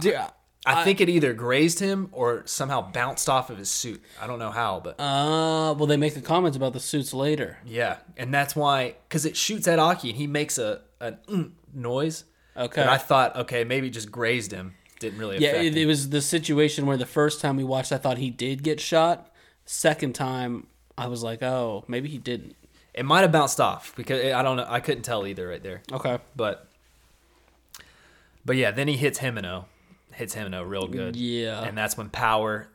Dude, 0.00 0.18
I, 0.66 0.84
think 0.84 1.00
it 1.00 1.08
either 1.08 1.32
grazed 1.32 1.80
him 1.80 2.08
or 2.12 2.42
somehow 2.46 2.90
bounced 2.90 3.28
off 3.28 3.50
of 3.50 3.58
his 3.58 3.70
suit. 3.70 4.02
I 4.20 4.26
don't 4.26 4.38
know 4.38 4.50
how, 4.50 4.80
but 4.80 4.98
uh, 5.00 5.74
well, 5.74 5.86
they 5.86 5.96
make 5.96 6.14
the 6.14 6.20
comments 6.20 6.56
about 6.56 6.72
the 6.72 6.80
suits 6.80 7.12
later. 7.12 7.58
yeah. 7.64 7.98
And 8.16 8.32
that's 8.32 8.56
why, 8.56 8.96
because 9.08 9.26
it 9.26 9.36
shoots 9.36 9.68
at 9.68 9.78
Aki 9.78 10.10
and 10.10 10.18
he 10.18 10.26
makes 10.26 10.58
a 10.58 10.82
an 11.00 11.18
mm 11.28 11.50
noise. 11.74 12.24
Okay. 12.56 12.82
But 12.82 12.88
I 12.88 12.98
thought, 12.98 13.36
okay, 13.36 13.64
maybe 13.64 13.88
it 13.88 13.90
just 13.90 14.12
grazed 14.12 14.52
him. 14.52 14.74
Didn't 15.00 15.18
really 15.18 15.38
yeah, 15.38 15.50
affect 15.50 15.64
it, 15.64 15.72
him. 15.74 15.78
it 15.78 15.86
was 15.86 16.10
the 16.10 16.22
situation 16.22 16.86
where 16.86 16.96
the 16.96 17.06
first 17.06 17.40
time 17.40 17.56
we 17.56 17.64
watched, 17.64 17.92
I 17.92 17.98
thought 17.98 18.18
he 18.18 18.30
did 18.30 18.62
get 18.62 18.80
shot. 18.80 19.32
Second 19.64 20.14
time, 20.14 20.68
I 20.96 21.08
was 21.08 21.22
like, 21.22 21.42
oh, 21.42 21.84
maybe 21.88 22.08
he 22.08 22.18
didn't. 22.18 22.54
It 22.94 23.04
might 23.04 23.22
have 23.22 23.32
bounced 23.32 23.60
off 23.60 23.92
because 23.96 24.32
I 24.32 24.42
don't 24.42 24.56
know. 24.56 24.66
I 24.68 24.78
couldn't 24.78 25.02
tell 25.02 25.26
either 25.26 25.48
right 25.48 25.62
there. 25.62 25.82
Okay. 25.92 26.18
But 26.36 26.68
but 28.44 28.56
yeah, 28.56 28.70
then 28.70 28.88
he 28.88 28.96
hits 28.96 29.18
Himeno, 29.20 29.64
hits 30.12 30.34
Himeno 30.34 30.68
real 30.68 30.86
good. 30.86 31.16
Yeah. 31.16 31.62
and 31.64 31.76
that's 31.76 31.96
when 31.96 32.08
Power 32.10 32.68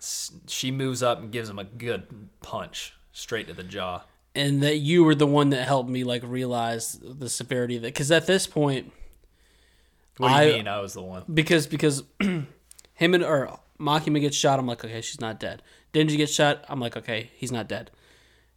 she 0.47 0.72
moves 0.72 1.01
up 1.03 1.20
and 1.20 1.32
gives 1.32 1.49
him 1.49 1.59
a 1.59 1.63
good 1.63 2.30
punch 2.41 2.93
straight 3.11 3.47
to 3.47 3.53
the 3.53 3.63
jaw. 3.63 4.03
and 4.36 4.61
that 4.63 4.78
you 4.78 5.03
were 5.03 5.15
the 5.15 5.28
one 5.28 5.49
that 5.49 5.67
helped 5.67 5.89
me 5.89 6.03
like 6.03 6.22
realize 6.26 6.99
the 7.01 7.30
severity 7.30 7.76
of 7.78 7.84
it 7.84 7.88
because 7.93 8.11
at 8.11 8.28
this 8.28 8.45
point 8.47 8.91
What 10.17 10.30
do 10.30 10.34
you 10.36 10.39
I- 10.53 10.57
mean? 10.57 10.67
I 10.67 10.80
was 10.80 10.93
the 10.93 11.01
one. 11.01 11.24
because 11.34 11.67
because 11.67 12.03
him 12.20 12.47
and 13.13 13.24
or 13.24 13.59
Makima 13.80 14.20
gets 14.20 14.36
shot 14.36 14.59
i'm 14.59 14.67
like 14.67 14.84
okay 14.84 15.01
she's 15.01 15.22
not 15.22 15.39
dead 15.39 15.61
Denji 15.93 16.17
gets 16.17 16.34
shot 16.34 16.63
i'm 16.67 16.80
like 16.80 16.97
okay 16.97 17.32
he's 17.36 17.51
not 17.51 17.67
dead 17.70 17.91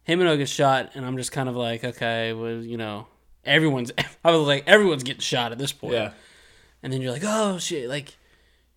Himeno 0.07 0.37
gets 0.37 0.51
shot 0.51 0.91
and 0.95 1.05
i'm 1.05 1.15
just 1.17 1.31
kind 1.31 1.47
of 1.47 1.55
like 1.55 1.83
okay 1.83 2.33
well 2.33 2.57
you 2.61 2.75
know 2.77 3.07
everyone's 3.45 3.91
i 4.25 4.31
was 4.31 4.45
like 4.45 4.63
everyone's 4.67 5.03
getting 5.03 5.21
shot 5.21 5.51
at 5.53 5.57
this 5.57 5.71
point 5.71 5.93
Yeah, 5.93 6.11
and 6.83 6.93
then 6.93 7.01
you're 7.01 7.11
like 7.11 7.23
oh 7.25 7.57
shit 7.57 7.89
like 7.89 8.17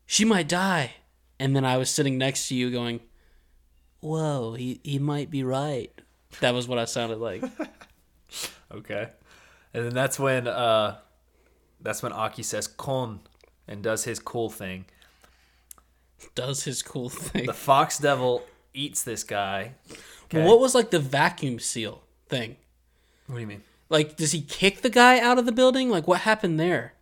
she 0.06 0.24
might 0.24 0.48
die 0.48 0.92
and 1.38 1.54
then 1.54 1.64
i 1.64 1.76
was 1.76 1.90
sitting 1.90 2.16
next 2.16 2.48
to 2.48 2.54
you 2.54 2.70
going 2.70 3.00
whoa 4.00 4.54
he, 4.54 4.80
he 4.82 4.98
might 4.98 5.30
be 5.30 5.42
right 5.42 5.92
that 6.40 6.54
was 6.54 6.66
what 6.66 6.78
i 6.78 6.84
sounded 6.86 7.18
like 7.18 7.42
okay. 8.72 9.08
And 9.74 9.84
then 9.84 9.94
that's 9.94 10.18
when 10.18 10.46
uh, 10.46 10.96
that's 11.80 12.02
when 12.02 12.12
Aki 12.12 12.42
says 12.42 12.66
"kon" 12.66 13.20
and 13.68 13.82
does 13.82 14.04
his 14.04 14.18
cool 14.18 14.50
thing. 14.50 14.86
does 16.34 16.64
his 16.64 16.82
cool 16.82 17.08
thing 17.08 17.46
The 17.46 17.52
Fox 17.52 17.98
Devil 17.98 18.44
eats 18.72 19.02
this 19.02 19.24
guy. 19.24 19.72
Okay. 20.24 20.44
What 20.44 20.60
was 20.60 20.74
like 20.74 20.90
the 20.90 20.98
vacuum 20.98 21.58
seal 21.58 22.02
thing? 22.28 22.56
What 23.26 23.36
do 23.36 23.40
you 23.40 23.46
mean? 23.46 23.62
Like, 23.88 24.16
does 24.16 24.32
he 24.32 24.40
kick 24.40 24.82
the 24.82 24.90
guy 24.90 25.20
out 25.20 25.38
of 25.38 25.46
the 25.46 25.52
building? 25.52 25.90
Like, 25.90 26.08
what 26.08 26.22
happened 26.22 26.58
there? 26.58 26.94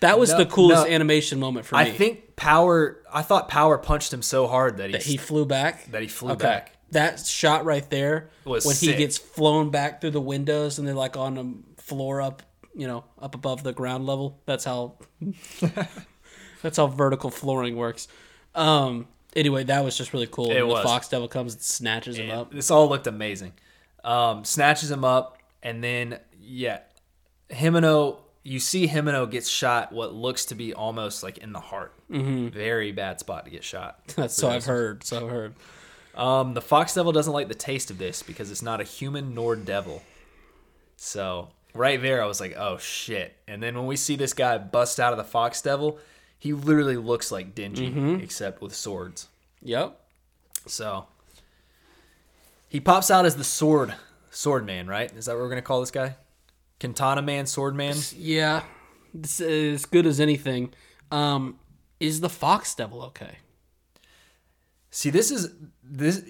That 0.00 0.18
was 0.18 0.30
No- 0.30 0.38
the 0.38 0.46
coolest 0.46 0.86
no. 0.86 0.92
animation 0.92 1.38
moment 1.38 1.66
for 1.66 1.76
me. 1.76 1.82
I 1.82 1.90
think 1.92 2.36
Power. 2.36 2.98
I 3.12 3.22
thought 3.22 3.48
Power 3.48 3.76
punched 3.78 4.12
him 4.12 4.22
so 4.22 4.46
hard 4.46 4.78
that 4.78 4.86
he, 4.86 4.92
that 4.92 5.02
he 5.02 5.16
flew 5.16 5.44
back. 5.44 5.90
that 5.92 6.00
he 6.02 6.08
flew 6.08 6.32
Okay. 6.32 6.42
back. 6.44 6.72
That 6.92 7.20
shot 7.20 7.64
right 7.64 7.88
there 7.90 8.30
Was 8.44 8.64
when 8.66 8.74
he 8.76 8.94
gets 8.96 9.16
flown 9.18 9.70
back 9.70 10.00
through 10.00 10.10
the 10.10 10.20
windows 10.20 10.78
and 10.78 10.88
they're 10.88 10.94
like 10.94 11.16
on 11.16 11.38
a 11.78 11.80
floor 11.82 12.20
up, 12.20 12.42
you 12.74 12.86
know, 12.88 13.04
up 13.20 13.34
above 13.36 13.62
the 13.62 13.72
ground 13.72 14.06
level. 14.06 14.40
That's 14.46 14.64
how. 14.64 14.94
that's 16.62 16.76
how 16.76 16.86
vertical 16.86 17.30
flooring 17.30 17.76
works. 17.76 18.08
Um. 18.54 19.06
Anyway, 19.36 19.62
that 19.62 19.84
was 19.84 19.96
just 19.96 20.12
really 20.12 20.26
cool. 20.26 20.50
It 20.50 20.56
And 20.56 20.66
was. 20.68 20.82
The 20.82 20.88
fox 20.88 21.08
devil 21.08 21.28
comes 21.28 21.52
and 21.54 21.62
snatches 21.62 22.16
him 22.16 22.30
up. 22.32 22.52
This 22.52 22.70
all 22.70 22.88
looked 22.88 23.06
amazing. 23.06 23.52
Um, 24.02 24.44
snatches 24.44 24.90
him 24.90 25.04
up, 25.04 25.38
and 25.62 25.84
then 25.84 26.18
yeah, 26.40 26.80
Himeno. 27.50 28.18
You 28.42 28.58
see 28.58 28.88
Himeno 28.88 29.30
gets 29.30 29.48
shot. 29.48 29.92
What 29.92 30.14
looks 30.14 30.46
to 30.46 30.54
be 30.54 30.72
almost 30.72 31.22
like 31.22 31.38
in 31.38 31.52
the 31.52 31.60
heart. 31.60 31.92
Mm-hmm. 32.10 32.48
Very 32.48 32.92
bad 32.92 33.20
spot 33.20 33.44
to 33.44 33.50
get 33.50 33.64
shot. 33.64 34.00
That's 34.16 34.34
so 34.34 34.48
I've 34.48 34.64
heard. 34.64 35.04
So 35.04 35.24
I've 35.26 35.30
heard. 35.30 35.54
Um, 36.14 36.54
the 36.54 36.60
fox 36.60 36.94
devil 36.94 37.12
doesn't 37.12 37.32
like 37.32 37.48
the 37.48 37.54
taste 37.54 37.90
of 37.90 37.98
this 37.98 38.22
because 38.22 38.50
it's 38.50 38.62
not 38.62 38.80
a 38.80 38.84
human 38.84 39.34
nor 39.34 39.56
devil. 39.56 40.02
So 40.96 41.48
right 41.74 42.00
there, 42.00 42.22
I 42.22 42.26
was 42.26 42.40
like, 42.40 42.56
"Oh 42.56 42.78
shit!" 42.78 43.36
And 43.46 43.62
then 43.62 43.76
when 43.76 43.86
we 43.86 43.96
see 43.96 44.16
this 44.16 44.32
guy 44.32 44.58
bust 44.58 44.98
out 44.98 45.12
of 45.12 45.18
the 45.18 45.24
fox 45.24 45.62
devil, 45.62 45.98
he 46.38 46.52
literally 46.52 46.96
looks 46.96 47.30
like 47.30 47.54
Denji, 47.54 48.22
except 48.22 48.60
with 48.60 48.74
swords. 48.74 49.28
Yep. 49.62 49.98
So 50.66 51.06
he 52.68 52.80
pops 52.80 53.10
out 53.10 53.24
as 53.26 53.36
the 53.36 53.44
sword 53.44 53.94
sword 54.30 54.66
man, 54.66 54.86
right? 54.86 55.12
Is 55.12 55.26
that 55.26 55.32
what 55.32 55.42
we're 55.42 55.48
gonna 55.48 55.62
call 55.62 55.80
this 55.80 55.90
guy? 55.90 56.16
Katana 56.80 57.22
man, 57.22 57.46
sword 57.46 57.76
man. 57.76 57.94
Yeah, 58.16 58.62
it's 59.14 59.40
as 59.40 59.86
good 59.86 60.06
as 60.06 60.18
anything. 60.18 60.72
Um, 61.12 61.58
is 62.00 62.20
the 62.20 62.28
fox 62.28 62.74
devil 62.74 63.02
okay? 63.04 63.38
See, 64.90 65.10
this 65.10 65.30
is 65.30 65.52
this. 65.84 66.24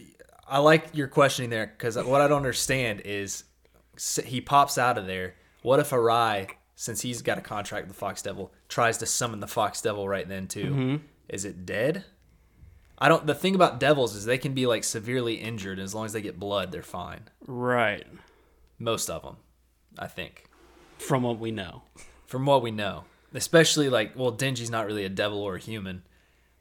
I 0.46 0.58
like 0.58 0.88
your 0.92 1.08
questioning 1.08 1.50
there 1.50 1.66
because 1.66 1.96
what 1.96 2.20
I 2.20 2.28
don't 2.28 2.38
understand 2.38 3.02
is 3.04 3.44
he 4.24 4.40
pops 4.40 4.76
out 4.76 4.98
of 4.98 5.06
there. 5.06 5.34
What 5.62 5.78
if 5.78 5.90
Arai, 5.90 6.50
since 6.74 7.02
he's 7.02 7.22
got 7.22 7.38
a 7.38 7.42
contract 7.42 7.86
with 7.86 7.94
the 7.94 7.98
Fox 7.98 8.22
Devil, 8.22 8.52
tries 8.68 8.98
to 8.98 9.06
summon 9.06 9.40
the 9.40 9.46
Fox 9.46 9.80
Devil 9.80 10.08
right 10.08 10.28
then 10.28 10.48
too? 10.48 11.00
Is 11.28 11.44
it 11.44 11.64
dead? 11.64 12.04
I 12.98 13.08
don't. 13.08 13.26
The 13.26 13.34
thing 13.34 13.54
about 13.54 13.80
devils 13.80 14.14
is 14.14 14.24
they 14.24 14.38
can 14.38 14.52
be 14.52 14.66
like 14.66 14.84
severely 14.84 15.34
injured, 15.34 15.78
and 15.78 15.84
as 15.84 15.94
long 15.94 16.04
as 16.04 16.12
they 16.12 16.20
get 16.20 16.38
blood, 16.38 16.72
they're 16.72 16.82
fine. 16.82 17.28
Right. 17.46 18.06
Most 18.78 19.08
of 19.08 19.22
them, 19.22 19.36
I 20.00 20.08
think. 20.08 20.46
From 20.98 21.22
what 21.22 21.38
we 21.38 21.52
know. 21.52 21.82
from 22.26 22.46
what 22.46 22.62
we 22.62 22.70
know. 22.72 23.04
Especially 23.32 23.88
like, 23.88 24.16
well, 24.16 24.32
Denji's 24.32 24.70
not 24.70 24.86
really 24.86 25.04
a 25.04 25.08
devil 25.08 25.38
or 25.40 25.54
a 25.54 25.60
human, 25.60 26.02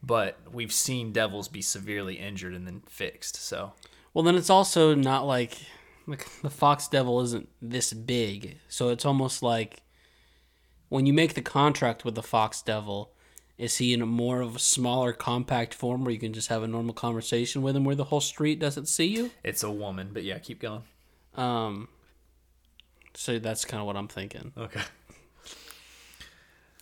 but 0.04 0.38
we've 0.52 0.72
seen 0.74 1.12
devils 1.12 1.48
be 1.48 1.62
severely 1.62 2.16
injured 2.16 2.54
and 2.54 2.68
then 2.68 2.84
fixed. 2.88 3.38
So 3.38 3.74
Well, 4.14 4.24
then 4.24 4.36
it's 4.36 4.50
also 4.52 4.94
not 4.94 5.26
like 5.26 5.58
like 6.06 6.28
the 6.42 6.50
fox 6.50 6.88
devil 6.88 7.22
isn't 7.22 7.50
this 7.62 7.94
big, 7.94 8.58
so 8.68 8.90
it's 8.90 9.06
almost 9.06 9.42
like 9.42 9.82
when 10.90 11.06
you 11.06 11.14
make 11.14 11.34
the 11.36 11.42
contract 11.42 12.04
with 12.06 12.16
the 12.16 12.24
fox 12.24 12.62
devil, 12.62 13.14
Is 13.60 13.78
he 13.78 13.94
in 13.94 14.02
a 14.02 14.06
more 14.06 14.40
of 14.42 14.56
a 14.56 14.60
smaller, 14.60 15.12
compact 15.14 15.74
form 15.74 16.04
where 16.04 16.14
you 16.14 16.20
can 16.20 16.34
just 16.34 16.48
have 16.48 16.64
a 16.64 16.68
normal 16.68 16.94
conversation 16.94 17.62
with 17.62 17.76
him, 17.76 17.84
where 17.84 17.96
the 17.96 18.06
whole 18.06 18.22
street 18.22 18.58
doesn't 18.60 18.88
see 18.88 19.08
you? 19.08 19.32
It's 19.44 19.64
a 19.64 19.70
woman, 19.70 20.12
but 20.14 20.24
yeah, 20.24 20.40
keep 20.40 20.62
going. 20.62 20.84
Um, 21.36 21.90
so 23.14 23.40
that's 23.40 23.66
kind 23.66 23.80
of 23.82 23.88
what 23.88 23.96
I'm 23.98 24.08
thinking. 24.08 24.52
Okay. 24.58 24.82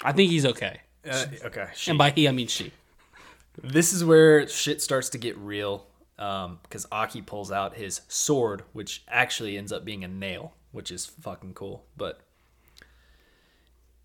I 0.03 0.11
think 0.11 0.29
he's 0.29 0.45
okay, 0.45 0.81
Uh, 1.09 1.25
okay. 1.45 1.67
She. 1.75 1.89
and 1.91 1.97
by 1.97 2.11
he 2.11 2.27
I 2.27 2.31
mean 2.31 2.47
she. 2.47 2.71
This 3.63 3.91
is 3.93 4.05
where 4.05 4.47
shit 4.47 4.81
starts 4.81 5.09
to 5.09 5.17
get 5.17 5.35
real 5.37 5.87
because 6.15 6.85
Aki 6.91 7.23
pulls 7.23 7.51
out 7.51 7.75
his 7.75 8.01
sword, 8.07 8.63
which 8.73 9.03
actually 9.07 9.57
ends 9.57 9.71
up 9.71 9.83
being 9.85 10.03
a 10.03 10.07
nail, 10.07 10.53
which 10.71 10.91
is 10.91 11.05
fucking 11.05 11.53
cool. 11.55 11.83
But 11.95 12.19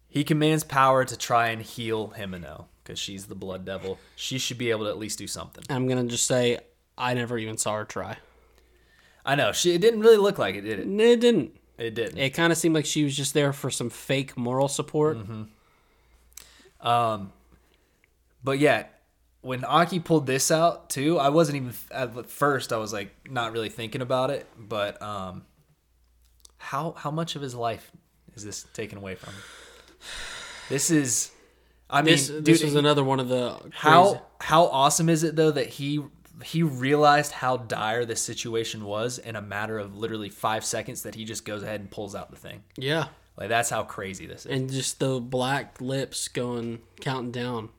he 0.08 0.24
commands 0.24 0.64
power 0.64 1.04
to 1.04 1.16
try 1.16 1.48
and 1.48 1.60
heal 1.62 2.14
Himeno 2.16 2.66
because 2.82 2.98
she's 2.98 3.26
the 3.26 3.34
blood 3.34 3.64
devil. 3.66 3.98
She 4.16 4.38
should 4.38 4.58
be 4.58 4.70
able 4.70 4.84
to 4.84 4.90
at 4.90 4.98
least 4.98 5.18
do 5.18 5.26
something. 5.26 5.64
I'm 5.68 5.86
gonna 5.86 6.04
just 6.04 6.26
say 6.26 6.58
I 6.96 7.12
never 7.14 7.36
even 7.38 7.58
saw 7.58 7.76
her 7.76 7.84
try. 7.84 8.16
I 9.24 9.34
know 9.34 9.52
she. 9.52 9.74
It 9.74 9.80
didn't 9.82 10.00
really 10.00 10.16
look 10.16 10.38
like 10.38 10.54
it, 10.54 10.62
did 10.62 10.78
it? 10.80 10.88
It 11.00 11.20
didn't. 11.20 11.56
It 11.78 11.94
didn't. 11.94 12.18
It 12.18 12.30
kind 12.30 12.52
of 12.52 12.58
seemed 12.58 12.74
like 12.74 12.86
she 12.86 13.02
was 13.04 13.16
just 13.16 13.34
there 13.34 13.52
for 13.52 13.70
some 13.70 13.90
fake 13.90 14.36
moral 14.36 14.68
support. 14.68 15.16
Um, 16.80 17.32
But 18.44 18.58
yeah, 18.58 18.86
when 19.40 19.64
Aki 19.64 20.00
pulled 20.00 20.26
this 20.26 20.50
out 20.50 20.90
too, 20.90 21.18
I 21.18 21.28
wasn't 21.28 21.56
even 21.56 21.72
at 21.90 22.26
first. 22.26 22.72
I 22.72 22.76
was 22.76 22.92
like 22.92 23.14
not 23.30 23.52
really 23.52 23.68
thinking 23.68 24.00
about 24.02 24.30
it, 24.30 24.46
but 24.58 25.00
um, 25.02 25.44
how 26.58 26.92
how 26.96 27.10
much 27.10 27.36
of 27.36 27.42
his 27.42 27.54
life 27.54 27.90
is 28.34 28.44
this 28.44 28.64
taken 28.72 28.98
away 28.98 29.14
from? 29.14 29.32
him? 29.34 29.42
This 30.68 30.90
is, 30.90 31.30
I 31.90 32.02
mean, 32.02 32.14
This, 32.14 32.28
dude, 32.28 32.44
this 32.44 32.62
was 32.64 32.74
another 32.74 33.04
one 33.04 33.20
of 33.20 33.28
the 33.28 33.58
how 33.72 34.22
how 34.40 34.66
awesome 34.66 35.08
is 35.08 35.22
it 35.22 35.36
though 35.36 35.50
that 35.52 35.66
he 35.68 36.02
he 36.44 36.62
realized 36.62 37.32
how 37.32 37.56
dire 37.56 38.04
this 38.04 38.20
situation 38.20 38.84
was 38.84 39.18
in 39.18 39.36
a 39.36 39.42
matter 39.42 39.78
of 39.78 39.96
literally 39.96 40.28
five 40.28 40.64
seconds 40.64 41.02
that 41.02 41.14
he 41.14 41.24
just 41.24 41.44
goes 41.44 41.62
ahead 41.62 41.80
and 41.80 41.90
pulls 41.90 42.14
out 42.14 42.30
the 42.30 42.36
thing. 42.36 42.62
yeah, 42.76 43.08
Like 43.36 43.48
that's 43.48 43.70
how 43.70 43.82
crazy 43.84 44.26
this 44.26 44.46
is. 44.46 44.52
and 44.52 44.70
just 44.70 44.98
the 45.00 45.20
black 45.20 45.80
lips 45.80 46.28
going 46.28 46.80
counting 47.00 47.32
down. 47.32 47.70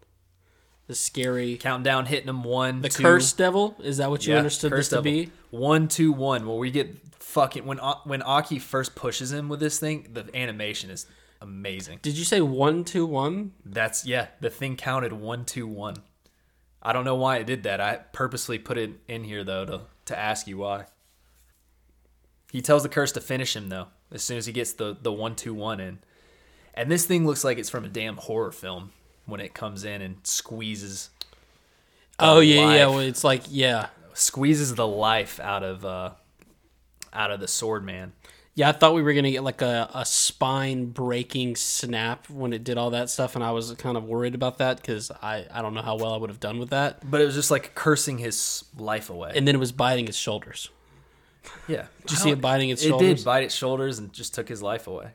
The 0.87 0.95
scary, 0.95 1.55
Counting 1.57 1.83
down, 1.83 2.05
hitting 2.07 2.27
him 2.27 2.43
one, 2.43 2.81
the 2.81 2.89
two, 2.89 3.03
cursed 3.03 3.37
devil. 3.37 3.75
Is 3.81 3.97
that 3.97 4.09
what 4.09 4.25
you 4.27 4.33
Yeah, 4.33 4.39
understood 4.39 4.73
this 4.73 4.89
to 4.89 4.95
Devil. 4.95 5.03
be? 5.11 5.31
One, 5.49 5.87
two, 5.87 6.11
one. 6.11 6.45
Where 6.45 6.57
we 6.57 6.71
get 6.71 6.97
fucking 7.19 7.65
when 7.65 7.77
when 8.03 8.21
Aki 8.21 8.59
first 8.59 8.93
pushes 8.93 9.31
him 9.31 9.47
with 9.47 9.61
this 9.61 9.79
thing, 9.79 10.09
the 10.11 10.25
animation 10.35 10.89
is 10.89 11.05
amazing. 11.39 11.99
Did 12.01 12.17
you 12.17 12.25
say 12.25 12.41
one 12.41 12.83
two 12.83 13.05
one? 13.05 13.53
That's 13.65 14.05
yeah, 14.05 14.27
the 14.41 14.49
thing 14.49 14.75
counted 14.75 15.13
one, 15.13 15.45
two, 15.45 15.67
one. 15.67 15.95
I 16.83 16.93
don't 16.93 17.05
know 17.05 17.15
why 17.15 17.37
it 17.37 17.47
did 17.47 17.63
that. 17.63 17.81
I 17.81 17.95
purposely 18.11 18.59
put 18.59 18.77
it 18.77 18.91
in 19.07 19.23
here 19.23 19.43
though 19.43 19.65
to 19.65 19.81
to 20.05 20.17
ask 20.17 20.47
you 20.47 20.57
why. 20.57 20.85
He 22.51 22.61
tells 22.61 22.83
the 22.83 22.89
curse 22.89 23.11
to 23.13 23.21
finish 23.21 23.55
him 23.55 23.69
though, 23.69 23.87
as 24.11 24.21
soon 24.21 24.37
as 24.37 24.45
he 24.45 24.53
gets 24.53 24.73
the 24.73 24.95
the 25.01 25.11
one, 25.11 25.35
two, 25.35 25.53
one 25.53 25.79
in. 25.79 25.99
And 26.75 26.91
this 26.91 27.05
thing 27.05 27.25
looks 27.25 27.43
like 27.43 27.57
it's 27.57 27.69
from 27.69 27.85
a 27.85 27.89
damn 27.89 28.17
horror 28.17 28.51
film 28.51 28.91
when 29.25 29.39
it 29.39 29.53
comes 29.53 29.85
in 29.85 30.01
and 30.01 30.17
squeezes 30.23 31.09
Oh 32.19 32.39
yeah, 32.39 32.75
yeah. 32.75 32.87
Well, 32.87 32.99
it's 32.99 33.23
like 33.23 33.43
yeah, 33.49 33.87
squeezes 34.13 34.75
the 34.75 34.87
life 34.87 35.39
out 35.39 35.63
of 35.63 35.85
uh 35.85 36.11
out 37.11 37.31
of 37.31 37.39
the 37.39 37.47
sword 37.47 37.83
man. 37.83 38.13
Yeah. 38.55 38.69
I 38.69 38.71
thought 38.71 38.93
we 38.93 39.01
were 39.01 39.13
gonna 39.13 39.31
get 39.31 39.43
like 39.43 39.61
a, 39.61 39.89
a 39.93 40.05
spine 40.05 40.85
breaking 40.87 41.55
snap 41.55 42.29
when 42.29 42.53
it 42.53 42.63
did 42.63 42.77
all 42.77 42.91
that 42.91 43.09
stuff, 43.09 43.35
and 43.35 43.43
I 43.43 43.51
was 43.51 43.71
kind 43.73 43.97
of 43.97 44.03
worried 44.05 44.35
about 44.35 44.57
that 44.59 44.77
because 44.77 45.11
I 45.21 45.45
I 45.51 45.61
don't 45.61 45.73
know 45.73 45.81
how 45.81 45.95
well 45.95 46.13
I 46.13 46.17
would 46.17 46.29
have 46.29 46.39
done 46.39 46.59
with 46.59 46.69
that. 46.69 47.09
But 47.09 47.21
it 47.21 47.25
was 47.25 47.35
just 47.35 47.51
like 47.51 47.75
cursing 47.75 48.17
his 48.17 48.63
life 48.77 49.09
away. 49.09 49.33
And 49.35 49.47
then 49.47 49.55
it 49.55 49.59
was 49.59 49.71
biting 49.71 50.07
its 50.07 50.17
shoulders. 50.17 50.69
yeah. 51.67 51.87
Did 52.01 52.11
you 52.11 52.17
see 52.17 52.29
it 52.31 52.41
biting 52.41 52.69
its 52.69 52.83
It 52.83 52.89
shoulders? 52.89 53.19
did 53.19 53.25
bite 53.25 53.43
its 53.43 53.55
shoulders 53.55 53.99
and 53.99 54.13
just 54.13 54.33
took 54.33 54.47
his 54.47 54.61
life 54.61 54.87
away. 54.87 55.11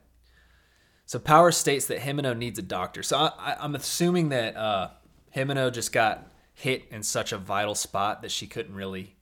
So 1.06 1.18
Power 1.18 1.52
states 1.52 1.86
that 1.86 2.00
Himeno 2.00 2.36
needs 2.36 2.58
a 2.58 2.62
doctor. 2.62 3.02
So 3.02 3.16
I, 3.16 3.32
I, 3.38 3.56
I'm 3.60 3.74
assuming 3.74 4.28
that 4.28 4.54
uh, 4.56 4.90
Himeno 5.34 5.72
just 5.72 5.90
got 5.90 6.30
hit 6.52 6.84
in 6.90 7.02
such 7.02 7.32
a 7.32 7.38
vital 7.38 7.74
spot 7.74 8.20
that 8.20 8.30
she 8.30 8.46
couldn't 8.46 8.74
really 8.74 9.16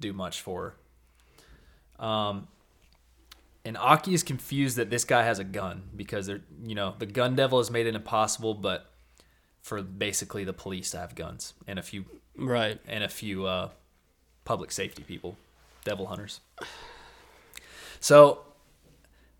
do 0.00 0.12
much 0.12 0.42
for 0.42 0.74
her. 1.98 2.04
Um, 2.04 2.48
and 3.64 3.76
Aki 3.76 4.14
is 4.14 4.22
confused 4.22 4.76
that 4.76 4.90
this 4.90 5.04
guy 5.04 5.22
has 5.24 5.38
a 5.38 5.44
gun 5.44 5.82
because 5.94 6.26
they're, 6.26 6.40
you 6.64 6.74
know, 6.74 6.94
the 6.98 7.06
gun 7.06 7.36
devil 7.36 7.58
has 7.58 7.70
made 7.70 7.86
it 7.86 7.94
impossible, 7.94 8.54
but 8.54 8.90
for 9.60 9.82
basically 9.82 10.44
the 10.44 10.52
police 10.52 10.90
to 10.92 10.98
have 10.98 11.14
guns 11.14 11.52
and 11.66 11.78
a 11.78 11.82
few 11.82 12.04
Right. 12.36 12.80
and 12.88 13.04
a 13.04 13.08
few 13.08 13.44
uh, 13.46 13.68
public 14.44 14.72
safety 14.72 15.02
people, 15.02 15.36
devil 15.84 16.06
hunters. 16.06 16.40
So 18.00 18.40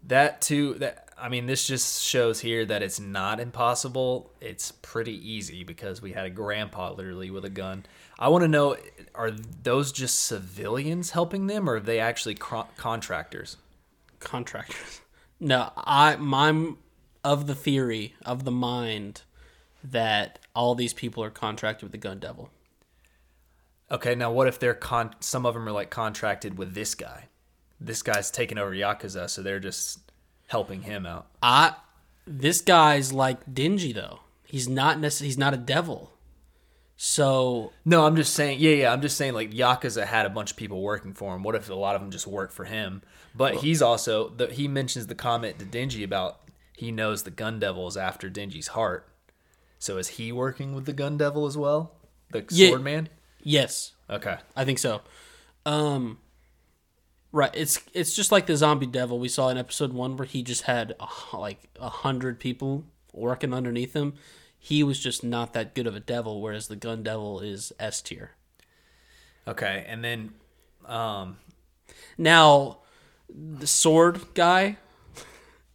that 0.07 0.41
too, 0.43 0.75
that 0.75 1.09
I 1.19 1.29
mean, 1.29 1.47
this 1.47 1.67
just 1.67 2.03
shows 2.03 2.41
here 2.41 2.65
that 2.67 2.83
it's 2.83 2.99
not 3.01 3.41
impossible. 3.41 4.31
It's 4.41 4.73
pretty 4.73 5.15
easy 5.31 5.65
because 5.65 6.01
we 6.01 6.13
had 6.13 6.25
a 6.27 6.31
grandpa 6.31 6.93
literally 6.93 7.31
with 7.31 7.45
a 7.45 7.51
gun. 7.51 7.85
I 8.19 8.29
want 8.29 8.43
to 8.43 8.49
know: 8.49 8.77
are 9.15 9.31
those 9.31 9.93
just 9.93 10.21
civilians 10.21 11.11
helping 11.11 11.47
them, 11.47 11.69
or 11.69 11.77
are 11.77 11.81
they 11.81 12.01
actually 12.01 12.35
cro- 12.37 12.69
contractors? 12.77 13.57
Contractors. 14.21 15.01
No, 15.43 15.73
I 15.75 16.19
I'm 16.21 16.77
of 17.25 17.47
the 17.47 17.55
theory 17.55 18.15
of 18.27 18.45
the 18.45 18.51
mind 18.51 19.23
that 19.83 20.39
all 20.55 20.75
these 20.75 20.93
people 20.93 21.25
are 21.25 21.31
contracted 21.31 21.85
with 21.85 21.93
the 21.93 21.99
gun 21.99 22.19
devil. 22.19 22.51
Okay, 23.91 24.15
now 24.15 24.31
what 24.31 24.49
if 24.49 24.59
they're 24.59 24.75
con? 24.75 25.15
Some 25.21 25.47
of 25.47 25.55
them 25.55 25.67
are 25.67 25.73
like 25.73 25.89
contracted 25.89 26.59
with 26.59 26.75
this 26.75 26.95
guy. 26.95 27.29
This 27.81 28.03
guy's 28.03 28.31
taking 28.31 28.59
over 28.59 28.73
Yakuza, 28.73 29.31
so 29.31 29.43
they're 29.43 29.61
just 29.61 30.01
helping 30.49 30.83
him 30.83 31.07
out. 31.07 31.29
I 31.43 31.75
this 32.27 32.61
guy's 32.61 33.11
like 33.11 33.47
Denji 33.47 33.95
though. 33.95 34.21
He's 34.45 34.69
not 34.69 34.99
necess- 34.99 35.23
he's 35.23 35.39
not 35.39 35.55
a 35.55 35.57
devil. 35.59 36.13
So 36.99 37.73
No, 37.87 38.05
I'm 38.05 38.17
just 38.17 38.35
saying. 38.35 38.61
Yeah, 38.61 38.73
yeah. 38.73 38.93
I'm 38.93 39.01
just 39.01 39.17
saying. 39.17 39.33
Like 39.33 39.53
Yakuza 39.53 40.05
had 40.05 40.27
a 40.27 40.31
bunch 40.31 40.51
of 40.51 40.59
people 40.59 40.83
working 40.83 41.15
for 41.15 41.35
him. 41.35 41.43
What 41.43 41.55
if 41.55 41.71
a 41.71 41.75
lot 41.75 41.95
of 41.95 42.03
them 42.03 42.11
just 42.11 42.27
work 42.27 42.53
for 42.53 42.67
him? 42.67 43.01
But 43.35 43.57
he's 43.57 43.81
also 43.81 44.29
the, 44.31 44.49
he 44.49 44.67
mentions 44.69 45.07
the 45.07 45.15
comment 45.15 45.59
to 45.61 45.65
Denji 45.65 46.03
about 46.05 46.41
he 46.77 46.91
knows 46.91 47.23
the 47.23 47.31
Gun 47.31 47.59
Devil 47.59 47.87
is 47.89 47.97
after 47.97 48.29
Denji's 48.31 48.69
heart. 48.69 49.09
So 49.79 49.97
is 49.99 50.09
he 50.09 50.33
working 50.33 50.75
with 50.75 50.85
the 50.87 50.93
Gun 50.93 51.17
Devil 51.17 51.47
as 51.47 51.57
well? 51.57 51.95
The 52.33 52.45
Yeah. 52.51 52.69
Sword 52.71 52.83
Man. 52.83 53.09
yes, 53.43 53.93
Okay. 54.09 54.39
I 54.57 54.65
think 54.65 54.79
so. 54.79 55.03
Um 55.65 56.19
right, 57.33 57.51
it's 57.55 57.81
it's 57.95 58.15
just 58.17 58.33
like 58.33 58.47
the 58.47 58.57
zombie 58.57 58.87
devil 58.87 59.19
we 59.19 59.29
saw 59.29 59.49
in 59.51 59.57
episode 59.59 59.93
1 59.93 60.17
where 60.17 60.27
he 60.27 60.43
just 60.43 60.63
had 60.63 60.95
uh, 60.99 61.07
like 61.39 61.69
a 61.77 61.83
100 61.85 62.41
people 62.41 62.85
working 63.13 63.55
underneath 63.55 63.95
him. 63.95 64.15
He 64.59 64.83
was 64.83 64.99
just 65.01 65.23
not 65.25 65.53
that 65.55 65.75
good 65.75 65.87
of 65.87 65.95
a 65.97 66.01
devil 66.01 66.41
whereas 66.43 66.67
the 66.69 66.77
gun 66.77 67.03
devil 67.03 67.41
is 67.41 67.73
S 67.79 68.03
tier. 68.03 68.33
Okay. 69.47 69.85
And 69.89 70.05
then, 70.05 70.33
um, 70.87 71.39
Now, 72.19 72.79
the 73.35 73.67
sword 73.67 74.21
guy, 74.35 74.77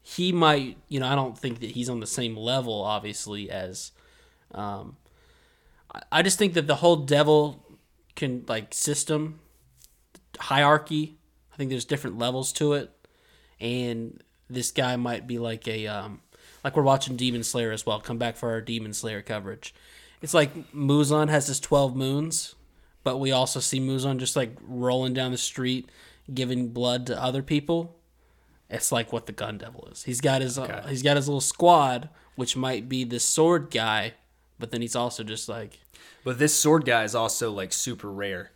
he 0.01 0.31
might, 0.31 0.77
you 0.87 0.99
know, 0.99 1.07
I 1.07 1.15
don't 1.15 1.37
think 1.37 1.59
that 1.61 1.71
he's 1.71 1.89
on 1.89 1.99
the 1.99 2.07
same 2.07 2.37
level, 2.37 2.81
obviously, 2.83 3.49
as. 3.49 3.91
Um, 4.51 4.97
I- 6.11 6.21
just 6.21 6.37
think 6.37 6.53
that 6.53 6.67
the 6.67 6.75
whole 6.75 6.97
devil 6.97 7.63
can, 8.15 8.45
like, 8.47 8.73
system, 8.73 9.39
hierarchy, 10.39 11.17
I 11.53 11.57
think 11.57 11.69
there's 11.69 11.85
different 11.85 12.17
levels 12.17 12.51
to 12.53 12.73
it. 12.73 12.91
And 13.59 14.21
this 14.49 14.71
guy 14.71 14.95
might 14.95 15.25
be 15.25 15.39
like 15.39 15.67
a, 15.67 15.87
um, 15.87 16.21
like 16.63 16.75
we're 16.75 16.83
watching 16.83 17.15
Demon 17.15 17.43
Slayer 17.43 17.71
as 17.71 17.85
well. 17.85 17.99
Come 17.99 18.17
back 18.17 18.35
for 18.35 18.51
our 18.51 18.61
Demon 18.61 18.93
Slayer 18.93 19.21
coverage. 19.21 19.73
It's 20.21 20.33
like 20.33 20.71
Muzan 20.73 21.29
has 21.29 21.47
his 21.47 21.59
12 21.59 21.95
moons, 21.95 22.55
but 23.03 23.17
we 23.17 23.31
also 23.31 23.59
see 23.59 23.79
Muzan 23.79 24.17
just 24.17 24.35
like 24.35 24.57
rolling 24.67 25.13
down 25.13 25.31
the 25.31 25.37
street, 25.37 25.89
giving 26.33 26.69
blood 26.69 27.05
to 27.07 27.21
other 27.21 27.43
people. 27.43 27.95
It's 28.69 28.91
like 28.91 29.13
what 29.13 29.25
the 29.27 29.31
Gun 29.31 29.57
Devil 29.57 29.87
is. 29.91 30.03
He's 30.03 30.21
got 30.21 30.41
his 30.41 30.57
uh, 30.57 30.85
he's 30.89 31.03
got 31.03 31.17
his 31.17 31.27
little 31.27 31.41
squad, 31.41 32.09
which 32.35 32.57
might 32.57 32.89
be 32.89 33.03
the 33.03 33.19
sword 33.19 33.69
guy, 33.69 34.13
but 34.57 34.71
then 34.71 34.81
he's 34.81 34.95
also 34.95 35.23
just 35.23 35.47
like 35.47 35.79
but 36.23 36.39
this 36.39 36.53
sword 36.55 36.85
guy 36.85 37.03
is 37.03 37.13
also 37.15 37.51
like 37.51 37.71
super 37.71 38.11
rare. 38.11 38.51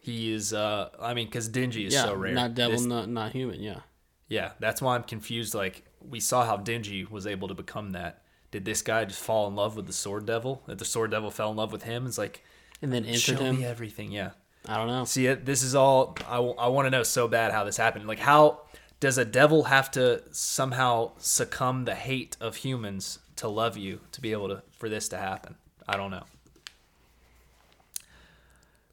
He 0.00 0.32
is. 0.32 0.52
uh 0.52 0.90
I 1.00 1.14
mean, 1.14 1.26
because 1.26 1.48
Denji 1.48 1.86
is 1.86 1.94
yeah, 1.94 2.04
so 2.04 2.14
rare. 2.14 2.34
not 2.34 2.54
devil, 2.54 2.72
This- 2.76 2.86
not 2.86 3.08
not 3.08 3.32
human. 3.32 3.60
Yeah, 3.62 3.80
Yeah, 4.28 4.52
that's 4.58 4.82
why 4.82 4.96
I'm 4.96 5.04
confused. 5.04 5.54
Like 5.54 5.84
we 6.00 6.18
saw 6.20 6.44
how 6.44 6.56
Denji 6.56 7.08
was 7.08 7.26
able 7.26 7.48
to 7.48 7.54
become 7.54 7.90
that. 7.90 8.22
Did 8.50 8.64
this 8.64 8.80
guy 8.82 9.04
just 9.04 9.20
fall 9.20 9.46
in 9.46 9.54
love 9.54 9.76
with 9.76 9.86
the 9.86 9.92
Sword 9.92 10.24
Devil? 10.26 10.62
That 10.66 10.78
the 10.78 10.84
Sword 10.84 11.10
Devil 11.10 11.30
fell 11.30 11.50
in 11.50 11.56
love 11.56 11.70
with 11.70 11.82
him? 11.82 12.06
It's 12.06 12.18
like 12.18 12.42
and 12.82 12.92
then 12.92 13.04
show 13.14 13.32
entered 13.34 13.44
him. 13.44 13.58
me 13.58 13.64
everything. 13.64 14.10
Yeah. 14.10 14.30
I 14.68 14.76
don't 14.76 14.86
know. 14.86 15.04
See, 15.04 15.26
it. 15.26 15.46
this 15.46 15.62
is 15.62 15.74
all. 15.74 16.16
I, 16.28 16.38
want 16.38 16.86
to 16.86 16.90
know 16.90 17.02
so 17.02 17.26
bad 17.26 17.52
how 17.52 17.64
this 17.64 17.78
happened. 17.78 18.06
Like, 18.06 18.18
how 18.18 18.60
does 19.00 19.16
a 19.18 19.24
devil 19.24 19.64
have 19.64 19.90
to 19.92 20.22
somehow 20.30 21.12
succumb 21.18 21.84
the 21.84 21.94
hate 21.94 22.36
of 22.40 22.56
humans 22.56 23.20
to 23.36 23.48
love 23.48 23.76
you 23.76 24.00
to 24.12 24.20
be 24.20 24.32
able 24.32 24.48
to 24.48 24.62
for 24.72 24.88
this 24.88 25.08
to 25.08 25.16
happen. 25.16 25.54
I 25.88 25.96
don't 25.96 26.10
know. 26.10 26.24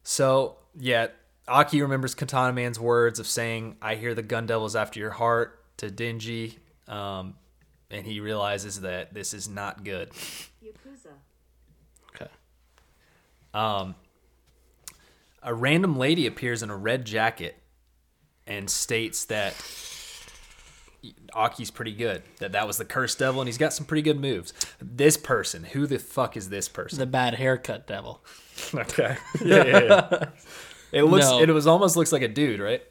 So 0.02 0.56
yeah, 0.78 1.08
Aki 1.48 1.82
remembers 1.82 2.14
Katana 2.14 2.52
Man's 2.52 2.78
words 2.78 3.18
of 3.18 3.26
saying, 3.26 3.76
"I 3.82 3.96
hear 3.96 4.14
the 4.14 4.22
gun 4.22 4.46
devils 4.46 4.76
after 4.76 5.00
your 5.00 5.10
heart" 5.10 5.62
to 5.78 5.90
Denji, 5.90 6.56
um, 6.88 7.34
and 7.90 8.06
he 8.06 8.20
realizes 8.20 8.80
that 8.82 9.12
this 9.12 9.34
is 9.34 9.48
not 9.48 9.84
good. 9.84 10.10
Yakuza. 10.64 11.12
Okay. 12.14 12.30
Um, 13.52 13.96
a 15.46 15.54
random 15.54 15.96
lady 15.96 16.26
appears 16.26 16.62
in 16.62 16.68
a 16.68 16.76
red 16.76 17.06
jacket 17.06 17.56
and 18.46 18.68
states 18.68 19.24
that 19.26 19.54
Aki's 21.34 21.70
pretty 21.70 21.92
good. 21.92 22.22
That 22.38 22.52
that 22.52 22.66
was 22.66 22.76
the 22.78 22.84
cursed 22.84 23.18
devil, 23.18 23.40
and 23.40 23.48
he's 23.48 23.58
got 23.58 23.72
some 23.72 23.86
pretty 23.86 24.02
good 24.02 24.20
moves. 24.20 24.52
This 24.80 25.16
person, 25.16 25.64
who 25.64 25.86
the 25.86 25.98
fuck 25.98 26.36
is 26.36 26.48
this 26.48 26.68
person? 26.68 26.98
The 26.98 27.06
bad 27.06 27.34
haircut 27.34 27.86
devil. 27.86 28.22
Okay. 28.74 29.16
Yeah, 29.44 29.64
yeah, 29.64 29.80
yeah. 29.84 30.24
It 30.92 31.02
looks. 31.02 31.26
No. 31.26 31.40
It 31.42 31.50
was 31.50 31.66
almost 31.66 31.94
looks 31.96 32.10
like 32.10 32.22
a 32.22 32.28
dude, 32.28 32.58
right? 32.58 32.82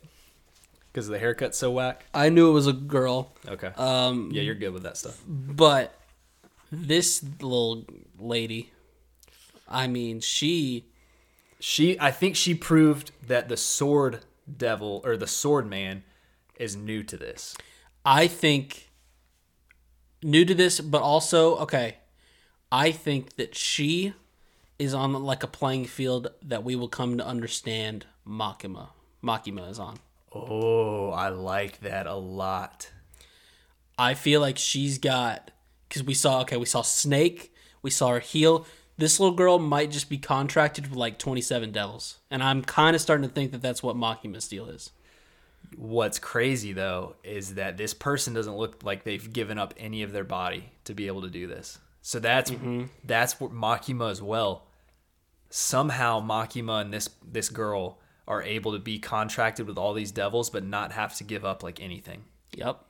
Because 0.92 1.08
the 1.08 1.18
haircut's 1.18 1.58
so 1.58 1.72
whack. 1.72 2.06
I 2.14 2.30
knew 2.30 2.50
it 2.50 2.54
was 2.54 2.68
a 2.68 2.74
girl, 2.74 3.34
Okay. 3.48 3.72
um, 3.76 4.30
yeah, 4.32 4.44
you're 4.44 4.54
good 4.56 4.70
with 4.74 4.84
that 4.84 4.96
stuff. 4.96 5.20
but 5.28 5.98
this 6.72 7.24
little 7.42 7.86
lady, 8.20 8.72
I 9.68 9.88
mean, 9.88 10.20
she 10.20 10.86
She, 11.68 12.00
I 12.00 12.12
think 12.12 12.36
she 12.36 12.54
proved 12.54 13.10
that 13.26 13.50
the 13.50 13.58
sword 13.58 14.20
devil 14.46 15.02
or 15.04 15.18
the 15.18 15.26
sword 15.26 15.68
man 15.68 16.04
is 16.60 16.76
new 16.76 17.02
to 17.02 17.18
this. 17.18 17.58
I 18.06 18.28
think 18.28 18.92
new 20.22 20.46
to 20.46 20.54
this, 20.54 20.80
but 20.80 21.02
also 21.02 21.58
okay. 21.58 21.98
I 22.72 22.92
think 22.92 23.38
that 23.38 23.56
she 23.56 24.14
is 24.78 24.94
on 24.94 25.14
like 25.14 25.42
a 25.42 25.48
playing 25.48 25.86
field 25.86 26.28
that 26.44 26.64
we 26.64 26.76
will 26.76 26.88
come 26.88 27.18
to 27.18 27.26
understand. 27.26 28.06
Makima, 28.28 28.90
Makima 29.24 29.68
is 29.68 29.80
on. 29.80 29.98
Oh, 30.32 31.10
I 31.10 31.30
like 31.30 31.80
that 31.80 32.06
a 32.06 32.14
lot. 32.14 32.92
I 33.98 34.14
feel 34.14 34.40
like 34.40 34.60
she's 34.60 35.00
got 35.00 35.50
because 35.90 36.04
we 36.04 36.14
saw 36.14 36.42
okay, 36.42 36.58
we 36.58 36.68
saw 36.68 36.84
Snake, 36.84 37.52
we 37.82 37.90
saw 37.90 38.10
her 38.10 38.20
heal. 38.20 38.68
This 38.98 39.20
little 39.20 39.36
girl 39.36 39.60
might 39.60 39.92
just 39.92 40.10
be 40.10 40.18
contracted 40.18 40.88
with 40.88 40.98
like 40.98 41.18
twenty 41.18 41.42
seven 41.42 41.72
devils, 41.72 42.20
and 42.32 42.42
I'm 42.42 42.64
kind 42.64 42.96
of 42.96 43.02
starting 43.02 43.28
to 43.28 43.34
think 43.34 43.52
that 43.52 43.62
that's 43.62 43.84
what 43.84 43.96
Makima's 43.96 44.48
deal 44.48 44.68
is. 44.68 44.92
What's 45.76 46.20
crazy 46.20 46.74
though 46.74 47.16
is 47.24 47.56
that 47.56 47.78
this 47.78 47.94
person 47.94 48.34
doesn't 48.34 48.56
look 48.56 48.84
like 48.84 49.04
they've 49.04 49.34
given 49.34 49.58
up 49.58 49.74
any 49.78 50.04
of 50.04 50.12
their 50.12 50.24
body 50.24 50.72
to 50.86 50.94
be 50.94 51.08
able 51.08 51.24
to 51.24 51.30
do 51.30 51.48
this. 51.48 51.80
So 52.02 52.20
that's 52.20 52.52
mm-hmm. 52.52 52.86
that's 53.04 53.40
what 53.40 53.52
Makima 53.52 54.12
as 54.12 54.22
well. 54.22 54.68
Somehow 55.50 56.22
Makima 56.22 56.82
and 56.82 56.94
this 56.94 57.10
this 57.30 57.50
girl 57.50 58.00
are 58.28 58.44
able 58.44 58.74
to 58.74 58.80
be 58.80 59.00
contracted 59.00 59.68
with 59.68 59.78
all 59.78 59.94
these 59.94 60.12
devils, 60.12 60.50
but 60.50 60.64
not 60.64 60.92
have 60.92 61.16
to 61.16 61.24
give 61.24 61.44
up 61.44 61.64
like 61.64 61.82
anything. 61.82 62.24
Yep. 62.54 62.85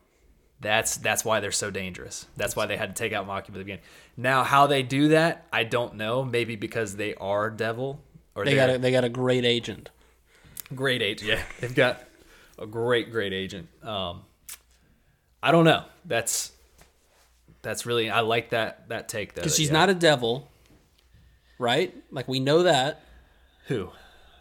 That's 0.65 0.97
that's 0.97 1.23
why 1.23 1.41
they're 1.41 1.51
so 1.51 1.69
dangerous. 1.69 2.25
That's 2.35 2.55
why 2.55 2.65
they 2.65 2.75
had 2.75 2.95
to 2.95 2.99
take 2.99 3.13
out 3.13 3.27
Makima 3.27 3.37
at 3.37 3.45
the 3.53 3.59
beginning. 3.59 3.83
Now, 4.17 4.43
how 4.43 4.65
they 4.65 4.81
do 4.81 5.09
that, 5.09 5.45
I 5.53 5.63
don't 5.63 5.93
know. 5.93 6.25
Maybe 6.25 6.55
because 6.55 6.95
they 6.95 7.13
are 7.13 7.51
devil 7.51 8.01
or 8.33 8.45
They 8.45 8.55
got 8.55 8.71
a, 8.71 8.77
they 8.79 8.91
got 8.91 9.03
a 9.03 9.09
great 9.09 9.45
agent. 9.45 9.91
Great 10.73 11.03
agent. 11.03 11.29
Yeah, 11.29 11.43
they've 11.59 11.75
got 11.75 12.01
a 12.57 12.65
great, 12.65 13.11
great 13.11 13.31
agent. 13.31 13.67
Um, 13.83 14.23
I 15.43 15.51
don't 15.51 15.65
know. 15.65 15.83
That's 16.03 16.51
that's 17.61 17.85
really 17.85 18.09
I 18.09 18.21
like 18.21 18.49
that 18.49 18.89
that 18.89 19.07
take 19.07 19.35
though. 19.35 19.43
Because 19.43 19.55
she's 19.55 19.67
yeah. 19.67 19.73
not 19.73 19.89
a 19.91 19.93
devil, 19.93 20.49
right? 21.59 21.93
Like 22.09 22.27
we 22.27 22.39
know 22.39 22.63
that 22.63 23.03
who. 23.67 23.91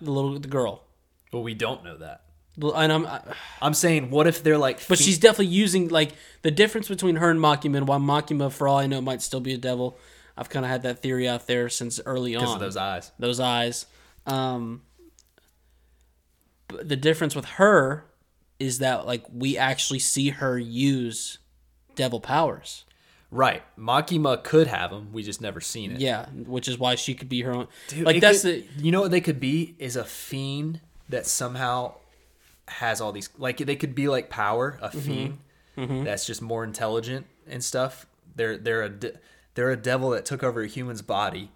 the 0.00 0.10
little 0.10 0.38
the 0.38 0.48
girl, 0.48 0.84
But 1.30 1.40
we 1.40 1.52
don't 1.52 1.84
know 1.84 1.98
that. 1.98 2.22
And 2.60 2.92
I'm, 2.92 3.06
I, 3.06 3.20
I'm 3.60 3.74
saying, 3.74 4.10
what 4.10 4.26
if 4.26 4.42
they're 4.42 4.58
like? 4.58 4.76
but 4.88 4.98
fe- 4.98 5.04
she's 5.04 5.18
definitely 5.18 5.46
using 5.46 5.88
like 5.88 6.12
the 6.42 6.50
difference 6.50 6.88
between 6.88 7.16
her 7.16 7.30
and 7.30 7.40
Makima. 7.40 7.76
And 7.78 7.88
while 7.88 7.98
Makima, 8.00 8.52
for 8.52 8.68
all 8.68 8.78
I 8.78 8.86
know, 8.86 9.00
might 9.00 9.22
still 9.22 9.40
be 9.40 9.54
a 9.54 9.58
devil. 9.58 9.98
I've 10.36 10.48
kind 10.48 10.64
of 10.64 10.70
had 10.70 10.82
that 10.82 11.00
theory 11.00 11.28
out 11.28 11.46
there 11.46 11.68
since 11.68 12.00
early 12.04 12.34
on. 12.34 12.42
because 12.42 12.54
of 12.54 12.60
those 12.60 12.76
eyes. 12.76 13.12
those 13.18 13.40
eyes. 13.40 13.86
Um, 14.26 14.82
but 16.68 16.88
the 16.88 16.96
difference 16.96 17.34
with 17.36 17.44
her 17.44 18.04
is 18.58 18.78
that 18.78 19.06
like 19.06 19.24
we 19.32 19.56
actually 19.58 19.98
see 19.98 20.30
her 20.30 20.58
use 20.58 21.38
devil 21.94 22.20
powers. 22.20 22.84
Right. 23.30 23.62
Makima 23.76 24.42
could 24.44 24.68
have 24.68 24.90
them. 24.90 25.08
We 25.12 25.22
just 25.24 25.40
never 25.40 25.60
seen 25.60 25.90
it. 25.92 26.00
Yeah, 26.00 26.26
which 26.30 26.68
is 26.68 26.78
why 26.78 26.94
she 26.94 27.14
could 27.14 27.28
be 27.28 27.42
her 27.42 27.52
own. 27.52 27.68
Dude, 27.88 28.04
like 28.06 28.20
that's 28.20 28.42
could- 28.42 28.64
the 28.76 28.82
you 28.82 28.92
know 28.92 29.00
what 29.00 29.10
they 29.10 29.20
could 29.20 29.40
be 29.40 29.74
is 29.78 29.96
a 29.96 30.04
fiend 30.04 30.80
that 31.08 31.26
somehow 31.26 31.94
has 32.68 33.00
all 33.00 33.12
these 33.12 33.28
like 33.38 33.58
they 33.58 33.76
could 33.76 33.94
be 33.94 34.08
like 34.08 34.30
power 34.30 34.78
a 34.80 34.90
fiend 34.90 35.38
that's 36.04 36.24
just 36.26 36.40
more 36.40 36.64
intelligent 36.64 37.26
and 37.46 37.62
stuff 37.62 38.06
they're 38.36 38.56
they're 38.56 38.82
a 38.82 38.88
de- 38.88 39.12
they're 39.54 39.70
a 39.70 39.76
devil 39.76 40.10
that 40.10 40.24
took 40.24 40.42
over 40.42 40.62
a 40.62 40.66
human's 40.66 41.02
body 41.02 41.50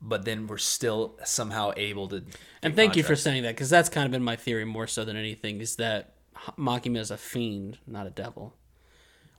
but 0.00 0.24
then 0.24 0.46
we're 0.46 0.58
still 0.58 1.14
somehow 1.24 1.72
able 1.76 2.08
to 2.08 2.22
And 2.62 2.74
thank 2.74 2.96
you 2.96 3.02
for 3.04 3.14
saying 3.16 3.42
that 3.44 3.50
because 3.54 3.70
that's 3.70 3.88
kind 3.88 4.04
of 4.06 4.10
been 4.12 4.22
my 4.22 4.36
theory 4.36 4.64
more 4.64 4.86
so 4.86 5.04
than 5.04 5.16
anything 5.16 5.60
is 5.60 5.76
that 5.76 6.14
Makima 6.58 6.98
is 6.98 7.10
a 7.12 7.16
fiend, 7.16 7.78
not 7.86 8.06
a 8.06 8.10
devil. 8.10 8.54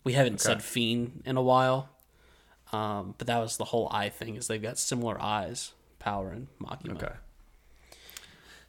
We 0.05 0.13
haven't 0.13 0.39
said 0.39 0.63
fiend 0.63 1.23
in 1.25 1.35
a 1.35 1.41
while, 1.41 1.89
um, 2.71 3.15
but 3.17 3.27
that 3.27 3.39
was 3.39 3.57
the 3.57 3.65
whole 3.65 3.89
eye 3.91 4.07
thing. 4.09 4.35
Is 4.35 4.47
they've 4.47 4.61
got 4.61 4.77
similar 4.77 5.21
eyes, 5.21 5.73
power 5.99 6.29
and 6.29 6.47
Makima. 6.61 6.95
Okay. 6.95 7.13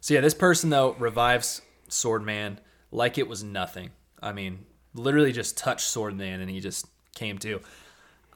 So 0.05 0.13
yeah, 0.13 0.21
this 0.21 0.35
person 0.35 0.69
though 0.69 0.91
revives 0.99 1.63
Swordman 1.89 2.57
like 2.91 3.17
it 3.17 3.27
was 3.27 3.43
nothing. 3.43 3.89
I 4.21 4.33
mean, 4.33 4.67
literally 4.93 5.31
just 5.31 5.57
touched 5.57 5.87
Swordman 5.87 6.41
and 6.41 6.47
he 6.47 6.59
just 6.59 6.85
came 7.15 7.39
to. 7.39 7.59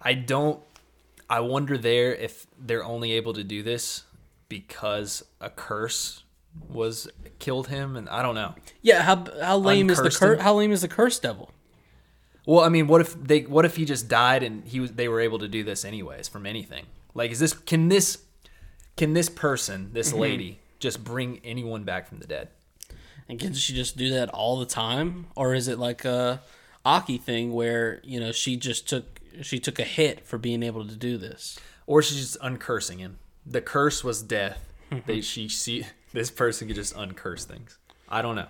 I 0.01 0.15
don't. 0.15 0.59
I 1.29 1.41
wonder 1.41 1.77
there 1.77 2.15
if 2.15 2.47
they're 2.57 2.83
only 2.83 3.11
able 3.11 3.33
to 3.33 3.43
do 3.43 3.61
this 3.61 4.05
because 4.47 5.23
a 5.39 5.51
curse 5.51 6.23
was 6.69 7.07
killed 7.37 7.67
him, 7.67 7.95
and 7.95 8.09
I 8.09 8.23
don't 8.23 8.33
know. 8.33 8.55
Yeah, 8.81 9.03
how 9.03 9.27
how 9.39 9.57
lame 9.57 9.91
is 9.91 9.97
the 9.97 10.05
Uncursed 10.05 10.19
cur- 10.19 10.33
him? 10.33 10.39
how 10.39 10.55
lame 10.55 10.71
is 10.71 10.81
the 10.81 10.87
curse 10.87 11.19
devil? 11.19 11.51
Well, 12.47 12.65
I 12.65 12.69
mean, 12.69 12.87
what 12.87 13.01
if 13.01 13.13
they? 13.13 13.41
What 13.41 13.65
if 13.65 13.75
he 13.75 13.85
just 13.85 14.07
died 14.07 14.41
and 14.41 14.65
he 14.65 14.79
was? 14.79 14.93
They 14.93 15.07
were 15.07 15.19
able 15.19 15.37
to 15.37 15.47
do 15.47 15.63
this 15.63 15.85
anyways 15.85 16.29
from 16.29 16.47
anything. 16.47 16.87
Like, 17.13 17.29
is 17.29 17.37
this? 17.37 17.53
Can 17.53 17.89
this? 17.89 18.23
Can 18.97 19.13
this 19.13 19.29
person, 19.29 19.91
this 19.93 20.09
mm-hmm. 20.09 20.19
lady, 20.19 20.59
just 20.79 21.03
bring 21.03 21.39
anyone 21.43 21.83
back 21.83 22.07
from 22.07 22.19
the 22.19 22.27
dead? 22.27 22.49
And 23.27 23.39
can 23.39 23.53
she 23.53 23.73
just 23.73 23.95
do 23.97 24.09
that 24.11 24.29
all 24.29 24.57
the 24.59 24.65
time, 24.65 25.27
or 25.35 25.53
is 25.53 25.67
it 25.67 25.77
like 25.77 26.03
a 26.05 26.41
Aki 26.85 27.19
thing 27.19 27.53
where 27.53 27.99
you 28.03 28.19
know 28.19 28.31
she 28.31 28.55
just 28.57 28.87
took 28.89 29.19
she 29.41 29.59
took 29.59 29.77
a 29.79 29.83
hit 29.83 30.25
for 30.25 30.37
being 30.37 30.63
able 30.63 30.85
to 30.87 30.95
do 30.95 31.17
this? 31.17 31.59
or 31.85 32.03
she's 32.03 32.17
just 32.19 32.39
uncursing 32.41 32.99
him. 32.99 33.17
The 33.47 33.61
curse 33.61 34.03
was 34.03 34.21
death. 34.21 34.71
they 35.07 35.21
she 35.31 35.49
see 35.49 35.85
this 36.13 36.29
person 36.29 36.67
could 36.67 36.75
just 36.75 36.95
uncurse 36.95 37.45
things. 37.45 37.77
I 38.07 38.21
don't 38.21 38.35
know. 38.35 38.47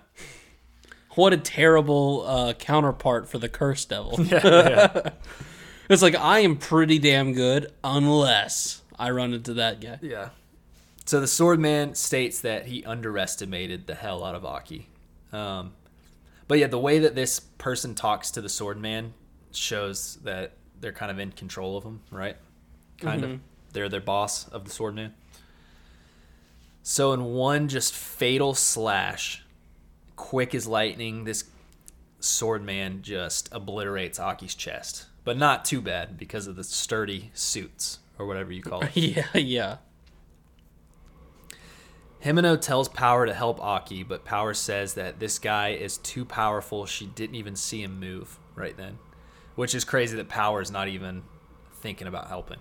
What 1.16 1.32
a 1.34 1.38
terrible 1.38 2.24
uh, 2.28 2.54
counterpart 2.54 3.30
for 3.30 3.38
the 3.38 3.48
curse 3.50 3.86
devil. 3.86 4.20
Yeah, 4.26 5.12
It's 5.90 6.02
like 6.02 6.16
I 6.16 6.40
am 6.40 6.58
pretty 6.58 7.00
damn 7.00 7.34
good 7.34 7.72
unless 7.84 8.82
I 8.98 9.10
run 9.12 9.34
into 9.34 9.54
that 9.56 9.80
guy. 9.82 9.98
yeah. 10.02 10.30
So 11.10 11.20
the 11.20 11.26
swordman 11.26 11.98
states 11.98 12.42
that 12.42 12.68
he 12.68 12.86
underestimated 12.86 13.88
the 13.88 13.96
hell 13.96 14.24
out 14.24 14.36
of 14.36 14.46
Aki. 14.46 14.88
Um, 15.34 15.74
but 16.48 16.60
yeah, 16.60 16.68
the 16.68 16.78
way 16.78 17.00
that 17.00 17.16
this 17.16 17.40
person 17.40 17.96
talks 17.96 18.30
to 18.30 18.42
the 18.42 18.48
swordman 18.48 19.14
shows 19.52 20.20
that 20.24 20.52
they're 20.80 20.92
kind 20.92 21.10
of 21.10 21.18
in 21.18 21.32
control 21.32 21.76
of 21.78 21.84
him, 21.84 22.02
right? 22.12 22.38
Kind 23.00 23.24
of. 23.24 23.40
They're 23.74 23.90
their 23.90 24.02
boss 24.02 24.48
of 24.50 24.66
the 24.66 24.70
swordman. 24.70 25.14
So 26.84 27.12
in 27.14 27.24
one 27.24 27.70
just 27.70 27.96
fatal 27.96 28.54
slash, 28.54 29.44
quick 30.16 30.54
as 30.54 30.68
lightning, 30.68 31.24
this 31.24 31.46
swordman 32.22 33.02
just 33.02 33.50
obliterates 33.52 34.20
Aki's 34.20 34.54
chest. 34.54 35.08
But 35.24 35.38
not 35.38 35.66
too 35.66 35.82
bad 35.82 36.20
because 36.20 36.46
of 36.46 36.56
the 36.56 36.64
sturdy 36.64 37.32
suits 37.34 37.98
or 38.20 38.28
whatever 38.28 38.54
you 38.54 38.62
call 38.62 38.82
it. 38.82 38.92
Yeah, 38.96 39.26
yeah. 39.34 39.78
Himeno 42.24 42.60
tells 42.60 42.90
Power 42.90 43.26
to 43.26 43.34
help 43.34 43.62
Aki, 43.62 44.04
but 44.04 44.26
Power 44.26 44.54
says 44.54 44.96
that 44.96 45.20
this 45.20 45.40
guy 45.40 45.70
is 45.70 45.98
too 45.98 46.26
powerful. 46.26 46.86
She 46.86 47.06
didn't 47.06 47.36
even 47.36 47.56
see 47.56 47.82
him 47.82 48.00
move 48.00 48.38
right 48.56 48.76
then, 48.76 49.00
which 49.56 49.74
is 49.74 49.86
crazy 49.86 50.18
that 50.18 50.28
Power 50.28 50.62
is 50.62 50.70
not 50.70 50.88
even 50.90 51.24
thinking 51.76 52.08
about 52.08 52.28
helping. 52.28 52.60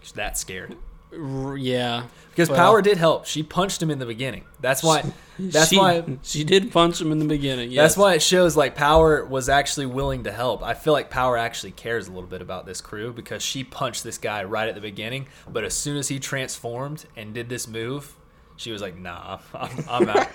She's 0.00 0.12
that 0.12 0.38
scared. 0.38 0.76
Yeah. 1.10 2.04
Because 2.30 2.48
Well, 2.50 2.58
Power 2.58 2.82
did 2.82 2.98
help. 2.98 3.24
She 3.26 3.42
punched 3.42 3.82
him 3.82 3.90
in 3.90 3.98
the 3.98 4.06
beginning. 4.06 4.44
That's 4.60 4.82
why. 4.82 5.04
That's 5.38 5.68
she, 5.68 5.78
why. 5.78 6.04
she 6.22 6.44
did 6.44 6.70
punch 6.72 7.00
him 7.00 7.12
in 7.12 7.18
the 7.18 7.24
beginning. 7.24 7.70
Yes. 7.70 7.82
That's 7.82 7.96
why 7.96 8.14
it 8.14 8.22
shows 8.22 8.56
like 8.56 8.74
Power 8.74 9.24
was 9.24 9.48
actually 9.48 9.86
willing 9.86 10.24
to 10.24 10.32
help. 10.32 10.62
I 10.62 10.74
feel 10.74 10.92
like 10.92 11.10
Power 11.10 11.36
actually 11.36 11.70
cares 11.72 12.08
a 12.08 12.12
little 12.12 12.28
bit 12.28 12.42
about 12.42 12.66
this 12.66 12.80
crew 12.80 13.12
because 13.12 13.42
she 13.42 13.64
punched 13.64 14.04
this 14.04 14.18
guy 14.18 14.44
right 14.44 14.68
at 14.68 14.74
the 14.74 14.80
beginning, 14.80 15.28
but 15.48 15.64
as 15.64 15.74
soon 15.74 15.96
as 15.96 16.08
he 16.08 16.18
transformed 16.18 17.06
and 17.16 17.32
did 17.32 17.48
this 17.48 17.66
move, 17.66 18.14
she 18.58 18.70
was 18.70 18.82
like, 18.82 18.98
"Nah, 18.98 19.38
I'm, 19.54 19.84
I'm 19.88 20.08
out." 20.10 20.28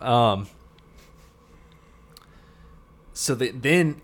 um. 0.00 0.46
So 3.12 3.34
the, 3.34 3.50
then 3.50 4.00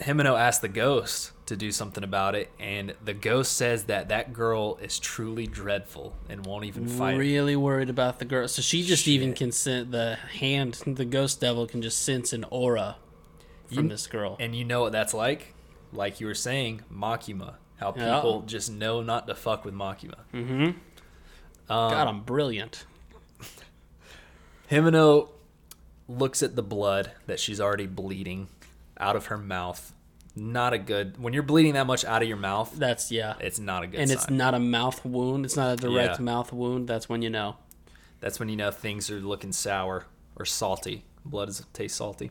Himeno 0.00 0.38
asked 0.38 0.60
the 0.62 0.68
ghost 0.68 1.30
to 1.46 1.56
do 1.56 1.70
something 1.70 2.02
about 2.02 2.34
it, 2.34 2.50
and 2.58 2.94
the 3.04 3.14
ghost 3.14 3.52
says 3.52 3.84
that 3.84 4.08
that 4.08 4.32
girl 4.32 4.76
is 4.82 4.98
truly 4.98 5.46
dreadful 5.46 6.16
and 6.28 6.44
won't 6.44 6.64
even 6.64 6.88
fight. 6.88 7.16
really 7.16 7.54
worried 7.54 7.88
about 7.90 8.18
the 8.18 8.24
girl. 8.24 8.48
So 8.48 8.62
she 8.62 8.82
just 8.82 9.06
even 9.06 9.32
can 9.34 9.52
sense 9.52 9.90
the 9.92 10.16
hand. 10.16 10.82
The 10.84 11.04
ghost 11.04 11.40
devil 11.40 11.66
can 11.68 11.80
just 11.82 12.02
sense 12.02 12.32
an 12.32 12.44
aura 12.50 12.96
from 13.72 13.84
You- 13.84 13.88
this 13.90 14.08
girl. 14.08 14.36
And 14.40 14.56
you 14.56 14.64
know 14.64 14.80
what 14.80 14.90
that's 14.92 15.14
like? 15.14 15.54
Like 15.92 16.20
you 16.20 16.26
were 16.26 16.34
saying, 16.34 16.82
Makima. 16.92 17.54
How 17.76 17.94
Yeah. 17.96 18.16
people 18.16 18.42
just 18.42 18.72
know 18.72 19.02
not 19.02 19.28
to 19.28 19.34
fuck 19.36 19.64
with 19.64 19.74
Makima. 19.74 20.16
Mm-hmm. 20.34 20.70
Um, 21.68 21.90
God, 21.90 22.08
I'm 22.08 22.20
brilliant. 22.22 22.84
Himeno 24.70 25.28
looks 26.08 26.42
at 26.42 26.56
the 26.56 26.62
blood 26.62 27.12
that 27.26 27.38
she's 27.40 27.60
already 27.60 27.86
bleeding 27.86 28.48
out 28.98 29.16
of 29.16 29.26
her 29.26 29.38
mouth. 29.38 29.92
Not 30.34 30.72
a 30.72 30.78
good. 30.78 31.18
When 31.20 31.32
you're 31.32 31.42
bleeding 31.42 31.74
that 31.74 31.86
much 31.86 32.04
out 32.04 32.22
of 32.22 32.28
your 32.28 32.36
mouth, 32.36 32.72
That's 32.76 33.10
yeah. 33.10 33.34
it's 33.40 33.58
not 33.58 33.84
a 33.84 33.86
good 33.86 34.00
and 34.00 34.10
sign. 34.10 34.16
it's 34.18 34.30
not 34.30 34.54
a 34.54 34.58
mouth 34.58 35.04
wound. 35.04 35.44
It's 35.44 35.56
not 35.56 35.72
a 35.72 35.76
direct 35.76 36.18
Yeah. 36.18 36.24
mouth 36.24 36.52
wound. 36.52 36.88
That's 36.88 37.08
when 37.08 37.22
you 37.22 37.30
know. 37.30 37.56
That's 38.20 38.38
when 38.38 38.48
you 38.48 38.56
know 38.56 38.70
things 38.70 39.10
are 39.10 39.20
looking 39.20 39.52
sour 39.52 40.04
or 40.36 40.44
salty. 40.44 41.04
Blood 41.24 41.48
is 41.48 41.64
tastes 41.72 41.96
salty. 41.98 42.30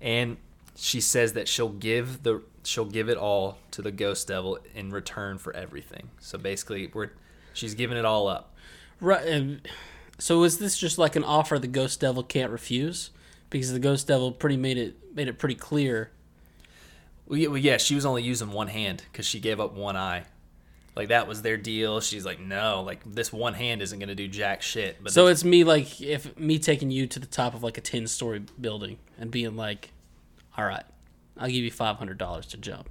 And 0.00 0.36
she 0.76 1.00
says 1.00 1.32
that 1.32 1.48
she'll 1.48 1.70
give 1.70 2.22
the 2.24 2.42
she'll 2.62 2.84
give 2.84 3.08
it 3.08 3.16
all 3.16 3.58
to 3.70 3.80
the 3.80 3.90
ghost 3.90 4.28
devil 4.28 4.58
in 4.74 4.90
return 4.90 5.38
for 5.38 5.54
everything. 5.54 6.10
So 6.20 6.36
basically, 6.36 6.90
we're 6.92 7.10
she's 7.58 7.74
giving 7.74 7.98
it 7.98 8.04
all 8.04 8.28
up. 8.28 8.54
Right. 9.00 9.26
And 9.26 9.60
so 10.18 10.42
is 10.44 10.58
this 10.58 10.78
just 10.78 10.98
like 10.98 11.16
an 11.16 11.24
offer 11.24 11.58
the 11.58 11.66
ghost 11.66 12.00
devil 12.00 12.22
can't 12.22 12.50
refuse? 12.50 13.10
Because 13.50 13.72
the 13.72 13.78
ghost 13.78 14.06
devil 14.06 14.32
pretty 14.32 14.56
made 14.56 14.78
it 14.78 14.96
made 15.14 15.28
it 15.28 15.38
pretty 15.38 15.54
clear. 15.54 16.10
Well, 17.26 17.38
yeah, 17.38 17.48
well, 17.48 17.58
yeah, 17.58 17.76
she 17.76 17.94
was 17.94 18.06
only 18.06 18.22
using 18.22 18.50
one 18.50 18.68
hand 18.68 19.02
because 19.10 19.26
she 19.26 19.40
gave 19.40 19.60
up 19.60 19.74
one 19.74 19.96
eye. 19.96 20.24
Like 20.96 21.08
that 21.08 21.28
was 21.28 21.42
their 21.42 21.56
deal. 21.56 22.00
She's 22.00 22.24
like, 22.24 22.40
no, 22.40 22.82
like 22.82 23.00
this 23.04 23.32
one 23.32 23.54
hand 23.54 23.82
isn't 23.82 23.98
gonna 23.98 24.14
do 24.14 24.26
jack 24.26 24.62
shit. 24.62 25.02
But 25.02 25.12
So 25.12 25.28
it's 25.28 25.44
me 25.44 25.64
like 25.64 26.00
if 26.00 26.36
me 26.38 26.58
taking 26.58 26.90
you 26.90 27.06
to 27.06 27.20
the 27.20 27.26
top 27.26 27.54
of 27.54 27.62
like 27.62 27.78
a 27.78 27.80
ten 27.80 28.06
story 28.06 28.42
building 28.60 28.98
and 29.18 29.30
being 29.30 29.56
like, 29.56 29.92
"All 30.56 30.64
right, 30.64 30.84
I'll 31.36 31.46
give 31.48 31.62
you 31.64 31.70
five 31.70 31.96
hundred 31.96 32.18
dollars 32.18 32.46
to 32.46 32.56
jump." 32.56 32.88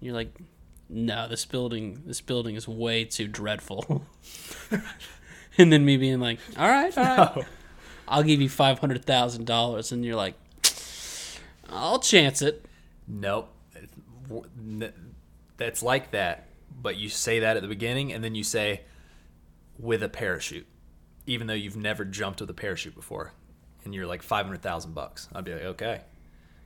You're 0.00 0.14
like, 0.14 0.34
"No, 0.92 1.26
this 1.26 1.44
building, 1.44 2.02
this 2.06 2.20
building 2.20 2.54
is 2.54 2.68
way 2.68 3.04
too 3.04 3.26
dreadful." 3.26 4.04
and 5.58 5.72
then 5.72 5.84
me 5.84 5.96
being 5.96 6.20
like, 6.20 6.38
"All 6.56 6.68
right, 6.68 6.96
all 6.96 7.04
right, 7.04 7.36
No. 7.36 7.44
I'll 8.06 8.22
give 8.22 8.40
you 8.40 8.48
five 8.48 8.78
hundred 8.78 9.04
thousand 9.04 9.46
dollars," 9.46 9.90
and 9.90 10.04
you're 10.04 10.16
like, 10.16 10.34
"I'll 11.68 11.98
chance 11.98 12.42
it." 12.42 12.66
Nope. 13.08 13.48
That's 15.56 15.82
like 15.82 16.10
that. 16.12 16.48
But 16.80 16.96
you 16.96 17.08
say 17.08 17.40
that 17.40 17.56
at 17.56 17.62
the 17.62 17.68
beginning, 17.68 18.12
and 18.12 18.22
then 18.24 18.34
you 18.34 18.44
say 18.44 18.82
with 19.78 20.02
a 20.02 20.08
parachute, 20.08 20.66
even 21.26 21.46
though 21.46 21.54
you've 21.54 21.76
never 21.76 22.04
jumped 22.04 22.40
with 22.40 22.50
a 22.50 22.54
parachute 22.54 22.94
before, 22.94 23.32
and 23.84 23.94
you're 23.94 24.06
like 24.06 24.22
five 24.22 24.46
hundred 24.46 24.62
thousand 24.62 24.94
bucks. 24.94 25.28
I'd 25.34 25.44
be 25.44 25.52
like, 25.52 25.62
okay, 25.62 26.00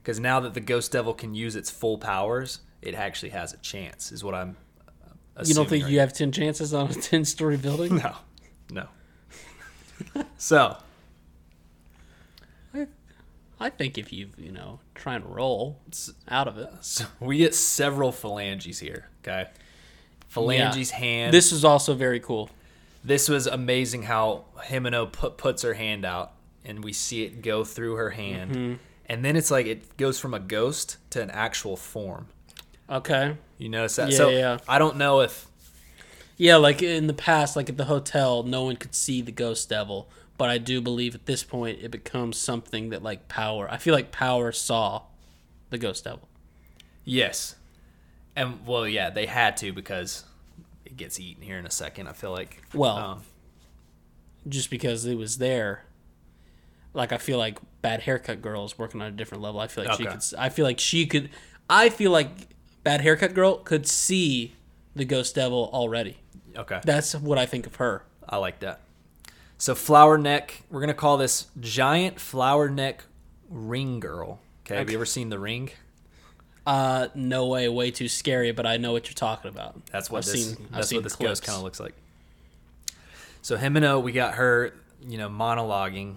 because 0.01 0.19
now 0.19 0.39
that 0.41 0.53
the 0.53 0.59
ghost 0.59 0.91
devil 0.91 1.13
can 1.13 1.35
use 1.35 1.55
its 1.55 1.69
full 1.69 1.97
powers, 1.97 2.59
it 2.81 2.93
actually 2.95 3.29
has 3.29 3.53
a 3.53 3.57
chance. 3.57 4.11
Is 4.11 4.23
what 4.23 4.35
I'm. 4.35 4.55
uh, 5.37 5.43
You 5.45 5.53
don't 5.53 5.67
think 5.69 5.83
assuming 5.83 5.93
you 5.93 5.99
right 5.99 6.03
have 6.09 6.13
ten 6.13 6.31
chances 6.31 6.73
on 6.73 6.89
a 6.89 6.93
ten 7.11 7.25
story 7.25 7.57
building? 7.57 7.95
No, 7.97 8.15
no. 8.71 8.87
so 10.37 10.77
I 13.59 13.69
think 13.71 13.97
if 13.97 14.13
you 14.13 14.29
you 14.37 14.51
know 14.51 14.79
try 14.93 15.15
and 15.15 15.25
roll 15.25 15.79
out 16.27 16.47
of 16.47 16.57
it. 16.57 16.69
So 16.81 17.05
we 17.19 17.37
get 17.37 17.55
several 17.55 18.11
phalanges 18.11 18.79
here. 18.79 19.09
Okay, 19.23 19.49
phalanges 20.27 20.91
hand. 20.91 21.33
This 21.33 21.51
is 21.51 21.65
also 21.65 21.93
very 21.95 22.19
cool. 22.19 22.49
this 23.03 23.27
was 23.29 23.47
amazing 23.47 24.03
how 24.03 24.45
Himeno 24.65 25.11
put 25.11 25.37
puts 25.37 25.63
her 25.63 25.73
hand 25.73 26.05
out, 26.05 26.33
and 26.63 26.83
we 26.83 26.93
see 26.93 27.23
it 27.23 27.41
go 27.41 27.63
through 27.63 27.95
her 27.95 28.11
hand, 28.11 28.51
Mm-hmm. 28.51 28.73
and 29.07 29.25
then 29.25 29.35
it's 29.35 29.49
like 29.49 29.65
it 29.65 29.97
goes 29.97 30.19
from 30.19 30.33
a 30.35 30.39
ghost 30.39 30.97
to 31.11 31.21
an 31.21 31.31
actual 31.31 31.75
form. 31.75 32.27
Okay. 32.89 33.35
You 33.57 33.69
notice 33.69 33.95
that? 33.97 34.09
Yeah, 34.11 34.17
so 34.17 34.29
yeah. 34.29 34.57
I 34.67 34.79
don't 34.79 34.97
know 34.97 35.21
if 35.21 35.47
Yeah, 36.37 36.57
like 36.57 36.81
in 36.81 37.07
the 37.07 37.13
past, 37.13 37.55
like 37.55 37.69
at 37.69 37.77
the 37.77 37.85
hotel, 37.85 38.43
no 38.43 38.63
one 38.63 38.75
could 38.75 38.95
see 38.95 39.21
the 39.21 39.31
ghost 39.31 39.69
devil. 39.69 40.09
But 40.37 40.49
I 40.49 40.59
do 40.59 40.81
believe 40.81 41.15
at 41.15 41.25
this 41.25 41.43
point 41.43 41.79
it 41.81 41.89
becomes 41.89 42.37
something 42.37 42.89
that 42.89 43.01
like 43.01 43.27
power. 43.27 43.67
I 43.69 43.77
feel 43.77 43.93
like 43.95 44.11
power 44.11 44.51
saw 44.51 45.03
the 45.69 45.77
ghost 45.77 46.03
devil. 46.03 46.27
yes, 47.03 47.55
and 48.35 48.65
well, 48.67 48.87
yeah, 48.87 49.09
they 49.09 49.25
had 49.25 49.57
to 49.57 49.73
because 49.73 50.23
it 50.85 50.95
gets 50.95 51.19
eaten 51.19 51.41
here 51.41 51.57
in 51.57 51.65
a 51.65 51.71
second. 51.71 52.07
I 52.07 52.13
feel 52.13 52.31
like 52.31 52.61
Well, 52.73 52.97
Um, 52.97 53.21
just 54.47 54.69
because 54.69 55.05
it 55.05 55.15
was 55.15 55.39
there. 55.39 55.83
Like 56.93 57.11
I 57.11 57.17
feel 57.17 57.37
like 57.39 57.57
bad 57.81 58.01
haircut 58.01 58.41
girl 58.41 58.63
is 58.65 58.77
working 58.77 59.01
on 59.01 59.07
a 59.07 59.11
different 59.11 59.43
level. 59.43 59.59
I 59.59 59.67
feel 59.67 59.85
like 59.85 59.97
she 59.97 60.05
could. 60.05 60.21
I 60.37 60.49
feel 60.49 60.65
like 60.65 60.79
she 60.79 61.05
could. 61.07 61.29
I 61.69 61.89
feel 61.89 62.11
like 62.11 62.29
bad 62.87 63.01
haircut 63.01 63.33
girl 63.33 63.57
could 63.57 63.87
see 63.87 64.53
the 64.95 65.05
ghost 65.05 65.35
devil 65.35 65.69
already. 65.73 66.17
okay, 66.55 66.79
That's 66.83 67.13
what 67.15 67.37
I 67.37 67.45
think 67.45 67.67
of 67.67 67.75
her. 67.75 68.03
I 68.27 68.37
like 68.37 68.59
that. 68.59 68.79
So 69.57 69.73
flower 69.75 70.17
neck, 70.17 70.61
we're 70.69 70.79
gonna 70.81 70.93
call 70.93 71.17
this 71.17 71.47
giant 71.59 72.19
flower 72.19 72.69
neck 72.69 73.03
ring 73.49 73.99
girl. 73.99 74.39
Okay, 74.65 74.75
have 74.77 74.89
you 74.89 74.97
ever 74.97 75.05
seen 75.05 75.29
the 75.29 75.39
ring? 75.39 75.69
Uh, 76.65 77.07
no 77.15 77.47
way, 77.47 77.69
way 77.69 77.91
too 77.91 78.07
scary. 78.09 78.51
But 78.51 78.65
I 78.65 78.75
know 78.77 78.91
what 78.91 79.07
you're 79.07 79.13
talking 79.15 79.49
about. 79.49 79.85
That's 79.87 80.11
what 80.11 80.19
I've 80.19 80.25
this. 80.33 80.49
seen- 80.49 80.65
I've 80.65 80.71
that's 80.75 80.87
seen 80.89 80.97
what 80.97 81.03
this 81.05 81.15
clips. 81.15 81.29
ghost 81.39 81.43
kind 81.43 81.55
of 81.57 81.63
looks 81.63 81.79
like. 81.79 81.93
So 83.41 83.55
Himeno, 83.57 84.01
we 84.03 84.11
got 84.11 84.33
her, 84.35 84.73
you 85.07 85.17
know, 85.17 85.29
monologuing, 85.29 86.15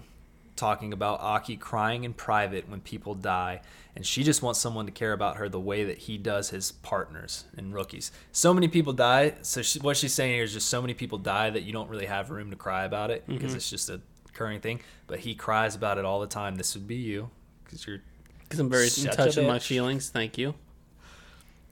talking 0.61 0.93
about 0.93 1.19
Aki 1.21 1.57
crying 1.57 2.03
in 2.03 2.13
private 2.13 2.69
when 2.69 2.79
people 2.81 3.15
die, 3.15 3.61
and 3.95 4.05
she 4.05 4.23
just 4.23 4.41
wants 4.43 4.59
someone 4.59 4.85
to 4.85 4.91
care 4.91 5.11
about 5.11 5.37
her 5.37 5.49
the 5.49 5.59
way 5.59 5.83
that 5.85 5.97
he 5.97 6.17
does 6.17 6.51
his 6.51 6.71
partners 6.71 7.45
and 7.57 7.73
rookies. 7.73 8.11
So 8.31 8.53
many 8.53 8.67
people 8.67 8.93
die. 8.93 9.33
So 9.41 9.61
she, 9.63 9.79
what 9.79 9.97
she's 9.97 10.13
saying 10.13 10.33
here 10.35 10.43
is 10.43 10.53
just 10.53 10.69
so 10.69 10.79
many 10.81 10.93
people 10.93 11.17
die 11.17 11.49
that 11.49 11.63
you 11.63 11.73
don't 11.73 11.89
really 11.89 12.05
have 12.05 12.29
room 12.29 12.51
to 12.51 12.55
cry 12.55 12.85
about 12.85 13.09
it 13.11 13.23
Mm-hmm. 13.23 13.33
because 13.33 13.53
it's 13.55 13.69
just 13.69 13.89
a 13.89 13.99
occurring 14.29 14.59
thing. 14.61 14.79
But 15.07 15.19
he 15.19 15.35
cries 15.35 15.75
about 15.75 15.97
it 15.97 16.05
all 16.05 16.19
the 16.21 16.27
time. 16.27 16.55
This 16.55 16.75
would 16.75 16.87
be 16.87 16.95
you 16.95 17.29
because 17.65 17.85
you're 17.87 17.99
Because 18.43 18.59
I'm 18.59 18.69
very 18.69 18.85
in 18.85 19.05
touch 19.15 19.35
with 19.37 19.47
my 19.47 19.59
feelings. 19.59 20.09
Thank 20.09 20.37
you. 20.37 20.53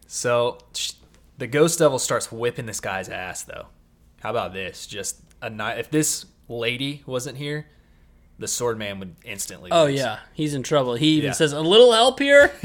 So 0.07 0.57
sh- 0.73 0.93
the 1.37 1.47
ghost 1.47 1.79
devil 1.79 1.99
starts 1.99 2.31
whipping 2.31 2.65
this 2.65 2.79
guy's 2.79 3.07
ass, 3.09 3.43
though. 3.43 3.67
How 4.21 4.31
about 4.31 4.53
this? 4.53 4.87
Just 4.87 5.21
a 5.41 5.49
night. 5.49 5.77
If 5.79 5.89
this 5.91 6.25
lady 6.49 7.03
wasn't 7.05 7.37
here, 7.37 7.67
the 8.39 8.47
sword 8.47 8.77
man 8.79 8.99
would 8.99 9.15
instantly. 9.23 9.69
Oh 9.71 9.85
lose. 9.85 9.99
yeah, 9.99 10.19
he's 10.33 10.53
in 10.55 10.63
trouble. 10.63 10.95
He 10.95 11.09
even 11.17 11.27
Yeah. 11.27 11.33
says 11.33 11.53
a 11.53 11.61
little 11.61 11.91
help 11.91 12.17
here. 12.19 12.47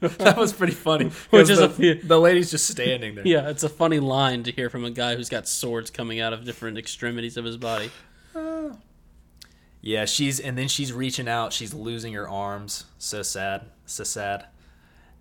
that 0.00 0.36
was 0.36 0.52
pretty 0.52 0.74
funny. 0.74 1.06
Which 1.30 1.50
is 1.50 1.58
the, 1.58 1.64
a 1.64 1.68
few- 1.68 1.94
the 2.02 2.18
lady's 2.20 2.50
just 2.50 2.68
standing 2.68 3.14
there. 3.16 3.26
yeah, 3.26 3.48
it's 3.48 3.62
a 3.64 3.68
funny 3.68 3.98
line 3.98 4.42
to 4.44 4.52
hear 4.52 4.70
from 4.70 4.84
a 4.84 4.90
guy 4.90 5.16
who's 5.16 5.28
got 5.28 5.48
swords 5.48 5.90
coming 5.90 6.20
out 6.20 6.32
of 6.32 6.44
different 6.44 6.78
extremities 6.78 7.36
of 7.36 7.44
his 7.44 7.56
body. 7.56 7.90
Yeah, 9.82 10.04
she's 10.04 10.38
and 10.38 10.58
then 10.58 10.68
she's 10.68 10.92
reaching 10.92 11.26
out. 11.26 11.54
She's 11.54 11.72
losing 11.72 12.12
her 12.12 12.28
arms. 12.28 12.84
So 12.98 13.22
sad. 13.22 13.62
So 13.86 14.04
sad. 14.04 14.44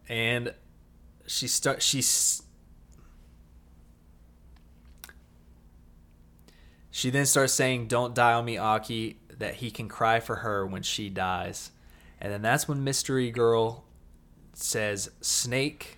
And 0.10 0.54
she 1.28 1.48
start. 1.48 1.82
She's. 1.82 2.44
She 6.92 7.10
then 7.10 7.26
starts 7.26 7.54
saying, 7.54 7.88
"Don't 7.88 8.14
die 8.14 8.34
on 8.34 8.44
me, 8.46 8.58
Aki." 8.58 9.19
That 9.40 9.56
he 9.56 9.72
can 9.72 9.88
cry 9.90 10.20
for 10.20 10.38
her 10.38 10.66
when 10.68 10.84
she 10.84 11.10
dies, 11.10 11.72
and 12.22 12.32
then 12.32 12.42
that's 12.42 12.68
when 12.68 12.84
Mystery 12.84 13.32
Girl 13.32 13.84
says, 14.54 15.10
"Snake," 15.22 15.98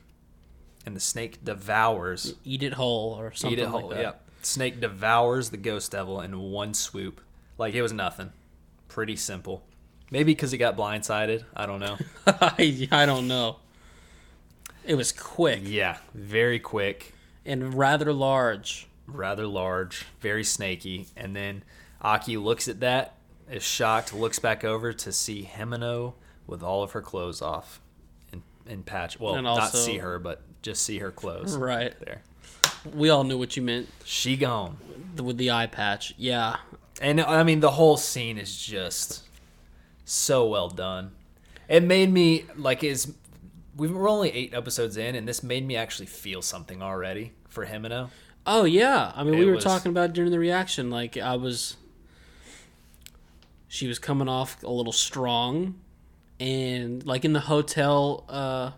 and 0.85 0.95
the 0.95 0.99
snake 0.99 1.43
devours. 1.43 2.35
Eat 2.45 2.63
it 2.63 2.73
whole 2.73 3.13
or 3.19 3.33
something 3.33 3.57
Eat 3.59 3.61
it 3.63 3.69
like 3.69 3.81
whole. 3.81 3.89
that. 3.89 3.99
Yep. 3.99 4.27
Snake 4.43 4.79
devours 4.79 5.49
the 5.49 5.57
ghost 5.57 5.91
devil 5.91 6.21
in 6.21 6.37
one 6.39 6.73
swoop. 6.73 7.19
Like 7.57 7.73
it 7.73 7.81
was 7.81 7.93
nothing. 7.93 8.31
Pretty 8.87 9.15
simple. 9.15 9.63
Maybe 10.11 10.33
because 10.33 10.51
he 10.51 10.57
got 10.57 10.75
blindsided. 10.77 11.43
I 11.55 11.65
don't 11.65 11.79
know. 11.79 11.97
I, 12.27 12.87
I 12.91 13.05
don't 13.05 13.27
know. 13.27 13.57
It 14.85 14.95
was 14.95 15.11
quick. 15.11 15.61
yeah, 15.63 15.97
very 16.13 16.59
quick. 16.59 17.13
and 17.45 17.73
rather 17.75 18.11
large. 18.13 18.87
rather 19.07 19.45
large, 19.47 20.05
very 20.19 20.43
snaky. 20.43 21.07
And 21.15 21.35
then 21.35 21.63
Aki 22.01 22.37
looks 22.37 22.67
at 22.67 22.79
that, 22.81 23.15
is 23.51 23.63
shocked, 23.63 24.13
looks 24.13 24.39
back 24.39 24.63
over 24.63 24.93
to 24.93 25.11
see 25.11 25.43
Himeno 25.51 26.13
with 26.47 26.63
all 26.63 26.83
of 26.83 26.91
her 26.91 27.01
clothes 27.01 27.41
off 27.41 27.81
and, 28.31 28.41
in 28.65 28.83
patch. 28.83 29.19
Well, 29.19 29.35
And 29.35 29.43
not 29.43 29.71
see 29.73 29.97
her, 29.99 30.19
but 30.19 30.41
just 30.61 30.83
see 30.83 30.99
her 30.99 31.11
clothes. 31.11 31.55
Right. 31.57 31.93
There. 31.99 32.21
We 32.93 33.09
all 33.09 33.23
knew 33.23 33.37
what 33.37 33.55
you 33.55 33.61
meant 33.63 33.87
She 34.05 34.35
gone. 34.37 34.77
with 35.21 35.37
the 35.37 35.51
eye 35.51 35.67
patch. 35.67 36.13
Yeah. 36.17 36.57
And 37.01 37.21
I 37.21 37.43
mean, 37.43 37.59
the 37.59 37.71
whole 37.71 37.97
scene 37.97 38.37
is 38.37 38.55
just 38.59 39.23
so 40.05 40.47
well 40.47 40.69
done. 40.69 41.11
It 41.67 41.83
made 41.83 42.11
me 42.11 42.45
like 42.57 42.83
is 42.83 43.13
we 43.77 43.87
we're 43.87 44.09
only 44.09 44.31
eight 44.31 44.53
episodes 44.53 44.97
in, 44.97 45.15
and 45.15 45.27
this 45.27 45.41
made 45.41 45.65
me 45.65 45.75
actually 45.75 46.05
feel 46.07 46.41
something 46.41 46.81
already 46.81 47.31
for 47.47 47.65
Himeno. 47.65 48.09
Oh 48.45 48.65
yeah. 48.65 49.11
I 49.15 49.23
mean, 49.23 49.39
we 49.39 49.45
were 49.45 49.53
was- 49.55 49.63
talking 49.63 49.89
about 49.91 50.13
during 50.13 50.31
the 50.31 50.39
reaction. 50.39 50.89
Like 50.89 51.17
I 51.17 51.35
was, 51.37 51.77
she 53.73 53.87
was 53.87 53.99
coming 53.99 54.27
off 54.27 54.61
a 54.63 54.69
little 54.69 54.91
strong, 54.91 55.75
and 56.41 57.05
like 57.05 57.23
in 57.23 57.31
the 57.31 57.39
hotel, 57.39 58.25
uh, 58.27 58.71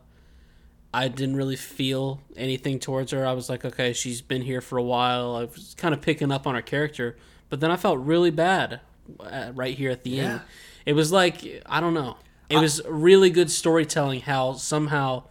I 0.94 1.08
didn't 1.08 1.36
really 1.36 1.56
feel 1.56 2.22
anything 2.36 2.78
towards 2.80 3.12
her. 3.12 3.26
I 3.26 3.34
was 3.34 3.50
like, 3.50 3.66
okay, 3.66 3.94
she's 3.94 4.22
been 4.22 4.44
here 4.44 4.62
for 4.62 4.78
a 4.78 4.84
while. 4.84 5.36
I 5.36 5.46
was 5.46 5.74
kind 5.80 5.96
of 5.96 6.02
picking 6.02 6.32
up 6.32 6.46
on 6.46 6.54
her 6.54 6.62
character, 6.62 7.18
but 7.50 7.60
then 7.60 7.72
I 7.72 7.76
felt 7.76 7.98
really 7.98 8.30
bad 8.30 8.82
uh, 9.20 9.52
right 9.56 9.76
here 9.76 9.90
at 9.90 10.04
the 10.04 10.20
end. 10.20 10.42
It 10.86 10.94
was 10.94 11.12
like 11.12 11.64
I 11.66 11.80
don't 11.80 11.96
know. 11.96 12.18
It 12.50 12.58
was 12.58 12.80
really 12.88 13.32
good 13.32 13.50
storytelling. 13.50 14.22
How 14.22 14.54
somehow 14.54 15.24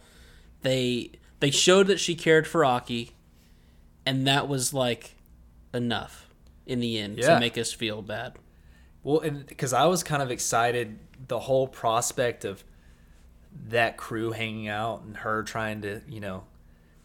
they 0.61 1.11
they 1.39 1.51
showed 1.51 1.87
that 1.87 2.01
she 2.01 2.15
cared 2.15 2.47
for 2.47 2.65
Aki, 2.65 3.11
and 4.05 4.27
that 4.27 4.49
was 4.49 4.73
like 4.73 5.15
enough 5.73 6.27
in 6.65 6.81
the 6.81 6.97
end 6.99 7.17
Yeah. 7.19 7.35
to 7.35 7.39
make 7.39 7.57
us 7.57 7.71
feel 7.71 8.01
bad. 8.01 8.33
Well, 9.03 9.19
and 9.19 9.45
because 9.45 9.73
I 9.73 9.85
was 9.85 10.03
kind 10.03 10.21
of 10.21 10.31
excited, 10.31 10.99
the 11.27 11.39
whole 11.39 11.67
prospect 11.67 12.45
of 12.45 12.63
that 13.67 13.97
crew 13.97 14.31
hanging 14.31 14.67
out 14.67 15.03
and 15.03 15.17
her 15.17 15.43
trying 15.43 15.81
to, 15.81 16.01
you 16.07 16.19
know, 16.19 16.43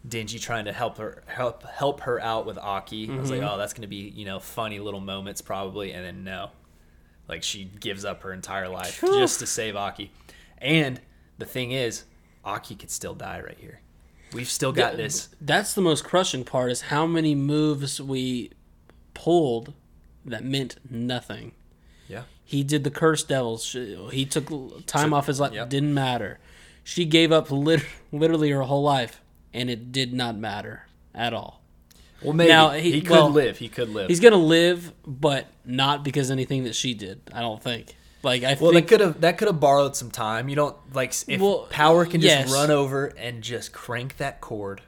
Denji 0.07 0.39
trying 0.39 0.65
to 0.65 0.71
help 0.71 0.97
her 0.97 1.23
help 1.27 1.63
help 1.63 2.01
her 2.01 2.19
out 2.21 2.45
with 2.45 2.57
Aki. 2.57 3.11
I 3.11 3.15
was 3.17 3.29
like, 3.29 3.41
mm-hmm. 3.41 3.49
oh, 3.49 3.57
that's 3.57 3.73
gonna 3.73 3.87
be 3.87 4.13
you 4.15 4.23
know 4.23 4.39
funny 4.39 4.79
little 4.79 5.01
moments 5.01 5.41
probably, 5.41 5.91
and 5.91 6.05
then 6.05 6.23
no, 6.23 6.51
like 7.27 7.43
she 7.43 7.65
gives 7.65 8.05
up 8.05 8.23
her 8.23 8.31
entire 8.31 8.69
life 8.69 9.01
just 9.01 9.39
to 9.39 9.45
save 9.45 9.75
Aki. 9.75 10.11
And 10.59 11.01
the 11.37 11.45
thing 11.45 11.71
is, 11.71 12.05
Aki 12.45 12.75
could 12.75 12.91
still 12.91 13.13
die 13.13 13.41
right 13.41 13.57
here. 13.59 13.81
We've 14.33 14.49
still 14.49 14.71
got 14.71 14.95
this. 14.95 15.29
That's 15.41 15.73
the 15.73 15.81
most 15.81 16.03
crushing 16.03 16.43
part 16.43 16.71
is 16.71 16.81
how 16.81 17.05
many 17.05 17.35
moves 17.35 18.01
we 18.01 18.51
pulled 19.13 19.73
that 20.25 20.43
meant 20.43 20.77
nothing. 20.89 21.53
He 22.49 22.63
did 22.63 22.83
the 22.83 22.89
curse 22.89 23.21
devils. 23.21 23.63
She- 23.63 23.95
He 24.11 24.25
took 24.25 24.47
time 24.87 25.11
So- 25.11 25.15
off 25.15 25.27
his 25.27 25.39
life. 25.39 25.53
yep. 25.53 25.69
Didn't 25.69 25.93
matter. 25.93 26.39
She 26.83 27.05
gave 27.05 27.31
up 27.31 27.51
lit- 27.51 27.85
literally 28.11 28.49
her 28.49 28.63
whole 28.63 28.81
life, 28.81 29.21
and 29.53 29.69
it 29.69 29.91
did 29.91 30.13
not 30.15 30.35
matter 30.35 30.87
at 31.13 31.31
all. 31.31 31.61
Well, 32.23 32.33
maybe 32.33 32.49
Now, 32.49 32.71
he, 32.71 32.93
he- 32.93 33.01
could 33.01 33.11
well, 33.11 33.29
live. 33.29 33.59
He 33.59 33.69
could 33.69 33.89
live. 33.89 34.07
He's 34.09 34.19
gonna 34.19 34.35
live, 34.35 34.93
but 35.05 35.45
not 35.63 36.03
because 36.03 36.31
anything 36.31 36.63
that 36.63 36.73
she 36.73 36.95
did. 36.95 37.21
I 37.31 37.41
don't 37.41 37.61
think. 37.61 37.95
Like 38.23 38.43
I 38.43 38.57
Well, 38.59 38.71
think 38.73 38.87
that 38.87 38.89
could 38.89 38.99
have 38.99 39.21
that 39.21 39.37
could 39.37 39.47
have 39.47 39.59
borrowed 39.59 39.95
some 39.95 40.09
time. 40.09 40.49
You 40.49 40.55
don't 40.55 40.75
like 40.93 41.13
if 41.27 41.39
Well, 41.39 41.67
power 41.69 42.03
can 42.07 42.19
just 42.19 42.35
yes. 42.49 42.51
run 42.51 42.71
over 42.71 43.13
and 43.17 43.43
just 43.43 43.71
crank 43.73 44.17
that 44.17 44.41
cord. 44.41 44.81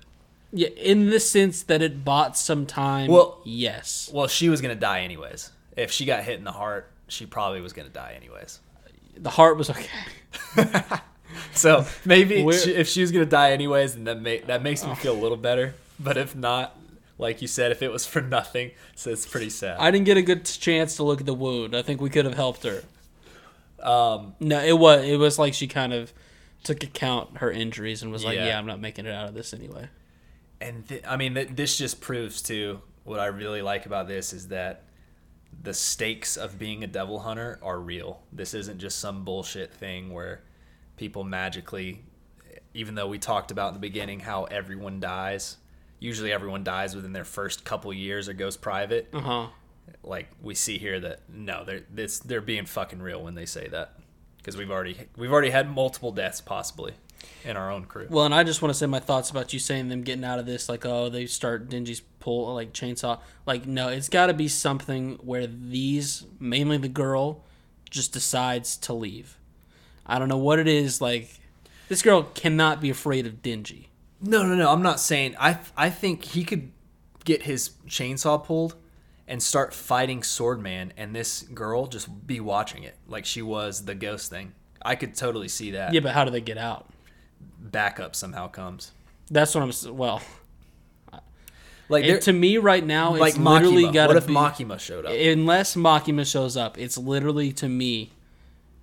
yeah, 0.51 0.68
in 0.70 1.12
the 1.12 1.20
sense 1.20 1.62
that 1.64 1.82
it 1.84 2.03
bought 2.03 2.36
some 2.38 2.66
time. 2.66 3.09
Well- 3.12 3.39
yes. 3.45 4.09
Well, 4.12 4.28
she 4.28 4.49
was 4.49 4.59
gonna 4.62 4.74
die 4.76 5.01
anyways. 5.01 5.51
If 5.78 5.91
she 5.91 6.03
got 6.05 6.24
hit 6.26 6.39
in 6.39 6.43
the 6.43 6.51
heart, 6.51 6.91
she 7.12 7.26
probably 7.26 7.62
was 7.62 7.74
gonna 7.74 7.89
die 7.89 8.14
anyways. 8.16 8.59
The 9.18 9.30
heart 9.30 9.57
was 9.57 9.70
okay. 9.70 9.88
So 11.53 11.86
maybe 12.05 12.39
she, 12.51 12.72
if 12.76 12.88
she 12.89 13.01
was 13.01 13.12
gonna 13.12 13.26
die 13.26 13.51
anyways, 13.51 13.95
and 13.95 14.05
that 14.07 14.22
ma- 14.22 14.45
that 14.47 14.62
makes 14.64 14.86
me 14.86 14.93
feel 14.95 15.14
a 15.14 15.20
little 15.22 15.38
better. 15.38 15.76
But 15.99 16.18
if 16.18 16.36
not, 16.36 16.76
like 17.18 17.41
you 17.41 17.47
said, 17.47 17.72
if 17.72 17.82
it 17.82 17.91
was 17.91 18.05
for 18.05 18.22
nothing, 18.22 18.72
so 18.95 19.12
it's 19.12 19.26
pretty 19.26 19.49
sad. 19.49 19.78
I 19.80 19.91
didn't 19.91 20.05
get 20.05 20.18
a 20.18 20.22
good 20.22 20.43
chance 20.45 20.97
to 20.97 21.03
look 21.03 21.22
at 21.22 21.26
the 21.26 21.34
wound. 21.34 21.76
I 21.76 21.82
think 21.84 22.01
we 22.01 22.09
could 22.09 22.26
have 22.26 22.34
helped 22.34 22.64
her. 22.64 22.84
Um, 23.82 24.36
No, 24.39 24.62
it 24.62 24.78
was 24.78 25.05
it 25.05 25.18
was 25.18 25.39
like 25.39 25.53
she 25.53 25.68
kind 25.68 25.93
of 25.93 26.12
took 26.64 26.84
account 26.84 27.38
her 27.38 27.49
injuries 27.51 28.03
and 28.03 28.12
was 28.12 28.24
like, 28.26 28.36
Yeah. 28.36 28.47
"Yeah, 28.47 28.59
I'm 28.59 28.66
not 28.66 28.80
making 28.82 29.05
it 29.05 29.14
out 29.14 29.30
of 29.30 29.34
this 29.34 29.53
anyway." 29.53 29.88
and 30.59 30.88
th- 30.88 31.03
I 31.07 31.18
mean, 31.18 31.34
th- 31.34 31.49
this 31.55 31.76
just 31.78 32.01
proves 32.01 32.41
too 32.41 32.82
what 33.03 33.20
I 33.20 33.28
really 33.28 33.62
like 33.64 33.86
about 33.88 34.07
this 34.07 34.32
is 34.34 34.49
that 34.49 34.84
the 35.63 35.73
stakes 35.73 36.37
of 36.37 36.57
being 36.57 36.83
a 36.83 36.87
devil 36.87 37.19
hunter 37.19 37.59
are 37.61 37.79
real. 37.79 38.21
This 38.31 38.53
isn't 38.53 38.79
just 38.79 38.99
some 38.99 39.23
bullshit 39.23 39.73
thing 39.73 40.11
where 40.11 40.41
people 40.97 41.23
magically, 41.23 42.03
even 42.73 42.95
though 42.95 43.07
we 43.07 43.19
talked 43.19 43.51
about 43.51 43.69
in 43.69 43.73
the 43.73 43.79
beginning 43.79 44.21
how 44.21 44.45
everyone 44.45 44.99
dies. 44.99 45.57
Usually, 45.99 46.31
everyone 46.31 46.63
dies 46.63 46.95
within 46.95 47.13
their 47.13 47.25
first 47.25 47.63
couple 47.63 47.93
years 47.93 48.27
or 48.27 48.33
goes 48.33 48.57
private. 48.57 49.09
Uh 49.13 49.19
huh. 49.19 49.47
Like 50.03 50.29
we 50.41 50.55
see 50.55 50.77
here 50.77 50.99
that 50.99 51.21
no, 51.29 51.63
they're 51.63 51.81
this 51.93 52.19
they're 52.19 52.41
being 52.41 52.65
fucking 52.65 53.01
real 53.01 53.21
when 53.21 53.35
they 53.35 53.45
say 53.45 53.67
that 53.67 53.99
because 54.37 54.57
we've 54.57 54.71
already 54.71 54.97
we've 55.15 55.31
already 55.31 55.51
had 55.51 55.69
multiple 55.69 56.11
deaths 56.11 56.41
possibly 56.41 56.93
in 57.43 57.57
our 57.57 57.72
own 57.72 57.86
crew. 57.86 58.07
Well, 58.09 58.26
and 58.26 58.34
I 58.34 58.43
just 58.43 58.61
want 58.61 58.72
to 58.72 58.78
say 58.78 58.86
my 58.86 58.99
thoughts 58.99 59.30
about 59.30 59.53
you 59.53 59.59
saying 59.59 59.89
them 59.89 60.01
getting 60.01 60.24
out 60.24 60.39
of 60.39 60.45
this, 60.45 60.69
like, 60.69 60.86
oh, 60.86 61.09
they 61.09 61.26
start 61.26 61.69
Denji's 61.69 62.01
pull 62.19 62.53
like 62.53 62.74
chainsaw. 62.74 63.19
Like, 63.45 63.65
no, 63.65 63.89
it's 63.89 64.09
got 64.09 64.28
to 64.28 64.34
be 64.34 64.47
something 64.47 65.19
where 65.24 65.47
these, 65.47 66.26
mainly 66.39 66.78
the 66.78 66.89
girl, 66.89 67.43
just 67.89 68.13
decides 68.13 68.78
to 68.78 68.93
leave. 68.93 69.38
I 70.05 70.19
don't 70.19 70.30
know 70.30 70.38
what 70.38 70.59
it 70.59 70.67
is. 70.67 71.01
Like, 71.01 71.39
this 71.89 72.01
girl 72.01 72.24
cannot 72.24 72.82
be 72.82 72.89
afraid 72.89 73.26
of 73.26 73.41
Denji. 73.41 73.88
No, 74.22 74.43
no, 74.43 74.55
no. 74.55 74.72
I'm 74.72 74.84
not 74.84 74.99
saying. 74.99 75.36
I 75.39 75.57
I 75.76 75.89
think 75.89 76.24
he 76.24 76.43
could 76.43 76.72
get 77.24 77.43
his 77.43 77.72
chainsaw 77.88 78.43
pulled 78.43 78.76
and 79.28 79.41
start 79.41 79.74
fighting 79.74 80.22
Swordman, 80.22 80.91
and 80.97 81.15
this 81.15 81.43
girl 81.43 81.88
just 81.88 82.28
be 82.28 82.39
watching 82.39 82.84
it 82.84 82.95
like 83.07 83.26
she 83.26 83.41
was 83.41 83.86
the 83.86 83.95
ghost 83.95 84.30
thing. 84.30 84.53
I 84.82 84.95
could 84.95 85.15
totally 85.15 85.47
see 85.47 85.72
that. 85.72 85.93
Yeah, 85.93 86.01
but 86.01 86.13
how 86.13 86.26
do 86.26 86.32
they 86.32 86.41
get 86.41 86.57
out? 86.57 86.90
Backup 87.59 88.15
somehow 88.15 88.47
comes. 88.47 88.91
That's 89.29 89.55
what 89.55 89.63
I'm. 89.63 89.95
Well, 89.95 90.21
Like 91.91 92.05
it, 92.05 92.21
to 92.23 92.33
me 92.33 92.57
right 92.57 92.85
now, 92.85 93.15
it's 93.15 93.19
like 93.19 93.37
literally 93.37 93.91
got 93.91 94.07
What 94.07 94.17
if 94.17 94.27
be. 94.27 94.33
Makima 94.33 94.79
showed 94.79 95.05
up? 95.05 95.11
unless 95.11 95.75
Makima 95.75 96.29
shows 96.29 96.55
up, 96.55 96.77
it's 96.77 96.97
literally 96.97 97.51
to 97.53 97.67
me 97.67 98.11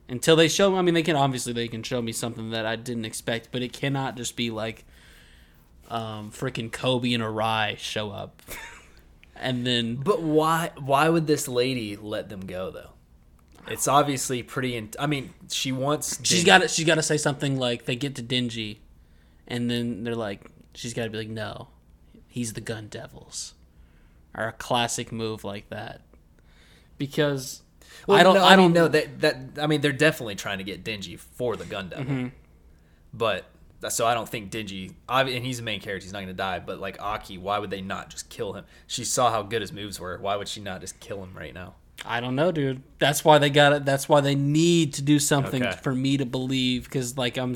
until 0.09 0.37
they 0.37 0.49
show. 0.49 0.77
I 0.77 0.83
mean, 0.83 0.93
they 0.95 1.03
can 1.03 1.17
obviously 1.17 1.55
they 1.55 1.69
can 1.69 1.83
show 1.83 2.03
me 2.03 2.13
something 2.13 2.51
that 2.51 2.67
I 2.67 2.77
didn't 2.77 3.07
expect, 3.07 3.49
but 3.51 3.63
it 3.63 3.73
cannot 3.73 4.17
just 4.17 4.37
be 4.37 4.51
like, 4.51 4.85
um, 5.89 6.31
freaking 6.31 6.71
Kobe 6.71 7.15
and 7.15 7.23
Arai 7.23 7.79
show 7.79 8.11
up, 8.11 8.43
and 9.37 9.67
then 9.67 9.97
but 9.97 10.21
why? 10.21 10.73
Why 10.79 11.09
would 11.09 11.27
this 11.27 11.49
lady 11.49 11.97
let 11.97 12.29
them 12.29 12.41
go 12.47 12.71
though? 12.71 12.91
It's 13.71 13.89
obviously 13.89 14.43
pretty. 14.43 14.77
In, 14.77 14.91
I 14.99 15.07
mean, 15.07 15.33
she 15.51 15.73
wants. 15.73 16.19
she's 16.23 16.41
Din- 16.41 16.47
got 16.47 16.59
to 16.63 16.69
she's 16.69 16.87
got 16.87 16.97
to 16.97 17.03
say 17.03 17.17
something 17.17 17.59
like 17.59 17.85
they 17.87 17.97
get 17.97 18.15
to 18.17 18.23
Denji, 18.23 18.79
and 19.47 19.71
then 19.71 20.05
they're 20.05 20.15
like 20.15 20.51
she's 20.75 20.95
got 20.95 21.05
to 21.05 21.11
be 21.11 21.19
like 21.19 21.29
no, 21.29 21.69
he's 22.29 22.53
the 22.55 22.61
Gun 22.61 22.89
Devils, 22.89 23.55
or 24.37 24.45
a 24.49 24.53
classic 24.53 25.13
move 25.13 25.45
like 25.45 25.69
that, 25.71 26.03
because. 26.99 27.63
Well, 28.07 28.19
I 28.19 28.23
don't. 28.23 28.35
No, 28.35 28.45
I 28.45 28.55
don't 28.57 28.67
mean, 28.67 28.73
know 28.75 28.89
that 28.89 29.21
that. 29.21 29.37
I 29.61 29.67
mean, 29.67 29.81
they're 29.81 29.93
definitely 29.93 30.35
trying 30.37 30.59
to 30.59 30.65
get 30.65 30.85
Denji 30.85 31.19
for 31.19 31.57
the 31.57 31.65
Gun 31.65 31.89
Devil, 31.89 32.05
Mm-hmm. 32.05 32.29
but 33.13 33.45
so 33.89 34.07
I 34.07 34.15
don't 34.15 34.29
think 34.29 34.51
Denji. 34.53 34.93
And 35.09 35.29
he's 35.45 35.57
the 35.59 35.63
main 35.65 35.81
character; 35.81 36.05
he's 36.05 36.13
not 36.13 36.19
going 36.21 36.29
to 36.29 36.33
die. 36.35 36.61
But 36.61 36.79
like 36.81 37.01
Aki, 37.03 37.39
why 37.39 37.59
would 37.59 37.71
they 37.71 37.81
not 37.81 38.11
just 38.11 38.29
kill 38.29 38.53
him? 38.53 38.65
She 38.87 39.05
saw 39.05 39.31
how 39.31 39.43
good 39.43 39.63
his 39.63 39.73
moves 39.73 39.99
were. 39.99 40.17
Why 40.19 40.37
would 40.37 40.49
she 40.49 40.61
not 40.61 40.81
just 40.81 41.01
kill 41.01 41.23
him 41.23 41.33
right 41.37 41.53
now? 41.53 41.75
I 42.05 42.21
don't 42.21 42.37
know, 42.37 42.53
dude. 42.53 42.83
That's 42.99 43.25
why 43.25 43.39
they 43.39 43.51
got 43.51 43.73
it. 43.73 43.85
That's 43.85 44.09
why 44.09 44.21
they 44.21 44.35
need 44.35 44.95
to 44.95 45.03
do 45.03 45.19
something 45.19 45.63
Okay. 45.65 45.79
for 45.83 45.95
me 45.95 46.17
to 46.17 46.25
believe. 46.27 46.85
Because 46.85 47.19
like 47.19 47.37
I'm, 47.37 47.55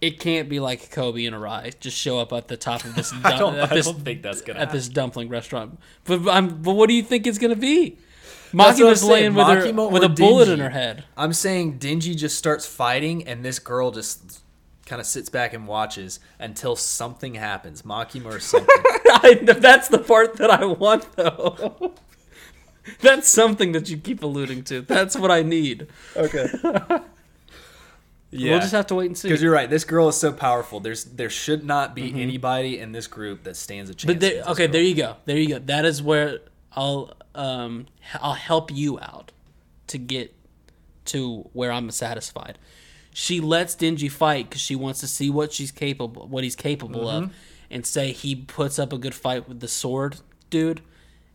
it 0.00 0.20
can't 0.20 0.48
be 0.48 0.60
like 0.60 0.90
Kobe 0.90 1.24
and 1.24 1.34
Arai 1.34 1.78
just 1.80 1.96
show 1.96 2.18
up 2.18 2.32
at 2.32 2.48
the 2.48 2.56
top 2.56 2.84
of 2.84 2.94
this. 2.94 3.12
I 3.24 3.36
don't. 3.36 3.56
at 3.56 3.72
I 3.72 3.74
this, 3.74 3.86
don't 3.86 4.04
think 4.04 4.22
that's 4.22 4.40
gonna. 4.42 4.58
at 4.60 4.66
happen. 4.66 4.76
this 4.76 4.88
dumpling 4.88 5.28
restaurant. 5.28 5.78
But 6.04 6.24
but 6.24 6.30
I'm. 6.30 6.62
But 6.62 6.74
what 6.74 6.88
do 6.88 6.94
you 6.94 7.02
think 7.02 7.26
it's 7.26 7.38
gonna 7.38 7.56
be? 7.56 7.98
That's 8.52 8.80
what 8.80 8.86
Makima's 8.88 9.00
saying, 9.00 9.12
laying 9.12 9.34
with 9.34 9.46
her 9.46 9.72
with 9.90 10.02
or 10.02 10.06
a 10.06 10.08
bullet 10.08 10.48
in 10.48 10.60
her 10.60 10.70
head. 10.70 11.04
I'm 11.16 11.34
saying 11.34 11.78
Denji 11.80 12.16
just 12.16 12.38
starts 12.38 12.64
fighting, 12.64 13.26
and 13.26 13.44
this 13.44 13.58
girl 13.58 13.90
just 13.90 14.40
kind 14.86 15.00
of 15.00 15.06
sits 15.06 15.28
back 15.28 15.52
and 15.52 15.66
watches 15.66 16.18
until 16.38 16.74
something 16.74 17.34
happens, 17.34 17.82
Makima 17.82 18.26
or 18.26 18.40
something. 18.40 18.74
I, 19.06 19.38
that's 19.58 19.88
the 19.88 19.98
part 19.98 20.36
that 20.36 20.50
I 20.50 20.64
want, 20.64 21.14
though. 21.16 21.94
that's 23.00 23.28
something 23.28 23.72
that 23.72 23.88
you 23.88 23.96
keep 23.96 24.22
alluding 24.22 24.64
to. 24.64 24.82
That's 24.82 25.16
what 25.16 25.30
I 25.30 25.42
need. 25.42 25.86
okay. 26.16 26.48
Yeah. 28.30 28.50
We'll 28.50 28.60
just 28.60 28.72
have 28.72 28.86
to 28.88 28.94
wait 28.94 29.06
and 29.06 29.16
see. 29.16 29.28
Because 29.28 29.40
you're 29.42 29.52
right, 29.54 29.70
this 29.70 29.84
girl 29.84 30.08
is 30.08 30.16
so 30.16 30.32
powerful. 30.34 30.80
There's 30.80 31.04
there 31.04 31.30
should 31.30 31.64
not 31.64 31.94
be 31.94 32.20
anybody 32.20 32.78
in 32.78 32.92
this 32.92 33.06
group 33.06 33.44
that 33.44 33.56
stands 33.56 33.88
a 33.88 33.94
chance. 33.94 34.02
Mm-hmm. 34.02 34.12
But 34.12 34.20
there, 34.20 34.42
okay, 34.52 34.66
girl. 34.66 34.72
there 34.72 34.82
you 34.82 34.94
go. 34.94 35.16
There 35.24 35.38
you 35.38 35.48
go. 35.48 35.58
That 35.60 35.86
is 35.86 36.02
where 36.02 36.40
I'll 36.72 37.14
um 37.34 37.86
I'll 38.20 38.34
help 38.34 38.70
you 38.70 38.98
out 39.00 39.32
to 39.86 39.96
get 39.96 40.34
to 41.06 41.48
where 41.54 41.72
I'm 41.72 41.90
satisfied. 41.90 42.58
She 43.14 43.40
lets 43.40 43.74
Denji 43.74 44.10
fight 44.10 44.50
because 44.50 44.60
she 44.60 44.76
wants 44.76 45.00
to 45.00 45.06
see 45.06 45.30
what 45.30 45.54
she's 45.54 45.72
capable, 45.72 46.28
what 46.28 46.44
he's 46.44 46.54
capable 46.54 47.06
Mm-hmm. 47.06 47.24
of, 47.24 47.34
and 47.70 47.86
say 47.86 48.12
he 48.12 48.36
puts 48.36 48.78
up 48.78 48.92
a 48.92 48.98
good 48.98 49.14
fight 49.14 49.48
with 49.48 49.60
the 49.60 49.68
sword 49.68 50.18
dude, 50.50 50.82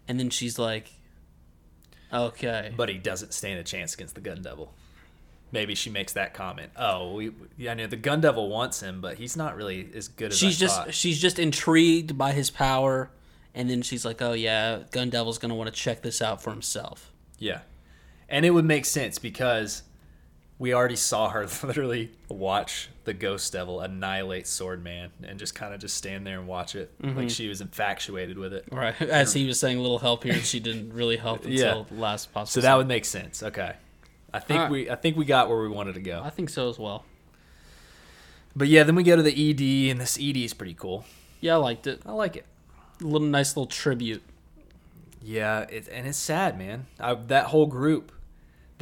and 0.07 0.19
then 0.19 0.29
she's 0.29 0.59
like, 0.59 0.91
okay, 2.13 2.73
but 2.75 2.89
he 2.89 2.97
doesn't 2.97 3.33
stand 3.33 3.59
a 3.59 3.63
chance 3.63 3.93
against 3.93 4.15
the 4.15 4.21
Gun 4.21 4.41
Devil. 4.41 4.73
Maybe 5.51 5.75
she 5.75 5.89
makes 5.89 6.13
that 6.13 6.33
comment. 6.33 6.71
Oh, 6.75 7.13
we, 7.13 7.31
yeah, 7.57 7.71
I 7.71 7.73
know 7.75 7.87
the 7.87 7.95
Gun 7.95 8.21
Devil 8.21 8.49
wants 8.49 8.81
him, 8.81 9.01
but 9.01 9.17
he's 9.17 9.37
not 9.37 9.55
really 9.55 9.87
as 9.93 10.07
good 10.07 10.31
as 10.31 10.37
she's 10.37 10.57
I 10.57 10.65
just 10.65 10.75
thought. 10.77 10.93
she's 10.93 11.21
just 11.21 11.37
intrigued 11.37 12.17
by 12.17 12.31
his 12.31 12.49
power, 12.49 13.11
and 13.53 13.69
then 13.69 13.81
she's 13.81 14.03
like, 14.03 14.21
oh 14.21 14.33
yeah, 14.33 14.83
Gun 14.91 15.09
Devil's 15.09 15.37
gonna 15.37 15.55
want 15.55 15.73
to 15.73 15.75
check 15.79 16.01
this 16.01 16.21
out 16.21 16.41
for 16.41 16.49
himself. 16.49 17.11
Yeah. 17.37 17.61
And 18.29 18.45
it 18.45 18.51
would 18.51 18.65
make 18.65 18.85
sense 18.85 19.19
because 19.19 19.83
we 20.59 20.73
already 20.73 20.95
saw 20.95 21.29
her 21.29 21.47
literally 21.63 22.11
watch 22.29 22.89
the 23.05 23.13
Ghost 23.13 23.51
Devil 23.53 23.81
annihilate 23.81 24.45
Swordman 24.45 25.09
and 25.23 25.37
just 25.37 25.55
kind 25.55 25.73
of 25.73 25.81
just 25.81 25.97
stand 25.97 26.25
there 26.25 26.39
and 26.39 26.47
watch 26.47 26.75
it. 26.75 26.91
Mm-hmm. 27.01 27.17
Like 27.17 27.29
she 27.29 27.49
was 27.49 27.59
infatuated 27.61 28.37
with 28.37 28.53
it. 28.53 28.65
Right. 28.71 28.99
As 29.01 29.33
he 29.33 29.45
was 29.45 29.59
saying, 29.59 29.77
a 29.77 29.81
little 29.81 29.99
help 29.99 30.23
here, 30.23 30.33
and 30.33 30.43
she 30.43 30.59
didn't 30.59 30.93
really 30.93 31.17
help 31.17 31.39
until 31.45 31.51
Yeah. 31.79 31.83
the 31.89 31.95
last 31.95 32.33
possible. 32.33 32.61
So 32.61 32.65
that 32.67 32.75
would 32.77 32.87
make 32.87 33.05
sense. 33.05 33.43
Okay. 33.43 33.73
I 34.33 34.39
think 34.39 34.57
Alright. 34.59 34.71
we 34.71 34.89
I 34.89 34.95
think 34.95 35.15
we 35.17 35.25
got 35.25 35.49
where 35.49 35.59
we 35.61 35.69
wanted 35.69 35.93
to 35.95 36.01
go. 36.01 36.21
I 36.23 36.29
think 36.29 36.49
so 36.49 36.69
as 36.69 36.79
well. 36.79 37.05
But 38.55 38.67
yeah, 38.67 38.83
then 38.83 38.95
we 38.95 39.03
go 39.03 39.15
to 39.15 39.21
the 39.23 39.31
ED 39.31 39.91
and 39.91 39.99
this 39.99 40.17
ED 40.19 40.37
is 40.37 40.53
pretty 40.53 40.75
cool. 40.75 41.05
Yeah, 41.41 41.53
I 41.53 41.57
liked 41.57 41.87
it. 41.87 42.01
I 42.05 42.11
like 42.13 42.35
it. 42.35 42.45
A 43.01 43.03
little 43.03 43.27
nice 43.27 43.55
little 43.57 43.65
tribute. 43.67 44.23
Yeah, 45.21 45.61
it, 45.61 45.87
and 45.91 46.05
it's 46.07 46.17
sad, 46.17 46.57
man. 46.57 46.85
I, 46.99 47.13
that 47.15 47.47
whole 47.47 47.65
group 47.65 48.11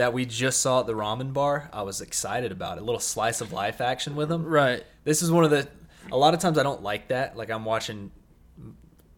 that 0.02 0.14
we 0.14 0.26
just 0.26 0.62
saw 0.62 0.80
at 0.80 0.88
the 0.88 0.93
ramen 0.93 1.32
bar, 1.32 1.70
I 1.72 1.84
was 1.84 2.02
excited 2.02 2.52
about 2.52 2.80
it. 2.80 2.82
A 2.82 2.84
little 2.84 2.99
slice 2.99 3.39
of 3.39 3.54
life 3.54 3.80
action 3.80 4.16
with 4.16 4.30
them. 4.30 4.43
Right. 4.43 4.84
This 5.04 5.22
is 5.22 5.30
one 5.30 5.43
of 5.43 5.52
the. 5.52 5.68
A 6.12 6.18
lot 6.18 6.34
of 6.34 6.39
times 6.39 6.58
I 6.58 6.64
don't 6.64 6.82
like 6.82 7.10
that. 7.10 7.38
Like 7.38 7.52
I'm 7.52 7.66
watching 7.66 8.10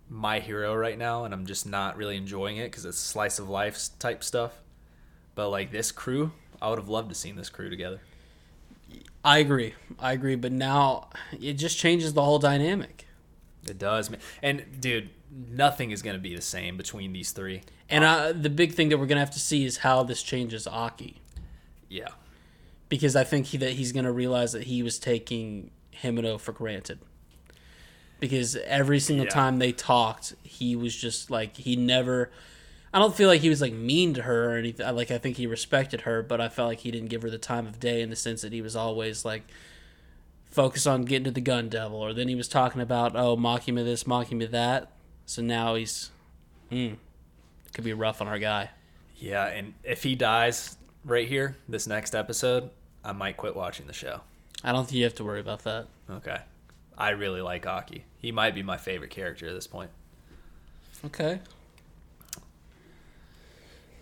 My 0.09 0.41
Hero 0.41 0.75
right 0.75 0.97
now, 0.97 1.23
and 1.23 1.33
I'm 1.33 1.45
just 1.45 1.65
not 1.65 1.95
really 1.95 2.17
enjoying 2.17 2.57
it 2.57 2.65
because 2.65 2.83
it's 2.83 2.97
slice 2.97 3.39
of 3.39 3.47
life 3.47 3.79
type 3.97 4.25
stuff. 4.25 4.61
But 5.35 5.51
like 5.51 5.71
this 5.71 5.89
crew, 5.89 6.33
I 6.61 6.69
would 6.69 6.79
have 6.79 6.89
loved 6.89 7.07
to 7.07 7.15
seen 7.15 7.37
this 7.37 7.49
crew 7.49 7.69
together. 7.69 8.01
I 9.23 9.37
agree. 9.37 9.75
I 9.99 10.11
agree. 10.11 10.35
But 10.35 10.51
now 10.51 11.11
it 11.31 11.53
just 11.53 11.77
changes 11.77 12.11
the 12.11 12.25
whole 12.25 12.39
dynamic. 12.39 13.07
It 13.65 13.79
does, 13.79 14.09
man. 14.09 14.19
And 14.41 14.65
dude, 14.81 15.11
nothing 15.35 15.91
is 15.91 16.01
gonna 16.01 16.17
be 16.19 16.35
the 16.35 16.41
same 16.41 16.77
between 16.77 17.13
these 17.13 17.31
three. 17.31 17.61
And 17.89 18.03
uh, 18.03 18.33
the 18.33 18.49
big 18.49 18.73
thing 18.73 18.89
that 18.89 18.97
we're 18.97 19.05
gonna 19.07 19.19
have 19.19 19.31
to 19.31 19.39
see 19.39 19.65
is 19.65 19.77
how 19.77 20.03
this 20.03 20.21
changes 20.23 20.67
Aki, 20.67 21.21
Yeah, 21.89 22.09
because 22.89 23.15
I 23.15 23.23
think 23.23 23.47
he, 23.47 23.57
that 23.57 23.71
he's 23.73 23.91
gonna 23.91 24.11
realize 24.11 24.51
that 24.53 24.63
he 24.63 24.83
was 24.83 24.99
taking 24.99 25.71
Himeno 26.01 26.39
for 26.39 26.51
granted. 26.51 26.99
Because 28.19 28.55
every 28.55 28.99
single 28.99 29.25
Yeah. 29.25 29.31
time 29.31 29.59
they 29.59 29.71
talked, 29.73 30.33
he 30.43 30.75
was 30.75 30.95
just 30.95 31.29
like 31.29 31.57
he 31.57 31.75
never. 31.75 32.31
I 32.93 32.99
don't 32.99 33.13
feel 33.15 33.27
like 33.27 33.41
he 33.41 33.49
was 33.49 33.59
like 33.59 33.73
mean 33.73 34.13
to 34.13 34.21
her 34.21 34.51
or 34.51 34.57
anything. 34.57 34.95
Like 34.95 35.11
I 35.11 35.17
think 35.17 35.37
he 35.37 35.47
respected 35.47 36.01
her, 36.01 36.21
but 36.21 36.39
I 36.39 36.47
felt 36.47 36.69
like 36.69 36.79
he 36.79 36.91
didn't 36.91 37.09
give 37.09 37.23
her 37.23 37.29
the 37.29 37.37
time 37.39 37.65
of 37.67 37.79
day 37.79 38.01
in 38.01 38.09
the 38.09 38.15
sense 38.15 38.43
that 38.43 38.53
he 38.53 38.61
was 38.61 38.75
always 38.75 39.25
like 39.25 39.43
focused 40.45 40.85
on 40.87 41.03
getting 41.03 41.23
to 41.25 41.31
the 41.31 41.41
gun 41.41 41.67
devil. 41.69 41.97
Or 41.97 42.13
then 42.13 42.27
he 42.29 42.35
was 42.35 42.47
talking 42.47 42.81
about 42.81 43.15
oh 43.15 43.35
Makima 43.35 43.83
this, 43.83 44.03
Makima 44.05 44.49
that. 44.51 44.91
So 45.25 45.41
now 45.41 45.75
he's, 45.75 46.11
hmm, 46.69 46.93
could 47.73 47.83
be 47.83 47.93
rough 47.93 48.21
on 48.21 48.27
our 48.27 48.39
guy. 48.39 48.69
yeah. 49.17 49.45
And 49.47 49.73
if 49.83 50.03
he 50.03 50.15
dies 50.15 50.77
right 51.05 51.27
here, 51.27 51.55
this 51.67 51.87
next 51.87 52.13
episode, 52.15 52.69
I 53.03 53.11
might 53.13 53.37
quit 53.37 53.55
watching 53.55 53.87
the 53.87 53.93
show. 53.93 54.21
I 54.63 54.71
don't 54.71 54.85
think 54.85 54.97
you 54.97 55.03
have 55.05 55.15
to 55.15 55.23
worry 55.23 55.39
about 55.39 55.63
that. 55.63 55.87
Okay. 56.09 56.37
I 56.97 57.09
really 57.11 57.41
like 57.41 57.65
Aki. 57.65 58.05
He 58.19 58.31
might 58.31 58.53
be 58.55 58.63
my 58.63 58.77
favorite 58.77 59.09
character 59.09 59.47
at 59.47 59.53
this 59.53 59.67
point. 59.67 59.89
Okay. 61.05 61.39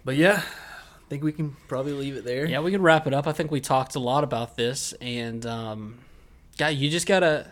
But 0.04 0.16
yeah, 0.18 0.42
I 0.44 1.10
think 1.10 1.24
we 1.24 1.32
can 1.32 1.56
probably 1.68 1.94
leave 1.94 2.16
it 2.16 2.24
there. 2.26 2.46
Yeah, 2.46 2.60
we 2.60 2.72
can 2.72 2.82
wrap 2.82 3.08
it 3.08 3.14
up. 3.14 3.28
I 3.28 3.32
think 3.32 3.52
we 3.52 3.62
talked 3.62 3.96
a 3.96 4.00
lot 4.00 4.24
about 4.24 4.56
this, 4.56 4.94
and 5.02 5.46
um, 5.46 6.00
yeah, 6.58 6.70
you 6.70 6.90
just 6.90 7.08
gotta. 7.08 7.52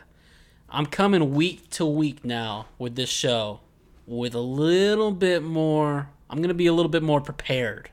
I'm 0.72 0.86
coming 0.86 1.34
week 1.34 1.70
to 1.72 1.86
week 1.86 2.24
now 2.24 2.68
with 2.78 2.96
this 2.96 3.10
show, 3.10 3.60
with 4.06 4.34
a 4.36 4.40
little 4.40 5.12
bit 5.12 5.44
more. 5.44 6.10
I'm 6.30 6.42
gonna 6.42 6.54
be 6.54 6.68
a 6.68 6.74
little 6.74 6.90
bit 6.92 7.04
more 7.04 7.22
prepared. 7.22 7.90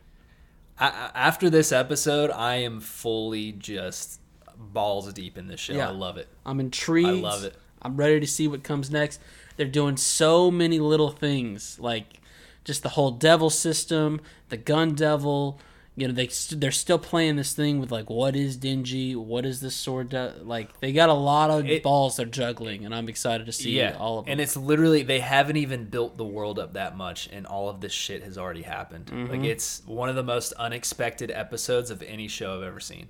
I- 0.79 1.11
after 1.15 1.49
this 1.49 1.73
episode, 1.73 2.31
I 2.31 2.57
am 2.57 2.81
fully 2.81 3.53
just 3.53 4.21
balls 4.59 5.11
deep 5.13 5.39
in 5.39 5.47
this 5.49 5.61
show. 5.61 5.73
Yeah. 5.75 5.89
I 5.89 5.93
love 5.93 6.17
it. 6.19 6.29
I'm 6.45 6.61
intrigued. 6.61 7.09
I 7.09 7.13
love 7.13 7.45
it. 7.45 7.57
I'm 7.81 7.97
ready 7.97 8.21
to 8.21 8.27
see 8.27 8.47
what 8.49 8.63
comes 8.63 8.91
next. 8.91 9.21
They're 9.57 9.67
doing 9.67 9.97
so 9.97 10.51
many 10.51 10.79
little 10.79 11.11
things, 11.11 11.79
like 11.81 12.21
just 12.65 12.83
the 12.83 12.91
whole 12.91 13.11
devil 13.13 13.49
system, 13.49 14.21
the 14.51 14.57
gun 14.57 14.95
devil. 14.95 15.59
You 15.99 16.09
know, 16.09 16.13
they 16.15 16.29
st- 16.29 16.61
they're 16.61 16.71
still 16.73 16.99
playing 16.99 17.37
this 17.37 17.55
thing 17.55 17.81
with 17.81 17.91
like, 17.91 18.11
what 18.11 18.37
is 18.37 18.59
Denji? 18.59 19.17
What 19.17 19.47
is 19.47 19.61
this 19.63 19.75
sword? 19.75 20.11
De-? 20.11 20.35
Like, 20.43 20.79
they 20.81 20.93
got 20.93 21.09
a 21.09 21.15
lot 21.15 21.49
of 21.51 21.67
It- 21.67 21.83
balls 21.83 22.17
they're 22.19 22.27
juggling, 22.27 22.85
and 22.85 22.95
I'm 22.95 23.09
excited 23.09 23.47
to 23.47 23.53
see 23.53 23.79
yeah, 23.79 23.97
all 23.99 24.19
of 24.19 24.27
them. 24.27 24.33
and 24.33 24.41
it's 24.41 24.57
literally 24.59 25.03
they 25.05 25.21
haven't 25.21 25.57
even 25.57 25.87
built 25.87 26.19
the 26.19 26.25
world 26.25 26.59
up 26.59 26.75
that 26.75 26.97
much, 26.99 27.31
and 27.33 27.47
all 27.47 27.71
of 27.71 27.81
this 27.81 27.93
shit 27.93 28.23
has 28.25 28.37
already 28.37 28.61
happened. 28.63 29.07
Mm-hmm. 29.07 29.33
Like 29.33 29.45
it's 29.45 29.83
one 29.87 30.11
of 30.11 30.17
the 30.17 30.23
most 30.23 30.53
unexpected 30.55 31.31
episodes 31.31 31.91
of 31.91 32.03
any 32.03 32.29
show 32.29 32.57
I've 32.59 32.63
ever 32.65 32.81
seen. 32.81 33.09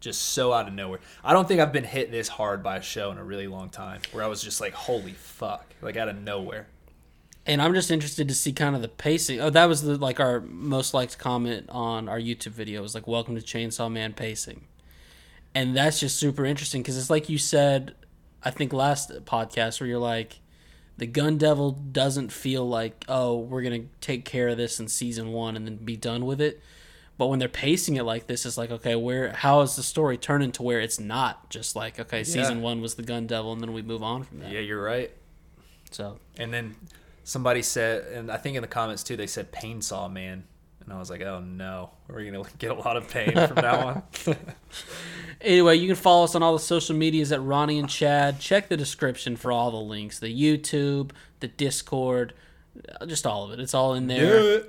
Just 0.00 0.22
so 0.22 0.52
out 0.52 0.68
of 0.68 0.74
nowhere. 0.74 1.00
I 1.24 1.32
don't 1.32 1.48
think 1.48 1.60
I've 1.60 1.72
been 1.72 1.82
hit 1.82 2.12
this 2.12 2.28
hard 2.28 2.62
by 2.62 2.76
a 2.76 2.82
show 2.82 3.10
in 3.10 3.18
a 3.18 3.24
really 3.24 3.48
long 3.48 3.68
time. 3.68 4.00
Where 4.12 4.22
I 4.22 4.28
was 4.28 4.40
just 4.40 4.60
like, 4.60 4.72
"Holy 4.74 5.10
fuck!" 5.12 5.64
Like 5.82 5.96
out 5.96 6.08
of 6.08 6.16
nowhere. 6.22 6.68
And 7.48 7.62
I'm 7.62 7.72
just 7.72 7.90
interested 7.90 8.28
to 8.28 8.34
see 8.34 8.52
kind 8.52 8.76
of 8.76 8.82
the 8.82 8.88
pacing. 8.88 9.40
Oh, 9.40 9.48
that 9.50 9.64
was 9.64 9.82
the 9.82 9.96
like 9.96 10.20
our 10.20 10.40
most 10.40 10.92
liked 10.92 11.18
comment 11.18 11.66
on 11.70 12.08
our 12.08 12.20
YouTube 12.20 12.52
video 12.52 12.82
was 12.82 12.94
like, 12.94 13.06
"Welcome 13.08 13.34
to 13.34 13.42
Chainsaw 13.42 13.90
Man 13.90 14.12
pacing," 14.12 14.66
and 15.54 15.74
that's 15.74 15.98
just 15.98 16.18
super 16.18 16.44
interesting 16.44 16.82
because 16.82 16.98
it's 16.98 17.10
like 17.10 17.28
you 17.28 17.38
said, 17.38 17.94
I 18.44 18.50
think 18.50 18.72
last 18.72 19.10
podcast 19.24 19.80
where 19.80 19.88
you're 19.88 19.98
like, 19.98 20.40
the 20.98 21.06
Gun 21.06 21.38
Devil 21.38 21.72
doesn't 21.72 22.30
feel 22.30 22.68
like, 22.68 23.04
oh, 23.08 23.38
we're 23.38 23.62
gonna 23.62 23.86
take 24.02 24.26
care 24.26 24.48
of 24.48 24.58
this 24.58 24.78
in 24.78 24.86
season 24.86 25.32
one 25.32 25.56
and 25.56 25.66
then 25.66 25.76
be 25.76 25.96
done 25.96 26.26
with 26.26 26.42
it. 26.42 26.62
But 27.16 27.26
when 27.28 27.40
they're 27.40 27.48
pacing 27.48 27.96
it 27.96 28.04
like 28.04 28.28
this, 28.28 28.46
it's 28.46 28.56
like, 28.58 28.70
okay, 28.70 28.94
where 28.94 29.32
how 29.32 29.62
is 29.62 29.74
the 29.74 29.82
story 29.82 30.18
turning 30.18 30.52
to 30.52 30.62
where 30.62 30.80
it's 30.80 31.00
not 31.00 31.48
just 31.50 31.74
like, 31.74 31.98
okay, 31.98 32.22
season 32.22 32.60
one 32.60 32.80
was 32.80 32.94
the 32.94 33.02
Gun 33.02 33.26
Devil, 33.26 33.52
and 33.52 33.60
then 33.60 33.72
we 33.72 33.82
move 33.82 34.02
on 34.02 34.22
from 34.22 34.40
that. 34.40 34.52
Yeah, 34.52 34.60
you're 34.60 34.82
right. 34.82 35.10
So 35.90 36.18
And 36.36 36.52
then 36.52 36.76
somebody 37.28 37.60
said, 37.60 38.06
and 38.12 38.30
I 38.30 38.38
think 38.38 38.56
in 38.56 38.62
the 38.62 38.68
comments 38.68 39.02
too, 39.02 39.16
they 39.16 39.26
said 39.26 39.52
"Pain 39.52 39.82
Saw 39.82 40.08
Man," 40.08 40.44
and 40.80 40.92
I 40.92 40.98
was 40.98 41.10
like, 41.10 41.20
"Oh 41.20 41.40
no, 41.40 41.90
we're 42.08 42.24
gonna 42.24 42.42
get 42.58 42.70
a 42.70 42.74
lot 42.74 42.96
of 42.96 43.08
pain 43.08 43.32
from 43.32 43.56
now 43.56 43.86
on." 43.86 44.02
Anyway, 45.40 45.76
you 45.76 45.86
can 45.86 45.94
follow 45.94 46.24
us 46.24 46.34
on 46.34 46.42
all 46.42 46.52
the 46.52 46.58
social 46.58 46.96
medias 46.96 47.30
at 47.30 47.40
Ronny 47.40 47.78
and 47.78 47.88
Chad. 47.88 48.40
Check 48.40 48.68
the 48.68 48.76
description 48.76 49.36
for 49.36 49.52
all 49.52 49.70
the 49.70 49.76
links 49.76 50.18
the 50.18 50.26
YouTube, 50.34 51.12
the 51.38 51.46
Discord, 51.46 52.34
uh, 53.00 53.06
just 53.06 53.24
all 53.24 53.44
of 53.44 53.52
it. 53.52 53.60
It's 53.60 53.72
all 53.72 53.94
in 53.94 54.08
there. 54.08 54.64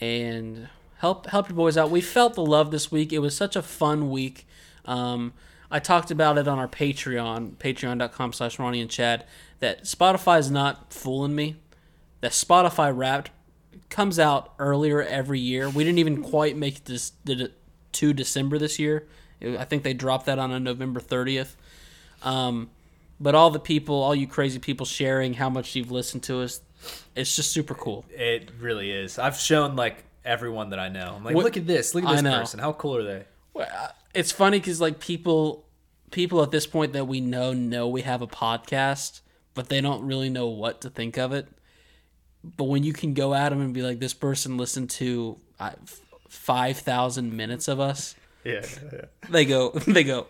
And 0.00 0.68
help 0.98 1.26
help 1.26 1.48
your 1.48 1.56
boys 1.56 1.76
out. 1.76 1.90
We 1.90 2.00
felt 2.00 2.34
the 2.34 2.46
love 2.46 2.70
this 2.70 2.92
week. 2.92 3.12
It 3.12 3.18
was 3.18 3.36
such 3.36 3.56
a 3.56 3.62
fun 3.62 4.08
week. 4.08 4.46
Um, 4.84 5.32
I 5.68 5.80
talked 5.80 6.12
about 6.12 6.38
it 6.38 6.46
on 6.46 6.60
our 6.60 6.68
Patreon, 6.68 7.56
patreon.com 7.56 8.32
slash 8.32 8.60
Ronny 8.60 8.80
and 8.80 8.90
Chad, 8.90 9.24
that 9.58 9.82
Spotify 9.82 10.38
is 10.38 10.48
not 10.48 10.92
fooling 10.92 11.34
me. 11.34 11.56
That 12.24 12.32
Spotify 12.32 12.90
Wrapped 12.96 13.30
comes 13.90 14.18
out 14.18 14.54
earlier 14.58 15.02
every 15.02 15.38
year. 15.40 15.68
We 15.68 15.84
didn't 15.84 15.98
even 15.98 16.22
quite 16.22 16.56
make 16.56 16.84
this, 16.84 17.10
did 17.10 17.38
it 17.42 17.52
to 17.92 18.14
December 18.14 18.56
this 18.56 18.78
year. 18.78 19.06
It- 19.40 19.58
I 19.60 19.64
think 19.66 19.82
they 19.82 19.92
dropped 19.92 20.24
that 20.24 20.38
on 20.38 20.50
a 20.50 20.58
November 20.58 21.00
30th. 21.00 21.54
Um, 22.22 22.70
but 23.20 23.34
all 23.34 23.50
the 23.50 23.60
people, 23.60 23.96
all 23.96 24.14
you 24.14 24.26
crazy 24.26 24.58
people 24.58 24.86
sharing 24.86 25.34
how 25.34 25.50
much 25.50 25.76
you've 25.76 25.90
listened 25.90 26.22
to 26.22 26.40
us, 26.40 26.62
it's 27.14 27.36
just 27.36 27.52
super 27.52 27.74
cool. 27.74 28.06
It 28.08 28.50
really 28.58 28.90
is. 28.90 29.18
I've 29.18 29.36
shown 29.38 29.76
like 29.76 30.02
everyone 30.24 30.70
that 30.70 30.78
I 30.78 30.88
know. 30.88 31.12
I'm 31.18 31.24
like, 31.24 31.34
What- 31.34 31.44
look 31.44 31.58
at 31.58 31.66
this. 31.66 31.94
Look 31.94 32.04
at 32.04 32.10
this 32.10 32.22
person. 32.22 32.58
How 32.58 32.72
cool 32.72 32.96
are 32.96 33.02
they? 33.04 33.24
Well, 33.52 33.68
uh, 33.70 33.88
It's 34.14 34.32
funny 34.32 34.60
because 34.60 34.80
like 34.80 34.98
people, 34.98 35.66
people 36.10 36.42
at 36.42 36.50
this 36.52 36.66
point 36.66 36.94
that 36.94 37.04
we 37.06 37.20
know 37.20 37.52
know 37.52 37.86
we 37.86 38.00
have 38.00 38.22
a 38.22 38.26
podcast, 38.26 39.20
but 39.52 39.68
they 39.68 39.82
don't 39.82 40.06
really 40.06 40.30
know 40.30 40.46
what 40.46 40.80
to 40.80 40.88
think 40.88 41.18
of 41.18 41.30
it. 41.30 41.48
But 42.56 42.64
when 42.64 42.84
you 42.84 42.92
can 42.92 43.14
go 43.14 43.34
at 43.34 43.48
them 43.50 43.60
and 43.60 43.72
be 43.72 43.82
like, 43.82 43.98
"This 44.00 44.14
person 44.14 44.56
listened 44.56 44.90
to 44.90 45.38
five 46.28 46.78
thousand 46.78 47.36
minutes 47.36 47.68
of 47.68 47.80
us," 47.80 48.14
Yeah. 48.44 48.64
they 49.30 49.44
go, 49.44 49.70
they 49.86 50.04
go, 50.04 50.26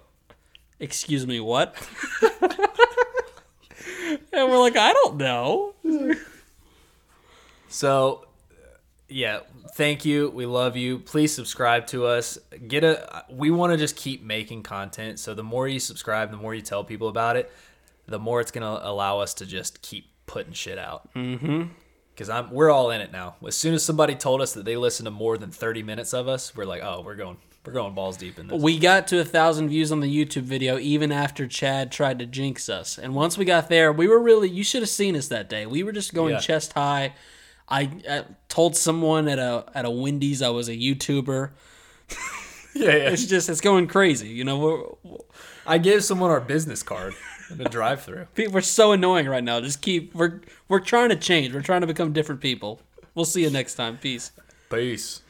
Excuse 0.81 1.27
me, 1.27 1.41
what? 1.41 1.75
and 4.33 4.51
we're 4.51 4.59
like, 4.59 4.77
I 4.77 4.93
don't 4.93 5.17
know. 5.17 5.75
So, 7.69 8.27
yeah, 9.09 9.41
thank 9.75 10.05
you. 10.05 10.31
We 10.31 10.47
love 10.47 10.77
you. 10.77 11.01
Please 11.01 11.35
subscribe 11.35 11.89
to 11.89 12.07
us. 12.07 12.39
Get 12.69 12.85
a. 12.85 13.25
We 13.29 13.51
want 13.51 13.73
to 13.73 13.77
just 13.77 13.97
keep 13.97 14.23
making 14.23 14.63
content. 14.63 15.19
So 15.19 15.35
the 15.35 15.43
more 15.43 15.67
you 15.67 15.81
subscribe, 15.81 16.31
the 16.31 16.37
more 16.37 16.55
you 16.55 16.63
tell 16.63 16.85
people 16.85 17.09
about 17.09 17.37
it, 17.37 17.51
the 18.07 18.21
more 18.21 18.41
it's 18.41 18.53
gonna 18.53 18.79
allow 18.81 19.19
us 19.19 19.35
to 19.35 19.47
just 19.47 19.83
keep 19.83 20.07
putting 20.27 20.53
shit 20.53 20.79
out. 20.79 21.13
Mm-hmm. 21.15 21.65
Because 22.15 22.29
I'm, 22.31 22.51
we're 22.53 22.71
all 22.71 22.91
in 22.93 23.01
it 23.01 23.11
now. 23.11 23.35
As 23.45 23.57
soon 23.57 23.75
as 23.75 23.83
somebody 23.85 24.15
told 24.15 24.41
us 24.41 24.53
that 24.55 24.65
they 24.65 24.77
listen 24.77 25.05
to 25.05 25.11
more 25.11 25.37
than 25.37 25.51
30 25.51 25.83
minutes 25.83 26.15
of 26.15 26.29
us, 26.29 26.55
we're 26.57 26.65
like, 26.65 26.81
oh, 26.83 27.03
we're 27.05 27.17
going, 27.17 27.37
we're 27.67 27.73
going 27.73 27.93
balls 27.95 28.17
deep 28.17 28.39
in 28.39 28.47
this. 28.47 28.63
We 28.63 28.79
got 28.79 29.09
to 29.09 29.19
a 29.21 29.25
thousand 29.25 29.69
views 29.71 29.91
on 29.91 29.99
the 29.99 30.07
YouTube 30.25 30.43
video 30.43 30.79
even 30.79 31.11
after 31.11 31.47
Chad 31.49 31.91
tried 31.91 32.21
to 32.21 32.27
jinx 32.27 32.69
us. 32.69 32.99
And 32.99 33.17
once 33.17 33.37
we 33.37 33.45
got 33.45 33.69
there, 33.69 33.93
we 33.93 34.07
were 34.07 34.21
really, 34.21 34.49
you 34.49 34.63
should 34.63 34.83
have 34.83 34.89
seen 34.91 35.17
us 35.17 35.27
that 35.29 35.49
day. 35.49 35.67
We 35.67 35.83
were 35.83 35.91
just 35.93 36.15
going 36.15 36.35
Yeah. 36.35 36.41
chest 36.41 36.75
high. 36.75 37.15
I, 37.69 37.91
I 38.09 38.25
told 38.49 38.77
someone 38.77 39.27
at 39.27 39.39
a 39.39 39.65
at 39.75 39.85
a 39.87 39.91
Wendy's 39.91 40.43
I 40.43 40.51
was 40.51 40.69
a 40.69 40.77
YouTuber. 40.77 41.51
yeah, 42.75 42.85
yeah. 42.89 42.93
It's 43.11 43.25
just 43.27 43.49
it's 43.49 43.61
going 43.63 43.87
crazy. 43.87 44.29
You 44.29 44.45
know, 44.45 44.59
we're, 45.05 45.17
I 45.67 45.79
gave 45.79 46.05
someone 46.05 46.31
our 46.31 46.41
business 46.43 46.83
card 46.83 47.15
the 47.59 47.65
drive-through. 47.65 48.27
We're 48.51 48.61
so 48.61 48.93
annoying 48.93 49.27
right 49.27 49.45
now. 49.45 49.61
Just 49.61 49.81
keep 49.81 50.15
we're 50.15 50.41
we're 50.69 50.81
trying 50.81 51.11
to 51.11 51.17
change. 51.17 51.55
We're 51.55 51.63
trying 51.63 51.81
to 51.83 51.87
become 51.87 52.13
different 52.13 52.41
people. 52.41 52.81
We'll 53.15 53.25
see 53.25 53.43
you 53.43 53.51
next 53.51 53.75
time. 53.75 53.99
Peace. 53.99 54.33
Peace. 54.71 55.23